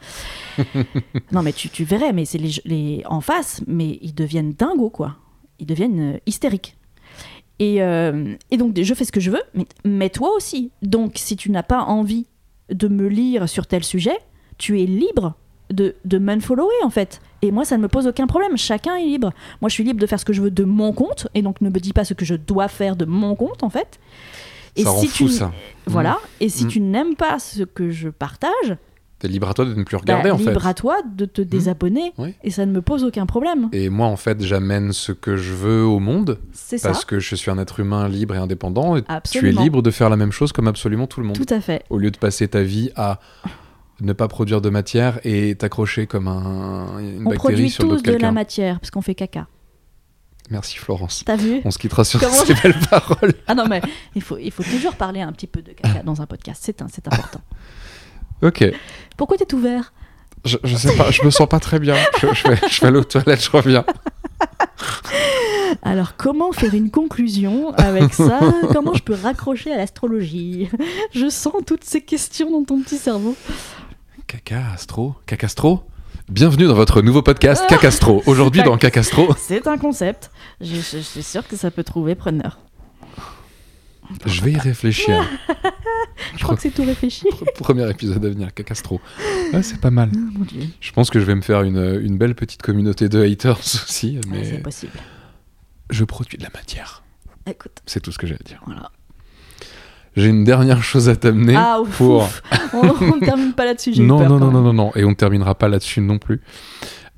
non, 1.32 1.42
mais 1.42 1.52
tu, 1.52 1.68
tu 1.68 1.84
verrais, 1.84 2.12
mais 2.12 2.24
c'est 2.24 2.38
les, 2.38 2.50
les 2.64 3.02
en 3.06 3.20
face, 3.20 3.62
mais 3.66 3.98
ils 4.02 4.14
deviennent 4.14 4.52
dingos, 4.52 4.90
quoi. 4.90 5.16
Ils 5.58 5.66
deviennent 5.66 6.18
hystériques. 6.26 6.76
Et, 7.62 7.80
euh, 7.82 8.34
et 8.50 8.56
donc, 8.56 8.76
je 8.80 8.94
fais 8.94 9.04
ce 9.04 9.12
que 9.12 9.20
je 9.20 9.30
veux, 9.30 9.42
mais, 9.54 9.66
mais 9.84 10.10
toi 10.10 10.30
aussi. 10.36 10.70
Donc, 10.82 11.12
si 11.16 11.36
tu 11.36 11.50
n'as 11.50 11.62
pas 11.62 11.82
envie 11.82 12.26
de 12.70 12.88
me 12.88 13.06
lire 13.06 13.48
sur 13.48 13.66
tel 13.66 13.84
sujet, 13.84 14.16
tu 14.58 14.80
es 14.82 14.86
libre 14.86 15.34
de, 15.70 15.94
de 16.04 16.18
m'unfollower, 16.18 16.74
en 16.82 16.90
fait. 16.90 17.20
Et 17.40 17.50
moi, 17.52 17.64
ça 17.64 17.76
ne 17.76 17.82
me 17.82 17.88
pose 17.88 18.06
aucun 18.08 18.26
problème. 18.26 18.56
Chacun 18.56 18.96
est 18.96 19.04
libre. 19.04 19.32
Moi, 19.60 19.68
je 19.68 19.74
suis 19.74 19.84
libre 19.84 20.00
de 20.00 20.06
faire 20.06 20.18
ce 20.18 20.24
que 20.24 20.32
je 20.32 20.42
veux 20.42 20.50
de 20.50 20.64
mon 20.64 20.92
compte, 20.92 21.28
et 21.34 21.42
donc 21.42 21.60
ne 21.60 21.68
me 21.70 21.78
dis 21.78 21.92
pas 21.92 22.04
ce 22.04 22.14
que 22.14 22.24
je 22.24 22.34
dois 22.34 22.68
faire 22.68 22.96
de 22.96 23.04
mon 23.04 23.34
compte, 23.36 23.62
en 23.62 23.70
fait. 23.70 24.00
Et 24.76 24.82
ça 24.84 24.90
rend 24.90 25.00
si 25.00 25.06
fou, 25.08 25.26
tu, 25.28 25.32
ça. 25.34 25.52
Voilà. 25.86 26.18
Et 26.40 26.48
si 26.48 26.64
Mm. 26.64 26.68
tu 26.68 26.80
n'aimes 26.80 27.14
pas 27.16 27.38
ce 27.38 27.62
que 27.62 27.90
je 27.90 28.08
partage, 28.08 28.76
T'es 29.22 29.28
libre 29.28 29.48
à 29.48 29.54
toi 29.54 29.64
de 29.64 29.72
ne 29.72 29.84
plus 29.84 29.96
regarder, 29.96 30.30
bah, 30.30 30.34
en 30.34 30.38
fait. 30.38 30.46
libre 30.50 30.66
à 30.66 30.74
toi 30.74 30.96
de 31.14 31.26
te 31.26 31.40
désabonner. 31.42 32.12
Oui. 32.18 32.34
Et 32.42 32.50
ça 32.50 32.66
ne 32.66 32.72
me 32.72 32.82
pose 32.82 33.04
aucun 33.04 33.24
problème. 33.24 33.68
Et 33.70 33.88
moi, 33.88 34.08
en 34.08 34.16
fait, 34.16 34.42
j'amène 34.42 34.92
ce 34.92 35.12
que 35.12 35.36
je 35.36 35.52
veux 35.52 35.84
au 35.84 36.00
monde 36.00 36.40
C'est 36.52 36.76
ça. 36.78 36.88
parce 36.88 37.04
que 37.04 37.20
je 37.20 37.36
suis 37.36 37.48
un 37.48 37.56
être 37.58 37.78
humain 37.78 38.08
libre 38.08 38.34
et 38.34 38.38
indépendant. 38.38 38.96
Et 38.96 39.04
tu 39.30 39.48
es 39.48 39.52
libre 39.52 39.80
de 39.80 39.92
faire 39.92 40.10
la 40.10 40.16
même 40.16 40.32
chose 40.32 40.50
comme 40.50 40.66
absolument 40.66 41.06
tout 41.06 41.20
le 41.20 41.26
monde. 41.28 41.36
Tout 41.36 41.54
à 41.54 41.60
fait. 41.60 41.84
Au 41.88 41.98
lieu 41.98 42.10
de 42.10 42.16
passer 42.18 42.48
ta 42.48 42.64
vie 42.64 42.90
à 42.96 43.20
ne 44.00 44.12
pas 44.12 44.26
produire 44.26 44.60
de 44.60 44.70
matière 44.70 45.20
et 45.22 45.54
t'accrocher 45.54 46.08
comme 46.08 46.26
un, 46.26 46.98
une 46.98 47.20
On 47.20 47.30
bactérie 47.30 47.36
produit 47.38 47.70
sur 47.70 47.84
le 47.84 47.90
dos 47.90 47.96
tous 47.98 48.02
de 48.10 48.16
la 48.16 48.32
matière, 48.32 48.80
parce 48.80 48.90
qu'on 48.90 49.02
fait 49.02 49.14
caca. 49.14 49.46
Merci 50.50 50.78
Florence. 50.78 51.22
T'as 51.24 51.36
vu 51.36 51.60
On 51.64 51.70
se 51.70 51.78
quittera 51.78 52.02
sur 52.02 52.18
Comment 52.18 52.34
ces 52.44 52.54
belles 52.54 52.74
paroles. 52.90 53.34
Ah 53.46 53.54
non, 53.54 53.66
mais 53.68 53.80
il 54.16 54.22
faut, 54.22 54.36
il 54.38 54.50
faut 54.50 54.64
toujours 54.64 54.96
parler 54.96 55.20
un 55.20 55.30
petit 55.30 55.46
peu 55.46 55.62
de 55.62 55.70
caca 55.70 56.02
dans 56.02 56.20
un 56.20 56.26
podcast. 56.26 56.60
C'est 56.64 56.82
un- 56.82 56.88
c'est 56.92 57.06
important. 57.06 57.40
Ok. 58.42 58.64
Pourquoi 59.16 59.36
t'es 59.36 59.52
ouvert? 59.54 59.92
Je, 60.44 60.56
je 60.64 60.74
sais 60.76 60.96
pas, 60.96 61.10
je 61.12 61.22
me 61.24 61.30
sens 61.30 61.48
pas 61.48 61.60
très 61.60 61.78
bien. 61.78 61.94
Je, 62.20 62.26
je 62.34 62.48
vais, 62.48 62.56
je 62.68 62.80
vais 62.80 62.86
aller 62.88 62.98
aux 62.98 63.04
toilettes, 63.04 63.44
je 63.44 63.50
reviens. 63.50 63.84
Alors, 65.82 66.16
comment 66.16 66.52
faire 66.52 66.74
une 66.74 66.90
conclusion 66.90 67.72
avec 67.74 68.12
ça? 68.14 68.40
Comment 68.72 68.94
je 68.94 69.02
peux 69.02 69.14
raccrocher 69.20 69.72
à 69.72 69.76
l'astrologie? 69.76 70.68
Je 71.12 71.28
sens 71.28 71.54
toutes 71.66 71.84
ces 71.84 72.00
questions 72.00 72.50
dans 72.50 72.64
ton 72.64 72.80
petit 72.82 72.98
cerveau. 72.98 73.36
Caca, 74.26 74.62
astro, 74.74 75.14
cacastro. 75.26 75.84
Bienvenue 76.28 76.66
dans 76.66 76.74
votre 76.74 77.02
nouveau 77.02 77.22
podcast 77.22 77.64
Cacastro. 77.68 78.22
Aujourd'hui 78.26 78.62
dans 78.62 78.76
Cacastro, 78.78 79.28
C'est 79.38 79.66
un 79.66 79.76
concept. 79.78 80.30
Je, 80.60 80.76
je- 80.76 80.98
je 80.98 81.02
suis 81.02 81.22
sûre 81.22 81.46
que 81.46 81.56
ça 81.56 81.70
peut 81.70 81.84
trouver 81.84 82.14
preneur. 82.14 82.58
Je 84.26 84.42
vais 84.42 84.52
y 84.52 84.58
réfléchir. 84.58 85.22
Je 86.36 86.44
crois 86.44 86.54
que 86.56 86.62
c'est 86.62 86.70
tout 86.70 86.84
réfléchi. 86.84 87.26
Premier 87.58 87.88
épisode 87.90 88.24
à 88.24 88.28
venir, 88.28 88.54
Cacastro. 88.54 89.00
Ouais, 89.52 89.62
c'est 89.62 89.80
pas 89.80 89.90
mal. 89.90 90.10
Oh, 90.14 90.18
mon 90.38 90.44
Dieu. 90.44 90.62
Je 90.80 90.92
pense 90.92 91.10
que 91.10 91.20
je 91.20 91.24
vais 91.26 91.34
me 91.34 91.42
faire 91.42 91.62
une, 91.62 92.00
une 92.02 92.16
belle 92.16 92.34
petite 92.34 92.62
communauté 92.62 93.08
de 93.10 93.22
haters 93.22 93.58
aussi, 93.58 94.14
Ouais, 94.16 94.20
mais 94.28 94.44
c'est 94.44 94.58
possible. 94.62 94.92
je 95.90 96.04
produis 96.04 96.38
de 96.38 96.42
la 96.44 96.48
matière. 96.54 97.02
Écoute, 97.46 97.82
C'est 97.84 98.00
tout 98.00 98.12
ce 98.12 98.18
que 98.18 98.26
j'ai 98.26 98.34
à 98.36 98.42
dire. 98.44 98.62
voilà. 98.66 98.90
J'ai 100.16 100.28
une 100.28 100.44
dernière 100.44 100.82
chose 100.82 101.08
à 101.08 101.16
t'amener 101.16 101.54
ah, 101.56 101.80
ouf, 101.80 101.96
pour. 101.98 102.22
ouf. 102.22 102.42
On 102.72 103.16
ne 103.16 103.24
termine 103.24 103.52
pas 103.54 103.64
là-dessus, 103.64 104.00
Non, 104.00 104.18
peur 104.18 104.28
non, 104.30 104.38
non, 104.38 104.50
non, 104.50 104.60
non, 104.62 104.72
non, 104.72 104.92
et 104.94 105.04
on 105.04 105.10
ne 105.10 105.14
terminera 105.14 105.54
pas 105.54 105.68
là-dessus 105.68 106.00
non 106.00 106.18
plus. 106.18 106.40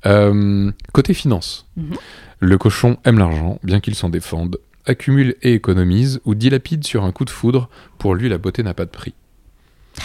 Euh, 0.05 0.71
côté 0.93 1.13
finance, 1.13 1.67
Mhm. 1.77 1.95
le 2.39 2.57
cochon 2.57 2.97
aime 3.05 3.17
l'argent, 3.19 3.59
bien 3.63 3.79
qu'il 3.79 3.95
s'en 3.95 4.09
défende, 4.09 4.57
accumule 4.85 5.35
et 5.41 5.53
économise, 5.53 6.21
ou 6.25 6.35
dilapide 6.35 6.83
sur 6.83 7.03
un 7.03 7.11
coup 7.11 7.25
de 7.25 7.29
foudre. 7.29 7.69
Pour 7.97 8.15
lui, 8.15 8.29
la 8.29 8.37
beauté 8.37 8.63
n'a 8.63 8.73
pas 8.73 8.85
de 8.85 8.91
prix. 8.91 9.13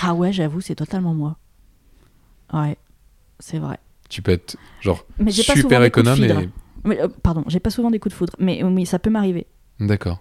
Ah 0.03 0.15
ouais, 0.15 0.33
j'avoue, 0.33 0.61
c'est 0.61 0.75
totalement 0.77 1.15
moi. 1.15 1.37
Ouais, 2.53 2.77
c'est 3.39 3.59
vrai. 3.59 3.79
Tu 4.09 4.23
peux 4.23 4.33
être 4.33 4.57
genre 4.81 5.05
Mais 5.19 5.31
j'ai 5.31 5.43
pas 5.43 5.55
souvent 5.55 5.63
super 5.69 5.81
des 5.81 5.91
coups 5.91 6.05
de 6.07 6.11
économe 6.13 6.29
foudre. 6.29 6.41
et. 6.43 6.49
Mais, 6.89 7.01
euh, 7.01 7.09
pardon, 7.23 7.45
j'ai 7.47 7.61
pas 7.61 7.71
souvent 7.71 7.91
des 7.91 7.99
coups 7.99 8.13
de 8.15 8.17
foudre, 8.19 8.33
mais 8.39 8.63
oui, 8.65 8.87
ça 8.87 8.99
peut 8.99 9.11
m'arriver. 9.11 9.47
D'accord. 9.79 10.21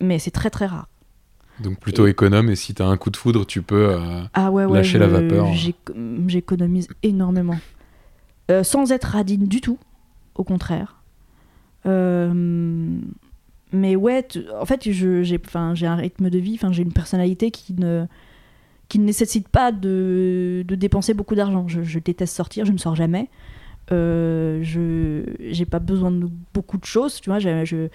Mais 0.00 0.18
c'est 0.18 0.30
très 0.30 0.48
très 0.50 0.66
rare. 0.66 0.88
Donc 1.60 1.78
plutôt 1.78 2.06
économe, 2.06 2.48
et 2.48 2.56
si 2.56 2.72
t'as 2.72 2.86
un 2.86 2.96
coup 2.96 3.10
de 3.10 3.16
foudre, 3.18 3.44
tu 3.44 3.60
peux. 3.60 3.90
euh, 3.90 4.22
Ah 4.32 4.50
ouais, 4.50 4.64
ouais. 4.64 4.78
Lâcher 4.78 4.98
la 4.98 5.08
vapeur. 5.08 5.46
j'éc- 5.52 5.92
J'économise 6.26 6.88
énormément. 7.02 7.58
Euh, 8.50 8.62
sans 8.62 8.90
être 8.92 9.04
radine 9.04 9.44
du 9.46 9.60
tout, 9.60 9.78
au 10.34 10.42
contraire. 10.44 10.96
Euh, 11.86 12.98
mais 13.72 13.96
ouais, 13.96 14.26
en 14.58 14.66
fait, 14.66 14.90
j'ai 14.90 15.86
un 15.86 15.96
rythme 15.96 16.30
de 16.30 16.38
vie, 16.38 16.54
enfin, 16.54 16.72
j'ai 16.72 16.82
une 16.82 16.92
personnalité 16.92 17.50
qui 17.50 17.74
ne, 17.74 18.06
qui 18.88 18.98
ne 18.98 19.04
nécessite 19.04 19.48
pas 19.48 19.72
de, 19.72 20.64
de 20.66 20.74
dépenser 20.74 21.14
beaucoup 21.14 21.34
d'argent. 21.34 21.68
Je, 21.68 21.82
je 21.82 21.98
déteste 21.98 22.34
sortir, 22.34 22.64
je 22.66 22.72
ne 22.72 22.78
sors 22.78 22.96
jamais. 22.96 23.28
Euh, 23.92 24.60
je 24.62 25.24
j'ai 25.50 25.64
pas 25.64 25.78
besoin 25.78 26.10
de 26.10 26.28
beaucoup 26.54 26.78
de 26.78 26.84
choses, 26.84 27.20
tu 27.20 27.30
vois. 27.30 27.38
Je, 27.38 27.88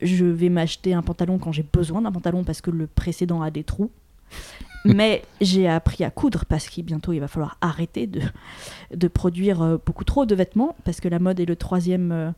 je, 0.00 0.24
vais 0.24 0.48
m'acheter 0.48 0.92
un 0.94 1.02
pantalon 1.02 1.38
quand 1.38 1.52
j'ai 1.52 1.64
besoin 1.70 2.02
d'un 2.02 2.12
pantalon 2.12 2.44
parce 2.44 2.60
que 2.60 2.70
le 2.70 2.86
précédent 2.86 3.42
a 3.42 3.50
des 3.50 3.64
trous. 3.64 3.90
Mais 4.86 5.22
j'ai 5.40 5.66
appris 5.66 6.04
à 6.04 6.10
coudre 6.10 6.44
parce 6.44 6.68
qu'il 6.68 6.84
bientôt 6.84 7.14
il 7.14 7.20
va 7.20 7.28
falloir 7.28 7.56
arrêter 7.62 8.06
de, 8.06 8.20
de 8.94 9.08
produire 9.08 9.62
euh, 9.62 9.78
beaucoup 9.84 10.04
trop 10.04 10.26
de 10.26 10.34
vêtements 10.34 10.76
parce 10.84 11.00
que 11.00 11.08
la 11.08 11.18
mode 11.18 11.40
est 11.40 11.46
le 11.46 11.56
troisième 11.56 12.12
euh, 12.12 12.30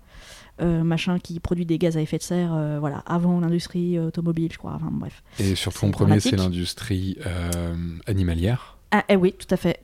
machin 0.61 1.19
qui 1.19 1.39
produit 1.41 1.67
des 1.67 1.79
gaz 1.79 1.97
à 1.97 2.01
effet 2.01 2.19
de 2.19 2.23
serre. 2.23 2.55
euh, 2.55 2.79
voilà, 2.81 2.99
avant 3.07 3.41
l'industrie 3.41 3.99
automobile, 3.99 4.51
je 4.53 4.59
crois. 4.59 4.73
Enfin 4.77 4.89
bref. 4.91 5.23
Et 5.39 5.55
surtout 5.55 5.81
C'est 5.81 5.87
en 5.87 5.91
premier, 5.91 6.21
c'est 6.21 6.37
l'industrie 6.37 7.19
euh, 7.27 7.75
animalière. 8.07 8.79
Ah 8.91 9.05
eh 9.09 9.17
oui, 9.17 9.35
tout 9.39 9.53
à 9.53 9.57
fait. 9.57 9.81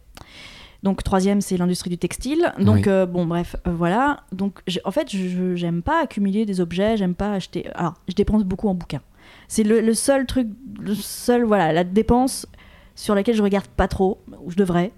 Donc 0.83 1.05
troisième, 1.05 1.41
c'est 1.41 1.57
l'industrie 1.57 1.91
du 1.91 1.99
textile. 1.99 2.53
Donc 2.59 2.77
Oui. 2.77 2.83
euh, 2.89 3.07
bon, 3.07 3.25
bref, 3.27 3.55
euh, 3.66 3.73
voilà. 3.73 4.25
Donc 4.33 4.61
en 4.85 4.91
fait, 4.91 5.09
je- 5.11 5.55
j'aime 5.55 5.83
pas 5.83 6.03
accumuler 6.03 6.45
des 6.47 6.61
objets, 6.61 6.97
j'aime 6.97 7.14
pas 7.14 7.33
acheter. 7.35 7.68
Alors, 7.75 7.95
je 8.09 8.14
dépense 8.14 8.43
beaucoup 8.45 8.68
en 8.68 8.75
bouquins. 8.75 9.03
C'est 9.49 9.62
le, 9.62 9.81
le 9.81 9.95
seul 9.95 10.27
truc, 10.27 10.49
le 10.81 10.95
seul 10.95 11.45
voilà, 11.45 11.73
la 11.73 11.85
dépense 11.85 12.47
sur 12.97 13.14
laquelle 13.14 13.37
je 13.37 13.43
regarde 13.43 13.68
pas 13.68 13.87
trop, 13.89 14.23
où 14.43 14.51
je 14.51 14.57
devrais. 14.57 14.93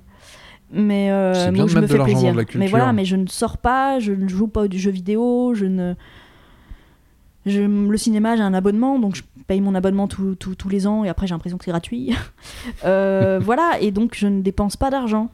Mais 0.70 1.10
euh, 1.10 1.50
bien 1.50 1.66
je 1.66 1.78
me 1.78 1.86
fais 1.86 1.98
plaisir. 2.02 2.34
mais 2.56 2.66
voilà, 2.66 2.92
mais 2.92 3.04
je 3.04 3.16
ne 3.16 3.26
sors 3.26 3.58
pas, 3.58 3.98
je 4.00 4.12
ne 4.12 4.28
joue 4.28 4.48
pas 4.48 4.62
aux 4.62 4.70
jeux 4.70 4.90
vidéo, 4.90 5.54
je 5.54 5.66
ne. 5.66 5.94
Je, 7.46 7.60
le 7.60 7.96
cinéma, 7.98 8.36
j'ai 8.36 8.42
un 8.42 8.54
abonnement, 8.54 8.98
donc 8.98 9.16
je 9.16 9.22
paye 9.46 9.60
mon 9.60 9.74
abonnement 9.74 10.08
tous- 10.08 10.68
les 10.70 10.86
ans 10.86 11.04
et 11.04 11.10
après 11.10 11.26
j'ai 11.26 11.34
l'impression 11.34 11.58
que 11.58 11.64
c'est 11.64 11.70
gratuit. 11.70 12.14
Euh, 12.84 13.38
voilà, 13.42 13.78
et 13.80 13.90
donc 13.90 14.14
je 14.14 14.26
ne 14.26 14.40
dépense 14.40 14.76
pas 14.76 14.90
d'argent. 14.90 15.28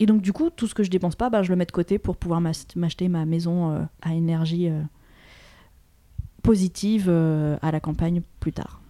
Et 0.00 0.06
donc 0.06 0.20
du 0.22 0.32
coup, 0.32 0.50
tout 0.50 0.66
ce 0.66 0.74
que 0.74 0.82
je 0.82 0.90
dépense 0.90 1.14
pas, 1.14 1.30
bah, 1.30 1.42
je 1.44 1.50
le 1.50 1.56
mets 1.56 1.66
de 1.66 1.70
côté 1.72 1.98
pour 1.98 2.16
pouvoir 2.16 2.40
m'acheter 2.40 3.08
ma 3.08 3.24
maison 3.26 3.70
euh, 3.70 3.80
à 4.02 4.14
énergie 4.14 4.68
euh, 4.68 4.80
positive 6.42 7.08
à 7.62 7.70
la 7.70 7.80
campagne 7.80 8.22
plus 8.40 8.52
tard. 8.52 8.80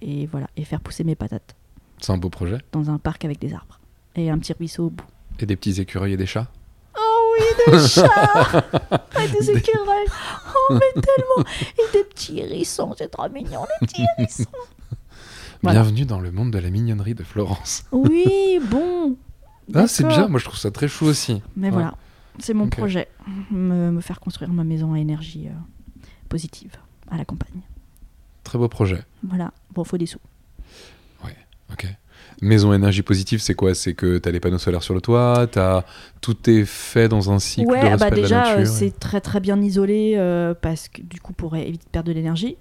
Et 0.00 0.26
voilà, 0.26 0.46
et 0.56 0.64
faire 0.64 0.80
pousser 0.80 1.04
mes 1.04 1.14
patates 1.14 1.54
C'est 1.98 2.12
un 2.12 2.16
beau 2.18 2.30
projet. 2.30 2.58
dans 2.72 2.90
un 2.90 2.98
parc 2.98 3.24
avec 3.24 3.38
des 3.38 3.52
arbres. 3.52 3.78
Et 4.16 4.30
un 4.30 4.38
petit 4.38 4.52
ruisseau 4.52 4.86
au 4.86 4.90
bout. 4.90 5.04
Et 5.38 5.46
des 5.46 5.56
petits 5.56 5.80
écureuils 5.80 6.12
et 6.12 6.16
des 6.16 6.26
chats? 6.26 6.48
Oh 6.96 7.34
oui, 7.38 7.72
des 7.72 7.78
chats 7.88 8.64
Et 9.22 9.28
des 9.28 9.50
écureuils 9.50 10.06
Oh 10.54 10.74
mais 10.74 11.00
tellement 11.00 11.48
Et 11.78 11.92
des 11.92 12.04
petits 12.04 12.38
hérissons, 12.40 12.94
c'est 12.96 13.08
trop 13.10 13.28
mignon 13.30 13.64
les 13.80 13.86
petits 13.86 14.04
hérissons 14.18 14.44
Voilà. 15.62 15.80
Bienvenue 15.82 16.04
dans 16.04 16.20
le 16.20 16.30
monde 16.30 16.50
de 16.50 16.58
la 16.58 16.70
mignonnerie 16.70 17.14
de 17.14 17.24
Florence. 17.24 17.84
Oui, 17.92 18.60
bon 18.70 19.16
Ah, 19.74 19.86
c'est 19.86 20.06
bien, 20.06 20.28
moi 20.28 20.38
je 20.38 20.44
trouve 20.44 20.58
ça 20.58 20.70
très 20.70 20.88
chou 20.88 21.06
aussi. 21.06 21.42
Mais 21.56 21.68
Ouais. 21.68 21.72
voilà, 21.72 21.94
c'est 22.38 22.54
mon 22.54 22.68
projet. 22.68 23.08
Me, 23.50 23.90
me 23.90 24.00
faire 24.00 24.20
construire 24.20 24.50
ma 24.52 24.64
maison 24.64 24.92
à 24.92 24.98
énergie 24.98 25.48
euh, 25.48 26.06
positive 26.28 26.72
à 27.10 27.16
la 27.16 27.24
campagne. 27.24 27.60
Très 28.44 28.58
beau 28.58 28.68
projet. 28.68 29.02
Voilà, 29.22 29.52
bon, 29.72 29.84
faut 29.84 29.96
des 29.98 30.06
sous. 30.06 30.18
Ok. 31.72 31.86
Maison 32.42 32.72
énergie 32.74 33.02
positive, 33.02 33.40
c'est 33.40 33.54
quoi? 33.54 33.72
C'est 33.74 33.94
que 33.94 34.18
tu 34.18 34.28
as 34.28 34.32
des 34.32 34.40
panneaux 34.40 34.58
solaires 34.58 34.82
sur 34.82 34.94
le 34.94 35.00
toit, 35.00 35.46
t'as 35.50 35.84
tout 36.20 36.36
est 36.50 36.64
fait 36.64 37.08
dans 37.08 37.30
un 37.30 37.38
cycle 37.38 37.68
de 37.68 37.72
ouais, 37.72 37.80
respect 37.80 37.98
bah 37.98 38.10
de 38.10 38.16
la 38.16 38.22
déjà, 38.22 38.58
euh, 38.58 38.64
c'est 38.64 38.98
très 38.98 39.20
très 39.20 39.38
bien 39.38 39.60
isolé 39.62 40.14
euh, 40.16 40.52
parce 40.60 40.88
que 40.88 41.02
du 41.02 41.20
coup, 41.20 41.32
pour 41.32 41.54
éviter 41.56 41.84
de 41.84 41.90
perdre 41.90 42.08
de 42.08 42.12
l'énergie. 42.14 42.56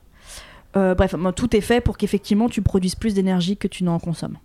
Euh, 0.78 0.94
bref, 0.94 1.16
tout 1.36 1.56
est 1.56 1.62
fait 1.62 1.82
pour 1.82 1.98
qu'effectivement 1.98 2.48
tu 2.48 2.62
produises 2.62 2.96
plus 2.96 3.14
d'énergie 3.16 3.58
que 3.58 3.68
tu 3.68 3.84
n'en 3.84 3.98
consommes. 4.00 4.38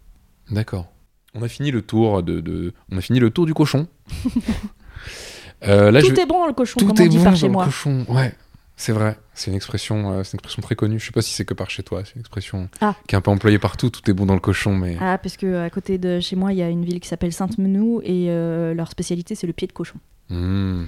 D'accord. 0.51 0.87
On 1.35 1.43
a 1.43 1.49
fini 1.49 1.71
le 1.71 1.83
tour 1.83 2.23
de, 2.23 2.41
de- 2.41 2.73
on 2.91 2.97
a 2.97 3.01
fini 3.03 3.21
le 3.21 3.29
tour 3.31 3.45
du 3.45 3.53
cochon. 3.53 3.87
Là, 5.63 6.01
tout 6.01 6.09
je 6.09 6.21
est 6.21 6.27
bon 6.27 6.41
dans 6.41 6.47
le 6.47 6.53
cochon, 6.53 6.79
tout 6.81 6.87
comme 6.87 6.97
est 6.97 7.03
on 7.03 7.07
dit 7.09 7.19
bon 7.19 7.25
par 7.25 7.33
dans 7.33 7.39
chez 7.39 7.47
le 7.47 7.53
moi. 7.53 7.65
cochon. 7.67 8.07
Ouais. 8.09 8.35
C'est 8.79 8.93
vrai, 8.93 9.19
c'est 9.33 9.51
une 9.51 9.57
expression, 9.57 10.13
euh, 10.13 10.23
c'est 10.23 10.33
une 10.35 10.37
expression 10.39 10.61
très 10.61 10.75
connue. 10.77 10.99
Je 11.01 11.07
sais 11.07 11.13
pas 11.13 11.23
si 11.23 11.33
c'est 11.33 11.47
que 11.47 11.55
par 11.55 11.71
chez 11.71 11.83
toi, 11.83 12.03
c'est 12.05 12.15
une 12.15 12.21
expression 12.21 12.69
Ah. 12.83 12.95
qui 13.09 13.15
est 13.15 13.19
un 13.19 13.23
peu 13.23 13.31
employée 13.31 13.59
partout. 13.59 13.89
Tout 13.89 14.09
est 14.11 14.13
bon 14.15 14.27
dans 14.27 14.35
le 14.35 14.41
cochon, 14.41 14.77
mais 14.77 14.99
Ah, 15.01 15.17
parce 15.17 15.39
que 15.39 15.63
à 15.65 15.71
côté 15.71 15.97
de 15.97 16.21
chez 16.21 16.37
moi, 16.37 16.53
il 16.53 16.59
y 16.59 16.63
a 16.63 16.69
une 16.69 16.85
ville 16.85 17.01
qui 17.01 17.09
s'appelle 17.09 17.33
Sainte-Menou 17.33 18.03
et 18.05 18.27
euh, 18.29 18.75
leur 18.75 18.91
spécialité, 18.91 19.35
c'est 19.35 19.47
le 19.47 19.55
pied 19.55 19.67
de 19.67 19.73
cochon. 19.73 19.99
Hmm. 20.29 20.85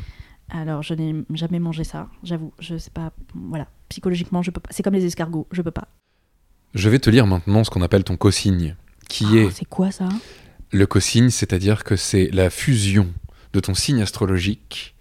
Alors, 0.50 0.82
je 0.82 0.92
n'ai 0.94 1.14
jamais 1.34 1.58
mangé 1.58 1.84
ça, 1.84 2.08
j'avoue. 2.22 2.52
Je 2.58 2.76
sais 2.76 2.90
pas. 2.90 3.12
Voilà. 3.34 3.68
Psychologiquement, 3.88 4.42
je 4.42 4.50
peux 4.50 4.60
pas. 4.60 4.68
C'est 4.70 4.82
comme 4.82 4.94
les 4.94 5.04
escargots, 5.06 5.46
je 5.52 5.62
peux 5.62 5.70
pas. 5.70 5.88
je 6.74 6.88
vais 6.90 6.98
te 6.98 7.08
lire 7.08 7.26
maintenant 7.26 7.64
ce 7.64 7.70
qu'on 7.70 7.80
appelle 7.82 8.04
ton 8.04 8.16
cosigne, 8.18 8.76
qui 9.08 9.24
Ah, 9.32 9.36
est 9.36 9.50
c'est 9.50 9.64
quoi 9.64 9.90
ça? 9.90 10.08
le 10.72 10.86
cosigne, 10.86 11.30
c'est-à-dire 11.30 11.84
que 11.84 11.96
c'est 11.96 12.28
la 12.34 12.50
fusion 12.50 13.08
de 13.54 13.60
ton 13.60 13.72
signe 13.72 14.02
astrologique 14.02 14.94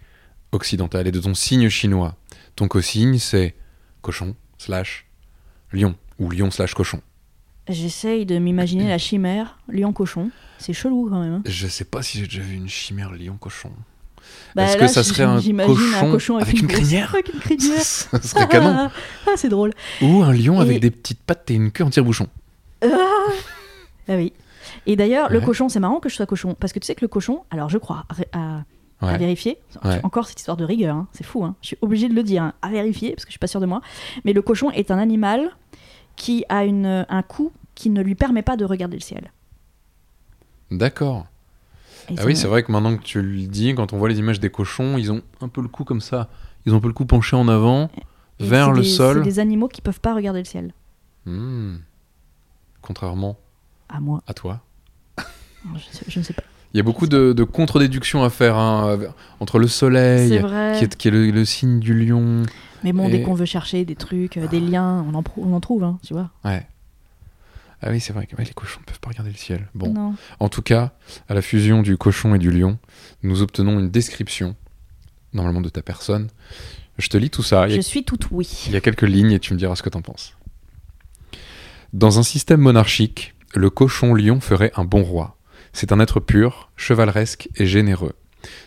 occidental 0.52 1.06
et 1.06 1.12
de 1.12 1.20
ton 1.20 1.34
signe 1.34 1.68
chinois. 1.68 2.16
Ton 2.58 2.66
cosigne, 2.66 3.18
c'est 3.20 3.54
cochon 4.02 4.34
slash 4.58 5.06
lion 5.72 5.94
ou 6.18 6.28
lion 6.30 6.50
slash 6.50 6.74
cochon. 6.74 7.00
J'essaye 7.68 8.26
de 8.26 8.36
m'imaginer 8.40 8.88
la 8.88 8.98
chimère, 8.98 9.58
lion-cochon. 9.68 10.30
C'est 10.58 10.72
chelou 10.72 11.06
quand 11.08 11.20
même. 11.20 11.34
hein. 11.34 11.42
Je 11.46 11.68
sais 11.68 11.84
pas 11.84 12.02
si 12.02 12.18
j'ai 12.18 12.24
déjà 12.24 12.40
vu 12.42 12.56
une 12.56 12.68
chimère 12.68 13.12
lion 13.12 13.36
cochon. 13.36 13.70
Bah, 14.56 14.64
Est-ce 14.64 14.76
là, 14.76 14.86
que 14.86 14.92
ça 14.92 15.04
serait 15.04 15.22
un 15.22 15.40
cochon 16.10 16.38
avec 16.38 16.58
une 16.58 16.66
grosse- 16.66 16.80
crinière 16.80 17.14
Avec 17.14 17.32
une 17.32 17.38
crinière. 17.38 17.80
Ça 17.82 18.20
serait 18.20 18.48
canon. 18.48 18.74
Ah, 18.76 18.90
ah, 19.28 19.30
c'est 19.36 19.48
drôle. 19.48 19.72
Ou 20.02 20.24
un 20.24 20.32
lion 20.32 20.58
Et- 20.58 20.62
avec 20.62 20.80
des 20.80 20.90
petites 20.90 21.20
pattes 21.20 21.48
et 21.52 21.54
une 21.54 21.70
queue 21.70 21.84
en 21.84 21.90
tire-bouchon. 21.90 22.26
Ah 22.82 22.88
oui. 24.16 24.32
Et 24.86 24.96
d'ailleurs, 24.96 25.30
le 25.30 25.40
cochon, 25.40 25.68
c'est 25.68 25.78
marrant 25.80 26.00
que 26.00 26.08
je 26.08 26.14
sois 26.16 26.26
cochon. 26.26 26.56
Parce 26.58 26.72
que 26.72 26.80
tu 26.80 26.86
sais 26.86 26.96
que 26.96 27.02
le 27.04 27.08
cochon, 27.08 27.44
alors 27.50 27.68
je 27.68 27.78
crois, 27.78 28.04
à, 28.32 28.38
à- 28.38 28.64
à 29.00 29.16
vérifier, 29.16 29.58
Ouais. 29.84 30.00
encore 30.02 30.26
cette 30.26 30.38
histoire 30.40 30.56
de 30.56 30.64
rigueur, 30.64 30.96
hein, 30.96 31.06
c'est 31.12 31.24
fou, 31.24 31.44
hein. 31.44 31.54
je 31.62 31.68
suis 31.68 31.78
obligée 31.82 32.08
de 32.08 32.14
le 32.14 32.22
dire, 32.24 32.42
hein, 32.42 32.52
à 32.62 32.68
vérifier, 32.70 33.10
parce 33.12 33.24
que 33.24 33.28
je 33.28 33.32
suis 33.32 33.38
pas 33.38 33.46
sûre 33.46 33.60
de 33.60 33.66
moi. 33.66 33.80
Mais 34.24 34.32
le 34.32 34.42
cochon 34.42 34.70
est 34.72 34.90
un 34.90 34.98
animal 34.98 35.50
qui 36.16 36.44
a 36.48 36.64
une, 36.64 37.06
un 37.08 37.22
cou 37.22 37.52
qui 37.76 37.90
ne 37.90 38.02
lui 38.02 38.14
permet 38.16 38.42
pas 38.42 38.56
de 38.56 38.64
regarder 38.64 38.96
le 38.96 39.02
ciel. 39.02 39.30
D'accord. 40.70 41.26
Ah 42.16 42.22
oui, 42.24 42.34
c'est 42.36 42.48
vrai 42.48 42.62
que 42.62 42.72
maintenant 42.72 42.96
que 42.96 43.02
tu 43.02 43.20
le 43.22 43.46
dis, 43.46 43.74
quand 43.74 43.92
on 43.92 43.98
voit 43.98 44.08
les 44.08 44.18
images 44.18 44.40
des 44.40 44.50
cochons, 44.50 44.96
ils 44.98 45.12
ont 45.12 45.22
un 45.42 45.48
peu 45.48 45.60
le 45.60 45.68
cou 45.68 45.84
comme 45.84 46.00
ça. 46.00 46.28
Ils 46.66 46.72
ont 46.74 46.78
un 46.78 46.80
peu 46.80 46.88
le 46.88 46.94
cou 46.94 47.04
penché 47.04 47.36
en 47.36 47.48
avant, 47.48 47.90
et 48.40 48.44
vers 48.46 48.72
le 48.72 48.80
des- 48.82 48.88
sol. 48.88 49.18
C'est 49.18 49.22
des 49.30 49.38
animaux 49.38 49.68
qui 49.68 49.80
peuvent 49.80 50.00
pas 50.00 50.14
regarder 50.14 50.40
le 50.40 50.44
ciel. 50.44 50.72
Hmm. 51.26 51.76
Contrairement 52.82 53.36
À 53.88 54.00
moi, 54.00 54.22
à 54.26 54.34
toi. 54.34 54.60
je 56.08 56.18
ne 56.18 56.24
sais 56.24 56.32
pas. 56.32 56.42
Il 56.74 56.76
y 56.76 56.80
a 56.80 56.82
beaucoup 56.82 57.06
de, 57.06 57.32
de 57.32 57.44
contre-déductions 57.44 58.22
à 58.24 58.30
faire 58.30 58.56
hein, 58.56 58.90
avec- 58.92 59.08
entre 59.40 59.58
le 59.58 59.68
soleil, 59.68 60.28
qui 60.78 60.84
est, 60.84 60.96
qui 60.96 61.08
est 61.08 61.10
le, 61.10 61.30
le 61.30 61.44
signe 61.44 61.80
du 61.80 61.94
lion. 61.94 62.42
Mais 62.84 62.92
bon, 62.92 63.08
Et- 63.08 63.10
dès 63.10 63.22
qu'on 63.22 63.34
veut 63.34 63.46
chercher 63.46 63.84
des 63.84 63.96
trucs, 63.96 64.36
euh, 64.36 64.46
des 64.48 64.60
liens, 64.60 65.04
on 65.10 65.14
en, 65.14 65.22
pro- 65.22 65.42
on 65.44 65.52
en 65.54 65.60
trouve, 65.60 65.82
hein, 65.84 65.98
tu 66.06 66.12
vois. 66.12 66.30
Ouais. 66.44 66.66
Ah 67.80 67.90
oui, 67.90 68.00
c'est 68.00 68.12
vrai 68.12 68.26
que 68.26 68.36
ouais, 68.36 68.44
les 68.44 68.52
cochons 68.52 68.80
ne 68.80 68.84
peuvent 68.86 68.98
pas 69.00 69.08
regarder 69.10 69.30
le 69.30 69.36
ciel. 69.36 69.68
Bon. 69.74 69.92
Non. 69.92 70.14
En 70.40 70.48
tout 70.48 70.62
cas, 70.62 70.92
à 71.28 71.34
la 71.34 71.42
fusion 71.42 71.80
du 71.82 71.96
cochon 71.96 72.34
et 72.34 72.38
du 72.38 72.50
lion, 72.50 72.76
nous 73.22 73.40
obtenons 73.40 73.78
une 73.78 73.88
description, 73.90 74.54
normalement 75.32 75.60
de 75.60 75.68
ta 75.68 75.80
personne. 75.80 76.28
Je 76.98 77.08
te 77.08 77.16
lis 77.16 77.30
tout 77.30 77.44
ça. 77.44 77.62
A 77.62 77.68
Je 77.68 77.80
suis 77.80 78.02
toute 78.04 78.30
oui. 78.32 78.64
Il 78.66 78.72
y 78.72 78.76
a 78.76 78.80
quelques 78.80 79.02
lignes 79.02 79.30
et 79.30 79.38
tu 79.38 79.54
me 79.54 79.58
diras 79.58 79.76
ce 79.76 79.82
que 79.84 79.88
t'en 79.90 80.02
penses. 80.02 80.34
Dans 81.92 82.18
un 82.18 82.22
système 82.24 82.60
monarchique, 82.60 83.34
le 83.54 83.70
cochon-lion 83.70 84.40
ferait 84.40 84.72
un 84.76 84.84
bon 84.84 85.02
roi. 85.02 85.36
C'est 85.72 85.92
un 85.92 86.00
être 86.00 86.20
pur, 86.20 86.70
chevaleresque 86.76 87.48
et 87.56 87.66
généreux. 87.66 88.14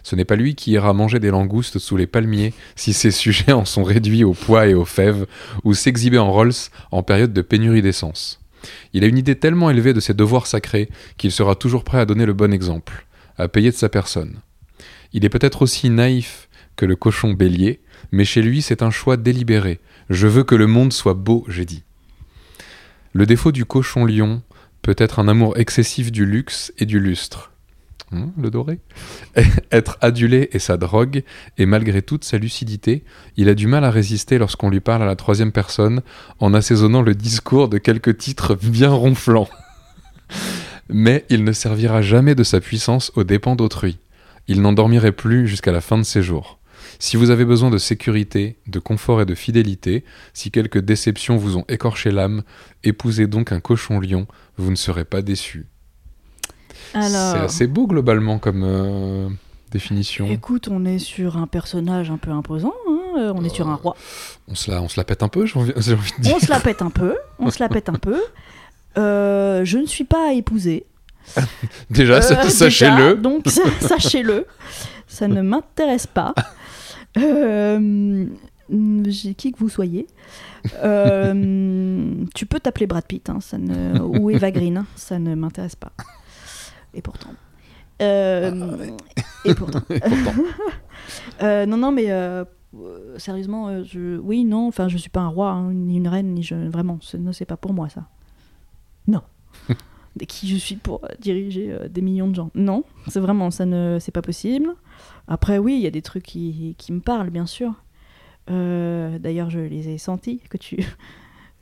Ce 0.04 0.16
n'est 0.16 0.26
pas 0.26 0.36
lui 0.36 0.56
qui 0.56 0.72
ira 0.72 0.94
manger 0.94 1.20
des 1.20 1.32
langoustes 1.32 1.80
sous 1.80 1.98
les 1.98 2.08
palmiers 2.08 2.54
si 2.76 2.94
ses 2.94 3.12
sujets 3.12 3.54
en 3.54 3.66
sont 3.66 3.84
réduits 3.84 4.24
au 4.24 4.34
pois 4.34 4.68
et 4.68 4.74
aux 4.74 4.86
fèves, 4.86 5.26
ou 5.64 5.74
s'exhiber 5.74 6.18
en 6.18 6.32
Rolls 6.32 6.54
en 6.92 7.04
période 7.04 7.34
de 7.34 7.42
pénurie 7.42 7.82
d'essence. 7.82 8.40
Il 8.94 9.04
a 9.04 9.08
une 9.08 9.18
idée 9.18 9.36
tellement 9.36 9.70
élevée 9.70 9.94
de 9.94 10.00
ses 10.00 10.14
devoirs 10.14 10.48
sacrés 10.48 10.90
qu'il 11.18 11.32
sera 11.32 11.56
toujours 11.56 11.84
prêt 11.84 12.00
à 12.00 12.06
donner 12.06 12.26
le 12.26 12.34
bon 12.34 12.54
exemple, 12.54 13.06
à 13.38 13.48
payer 13.48 13.72
de 13.72 13.76
sa 13.76 13.90
personne. 13.90 14.40
Il 15.14 15.26
est 15.26 15.30
peut-être 15.30 15.62
aussi 15.62 15.90
naïf 15.90 16.48
que 16.76 16.86
le 16.86 16.96
cochon 16.96 17.34
bélier, 17.34 17.82
mais 18.12 18.26
chez 18.26 18.42
lui 18.42 18.62
c'est 18.62 18.84
un 18.84 18.92
choix 18.92 19.18
délibéré. 19.18 19.80
Je 20.10 20.28
veux 20.28 20.44
que 20.44 20.56
le 20.56 20.68
monde 20.68 20.94
soit 20.94 21.14
beau, 21.14 21.46
j'ai 21.48 21.66
dit. 21.66 21.84
Le 23.14 23.26
défaut 23.26 23.52
du 23.52 23.66
cochon 23.66 24.06
lion 24.06 24.42
peut 24.82 24.96
être 24.98 25.20
un 25.20 25.28
amour 25.28 25.58
excessif 25.58 26.12
du 26.12 26.26
luxe 26.26 26.74
et 26.78 26.86
du 26.86 27.00
lustre. 27.00 27.52
Hum, 28.14 28.34
le 28.38 28.50
doré? 28.50 28.80
Être 29.72 29.98
adulé 30.02 30.50
est 30.52 30.60
sa 30.60 30.76
drogue, 30.76 31.24
et 31.58 31.66
malgré 31.66 32.02
toute 32.02 32.26
sa 32.26 32.38
lucidité, 32.38 33.06
il 33.38 33.48
a 33.48 33.54
du 33.54 33.68
mal 33.68 33.86
à 33.86 33.92
résister 33.92 34.38
lorsqu'on 34.38 34.70
lui 34.70 34.82
parle 34.82 35.04
à 35.04 35.06
la 35.06 35.16
troisième 35.16 35.54
personne 35.54 36.02
en 36.40 36.54
assaisonnant 36.54 37.02
le 37.02 37.16
discours 37.16 37.70
de 37.70 37.78
quelques 37.78 38.18
titres 38.18 38.56
bien 38.56 38.90
ronflants. 38.90 39.50
Mais 40.90 41.26
il 41.30 41.46
ne 41.46 41.54
servira 41.54 42.02
jamais 42.02 42.36
de 42.36 42.44
sa 42.44 42.60
puissance 42.60 43.14
aux 43.16 43.24
dépens 43.24 43.56
d'autrui. 43.56 43.98
Il 44.50 44.62
n'endormirait 44.62 45.14
plus 45.14 45.48
jusqu'à 45.48 45.72
la 45.72 45.80
fin 45.80 45.98
de 45.98 46.04
ses 46.04 46.22
jours. 46.22 46.60
Si 47.00 47.18
vous 47.18 47.30
avez 47.30 47.46
besoin 47.46 47.70
de 47.70 47.78
sécurité, 47.78 48.58
de 48.68 48.80
confort 48.80 49.22
et 49.22 49.26
de 49.26 49.36
fidélité, 49.36 50.04
si 50.34 50.52
quelques 50.52 50.80
déceptions 50.80 51.38
vous 51.38 51.58
ont 51.58 51.66
écorché 51.68 52.12
l'âme, 52.12 52.44
épousez 52.84 53.28
donc 53.28 53.52
un 53.52 53.60
cochon 53.60 54.00
lion, 54.00 54.28
vous 54.58 54.72
ne 54.72 54.76
serez 54.76 55.06
pas 55.06 55.22
déçus. 55.22 55.68
C'est 56.94 56.98
assez 57.00 57.68
beau 57.68 57.88
globalement 57.88 58.38
comme 58.38 58.64
euh, 58.66 59.30
définition. 59.72 60.28
écoute, 60.30 60.68
on 60.70 60.84
est 60.86 61.00
sur 61.00 61.38
un 61.38 61.48
personnage 61.48 62.12
un 62.12 62.18
peu 62.18 62.32
imposant. 62.32 62.74
hein, 62.90 62.98
euh, 63.18 63.34
On 63.36 63.44
est 63.46 63.50
sur 63.54 63.70
un 63.70 63.76
roi. 63.76 63.96
On 64.48 64.56
se 64.56 64.70
la, 64.70 64.82
on 64.82 64.90
se 64.90 65.00
la 65.00 65.06
pète 65.06 65.24
un 65.24 65.30
peu, 65.30 65.46
j'ai 65.48 65.58
envie, 65.60 65.72
de 65.74 65.80
dire. 66.22 66.34
On 66.36 66.40
se 66.40 66.50
la 66.50 66.60
pète 66.60 66.82
un 66.82 66.90
peu. 66.90 67.16
On 67.40 67.50
se 67.50 67.60
la 67.64 67.70
pète 67.70 67.88
un 67.90 67.94
peu. 67.94 68.22
Euh, 68.98 69.64
je 69.64 69.78
ne 69.78 69.86
suis 69.86 70.04
pas 70.04 70.30
à 70.30 70.34
épouser. 70.34 70.86
Déjà, 71.90 72.16
Euh, 72.16 72.22
sachez-le. 72.50 73.16
Donc, 73.16 73.44
sa- 73.48 73.88
sachez-le. 73.88 74.46
Ça 75.08 75.28
ne 75.30 75.42
m'intéresse 75.42 76.08
pas. 76.08 76.34
Euh, 77.18 78.26
qui 79.38 79.52
que 79.52 79.58
vous 79.58 79.70
soyez. 79.70 80.08
Euh, 80.84 82.14
tu 82.36 82.46
peux 82.46 82.60
t'appeler 82.60 82.88
Brad 82.88 83.06
Pitt 83.06 83.30
hein, 83.30 83.40
ça 83.42 83.58
ne, 83.58 84.00
ou 84.00 84.30
Eva 84.30 84.52
Green, 84.52 84.78
hein, 84.78 84.86
ça 84.96 85.20
ne 85.20 85.36
m'intéresse 85.36 85.76
pas. 85.76 85.92
Et 86.94 87.02
pourtant. 87.02 87.32
Euh, 88.02 88.88
et 89.46 89.54
pourtant. 89.56 89.82
Et 89.90 90.00
pourtant. 90.00 90.34
Euh, 91.42 91.66
non, 91.66 91.78
non, 91.78 91.92
mais 91.92 92.08
sérieusement, 93.18 93.84
je... 93.84 94.18
oui, 94.20 94.46
non, 94.46 94.68
enfin, 94.68 94.88
je 94.88 94.98
suis 94.98 95.10
pas 95.10 95.20
un 95.22 95.28
roi, 95.28 95.50
hein, 95.50 95.74
ni 95.74 95.98
une 95.98 96.08
reine, 96.08 96.34
ni 96.36 96.44
je... 96.44 96.56
Vraiment, 96.56 97.00
ce- 97.02 97.18
non, 97.18 97.34
c'est 97.34 97.46
pas 97.46 97.58
pour 97.58 97.74
moi, 97.74 97.90
ça. 97.90 98.06
Non. 99.08 99.22
De 100.18 100.26
qui 100.26 100.48
je 100.50 100.58
suis 100.58 100.76
pour 100.76 101.04
euh, 101.06 101.08
diriger 101.20 101.72
euh, 101.72 101.88
des 101.88 102.02
millions 102.02 102.28
de 102.28 102.36
gens 102.36 102.52
Non, 102.56 102.84
c'est 103.08 103.20
vraiment, 103.22 103.50
ça 103.52 103.66
ne... 103.66 103.98
c'est 104.02 104.12
pas 104.12 104.22
possible. 104.22 104.76
Après, 105.28 105.58
oui, 105.58 105.76
il 105.76 105.82
y 105.82 105.88
a 105.88 105.92
des 105.92 106.02
trucs 106.02 106.24
qui, 106.24 106.76
qui 106.78 106.92
me 106.92 107.00
parlent, 107.00 107.30
bien 107.30 107.46
sûr. 107.46 107.74
Euh, 108.50 109.20
D'ailleurs, 109.20 109.50
je 109.50 109.60
les 109.60 109.90
ai 109.90 109.98
sentis, 109.98 110.42
que 110.50 110.58
tu... 110.58 110.78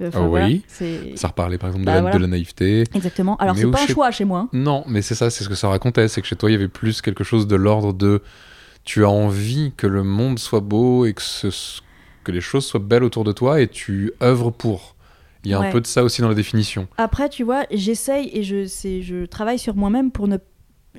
Enfin, 0.01 0.21
Ah 0.23 0.27
voilà, 0.27 0.45
oui. 0.47 0.63
c'est... 0.65 1.11
Ça 1.17 1.27
reparlait 1.27 1.57
par 1.57 1.67
exemple 1.67 1.83
de, 1.83 1.87
Bah, 1.87 1.95
la, 1.95 2.01
voilà. 2.01 2.15
de 2.15 2.21
la 2.21 2.27
naïveté. 2.27 2.85
Exactement. 2.93 3.35
Alors, 3.35 3.57
c'est 3.57 3.69
pas 3.69 3.83
un 3.83 3.85
chez- 3.85 3.91
choix 3.93 4.11
chez 4.11 4.23
moi. 4.23 4.39
hein. 4.39 4.49
Non, 4.53 4.85
mais 4.87 5.01
c'est 5.01 5.13
ça, 5.13 5.29
c'est 5.29 5.43
ce 5.43 5.49
que 5.49 5.55
ça 5.55 5.67
racontait, 5.67 6.07
c'est 6.07 6.21
que 6.21 6.27
chez 6.27 6.37
toi 6.37 6.49
il 6.49 6.53
y 6.53 6.55
avait 6.55 6.69
plus 6.69 7.01
quelque 7.01 7.25
chose 7.25 7.47
de 7.47 7.57
l'ordre 7.57 7.91
de 7.93 8.21
tu 8.85 9.03
as 9.03 9.09
envie 9.09 9.73
que 9.75 9.87
le 9.87 10.03
monde 10.03 10.39
soit 10.39 10.61
beau 10.61 11.05
et 11.05 11.13
que, 11.13 11.21
ce- 11.21 11.81
que 12.23 12.31
les 12.31 12.39
choses 12.39 12.65
soient 12.65 12.79
belles 12.79 13.03
autour 13.03 13.25
de 13.25 13.33
toi 13.33 13.59
et 13.59 13.67
tu 13.67 14.13
œuvres 14.23 14.51
pour. 14.51 14.95
Il 15.45 15.51
y 15.51 15.53
a 15.53 15.59
Ouais. 15.59 15.67
un 15.67 15.71
peu 15.71 15.79
de 15.81 15.87
ça 15.87 16.03
aussi 16.03 16.21
dans 16.21 16.27
la 16.29 16.35
définition. 16.35 16.87
Après, 16.97 17.29
tu 17.29 17.43
vois, 17.43 17.63
j'essaye 17.71 18.29
et 18.33 18.43
je, 18.43 18.65
je 18.65 19.25
travaille 19.25 19.59
sur 19.59 19.75
moi-même 19.75 20.11
pour 20.11 20.27
ne 20.27 20.37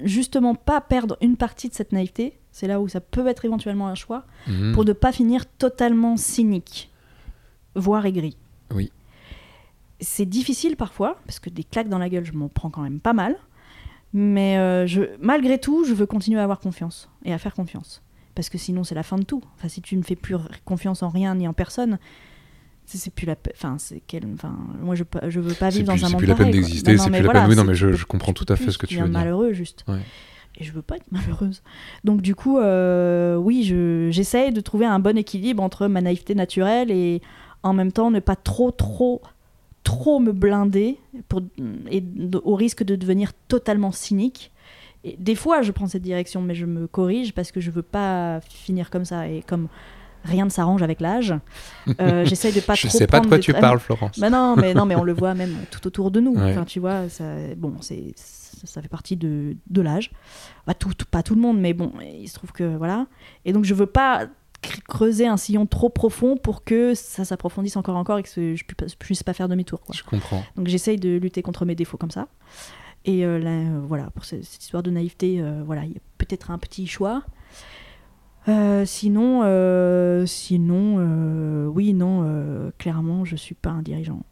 justement 0.03 0.55
pas 0.55 0.80
perdre 0.80 1.16
une 1.20 1.36
partie 1.36 1.68
de 1.68 1.74
cette 1.74 1.93
naïveté. 1.93 2.38
C'est 2.53 2.66
là 2.66 2.80
où 2.80 2.88
ça 2.88 3.01
peut 3.01 3.26
être 3.26 3.45
éventuellement 3.45 3.88
un 3.88 3.95
choix, 3.95 4.24
Mhm. 4.47 4.72
pour 4.72 4.84
ne 4.84 4.93
pas 4.93 5.12
finir 5.12 5.45
totalement 5.47 6.16
cynique, 6.16 6.91
voire 7.74 8.07
aigri. 8.07 8.36
Oui. 8.74 8.91
C'est 10.01 10.24
difficile 10.26 10.76
parfois, 10.76 11.18
parce 11.26 11.38
que 11.38 11.51
des 11.51 11.62
claques 11.64 11.88
dans 11.91 11.99
la 11.99 12.09
gueule, 12.09 12.24
je 12.24 12.32
m'en 12.32 12.49
prends 12.49 12.70
quand 12.70 12.80
même 12.82 13.01
pas 13.01 13.12
mal. 13.12 13.36
Mais 14.12 14.57
euh, 14.59 14.86
je, 14.86 15.03
malgré 15.20 15.59
tout, 15.59 15.84
je 15.84 15.93
veux 15.95 16.07
continuer 16.07 16.41
à 16.41 16.43
avoir 16.43 16.59
confiance 16.59 17.09
et 17.24 17.32
à 17.32 17.38
faire 17.38 17.55
confiance. 17.55 18.03
Parce 18.34 18.49
que 18.49 18.59
sinon, 18.59 18.82
c'est 18.84 18.95
la 18.95 19.03
fin 19.03 19.18
de 19.18 19.24
tout. 19.24 19.43
Enfin, 19.57 19.68
si 19.68 19.82
tu 19.82 19.97
ne 19.97 20.03
fais 20.03 20.16
plus 20.16 20.34
confiance 20.64 21.03
en 21.03 21.11
rien 21.11 21.34
ni 21.34 21.47
en 21.47 21.53
personne, 21.53 21.99
c'est 22.91 22.99
c'est 22.99 23.11
plus 23.14 23.26
la 23.26 23.36
enfin 23.55 23.76
c'est 23.78 24.03
quel 24.07 24.24
enfin 24.34 24.57
moi 24.80 24.95
je 24.95 25.05
je 25.28 25.41
veux 25.41 25.55
pas 25.55 25.70
C'est 25.70 25.78
vivre 25.78 25.93
plus- 25.93 26.01
dans 26.01 26.07
un 26.07 26.09
c'est 26.09 26.12
monde 26.12 26.18
plus 26.20 26.26
la 26.28 26.34
peine 26.34 26.51
d'exister, 26.51 26.97
c'est 26.99 27.05
plus 27.07 27.12
la 27.18 27.22
voilà, 27.24 27.41
peine- 27.43 27.51
oui, 27.51 27.57
non, 27.57 27.62
c'est- 27.62 27.68
mais 27.68 27.74
je- 27.74 27.93
je 27.93 28.05
comprends 28.07 28.32
tout 28.32 28.47
à 28.49 28.57
fait 28.57 28.70
ce 28.70 28.78
que 28.78 28.86
tu 28.86 28.97
veux 28.97 29.03
dire. 29.03 29.11
malheureux 29.12 29.53
juste. 29.53 29.84
Ouais. 29.88 30.01
et 30.59 30.64
je 30.64 30.72
veux 30.72 30.82
pas 30.82 30.97
être 30.97 31.11
malheureuse. 31.12 31.62
Donc 32.05 32.20
du 32.22 32.34
coup 32.34 32.59
euh, 32.59 33.36
oui 33.36 33.62
je 33.64 34.09
j'essaye 34.11 34.53
de 34.53 34.61
trouver 34.61 34.84
un 34.86 34.99
bon 34.99 35.16
équilibre 35.16 35.62
entre 35.62 35.86
ma 35.86 36.01
naïveté 36.01 36.34
naturelle 36.34 36.91
et 36.91 37.22
en 37.62 37.72
même 37.72 37.93
temps 37.93 38.11
ne 38.11 38.20
pas 38.20 38.36
trop 38.36 38.70
trop 38.70 39.22
trop 39.84 40.18
me 40.18 40.32
blinder 40.32 40.99
pour 41.28 41.41
et 41.91 42.03
au 42.45 42.55
risque 42.55 42.82
de 42.82 42.97
devenir 42.97 43.32
totalement 43.49 43.93
cynique. 43.93 44.51
Et 45.05 45.16
des 45.18 45.34
fois 45.34 45.62
je 45.62 45.72
prends 45.72 45.86
cette 45.86 46.03
direction 46.03 46.43
mais 46.43 46.55
je 46.55 46.66
me 46.66 46.86
corrige 46.86 47.32
parce 47.32 47.53
que 47.53 47.61
je 47.61 47.70
veux 47.70 47.82
pas 47.82 48.41
finir 48.43 48.91
comme 48.91 49.05
ça. 49.07 49.28
Et 49.28 49.43
comme 49.47 49.68
rien 50.25 50.45
ne 50.45 50.51
s'arrange 50.51 50.83
avec 50.83 51.01
l'âge. 51.01 51.35
Euh, 52.01 52.25
J'essaye 52.27 52.53
de 52.53 52.61
pas 52.61 52.75
Je 52.75 52.89
trop 52.89 52.99
sais 52.99 53.07
pas 53.07 53.21
de 53.21 53.27
quoi 53.27 53.39
tu 53.39 53.53
parles, 53.53 53.79
Florence. 53.81 54.18
Bah 54.18 54.31
non, 54.31 54.57
mais 54.57 54.75
non, 54.75 54.87
mais 54.87 54.95
on 54.97 55.05
le 55.05 55.12
voit 55.14 55.35
même 55.35 55.55
tout 55.71 55.87
autour 55.87 56.11
de 56.11 56.21
nous. 56.21 56.35
Ouais. 56.35 56.53
Enfin, 56.53 56.64
tu 56.64 56.81
vois, 56.81 57.09
ça, 57.09 57.25
bon, 57.57 57.75
c'est, 57.81 58.12
ça, 58.16 58.66
ça 58.66 58.83
fait 58.83 58.89
partie 58.89 59.16
de, 59.16 59.57
de 59.68 59.81
l'âge. 59.83 60.11
Bah, 60.66 60.75
tout, 60.75 60.93
tout- 60.95 61.07
pas 61.11 61.23
tout 61.23 61.35
le 61.35 61.41
monde, 61.41 61.59
mais 61.61 61.73
bon, 61.73 61.93
il 62.03 62.29
se 62.29 62.35
trouve 62.35 62.53
que 62.53 62.77
voilà. 62.77 63.07
Et 63.45 63.53
donc, 63.53 63.64
je 63.64 63.75
veux 63.75 63.87
pas 63.87 64.27
cr- 64.62 64.83
creuser 64.89 65.27
un 65.27 65.37
sillon 65.37 65.66
trop 65.66 65.89
profond 65.89 66.37
pour 66.37 66.64
que 66.64 66.95
ça 66.95 67.25
s'approfondisse 67.25 67.77
encore 67.77 67.97
encore 67.97 68.18
et 68.18 68.23
que 68.23 68.29
ce- 68.29 68.55
je 68.57 68.64
puisse, 68.64 68.95
puisse 68.97 69.23
pas 69.23 69.33
faire 69.33 69.49
demi-tour. 69.49 69.81
Je 69.93 70.03
comprends. 70.03 70.43
Donc, 70.57 70.66
j'essaye 70.68 70.99
de 70.99 71.16
lutter 71.16 71.43
contre 71.43 71.64
mes 71.64 71.75
défauts 71.75 71.97
comme 71.97 72.11
ça. 72.11 72.29
Et 73.07 73.25
euh, 73.25 73.39
là, 73.39 73.51
euh, 73.51 73.81
voilà, 73.89 74.11
pour 74.11 74.27
ce- 74.27 74.43
cette 74.43 74.62
histoire 74.62 74.83
de 74.83 74.91
naïveté, 74.91 75.41
euh, 75.41 75.62
voilà, 75.64 75.85
il 75.85 75.93
y 75.93 75.97
a 75.97 76.01
peut-être 76.18 76.51
un 76.51 76.59
petit 76.59 76.87
choix. 76.87 77.23
Euh, 78.49 78.84
sinon, 78.86 79.43
euh, 79.45 80.24
sinon, 80.26 80.97
euh, 80.99 81.66
oui, 81.66 81.93
non, 81.93 82.72
clairement, 82.78 83.24
je 83.24 83.36
suis 83.36 83.55
pas 83.55 83.70
un 83.70 83.82
dirigeant. 83.82 84.22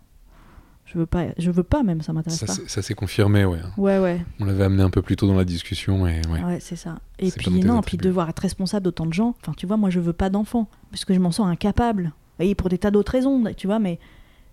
Je 0.86 0.96
veux 0.96 1.06
pas, 1.06 1.26
je 1.36 1.50
veux 1.50 1.62
pas 1.62 1.82
même, 1.82 2.00
ça 2.00 2.14
m'intéresse 2.14 2.38
Ça, 2.38 2.46
pas. 2.46 2.52
ça 2.66 2.80
s'est 2.80 2.94
confirmé, 2.94 3.44
ouais. 3.44 3.60
Ouais, 3.76 3.98
ouais, 3.98 4.24
On 4.40 4.46
l'avait 4.46 4.64
amené 4.64 4.82
un 4.82 4.88
peu 4.88 5.02
plus 5.02 5.16
tôt 5.16 5.26
dans 5.26 5.36
la 5.36 5.44
discussion 5.44 6.06
et 6.06 6.22
ouais. 6.32 6.42
ouais, 6.42 6.58
c'est 6.60 6.76
ça. 6.76 6.98
Et 7.18 7.30
puis 7.30 7.50
non, 7.60 7.82
puis 7.82 7.98
devoir 7.98 8.30
être 8.30 8.38
responsable 8.38 8.84
d'autant 8.84 9.04
de 9.04 9.12
gens. 9.12 9.34
Enfin, 9.42 9.52
tu 9.54 9.66
vois, 9.66 9.76
moi, 9.76 9.90
je 9.90 10.00
veux 10.00 10.14
pas 10.14 10.30
d'enfants 10.30 10.66
parce 10.90 11.04
que 11.04 11.12
je 11.12 11.20
m'en 11.20 11.30
sens 11.30 11.46
incapable. 11.46 12.12
Et 12.38 12.54
pour 12.54 12.70
des 12.70 12.78
tas 12.78 12.90
d'autres 12.90 13.12
raisons, 13.12 13.44
tu 13.54 13.66
vois, 13.66 13.78
mais 13.78 13.98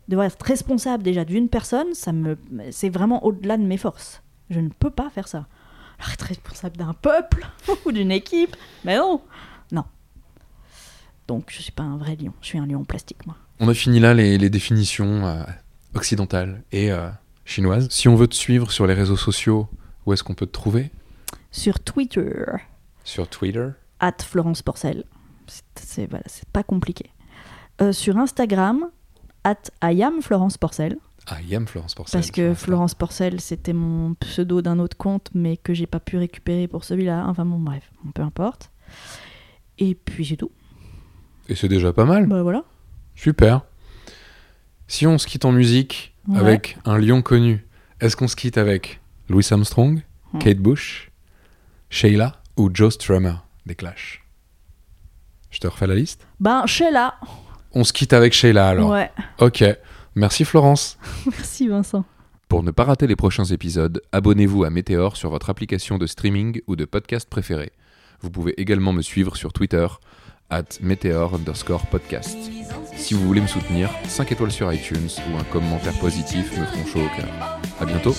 devoir 0.09 0.27
être 0.27 0.43
responsable 0.43 1.03
déjà 1.03 1.23
d'une 1.23 1.47
personne, 1.47 1.93
ça 1.93 2.11
me, 2.11 2.37
c'est 2.71 2.89
vraiment 2.89 3.23
au-delà 3.25 3.55
de 3.55 3.63
mes 3.63 3.77
forces. 3.77 4.21
Je 4.49 4.59
ne 4.59 4.67
peux 4.67 4.89
pas 4.89 5.09
faire 5.09 5.29
ça. 5.29 5.47
Alors 5.99 6.11
être 6.13 6.25
responsable 6.25 6.77
d'un 6.77 6.93
peuple 6.93 7.45
ou 7.85 7.91
d'une 7.91 8.11
équipe, 8.11 8.55
mais 8.83 8.97
non, 8.97 9.21
non. 9.71 9.85
Donc 11.27 11.45
je 11.49 11.61
suis 11.61 11.71
pas 11.71 11.83
un 11.83 11.97
vrai 11.97 12.15
lion, 12.15 12.33
je 12.41 12.47
suis 12.47 12.57
un 12.57 12.65
lion 12.65 12.81
en 12.81 12.85
plastique, 12.85 13.25
moi. 13.25 13.35
On 13.59 13.69
a 13.69 13.73
fini 13.73 13.99
là 13.99 14.13
les, 14.13 14.37
les 14.37 14.49
définitions 14.49 15.25
euh, 15.25 15.43
occidentales 15.93 16.61
et 16.71 16.91
euh, 16.91 17.09
chinoises. 17.45 17.87
Si 17.89 18.07
on 18.07 18.15
veut 18.15 18.27
te 18.27 18.35
suivre 18.35 18.71
sur 18.71 18.85
les 18.85 18.93
réseaux 18.93 19.15
sociaux, 19.15 19.69
où 20.05 20.13
est-ce 20.13 20.23
qu'on 20.23 20.33
peut 20.35 20.45
te 20.45 20.51
trouver? 20.51 20.91
Sur 21.51 21.79
Twitter, 21.79 22.43
Sur 23.05 23.29
Twitter? 23.29 23.69
At 24.01 24.17
Florence 24.21 24.61
Porcel. 24.61 25.05
C'est, 25.75 26.07
voilà, 26.09 26.25
pas 26.51 26.63
compliqué. 26.63 27.11
Euh, 27.81 27.93
sur 27.93 28.17
Instagram, 28.17 28.89
at 29.43 29.71
I 29.83 30.03
am 30.03 30.21
Florence 30.21 30.57
Porcel. 30.57 30.97
Ah, 31.27 31.41
Yam 31.41 31.67
Florence 31.67 31.95
Porcel. 31.95 32.19
Parce 32.19 32.31
que 32.31 32.53
Florence 32.53 32.93
Porcel, 32.93 33.41
c'était 33.41 33.73
mon 33.73 34.13
pseudo 34.15 34.61
d'un 34.61 34.77
autre 34.79 34.95
compte, 34.97 35.29
mais 35.33 35.57
que 35.57 35.73
j'ai 35.73 35.87
pas 35.87 35.99
pu 35.99 36.17
récupérer 36.17 36.67
pour 36.67 36.83
celui-là. 36.83 37.25
Enfin 37.27 37.45
bon, 37.45 37.57
bref, 37.59 37.91
peu 38.13 38.21
importe. 38.21 38.71
Et 39.79 39.95
puis 39.95 40.25
c'est 40.25 40.37
tout. 40.37 40.51
Et 41.49 41.55
c'est 41.55 41.67
déjà 41.67 41.91
pas 41.93 42.05
mal. 42.05 42.27
Bah 42.27 42.43
voilà. 42.43 42.63
Super. 43.15 43.61
Si 44.87 45.07
on 45.07 45.17
se 45.17 45.25
quitte 45.27 45.45
en 45.45 45.51
musique 45.51 46.13
Ouais. 46.27 46.39
avec 46.39 46.77
un 46.85 46.97
lion 46.97 47.21
connu, 47.21 47.65
est-ce 48.01 48.15
qu'on 48.15 48.27
se 48.27 48.35
quitte 48.35 48.57
avec 48.57 48.99
Louis 49.29 49.45
Armstrong. 49.51 50.01
Kate 50.39 50.57
Bush, 50.57 51.11
Sheila 51.89 52.41
ou 52.57 52.69
Joe 52.73 52.93
Strummer 52.93 53.35
des 53.65 53.75
Clash? 53.75 54.23
Je 55.49 55.59
te 55.59 55.67
refais 55.67 55.87
la 55.87 55.95
liste? 55.95 56.27
Ben, 56.39 56.65
Sheila. 56.65 57.15
On 57.73 57.83
se 57.83 57.93
quitte 57.93 58.11
avec 58.13 58.33
Sheila 58.33 58.69
alors. 58.69 58.89
Ouais. 58.91 59.11
Ok. 59.39 59.63
Merci 60.15 60.45
Florence. 60.45 60.97
Merci 61.25 61.67
Vincent. 61.67 62.05
Pour 62.47 62.63
ne 62.63 62.71
pas 62.71 62.83
rater 62.83 63.07
les 63.07 63.15
prochains 63.15 63.45
épisodes, 63.45 64.01
abonnez-vous 64.11 64.63
à 64.63 64.69
Météor 64.69 65.17
sur 65.17 65.29
votre 65.29 65.49
application 65.49 65.97
de 65.97 66.07
streaming 66.07 66.61
ou 66.67 66.75
de 66.75 66.85
podcast 66.85 67.29
préférée. 67.29 67.71
Vous 68.21 68.29
pouvez 68.29 68.59
également 68.59 68.93
me 68.93 69.01
suivre 69.01 69.35
sur 69.35 69.51
Twitter, 69.51 69.87
at 70.49 70.63
Meteor 70.81 71.33
underscore 71.35 71.85
podcast. 71.87 72.37
Si 72.95 73.13
vous 73.13 73.25
voulez 73.25 73.41
me 73.41 73.47
soutenir, 73.47 73.89
5 74.07 74.31
étoiles 74.31 74.51
sur 74.51 74.71
iTunes 74.71 75.09
ou 75.29 75.37
un 75.37 75.43
commentaire 75.45 75.97
positif 75.99 76.57
me 76.57 76.65
feront 76.65 76.85
chaud 76.85 76.99
au 76.99 77.19
cœur. 77.19 77.59
À 77.79 77.85
bientôt 77.85 78.15